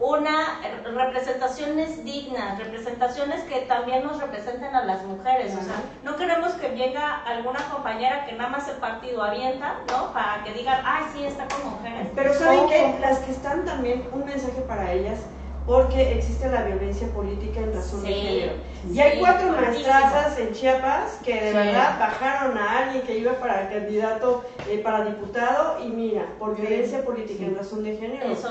una 0.00 0.60
representaciones 0.94 2.04
dignas, 2.04 2.58
representaciones 2.58 3.42
que 3.44 3.60
también 3.62 4.04
nos 4.04 4.20
representen 4.20 4.74
a 4.74 4.84
las 4.84 5.02
mujeres. 5.04 5.52
O 5.52 5.64
sea, 5.64 5.82
no 6.02 6.16
queremos 6.16 6.52
que 6.54 6.68
venga 6.68 7.22
alguna 7.24 7.60
compañera 7.70 8.24
que 8.26 8.32
nada 8.32 8.50
más 8.50 8.68
el 8.68 8.76
partido 8.76 9.22
avienta, 9.22 9.76
¿no? 9.90 10.12
Para 10.12 10.42
que 10.44 10.52
digan, 10.52 10.80
ay, 10.84 11.04
sí, 11.12 11.24
está 11.24 11.46
con 11.48 11.70
mujeres. 11.70 12.08
Pero 12.14 12.34
¿saben 12.34 12.68
que 12.68 12.98
Las 13.00 13.18
que 13.20 13.32
están 13.32 13.64
también, 13.64 14.06
un 14.12 14.24
mensaje 14.24 14.60
para 14.62 14.92
ellas, 14.92 15.20
porque 15.66 16.18
existe 16.18 16.48
la 16.50 16.62
violencia 16.62 17.08
política 17.08 17.60
en 17.60 17.72
razón 17.72 18.02
de 18.02 18.12
género. 18.12 18.52
Y 18.92 19.00
hay 19.00 19.18
cuatro 19.18 19.50
maestrazas 19.50 20.38
en 20.38 20.52
Chiapas 20.52 21.18
que 21.24 21.40
de 21.40 21.52
verdad 21.54 21.98
bajaron 21.98 22.58
a 22.58 22.78
alguien 22.78 23.02
que 23.02 23.18
iba 23.18 23.32
para 23.34 23.70
candidato, 23.70 24.44
eh, 24.68 24.78
para 24.78 25.06
diputado, 25.06 25.82
y 25.82 25.88
mira, 25.88 26.26
por 26.38 26.54
violencia 26.54 27.02
política 27.02 27.44
en 27.44 27.56
razón 27.56 27.82
de 27.82 27.96
género, 27.96 28.30
Eso 28.30 28.48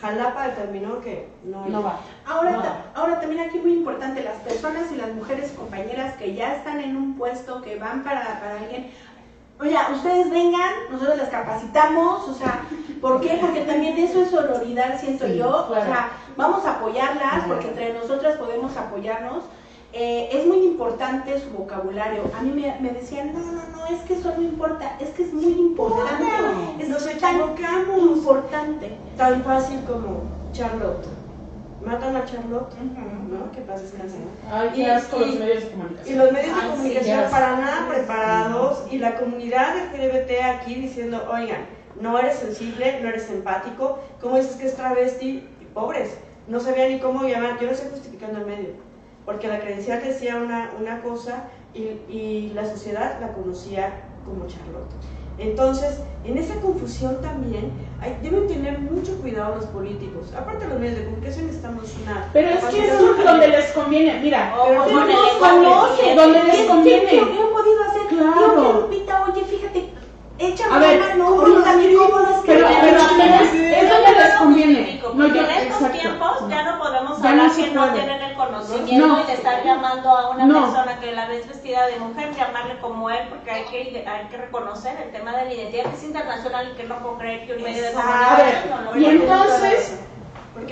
Jalapa 0.00 0.48
determinó 0.48 1.00
que 1.00 1.28
no, 1.44 1.66
no 1.66 1.82
va. 1.82 2.00
Ahora, 2.26 2.84
ahora 2.94 3.20
también 3.20 3.48
aquí 3.48 3.58
muy 3.58 3.74
importante, 3.74 4.24
las 4.24 4.36
personas 4.36 4.90
y 4.90 4.96
las 4.96 5.12
mujeres 5.12 5.52
compañeras 5.52 6.16
que 6.16 6.34
ya 6.34 6.56
están 6.56 6.80
en 6.80 6.96
un 6.96 7.16
puesto, 7.16 7.60
que 7.62 7.76
van 7.78 8.02
para, 8.02 8.40
para 8.40 8.60
alguien, 8.60 8.90
Oye, 9.60 9.76
ustedes 9.92 10.30
vengan, 10.30 10.72
nosotros 10.90 11.16
les 11.16 11.28
capacitamos, 11.28 12.28
o 12.28 12.34
sea, 12.34 12.64
¿por 13.00 13.20
qué? 13.20 13.38
Porque 13.40 13.60
también 13.60 13.96
eso 13.96 14.22
es 14.22 14.30
sororidad, 14.30 14.98
siento 15.00 15.28
yo, 15.28 15.68
o 15.70 15.74
sea, 15.74 16.10
vamos 16.36 16.64
a 16.64 16.72
apoyarlas 16.72 17.44
porque 17.46 17.68
entre 17.68 17.94
nosotras 17.94 18.36
podemos 18.36 18.76
apoyarnos. 18.76 19.44
Eh, 19.96 20.28
es 20.32 20.44
muy 20.44 20.64
importante 20.64 21.40
su 21.40 21.50
vocabulario. 21.50 22.22
A 22.36 22.42
mí 22.42 22.50
me, 22.50 22.76
me, 22.80 22.98
decían, 22.98 23.32
no, 23.32 23.38
no, 23.38 23.62
no, 23.76 23.86
es 23.86 24.02
que 24.02 24.14
eso 24.14 24.32
no 24.36 24.42
importa, 24.42 24.96
es 24.98 25.10
que 25.10 25.22
es 25.22 25.32
muy 25.32 25.52
importante. 25.52 26.24
Es 26.80 26.88
Nos 26.88 27.06
importante. 28.00 28.98
Tan 29.16 29.44
fácil 29.44 29.84
como 29.84 30.24
Charlotte 30.52 31.06
matan 31.84 32.16
a 32.16 32.24
Charlotte, 32.24 32.74
¿no? 33.30 33.50
Que 33.52 33.60
pasa 33.60 33.84
Ay, 34.50 34.70
qué 34.74 34.90
asco 34.90 35.18
los 35.18 35.38
medios 35.38 35.64
de 35.64 35.70
comunicación. 35.70 36.14
Y 36.14 36.18
los 36.18 36.32
medios 36.32 36.56
de 36.56 36.68
comunicación 36.68 37.30
para 37.30 37.56
nada 37.56 37.88
preparados 37.88 38.84
y 38.90 38.98
la 38.98 39.16
comunidad 39.16 39.76
LGBT 39.76 40.30
aquí 40.56 40.74
diciendo, 40.76 41.26
oigan, 41.30 41.66
no 42.00 42.18
eres 42.18 42.38
sensible, 42.38 43.00
no 43.02 43.08
eres 43.08 43.30
empático, 43.30 43.98
¿cómo 44.20 44.36
dices 44.36 44.56
que 44.56 44.66
es 44.66 44.76
travesti? 44.76 45.48
Pobres, 45.72 46.16
no 46.48 46.60
sabía 46.60 46.88
ni 46.88 46.98
cómo 47.00 47.26
llamar, 47.26 47.58
yo 47.58 47.66
no 47.66 47.72
estoy 47.72 47.90
justificando 47.90 48.40
el 48.40 48.46
medio, 48.46 48.70
porque 49.24 49.48
la 49.48 49.60
credencial 49.60 50.02
decía 50.02 50.36
una, 50.36 50.72
una 50.78 51.02
cosa 51.02 51.44
y, 51.74 52.00
y 52.08 52.52
la 52.54 52.64
sociedad 52.64 53.20
la 53.20 53.32
conocía 53.32 53.92
como 54.24 54.46
Charlotte. 54.46 54.90
Entonces, 55.38 55.98
en 56.24 56.38
esa 56.38 56.54
confusión 56.60 57.20
también 57.20 57.72
hay, 58.00 58.16
deben 58.22 58.46
tener 58.46 58.78
mucho 58.78 59.16
cuidado 59.20 59.56
los 59.56 59.66
políticos. 59.66 60.32
Aparte 60.36 60.66
los 60.68 60.78
medios 60.78 60.98
de 60.98 61.04
comunicación 61.06 61.48
estamos 61.48 61.84
una... 62.02 62.28
Pero 62.32 62.48
es 62.50 62.64
que 62.64 62.86
es 62.86 63.24
donde 63.24 63.48
les 63.48 63.72
conviene, 63.72 64.20
mira, 64.20 64.54
Ojo 64.56 64.84
pero 64.84 65.00
no 65.00 66.22
donde 66.22 66.44
les 66.44 66.56
¿Qué 66.56 66.66
conviene. 66.66 67.12
he 67.14 67.20
podido 67.20 67.84
hacer? 67.84 68.02
Claro. 68.08 68.54
Que 68.56 68.80
Lupita, 68.80 69.24
oye, 69.24 69.44
fíjate, 69.44 69.63
échame 70.38 70.74
A 70.74 70.78
ver, 70.78 71.00
mano, 71.00 71.28
oye, 71.36 71.62
también 71.62 71.96
cómo 71.96 72.18
lo 72.18 72.42
Pero, 72.44 72.68
pero 72.80 72.98
donde 73.00 74.12
les 74.12 74.34
conviene. 74.34 75.00
No, 75.14 75.26
yo, 75.28 75.42
en 75.42 75.50
estos 75.50 75.92
tiempos 75.92 76.48
ya 76.48 76.62
no 76.64 76.78
podemos 76.80 77.22
hablar 77.22 77.48
no 77.48 77.54
que 77.54 77.70
no 77.70 77.88
tienen 77.92 78.20
el 78.22 78.34
conocimiento 78.34 79.06
No. 79.06 79.22
y 79.22 79.26
de 79.26 79.32
estar 79.34 79.64
llamando 79.64 80.10
a 80.10 80.30
una 80.30 80.44
No. 80.44 80.62
persona 80.62 80.98
que 80.98 81.12
la 81.12 81.26
ves 81.28 81.46
vestida 81.46 81.86
de 81.86 81.98
mujer, 82.00 82.34
llamarle 82.34 82.78
como 82.80 83.10
él, 83.10 83.28
porque 83.28 83.50
hay 83.50 83.64
que, 83.64 84.04
hay 84.08 84.26
que 84.26 84.36
reconocer 84.36 85.00
el 85.00 85.12
tema 85.12 85.36
de 85.36 85.44
la 85.44 85.54
identidad 85.54 85.84
que 85.84 85.96
es 85.96 86.04
internacional 86.04 86.70
y 86.72 86.76
que 86.76 86.84
no 86.84 86.96
puedo 86.98 87.18
creer 87.18 87.46
que 87.46 87.54
un 87.54 87.62
medio 87.62 87.82
de 87.84 87.92
comunicación 87.92 88.84
no 88.84 88.92
lo 88.92 88.98
Y 89.00 89.06
entonces, 89.06 90.00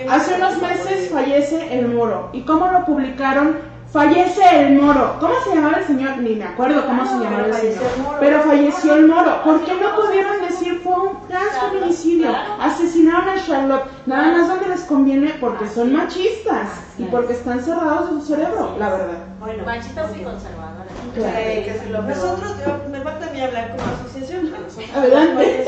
hace 0.09 0.33
unos 0.35 0.57
meses 0.61 1.09
fallece 1.11 1.79
el 1.79 1.87
moro. 1.87 2.29
¿Y 2.33 2.41
cómo 2.41 2.67
lo 2.67 2.83
publicaron? 2.85 3.72
Fallece 3.93 4.41
el 4.59 4.73
moro. 4.81 5.17
¿Cómo 5.19 5.35
se 5.43 5.53
llamaba 5.53 5.77
el 5.77 5.85
señor? 5.85 6.17
Ni 6.17 6.35
me 6.35 6.45
acuerdo 6.45 6.83
cómo 6.87 7.05
se 7.05 7.13
llamaba 7.23 7.45
el 7.45 7.53
señor. 7.53 7.83
el 7.95 8.01
moro. 8.01 8.17
Pero 8.19 8.41
falleció 8.41 8.95
el 8.95 9.05
moro. 9.07 9.43
¿Por 9.43 9.63
qué 9.63 9.73
no 9.75 9.95
pudieron 9.95 10.41
decir 10.41 10.79
fue 10.83 10.93
un 10.95 11.19
Claro, 11.27 11.69
feminicidio? 11.71 12.31
Asesinaron 12.59 13.29
a 13.29 13.35
Charlotte. 13.45 13.83
Nada 14.07 14.31
más 14.31 14.47
donde 14.47 14.67
les 14.69 14.81
conviene 14.81 15.35
porque 15.39 15.67
son 15.67 15.93
machistas 15.93 16.69
y 16.97 17.03
porque 17.05 17.33
están 17.33 17.63
cerrados 17.63 18.15
de 18.15 18.19
su 18.21 18.25
cerebro, 18.33 18.75
la 18.79 18.89
verdad. 18.89 19.17
Bueno, 19.39 19.63
Machistas 19.63 20.09
y 20.17 20.21
ok. 20.23 20.31
conservadoras. 20.31 20.87
Claro. 21.13 21.37
Sí, 21.37 21.63
que 21.63 21.69
es 21.69 21.89
lo 21.91 21.99
peor. 21.99 22.17
Nosotros, 22.17 22.53
yo- 22.65 22.89
me 22.89 22.99
falta 23.01 23.27
a 23.27 23.29
mí 23.29 23.41
hablar 23.41 23.75
como 23.77 23.83
asociación, 23.93 24.51
nosotros 24.51 24.89
Adelante. 24.95 25.65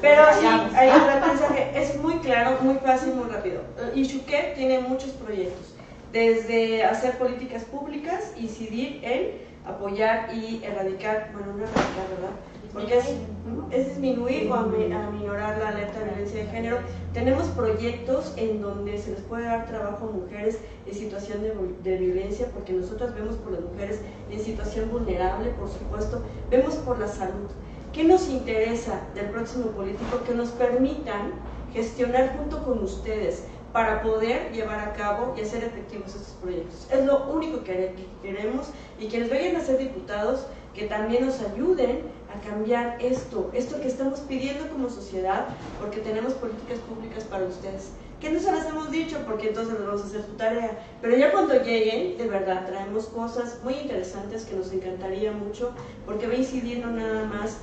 pero 0.00 0.22
sí, 0.40 0.46
hay 0.74 0.88
otro 0.88 1.26
mensaje, 1.28 1.72
es 1.74 1.96
muy 2.00 2.14
claro, 2.20 2.56
muy 2.62 2.76
fácil, 2.76 3.12
muy 3.14 3.28
rápido. 3.28 3.60
Eh, 3.78 3.92
Ishuquet 3.96 4.54
tiene 4.54 4.78
muchos 4.78 5.10
proyectos, 5.10 5.74
desde 6.12 6.84
hacer 6.84 7.18
políticas 7.18 7.64
públicas, 7.64 8.32
incidir 8.36 9.00
en 9.02 9.48
apoyar 9.66 10.34
y 10.34 10.62
erradicar, 10.64 11.30
bueno, 11.32 11.52
no 11.52 11.64
erradicar, 11.64 12.08
¿verdad? 12.10 12.34
Porque 12.72 12.98
es, 12.98 13.86
disminuir 13.88 14.50
o 14.50 14.54
ami- 14.54 14.92
aminorar 14.92 15.58
la 15.58 15.68
alerta 15.68 16.00
de 16.00 16.04
violencia 16.06 16.44
de 16.44 16.50
género. 16.50 16.78
Tenemos 17.12 17.44
proyectos 17.48 18.34
en 18.36 18.60
donde 18.60 18.98
se 18.98 19.12
les 19.12 19.20
puede 19.20 19.44
dar 19.44 19.66
trabajo 19.66 20.08
a 20.08 20.12
mujeres 20.12 20.58
en 20.86 20.94
situación 20.94 21.42
de, 21.42 21.54
de 21.82 21.98
violencia, 21.98 22.48
porque 22.54 22.72
nosotros 22.72 23.14
vemos 23.14 23.36
por 23.36 23.52
las 23.52 23.62
mujeres 23.62 24.00
en 24.30 24.40
situación 24.40 24.90
vulnerable, 24.90 25.50
por 25.50 25.68
supuesto, 25.68 26.22
vemos 26.50 26.74
por 26.76 26.98
la 26.98 27.08
salud. 27.08 27.48
¿Qué 27.92 28.04
nos 28.04 28.28
interesa 28.28 29.00
del 29.14 29.30
próximo 29.30 29.68
político? 29.68 30.22
Que 30.26 30.34
nos 30.34 30.50
permitan 30.50 31.32
gestionar 31.72 32.36
junto 32.38 32.64
con 32.64 32.82
ustedes 32.82 33.44
para 33.72 34.02
poder 34.02 34.52
llevar 34.52 34.80
a 34.80 34.92
cabo 34.94 35.34
y 35.36 35.42
hacer 35.42 35.64
efectivos 35.64 36.14
estos 36.14 36.34
proyectos. 36.40 36.86
Es 36.90 37.04
lo 37.04 37.26
único 37.28 37.62
que 37.62 37.94
que 37.94 38.06
queremos 38.22 38.68
y 38.98 39.08
quienes 39.08 39.30
vayan 39.30 39.56
a 39.56 39.60
ser 39.60 39.78
diputados 39.78 40.46
que 40.74 40.86
también 40.86 41.26
nos 41.26 41.40
ayuden 41.40 42.02
a 42.32 42.40
cambiar 42.48 42.98
esto, 43.00 43.50
esto 43.52 43.80
que 43.80 43.88
estamos 43.88 44.20
pidiendo 44.20 44.68
como 44.68 44.88
sociedad, 44.88 45.46
porque 45.80 46.00
tenemos 46.00 46.34
políticas 46.34 46.78
públicas 46.80 47.24
para 47.24 47.44
ustedes. 47.44 47.90
Que 48.20 48.30
no 48.30 48.40
se 48.40 48.52
las 48.52 48.66
hemos 48.66 48.90
dicho 48.90 49.18
porque 49.26 49.48
entonces 49.48 49.74
les 49.74 49.86
vamos 49.86 50.02
a 50.02 50.06
hacer 50.06 50.22
su 50.22 50.32
tarea. 50.32 50.78
Pero 51.00 51.16
ya 51.16 51.32
cuando 51.32 51.54
lleguen, 51.54 52.18
de 52.18 52.28
verdad, 52.28 52.66
traemos 52.66 53.06
cosas 53.06 53.58
muy 53.62 53.74
interesantes 53.74 54.44
que 54.44 54.56
nos 54.56 54.72
encantaría 54.72 55.32
mucho, 55.32 55.72
porque 56.04 56.26
va 56.26 56.34
a 56.34 56.36
incidir 56.36 56.78
no 56.78 56.92
nada 56.92 57.24
más 57.24 57.58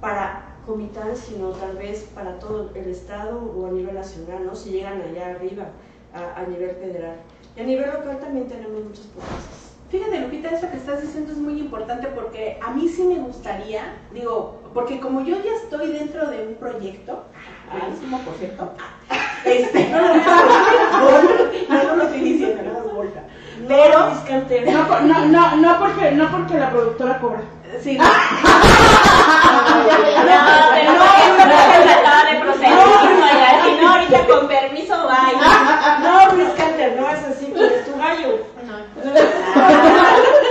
para 0.00 0.56
Comitán, 0.66 1.16
sino 1.16 1.50
tal 1.50 1.76
vez 1.76 2.08
para 2.14 2.38
todo 2.38 2.70
el 2.74 2.90
Estado 2.90 3.38
o 3.38 3.66
a 3.66 3.70
nivel 3.70 3.94
nacional, 3.94 4.44
¿no? 4.44 4.54
Si 4.54 4.70
llegan 4.70 5.00
allá 5.00 5.28
arriba, 5.30 5.66
a, 6.12 6.40
a 6.40 6.46
nivel 6.46 6.74
federal. 6.76 7.16
Y 7.56 7.60
a 7.60 7.64
nivel 7.64 7.86
local 7.86 8.18
también 8.20 8.48
tenemos 8.48 8.84
muchas 8.84 9.06
propuestas. 9.06 9.66
Fíjate, 9.88 10.20
Lupita, 10.20 10.50
eso 10.50 10.68
que 10.68 10.78
estás 10.78 11.00
diciendo 11.00 11.30
es 11.32 11.38
muy 11.38 11.60
importante 11.60 12.08
porque 12.08 12.58
a 12.60 12.72
mí 12.72 12.88
sí 12.88 13.04
me 13.04 13.20
gustaría, 13.20 13.94
digo, 14.12 14.60
porque 14.74 14.98
como 14.98 15.20
yo 15.20 15.36
ya 15.44 15.52
estoy 15.54 15.92
dentro 15.92 16.28
de 16.28 16.48
un 16.48 16.54
proyecto, 16.54 17.22
buenísimo, 17.70 18.18
por 18.18 18.34
cierto, 18.34 18.72
este, 19.44 19.88
no, 19.90 20.00
lo 20.00 21.96
no, 21.96 22.02
estoy 22.02 22.20
diciendo, 22.20 22.62
no 22.64 22.72
das 22.72 22.94
vuelta. 22.94 23.22
Pero, 23.68 25.00
no, 25.02 25.26
no, 25.26 25.56
no, 25.56 25.78
porque, 25.78 26.10
no 26.10 26.30
porque 26.32 26.58
la 26.58 26.70
productora 26.70 27.20
cobra. 27.20 27.42
Sí, 27.82 27.98
No, 27.98 28.04
no, 28.04 28.10
no 30.92 31.06
no, 34.10 34.28
con 34.28 34.48
permiso, 34.48 35.06
vaya. 35.06 35.98
No, 36.00 36.34
Chris 36.34 36.48
Canter, 36.56 37.00
no 37.00 37.08
es 37.08 37.24
así, 37.24 37.52
pero 37.52 37.66
es 37.66 37.84
tu 37.84 37.96
gallo. 37.98 38.46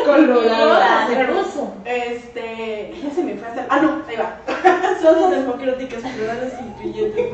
Colorada. 0.06 1.10
de 1.10 1.24
ruso. 1.26 1.74
este, 1.86 2.96
ya 3.04 3.12
se 3.12 3.24
me 3.24 3.36
fue 3.36 3.48
ah, 3.70 3.80
no, 3.80 4.02
ahí 4.08 4.16
va. 4.18 4.40
Somos 5.02 5.32
democráticas, 5.32 6.02
plurales 6.02 6.54
e 6.54 6.64
incluyentes. 6.64 7.28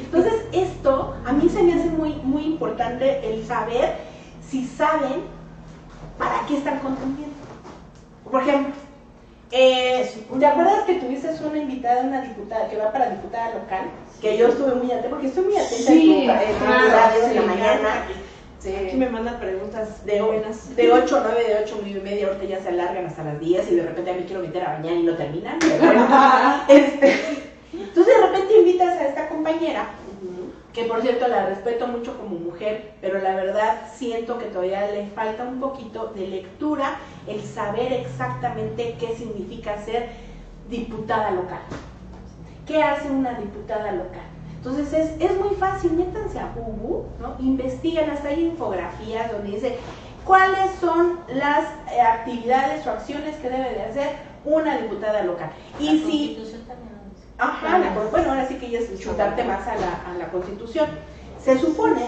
Entonces, 0.00 0.44
esto 0.52 1.16
a 1.24 1.32
mí 1.32 1.48
se 1.48 1.62
me 1.62 1.74
hace 1.74 1.88
muy, 1.90 2.14
muy 2.16 2.44
importante 2.44 3.20
el 3.24 3.46
saber 3.46 3.96
si 4.48 4.66
saben 4.66 5.22
para 6.18 6.46
qué 6.46 6.56
están 6.58 6.80
contendiendo. 6.80 7.36
Por 8.30 8.42
ejemplo, 8.42 8.74
eh, 9.50 10.10
¿te 10.38 10.46
acuerdas 10.46 10.82
que 10.86 10.94
tuviste 10.94 11.28
una 11.44 11.58
invitada, 11.58 12.02
una 12.02 12.22
diputada, 12.22 12.68
que 12.68 12.76
va 12.76 12.92
para 12.92 13.10
diputada 13.10 13.54
local? 13.54 13.90
Que 14.20 14.36
yo 14.36 14.48
estuve 14.48 14.74
muy 14.74 14.90
atenta, 14.90 15.08
porque 15.10 15.26
estoy 15.28 15.44
muy 15.44 15.56
atenta 15.56 15.76
Sí, 15.92 16.24
en 16.24 16.52
tu 16.58 16.64
claro, 16.64 17.14
sí, 17.28 17.34
la 17.34 17.42
mañana. 17.42 17.94
Aquí 18.02 18.90
Sí. 18.90 18.96
me 18.98 19.08
mandan 19.08 19.40
preguntas 19.40 20.04
De, 20.04 20.20
buenas. 20.20 20.76
de 20.76 20.92
8 20.92 21.16
a 21.16 21.20
9, 21.32 21.44
de 21.48 21.64
8 21.64 21.74
a 21.74 21.78
9 21.82 21.98
y 21.98 22.02
media, 22.02 22.26
ahorita 22.26 22.44
ya 22.44 22.60
se 22.60 22.68
alargan 22.68 23.06
hasta 23.06 23.24
las 23.24 23.40
10 23.40 23.72
y 23.72 23.76
de 23.76 23.82
repente 23.84 24.10
a 24.10 24.14
mí 24.14 24.24
quiero 24.26 24.42
meter 24.42 24.62
a 24.62 24.72
bañar 24.74 24.92
y 24.96 25.02
no 25.02 25.14
terminan. 25.16 25.58
pero 25.60 25.78
bueno. 25.78 26.06
Este, 26.68 27.16
entonces 27.72 28.14
de 28.20 28.26
repente 28.26 28.58
invitas 28.58 28.98
a 28.98 29.06
esta 29.06 29.28
compañera 29.30 29.86
que 30.72 30.84
por 30.84 31.02
cierto 31.02 31.26
la 31.26 31.46
respeto 31.46 31.86
mucho 31.86 32.16
como 32.16 32.36
mujer, 32.36 32.92
pero 33.00 33.20
la 33.20 33.34
verdad 33.34 33.88
siento 33.92 34.38
que 34.38 34.46
todavía 34.46 34.90
le 34.90 35.06
falta 35.08 35.44
un 35.44 35.60
poquito 35.60 36.12
de 36.14 36.26
lectura, 36.28 36.98
el 37.26 37.42
saber 37.42 37.92
exactamente 37.92 38.96
qué 39.00 39.16
significa 39.16 39.82
ser 39.82 40.10
diputada 40.68 41.32
local. 41.32 41.60
¿Qué 42.66 42.82
hace 42.82 43.10
una 43.10 43.34
diputada 43.34 43.90
local? 43.92 44.22
Entonces 44.56 44.92
es, 44.92 45.30
es 45.30 45.38
muy 45.40 45.56
fácil, 45.56 45.92
métanse 45.92 46.38
a 46.38 46.52
Google, 46.54 47.08
¿no? 47.20 47.34
investiguen, 47.40 48.10
hasta 48.10 48.28
hay 48.28 48.44
infografías 48.44 49.32
donde 49.32 49.52
dice 49.52 49.78
cuáles 50.24 50.70
son 50.80 51.18
las 51.28 51.64
eh, 51.90 52.00
actividades 52.00 52.86
o 52.86 52.90
acciones 52.90 53.36
que 53.36 53.48
debe 53.48 53.70
de 53.70 53.82
hacer 53.82 54.08
una 54.44 54.78
diputada 54.78 55.22
local. 55.22 55.50
Y 55.78 55.98
si 55.98 56.36
también. 56.68 56.89
Ajá, 57.40 57.78
la 57.78 57.94
bueno, 58.10 58.30
ahora 58.30 58.46
sí 58.46 58.56
que 58.56 58.70
ya 58.70 58.80
es 58.80 59.00
chutarte 59.00 59.44
más 59.44 59.66
a 59.66 59.74
la, 59.76 60.02
a 60.06 60.14
la 60.18 60.30
constitución. 60.30 60.88
Se 61.44 61.58
supone 61.58 62.00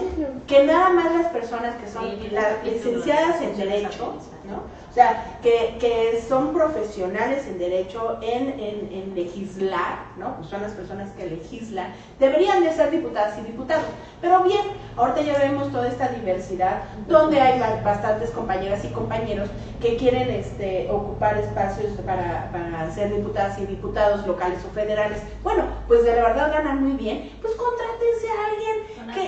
que 0.47 0.63
nada 0.63 0.89
más 0.91 1.11
las 1.15 1.27
personas 1.27 1.75
que 1.77 1.87
son 1.87 2.05
las 2.31 2.63
licenciadas 2.63 3.41
en 3.41 3.57
Derecho. 3.57 4.13
¿no? 4.47 4.57
O 4.91 4.93
sea, 4.93 5.39
que, 5.41 5.77
que 5.79 6.21
son 6.27 6.53
profesionales 6.53 7.47
en 7.47 7.57
Derecho, 7.57 8.19
en, 8.21 8.49
en, 8.59 8.89
en 8.91 9.13
legislar, 9.15 9.99
¿no? 10.17 10.35
Pues 10.35 10.49
son 10.49 10.61
las 10.61 10.73
personas 10.73 11.09
que 11.17 11.25
legislan, 11.27 11.93
deberían 12.19 12.61
de 12.63 12.71
ser 12.73 12.91
diputadas 12.91 13.39
y 13.39 13.41
diputados. 13.41 13.85
Pero 14.21 14.43
bien, 14.43 14.61
ahorita 14.97 15.21
ya 15.21 15.39
vemos 15.39 15.71
toda 15.71 15.87
esta 15.87 16.09
diversidad, 16.09 16.81
donde 17.07 17.39
hay 17.41 17.59
ba- 17.59 17.79
bastantes 17.83 18.29
compañeras 18.31 18.83
y 18.85 18.89
compañeros 18.89 19.49
que 19.81 19.95
quieren 19.95 20.29
este, 20.29 20.87
ocupar 20.91 21.37
espacios 21.39 21.93
para, 22.05 22.49
para 22.51 22.91
ser 22.91 23.15
diputadas 23.15 23.57
y 23.59 23.65
diputados 23.65 24.27
locales 24.27 24.59
o 24.69 24.73
federales. 24.75 25.19
Bueno, 25.41 25.63
pues 25.87 26.03
de 26.03 26.11
verdad 26.11 26.51
ganan 26.53 26.83
muy 26.83 26.91
bien, 26.97 27.31
pues 27.41 27.55
contrátense 27.55 28.27
a 28.27 28.45
alguien 28.51 29.07
que. 29.15 29.22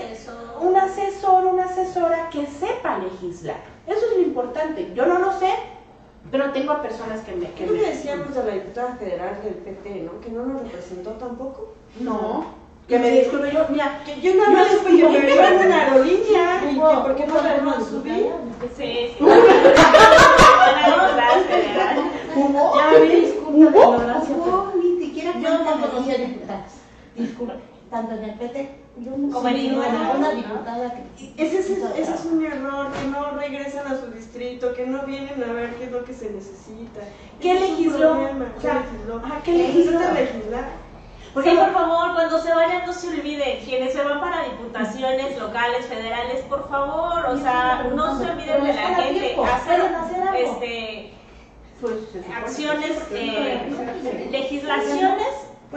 Un 0.61 0.75
asesor, 0.77 1.45
una 1.45 1.65
asesora 1.65 2.29
que 2.29 2.45
sepa 2.47 2.97
legislar. 2.99 3.61
Eso 3.87 3.99
es 4.11 4.17
lo 4.17 4.21
importante. 4.23 4.91
Yo 4.95 5.05
no 5.05 5.19
lo 5.19 5.31
sé, 5.39 5.49
pero 6.31 6.51
tengo 6.51 6.71
a 6.73 6.81
personas 6.81 7.21
que 7.21 7.33
me... 7.35 7.47
Que 7.51 7.65
¿Qué 7.65 7.71
me- 7.71 7.77
le 7.79 7.89
decíamos 7.91 8.35
a 8.37 8.43
la 8.43 8.53
diputada 8.53 8.95
federal 8.95 9.39
del 9.43 9.53
PT, 9.55 10.01
no? 10.01 10.19
Que 10.21 10.29
no 10.29 10.45
nos 10.45 10.61
representó 10.63 11.11
tampoco. 11.11 11.73
No. 11.99 12.45
Que 12.87 12.99
me 12.99 13.09
disculpe 13.09 13.51
yo, 13.51 13.65
mira, 13.69 14.01
Que 14.05 14.21
yo 14.21 14.35
nada 14.35 14.49
más 14.51 14.67
supe 14.67 14.89
que 14.97 15.07
me 15.09 15.33
iba 15.33 15.47
en 15.49 15.65
una 15.65 15.81
aerolínea 15.81 16.61
y 16.71 16.75
que 16.75 16.79
por 16.79 17.15
qué 17.15 17.25
no 17.27 17.41
la 17.41 17.57
no 17.57 17.73
subí. 17.83 18.29
Sí, 18.77 19.11
sí. 19.17 19.25
Federal. 21.47 21.95
Ya 22.75 22.89
pero- 22.91 24.45
No, 24.45 24.73
ni 24.75 24.99
siquiera 25.05 25.31
Yo 25.39 25.49
no 25.63 25.81
conocía 25.89 26.17
diputadas. 26.17 26.73
Disculpe. 27.15 27.53
tanto 27.89 28.15
en 28.15 28.23
el 28.25 28.33
PT 28.35 28.69
yo 28.97 29.11
Como 29.11 29.47
en 29.49 29.55
ninguna, 29.55 30.11
una 30.15 30.29
¿no? 30.29 30.35
diputada 30.35 30.93
que 31.17 31.33
Ese 31.37 31.59
es, 31.59 31.69
ese 31.69 32.13
es 32.13 32.25
un 32.25 32.45
error, 32.45 32.87
que 32.93 33.07
no 33.07 33.31
regresan 33.31 33.87
a 33.87 33.99
su 33.99 34.07
distrito, 34.07 34.73
que 34.73 34.85
no 34.87 35.05
vienen 35.05 35.43
a 35.43 35.51
ver 35.53 35.75
qué 35.75 35.85
es 35.85 35.91
lo 35.91 36.05
que 36.05 36.13
se 36.13 36.29
necesita. 36.29 37.01
¿Qué 37.41 37.51
es 37.53 37.59
legisló? 37.61 38.11
problema, 38.13 38.45
O 38.57 38.61
sea, 38.61 38.85
¿Qué 39.43 39.51
legisló? 39.51 39.99
¿qué 39.99 40.21
legislar. 40.23 40.85
Porque 41.33 41.49
sí, 41.51 41.57
por 41.57 41.73
favor, 41.73 42.13
cuando 42.13 42.39
se 42.39 42.53
vayan 42.53 42.85
no 42.85 42.93
se 42.93 43.09
olviden, 43.09 43.59
quienes 43.65 43.91
se 43.91 44.01
van 44.01 44.21
para 44.21 44.43
diputaciones 44.45 45.37
locales, 45.37 45.85
federales, 45.87 46.41
por 46.45 46.69
favor, 46.69 47.25
o 47.25 47.37
sea, 47.37 47.91
no 47.93 48.17
se 48.17 48.31
olviden 48.31 48.63
de 48.63 48.73
la 48.73 48.81
gente, 48.95 49.35
hacer, 49.43 49.81
pueden 49.81 49.95
hacer 49.95 50.21
algo. 50.21 50.37
este, 50.53 51.13
pues, 51.81 51.93
acciones, 52.41 52.91
eh, 53.11 54.29
legislaciones, 54.31 55.27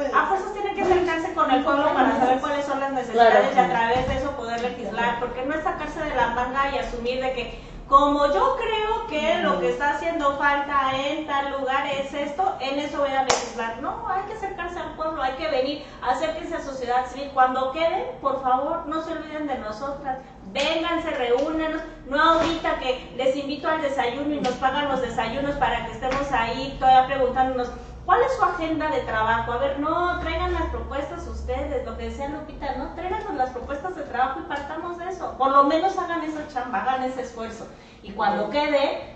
a 0.06 0.26
fuerzas 0.26 0.52
tienen 0.52 0.74
que 0.74 0.82
acercarse 0.82 1.34
con 1.34 1.50
el 1.50 1.64
pueblo 1.64 1.92
para 1.94 2.18
saber 2.18 2.40
cuáles 2.40 2.64
son 2.64 2.80
las 2.80 2.92
necesidades 2.92 3.54
y 3.54 3.58
a 3.58 3.68
través 3.68 4.08
de 4.08 4.16
eso 4.16 4.30
poder 4.32 4.60
legislar, 4.60 5.18
porque 5.20 5.44
no 5.44 5.54
es 5.54 5.64
sacarse 5.64 6.00
de 6.02 6.14
la 6.14 6.28
manga 6.28 6.70
y 6.74 6.78
asumir 6.78 7.20
de 7.20 7.32
que 7.32 7.68
como 7.88 8.26
yo 8.26 8.56
creo 8.56 9.06
que 9.06 9.38
lo 9.42 9.60
que 9.60 9.70
está 9.70 9.94
haciendo 9.94 10.36
falta 10.36 10.90
en 10.94 11.26
tal 11.26 11.52
lugar 11.58 11.86
es 11.86 12.12
esto, 12.12 12.54
en 12.60 12.78
eso 12.78 12.98
voy 12.98 13.10
a 13.10 13.22
legislar. 13.22 13.80
No, 13.80 14.06
hay 14.06 14.24
que 14.24 14.34
acercarse 14.34 14.78
al 14.78 14.94
pueblo, 14.94 15.22
hay 15.22 15.32
que 15.36 15.48
venir, 15.48 15.86
acérquense 16.02 16.54
a 16.54 16.60
sociedad 16.60 17.06
civil. 17.06 17.30
Cuando 17.32 17.72
queden, 17.72 18.04
por 18.20 18.42
favor, 18.42 18.86
no 18.88 19.02
se 19.02 19.12
olviden 19.12 19.46
de 19.46 19.56
nosotras. 19.56 20.18
Vénganse, 20.52 21.12
reúnanos, 21.12 21.80
no 22.10 22.20
ahorita 22.22 22.78
que 22.78 23.10
les 23.16 23.34
invito 23.36 23.68
al 23.68 23.80
desayuno 23.80 24.34
y 24.34 24.40
nos 24.40 24.54
pagan 24.54 24.88
los 24.88 25.00
desayunos 25.00 25.54
para 25.56 25.86
que 25.86 25.92
estemos 25.92 26.30
ahí 26.30 26.76
todavía 26.78 27.06
preguntándonos 27.16 27.70
¿Cuál 28.08 28.22
es 28.22 28.36
su 28.38 28.42
agenda 28.42 28.90
de 28.90 29.00
trabajo? 29.00 29.52
A 29.52 29.58
ver, 29.58 29.80
no, 29.80 30.18
traigan 30.20 30.54
las 30.54 30.70
propuestas 30.70 31.26
ustedes, 31.26 31.84
lo 31.84 31.98
que 31.98 32.04
decía 32.04 32.30
Lupita, 32.30 32.74
no, 32.78 32.94
tráiganos 32.94 33.34
las 33.34 33.50
propuestas 33.50 33.96
de 33.96 34.02
trabajo 34.04 34.40
y 34.40 34.48
partamos 34.48 34.96
de 34.96 35.10
eso. 35.10 35.34
Por 35.36 35.50
lo 35.50 35.64
menos 35.64 35.98
hagan 35.98 36.22
esa 36.22 36.48
chamba, 36.48 36.80
hagan 36.80 37.02
ese 37.02 37.20
esfuerzo. 37.20 37.66
Y 38.02 38.12
cuando 38.12 38.48
quede, 38.48 39.12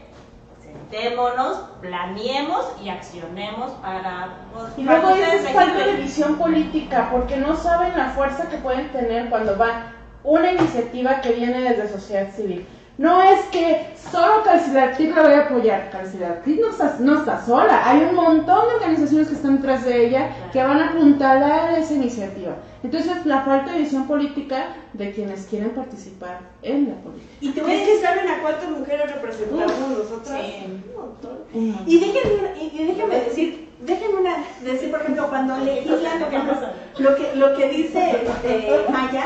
sentémonos, 0.60 1.56
planeemos 1.80 2.70
y 2.82 2.90
accionemos 2.90 3.72
para... 3.80 4.28
pues, 4.52 4.76
Y 4.76 4.82
luego 4.82 5.08
es 5.08 5.48
falta 5.48 5.86
de 5.86 5.94
visión 5.94 6.36
política, 6.36 7.08
porque 7.10 7.38
no 7.38 7.56
saben 7.56 7.96
la 7.96 8.10
fuerza 8.10 8.50
que 8.50 8.58
pueden 8.58 8.92
tener 8.92 9.30
cuando 9.30 9.56
va 9.56 9.94
una 10.22 10.52
iniciativa 10.52 11.22
que 11.22 11.32
viene 11.32 11.62
desde 11.62 11.88
sociedad 11.88 12.30
civil. 12.30 12.68
No 12.98 13.22
es 13.22 13.40
que 13.46 13.86
solo 14.10 14.42
Calcilartic 14.44 15.16
la 15.16 15.22
vaya 15.22 15.38
a 15.38 15.44
apoyar. 15.46 15.90
Calcilartic 15.90 16.60
no 16.60 16.70
está, 16.70 16.96
no 17.00 17.18
está 17.18 17.44
sola. 17.44 17.88
Hay 17.88 18.02
un 18.02 18.14
montón 18.14 18.68
de 18.68 18.74
organizaciones 18.74 19.28
que 19.28 19.34
están 19.34 19.56
detrás 19.56 19.84
de 19.84 20.06
ella 20.06 20.30
que 20.52 20.62
van 20.62 20.78
a 20.78 20.90
apuntalar 20.90 21.78
esa 21.78 21.94
iniciativa. 21.94 22.56
Entonces, 22.82 23.24
la 23.24 23.42
falta 23.42 23.72
de 23.72 23.78
visión 23.80 24.06
política 24.06 24.74
de 24.92 25.12
quienes 25.12 25.46
quieren 25.46 25.70
participar 25.70 26.40
en 26.62 26.90
la 26.90 26.96
política. 26.96 27.32
Y 27.40 27.50
te 27.50 27.62
voy 27.62 27.70
a 27.70 27.74
¿Es 27.74 27.80
decir, 27.80 27.94
que 28.00 28.06
saben 28.06 28.28
a 28.28 28.42
cuántas 28.42 28.70
mujeres 28.70 29.14
representamos 29.14 29.88
nosotras? 29.88 30.40
sí. 30.40 30.82
Un 30.94 31.00
montón. 31.00 31.38
y 31.86 31.98
déjenme, 31.98 32.48
y 32.60 32.82
y 32.82 32.86
déjenme 32.86 33.20
decir, 33.20 33.68
déjenme 33.80 34.20
una, 34.20 34.36
decir, 34.62 34.90
por 34.90 35.00
ejemplo, 35.00 35.28
cuando 35.28 35.56
legislan, 35.58 36.20
lo 36.98 37.16
que, 37.16 37.36
lo 37.36 37.56
que 37.56 37.68
dice 37.68 38.24
este, 38.26 38.84
Maya, 38.90 39.24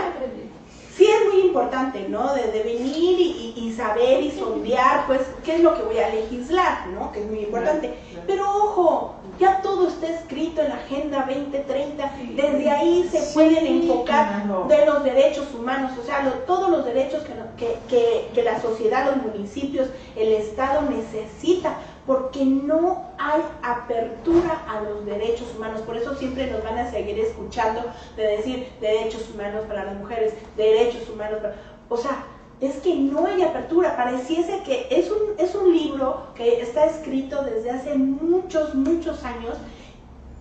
sí 1.06 1.12
es 1.12 1.32
muy 1.32 1.42
importante, 1.46 2.06
¿no? 2.08 2.34
De, 2.34 2.50
de 2.50 2.62
venir 2.62 3.18
y, 3.56 3.72
saber 3.76 4.22
y 4.22 4.30
sondear, 4.30 5.06
pues, 5.06 5.20
qué 5.44 5.56
es 5.56 5.60
lo 5.60 5.74
que 5.76 5.82
voy 5.82 5.98
a 5.98 6.08
legislar, 6.08 6.86
¿no? 6.88 7.12
Que 7.12 7.20
es 7.20 7.26
muy 7.26 7.40
importante. 7.40 7.94
Pero 8.26 8.44
ojo, 8.48 9.14
ya 9.38 9.60
todo 9.60 9.88
está 9.88 10.08
escrito 10.08 10.62
en 10.62 10.70
la 10.70 10.76
Agenda 10.76 11.26
2030, 11.28 12.12
desde 12.34 12.70
ahí 12.70 13.06
se 13.10 13.20
pueden 13.34 13.66
enfocar 13.66 14.46
de 14.68 14.86
los 14.86 15.04
derechos 15.04 15.46
humanos, 15.54 15.92
o 16.02 16.06
sea, 16.06 16.22
lo- 16.22 16.32
todos 16.46 16.70
los 16.70 16.84
derechos 16.86 17.22
que, 17.24 17.34
no- 17.34 17.54
que, 17.58 17.76
que- 17.88 18.28
que 18.34 18.42
la 18.42 18.60
sociedad, 18.62 19.04
los 19.06 19.16
municipios, 19.32 19.88
el 20.16 20.32
Estado 20.32 20.82
necesita, 20.88 21.76
porque 22.06 22.44
no 22.44 23.10
hay 23.18 23.42
apertura 23.62 24.62
a 24.68 24.80
los 24.80 25.04
derechos 25.04 25.52
humanos. 25.56 25.80
Por 25.82 25.96
eso 25.96 26.14
siempre 26.14 26.50
nos 26.50 26.62
van 26.62 26.78
a 26.78 26.90
seguir 26.90 27.18
escuchando 27.18 27.82
de 28.16 28.22
decir 28.22 28.72
derechos 28.80 29.28
humanos 29.34 29.64
para 29.66 29.84
las 29.84 29.96
mujeres, 29.96 30.34
derechos 30.56 31.08
humanos 31.08 31.40
para... 31.40 31.56
O 31.88 31.96
sea, 31.96 32.24
es 32.60 32.76
que 32.76 32.94
no 32.94 33.26
hay 33.26 33.42
apertura. 33.42 33.96
Pareciese 33.96 34.62
que 34.62 34.86
es 34.90 35.10
un, 35.10 35.38
es 35.38 35.54
un 35.54 35.72
libro 35.72 36.28
que 36.34 36.60
está 36.60 36.86
escrito 36.86 37.42
desde 37.42 37.70
hace 37.70 37.94
muchos, 37.96 38.74
muchos 38.74 39.24
años 39.24 39.56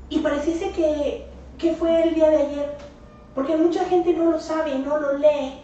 y 0.09 0.19
pareciese 0.19 0.69
que, 0.71 1.25
que 1.57 1.73
fue 1.73 2.03
el 2.03 2.15
día 2.15 2.29
de 2.29 2.37
ayer. 2.37 2.77
Porque 3.33 3.57
mucha 3.57 3.83
gente 3.85 4.13
no 4.13 4.31
lo 4.31 4.39
sabe, 4.39 4.77
no 4.77 4.97
lo 4.97 5.17
lee, 5.17 5.59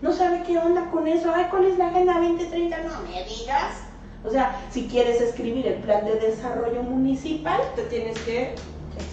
no 0.00 0.12
sabe 0.12 0.42
qué 0.46 0.58
onda 0.58 0.90
con 0.90 1.08
eso. 1.08 1.32
Ay, 1.34 1.46
¿cuál 1.50 1.64
es 1.64 1.78
la 1.78 1.88
Agenda 1.88 2.20
2030? 2.20 2.78
No 2.78 3.00
me 3.00 3.24
digas. 3.24 3.89
O 4.24 4.30
sea, 4.30 4.68
si 4.70 4.86
quieres 4.86 5.20
escribir 5.20 5.66
el 5.66 5.82
plan 5.82 6.04
de 6.04 6.16
desarrollo 6.16 6.82
municipal, 6.82 7.60
Te 7.74 7.82
tienes 7.84 8.18
que 8.20 8.54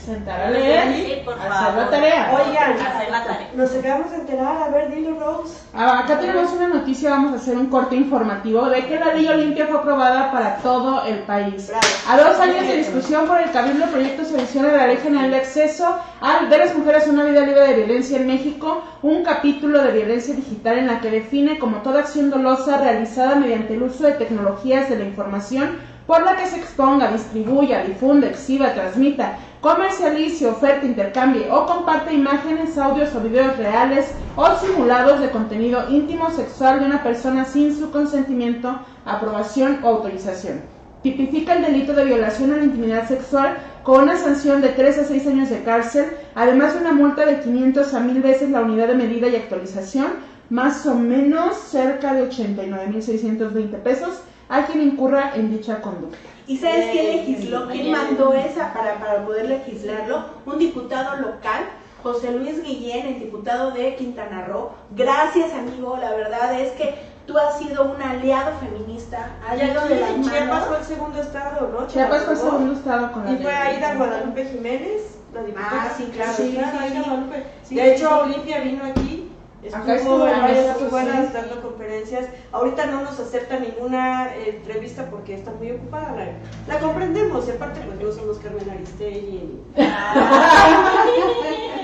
Sentar 0.06 0.40
a 0.42 0.50
leer. 0.52 0.94
Sí, 0.94 1.22
por 1.26 1.34
hacer 1.36 1.52
favor. 1.52 1.84
la 1.84 1.90
tarea. 1.90 2.32
Oigan, 2.34 2.72
Hacer 2.80 3.12
la 3.12 3.24
tarea. 3.24 3.50
nos 3.56 3.76
acabamos 3.76 4.12
de 4.12 4.18
enterar, 4.18 4.64
a 4.64 4.70
ver, 4.70 4.94
dilo 4.96 5.20
Rose. 5.20 5.58
Ah, 5.74 6.00
acá 6.00 6.20
tenemos 6.20 6.52
una 6.54 6.68
noticia, 6.68 7.10
vamos 7.10 7.34
a 7.34 7.36
hacer 7.36 7.58
un 7.58 7.68
corte 7.68 7.96
informativo 7.96 8.66
de 8.70 8.86
que 8.86 9.00
la 9.00 9.14
ley 9.14 9.28
Olimpia 9.28 9.68
fue 9.68 9.78
aprobada 9.80 10.32
para 10.32 10.58
todo 10.58 11.04
el 11.06 11.20
país. 11.20 11.68
Bravo. 11.68 11.84
A 12.10 12.30
dos 12.30 12.40
años 12.40 12.68
de 12.68 12.78
discusión 12.78 13.28
por 13.28 13.40
el 13.42 13.52
Cabildo, 13.52 13.86
el 13.86 13.90
proyecto 13.92 14.24
se 14.26 14.36
adiciona 14.38 14.70
a 14.70 14.78
la 14.78 14.88
Ley 14.88 14.98
General 14.98 15.30
de 15.32 15.38
Acceso 15.38 15.98
al 16.22 16.50
de 16.50 16.58
las 16.58 16.76
mujeres 16.76 17.08
a 17.08 17.12
una 17.12 17.24
vida 17.26 17.42
libre 17.42 17.68
de 17.68 17.74
violencia 17.76 18.18
en 18.18 18.28
México, 18.28 18.84
un 19.02 19.24
capítulo 19.24 19.82
de 19.84 19.92
violencia 19.92 20.34
digital 20.34 20.78
en 20.80 20.88
la 20.88 21.00
que 21.00 21.12
define 21.12 21.60
como 21.60 21.78
toda 21.78 22.00
acción 22.02 22.30
dolosa 22.30 22.78
realizada 22.78 23.36
mediante 23.36 23.74
el 23.76 23.84
uso 23.84 24.04
de 24.06 24.14
tecnologías 24.14 24.90
de 24.90 24.98
la 24.98 25.04
información 25.06 25.78
por 26.08 26.24
la 26.24 26.38
que 26.38 26.48
se 26.48 26.56
exponga, 26.56 27.12
distribuya, 27.12 27.84
difunda, 27.84 28.28
exhiba, 28.28 28.74
transmita, 28.74 29.38
comercialice, 29.60 30.48
oferta, 30.48 30.86
intercambie 30.86 31.52
o 31.52 31.66
comparte 31.66 32.14
imágenes, 32.14 32.78
audios 32.78 33.14
o 33.14 33.20
videos 33.20 33.58
reales 33.58 34.10
o 34.38 34.48
simulados 34.56 35.20
de 35.20 35.30
contenido 35.30 35.84
íntimo 35.90 36.32
sexual 36.32 36.80
de 36.80 36.86
una 36.86 37.04
persona 37.04 37.44
sin 37.44 37.78
su 37.78 37.92
consentimiento, 37.92 38.80
aprobación 39.06 39.80
o 39.84 39.90
autorización. 39.90 40.62
Tipifica 41.04 41.56
el 41.56 41.64
delito 41.64 41.94
de 41.94 42.06
violación 42.06 42.54
a 42.54 42.58
la 42.58 42.64
intimidad 42.64 43.08
sexual 43.08 43.58
con 43.84 44.04
una 44.04 44.18
sanción 44.18 44.62
de 44.62 44.70
3 44.70 45.00
a 45.00 45.04
6 45.04 45.28
años 45.28 45.50
de 45.50 45.64
cárcel, 45.64 46.06
además 46.36 46.74
de 46.74 46.82
una 46.82 46.94
multa 46.94 47.26
de 47.26 47.42
500 47.42 47.94
a 47.94 48.00
1000 48.00 48.22
veces 48.22 48.50
la 48.50 48.62
unidad 48.62 48.88
de 48.88 48.96
medida 48.96 49.28
y 49.28 49.36
actualización, 49.36 50.08
más 50.50 50.86
o 50.86 50.96
menos 50.96 51.58
cerca 51.58 52.14
de 52.14 52.30
89.620 52.30 53.82
pesos 53.84 54.22
a 54.50 54.66
quien 54.66 54.82
incurra 54.82 55.32
en 55.36 55.52
dicha 55.52 55.82
conducta. 55.82 56.18
¿Y 56.48 56.58
sabes 56.58 56.92
quién 56.92 57.18
legisló? 57.18 57.68
¿Quién 57.68 57.92
mandó 57.92 58.34
esa 58.34 58.74
para, 58.74 58.96
para 59.00 59.26
poder 59.26 59.50
legislarlo? 59.50 60.26
Un 60.46 60.60
diputado 60.60 61.18
local, 61.18 61.66
José 62.02 62.32
Luis 62.32 62.64
Guillén, 62.64 63.08
el 63.08 63.20
diputado 63.20 63.72
de 63.72 63.96
Quintana 63.96 64.46
Roo. 64.46 64.72
Gracias, 64.96 65.52
amigo. 65.54 65.98
La 65.98 66.12
verdad 66.12 66.60
es 66.60 66.72
que 66.74 66.96
tú 67.26 67.38
has 67.38 67.60
sido 67.60 67.92
un 67.92 68.02
aliado 68.02 68.52
feminista. 68.60 69.32
Aquí 69.46 69.60
de 69.60 70.08
en 70.08 70.24
Chiapas 70.24 70.66
fue 70.66 70.78
el 70.78 70.86
segundo 70.86 71.22
estado, 71.22 71.70
¿no? 71.74 71.88
Chiapas 71.88 72.24
fue 72.24 72.34
el 72.34 72.40
segundo 72.40 72.74
estado 72.74 73.12
con 73.12 73.26
la 73.26 73.32
Y 73.32 73.38
fue 73.38 73.54
Aida 73.54 73.96
Guadalupe 73.96 74.46
Jiménez, 74.46 75.20
la 75.34 75.44
diputada. 75.44 75.70
Ah, 75.74 75.94
sí, 75.98 76.12
claro, 76.14 76.34
Sí, 76.34 76.52
sí, 76.52 76.94
sí, 76.94 77.44
sí. 77.64 77.76
De 77.76 77.94
hecho. 77.94 78.22
Olimpia 78.22 78.62
vino 78.62 78.86
aquí. 78.86 79.17
Estuvo 79.64 79.92
Estuvo 79.92 80.28
en 80.28 80.42
varias 80.42 80.78
sí. 80.78 81.34
dando 81.34 81.62
conferencias. 81.62 82.28
Ahorita 82.52 82.86
no 82.86 83.02
nos 83.02 83.20
acepta 83.20 83.60
ninguna 83.60 84.36
eh, 84.36 84.58
entrevista 84.58 85.10
porque 85.10 85.34
está 85.34 85.52
muy 85.52 85.72
ocupada. 85.72 86.14
La, 86.16 86.74
la 86.74 86.80
comprendemos. 86.80 87.48
Y 87.48 87.52
aparte, 87.52 87.82
pues 87.82 88.00
no 88.00 88.12
somos 88.12 88.38
Carmen 88.38 88.70
Aristegui. 88.70 89.60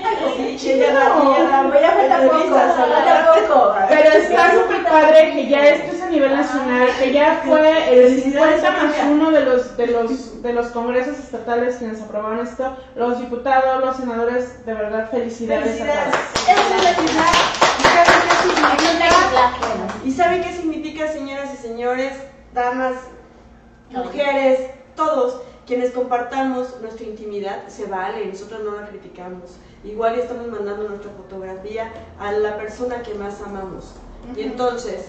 Pero 3.88 4.10
está 4.12 4.50
súper 4.52 4.84
padre 4.84 5.32
que 5.32 5.48
ya 5.48 5.66
esto 5.66 5.96
es 5.96 6.02
a 6.02 6.08
nivel 6.08 6.36
nacional, 6.36 6.88
que 6.98 7.12
ya 7.12 7.42
fue 7.44 7.94
el 7.94 8.22
50 8.22 8.70
más 8.70 8.94
uno 9.10 9.30
de 9.30 9.44
los, 9.44 9.76
de 9.76 9.86
los, 9.88 10.42
de 10.42 10.52
los 10.52 10.66
congresos 10.68 11.18
estatales 11.18 11.76
quienes 11.76 12.00
aprobaron 12.02 12.40
esto, 12.46 12.76
los 12.96 13.18
diputados, 13.18 13.84
los 13.84 13.96
senadores, 13.96 14.64
de 14.64 14.74
verdad, 14.74 15.10
felicidades, 15.10 15.64
Felicidades. 15.64 16.14
a 19.36 19.60
todos. 19.60 20.04
¿Y 20.04 20.10
saben 20.10 20.42
qué 20.42 20.52
significa, 20.52 21.08
señoras 21.08 21.50
y 21.54 21.56
señores, 21.56 22.12
damas, 22.52 22.94
mujeres, 23.90 24.70
todos? 24.96 25.40
Quienes 25.66 25.92
compartamos 25.92 26.78
nuestra 26.82 27.06
intimidad, 27.06 27.68
se 27.68 27.86
vale, 27.86 28.26
nosotros 28.26 28.60
no 28.64 28.72
la 28.80 28.86
criticamos. 28.86 29.58
Igual 29.84 30.18
estamos 30.18 30.46
mandando 30.48 30.88
nuestra 30.88 31.10
fotografía 31.12 31.92
a 32.18 32.32
la 32.32 32.56
persona 32.56 33.02
que 33.02 33.14
más 33.14 33.40
amamos. 33.42 33.92
Y 34.34 34.42
entonces, 34.42 35.06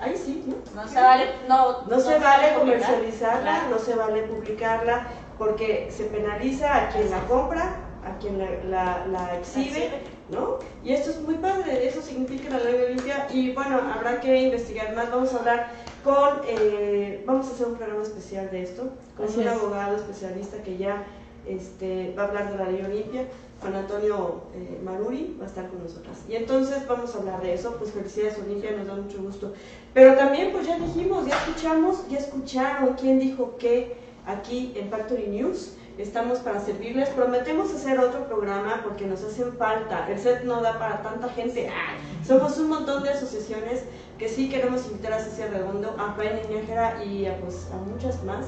ahí 0.00 0.16
sí, 0.16 0.42
¿no? 0.46 0.56
No 0.82 0.88
se 0.88 1.00
vale, 1.00 1.24
no, 1.48 1.82
No 1.82 2.00
se 2.00 2.18
vale 2.18 2.54
comercializarla, 2.58 3.42
Claro. 3.60 3.70
no 3.70 3.78
se 3.78 3.94
vale 3.94 4.22
publicarla, 4.22 5.06
porque 5.38 5.90
se 5.94 6.04
penaliza 6.04 6.74
a 6.74 6.88
quien 6.88 7.10
la 7.10 7.20
compra, 7.26 7.76
a 8.06 8.18
quien 8.18 8.38
la, 8.38 8.46
la- 8.64 9.06
la 9.08 9.36
exhibe 9.36 9.90
¿no? 10.30 10.58
Y 10.82 10.92
esto 10.92 11.10
es 11.10 11.20
muy 11.20 11.34
padre, 11.36 11.86
eso 11.86 12.00
significa 12.02 12.48
la 12.50 12.58
ley 12.58 12.82
Olimpia 12.86 13.28
y 13.32 13.52
bueno, 13.52 13.80
habrá 13.94 14.20
que 14.20 14.40
investigar 14.42 14.92
más, 14.96 15.08
vamos 15.10 15.32
a 15.34 15.38
hablar 15.38 15.68
con, 16.02 16.40
eh, 16.48 17.22
vamos 17.26 17.46
a 17.48 17.50
hacer 17.52 17.66
un 17.68 17.76
programa 17.76 18.02
especial 18.02 18.50
de 18.50 18.62
esto, 18.62 18.88
con 19.16 19.26
Así 19.26 19.38
un 19.40 19.46
es. 19.46 19.52
abogado 19.52 19.94
especialista 19.96 20.56
que 20.64 20.78
ya 20.78 21.04
este, 21.46 22.12
va 22.18 22.24
a 22.24 22.26
hablar 22.26 22.50
de 22.50 22.58
la 22.58 22.70
ley 22.70 22.82
Olimpia, 22.84 23.22
Juan 23.60 23.74
Antonio 23.74 24.42
eh, 24.54 24.80
Maruri 24.84 25.36
va 25.40 25.44
a 25.44 25.48
estar 25.48 25.68
con 25.68 25.82
nosotras. 25.82 26.18
Y 26.28 26.36
entonces 26.36 26.86
vamos 26.86 27.14
a 27.14 27.18
hablar 27.18 27.40
de 27.42 27.54
eso, 27.54 27.76
pues 27.78 27.92
felicidades 27.92 28.38
Olimpia, 28.38 28.72
nos 28.72 28.86
da 28.86 28.94
mucho 28.96 29.22
gusto. 29.22 29.54
Pero 29.94 30.14
también 30.14 30.52
pues 30.52 30.66
ya 30.66 30.78
dijimos, 30.78 31.26
ya 31.26 31.36
escuchamos, 31.36 32.08
ya 32.08 32.18
escucharon 32.18 32.94
quién 32.94 33.18
dijo 33.18 33.56
qué 33.58 33.96
aquí 34.26 34.72
en 34.76 34.90
Factory 34.90 35.28
News. 35.28 35.72
Estamos 35.98 36.40
para 36.40 36.60
servirles. 36.60 37.08
Prometemos 37.08 37.72
hacer 37.72 37.98
otro 37.98 38.26
programa 38.26 38.82
porque 38.84 39.06
nos 39.06 39.24
hacen 39.24 39.54
falta. 39.54 40.06
El 40.10 40.18
set 40.18 40.44
no 40.44 40.60
da 40.60 40.78
para 40.78 41.00
tanta 41.00 41.30
gente. 41.30 41.70
Ah, 41.70 41.96
somos 42.26 42.58
un 42.58 42.68
montón 42.68 43.02
de 43.02 43.10
asociaciones 43.10 43.84
que 44.18 44.28
sí 44.28 44.50
queremos 44.50 44.86
invitar 44.86 45.14
a 45.14 45.20
Cecilia 45.20 45.48
Redondo, 45.48 45.96
a 45.98 46.12
Faina 46.12 46.40
Nájera 46.50 47.02
y 47.02 47.24
a, 47.24 47.40
pues, 47.40 47.68
a 47.72 47.76
muchas 47.76 48.22
más 48.24 48.44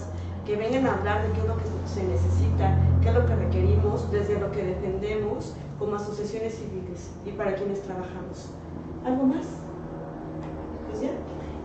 que 0.49 0.57
vengan 0.57 0.87
a 0.87 0.95
hablar 0.95 1.23
de 1.25 1.33
qué 1.33 1.41
es 1.41 1.47
lo 1.47 1.57
que 1.57 1.65
se 1.87 2.03
necesita, 2.05 2.75
qué 3.03 3.11
es 3.11 3.15
lo 3.15 3.27
que 3.27 3.37
requerimos, 3.37 4.11
desde 4.11 4.41
lo 4.41 4.51
que 4.51 4.65
defendemos 4.65 5.53
como 5.79 5.97
asociaciones 5.97 6.55
civiles 6.55 7.11
y 7.27 7.33
para 7.33 7.55
quienes 7.55 7.83
trabajamos. 7.83 8.49
¿Algo 9.05 9.25
más? 9.25 9.45
Pues 10.89 11.03
ya. 11.03 11.11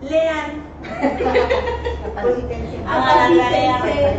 Lean. 0.06 0.64
Capacítense. 2.14 2.76
Capacítense. 2.84 4.16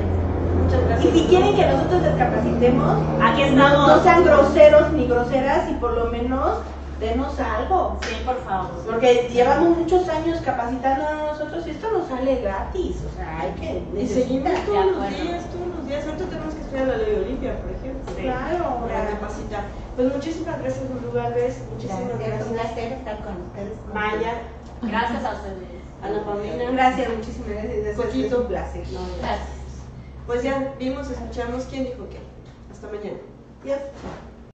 Muchas 0.64 0.82
Y 0.82 0.86
gracias. 0.88 1.14
si 1.14 1.26
quieren 1.28 1.56
que 1.56 1.66
nosotros 1.68 2.02
les 2.02 2.16
capacitemos, 2.16 2.98
Aquí 3.22 3.42
no, 3.52 3.68
estamos. 3.68 3.88
no 3.88 4.04
sean 4.04 4.24
groseros 4.26 4.92
ni 4.94 5.06
groseras 5.08 5.70
y 5.70 5.74
por 5.76 5.94
lo 5.94 6.06
menos 6.08 6.58
denos 7.00 7.40
algo. 7.40 7.98
Sí, 8.02 8.16
por 8.26 8.44
favor. 8.44 8.72
Porque 8.86 9.30
llevamos 9.32 9.78
muchos 9.78 10.08
años 10.10 10.40
capacitando 10.44 11.08
a 11.08 11.16
nosotros 11.32 11.66
y 11.68 11.72
esto 11.72 11.92
nos 11.92 12.08
sale 12.08 12.42
gratis. 12.42 12.98
O 13.12 13.16
sea, 13.16 13.40
hay 13.42 13.52
que. 13.54 13.84
Y 14.02 14.08
seguimos 14.08 14.50
de 14.52 14.58
todos 14.60 14.86
los 14.86 15.10
días, 15.10 15.46
todos 15.52 15.68
los 15.76 15.88
días. 15.88 16.06
Ahorita 16.06 16.26
tenemos 16.26 16.54
que 16.54 16.62
estudiar 16.62 16.88
la 16.88 16.98
ley 16.98 17.16
Olimpia, 17.16 17.62
por 17.62 17.72
ejemplo. 17.72 18.14
Claro. 18.16 18.88
Para 18.88 19.10
capacitar. 19.10 19.64
Pues 19.96 20.14
muchísimas 20.14 20.60
gracias, 20.62 20.84
Lulu 20.90 21.14
Galvez. 21.14 21.58
Muchísimas 21.72 22.02
Gracias, 22.08 22.42
es 22.42 22.48
un 22.48 22.54
gracias. 22.54 22.74
placer 22.74 22.94
estar 22.94 23.18
con 23.24 23.42
ustedes. 23.42 23.74
Maya, 23.94 24.34
Gracias 24.82 25.24
a 25.24 25.34
ustedes. 25.36 25.76
Ana 26.04 26.24
Paulina. 26.26 26.72
Gracias, 26.72 27.10
muchísimas 27.16 27.50
gracias. 27.50 27.96
Coquito. 27.96 28.42
un 28.42 28.48
placer. 28.48 28.88
No, 28.92 29.00
Gracias. 29.20 29.48
Pues 30.28 30.44
ya 30.44 30.74
vimos, 30.80 31.10
escuchamos 31.10 31.66
quién 31.70 31.86
dijo 31.86 32.08
qué. 32.10 32.20
Hasta 32.72 32.88
mañana. 32.88 33.20
Adiós. 33.64 33.80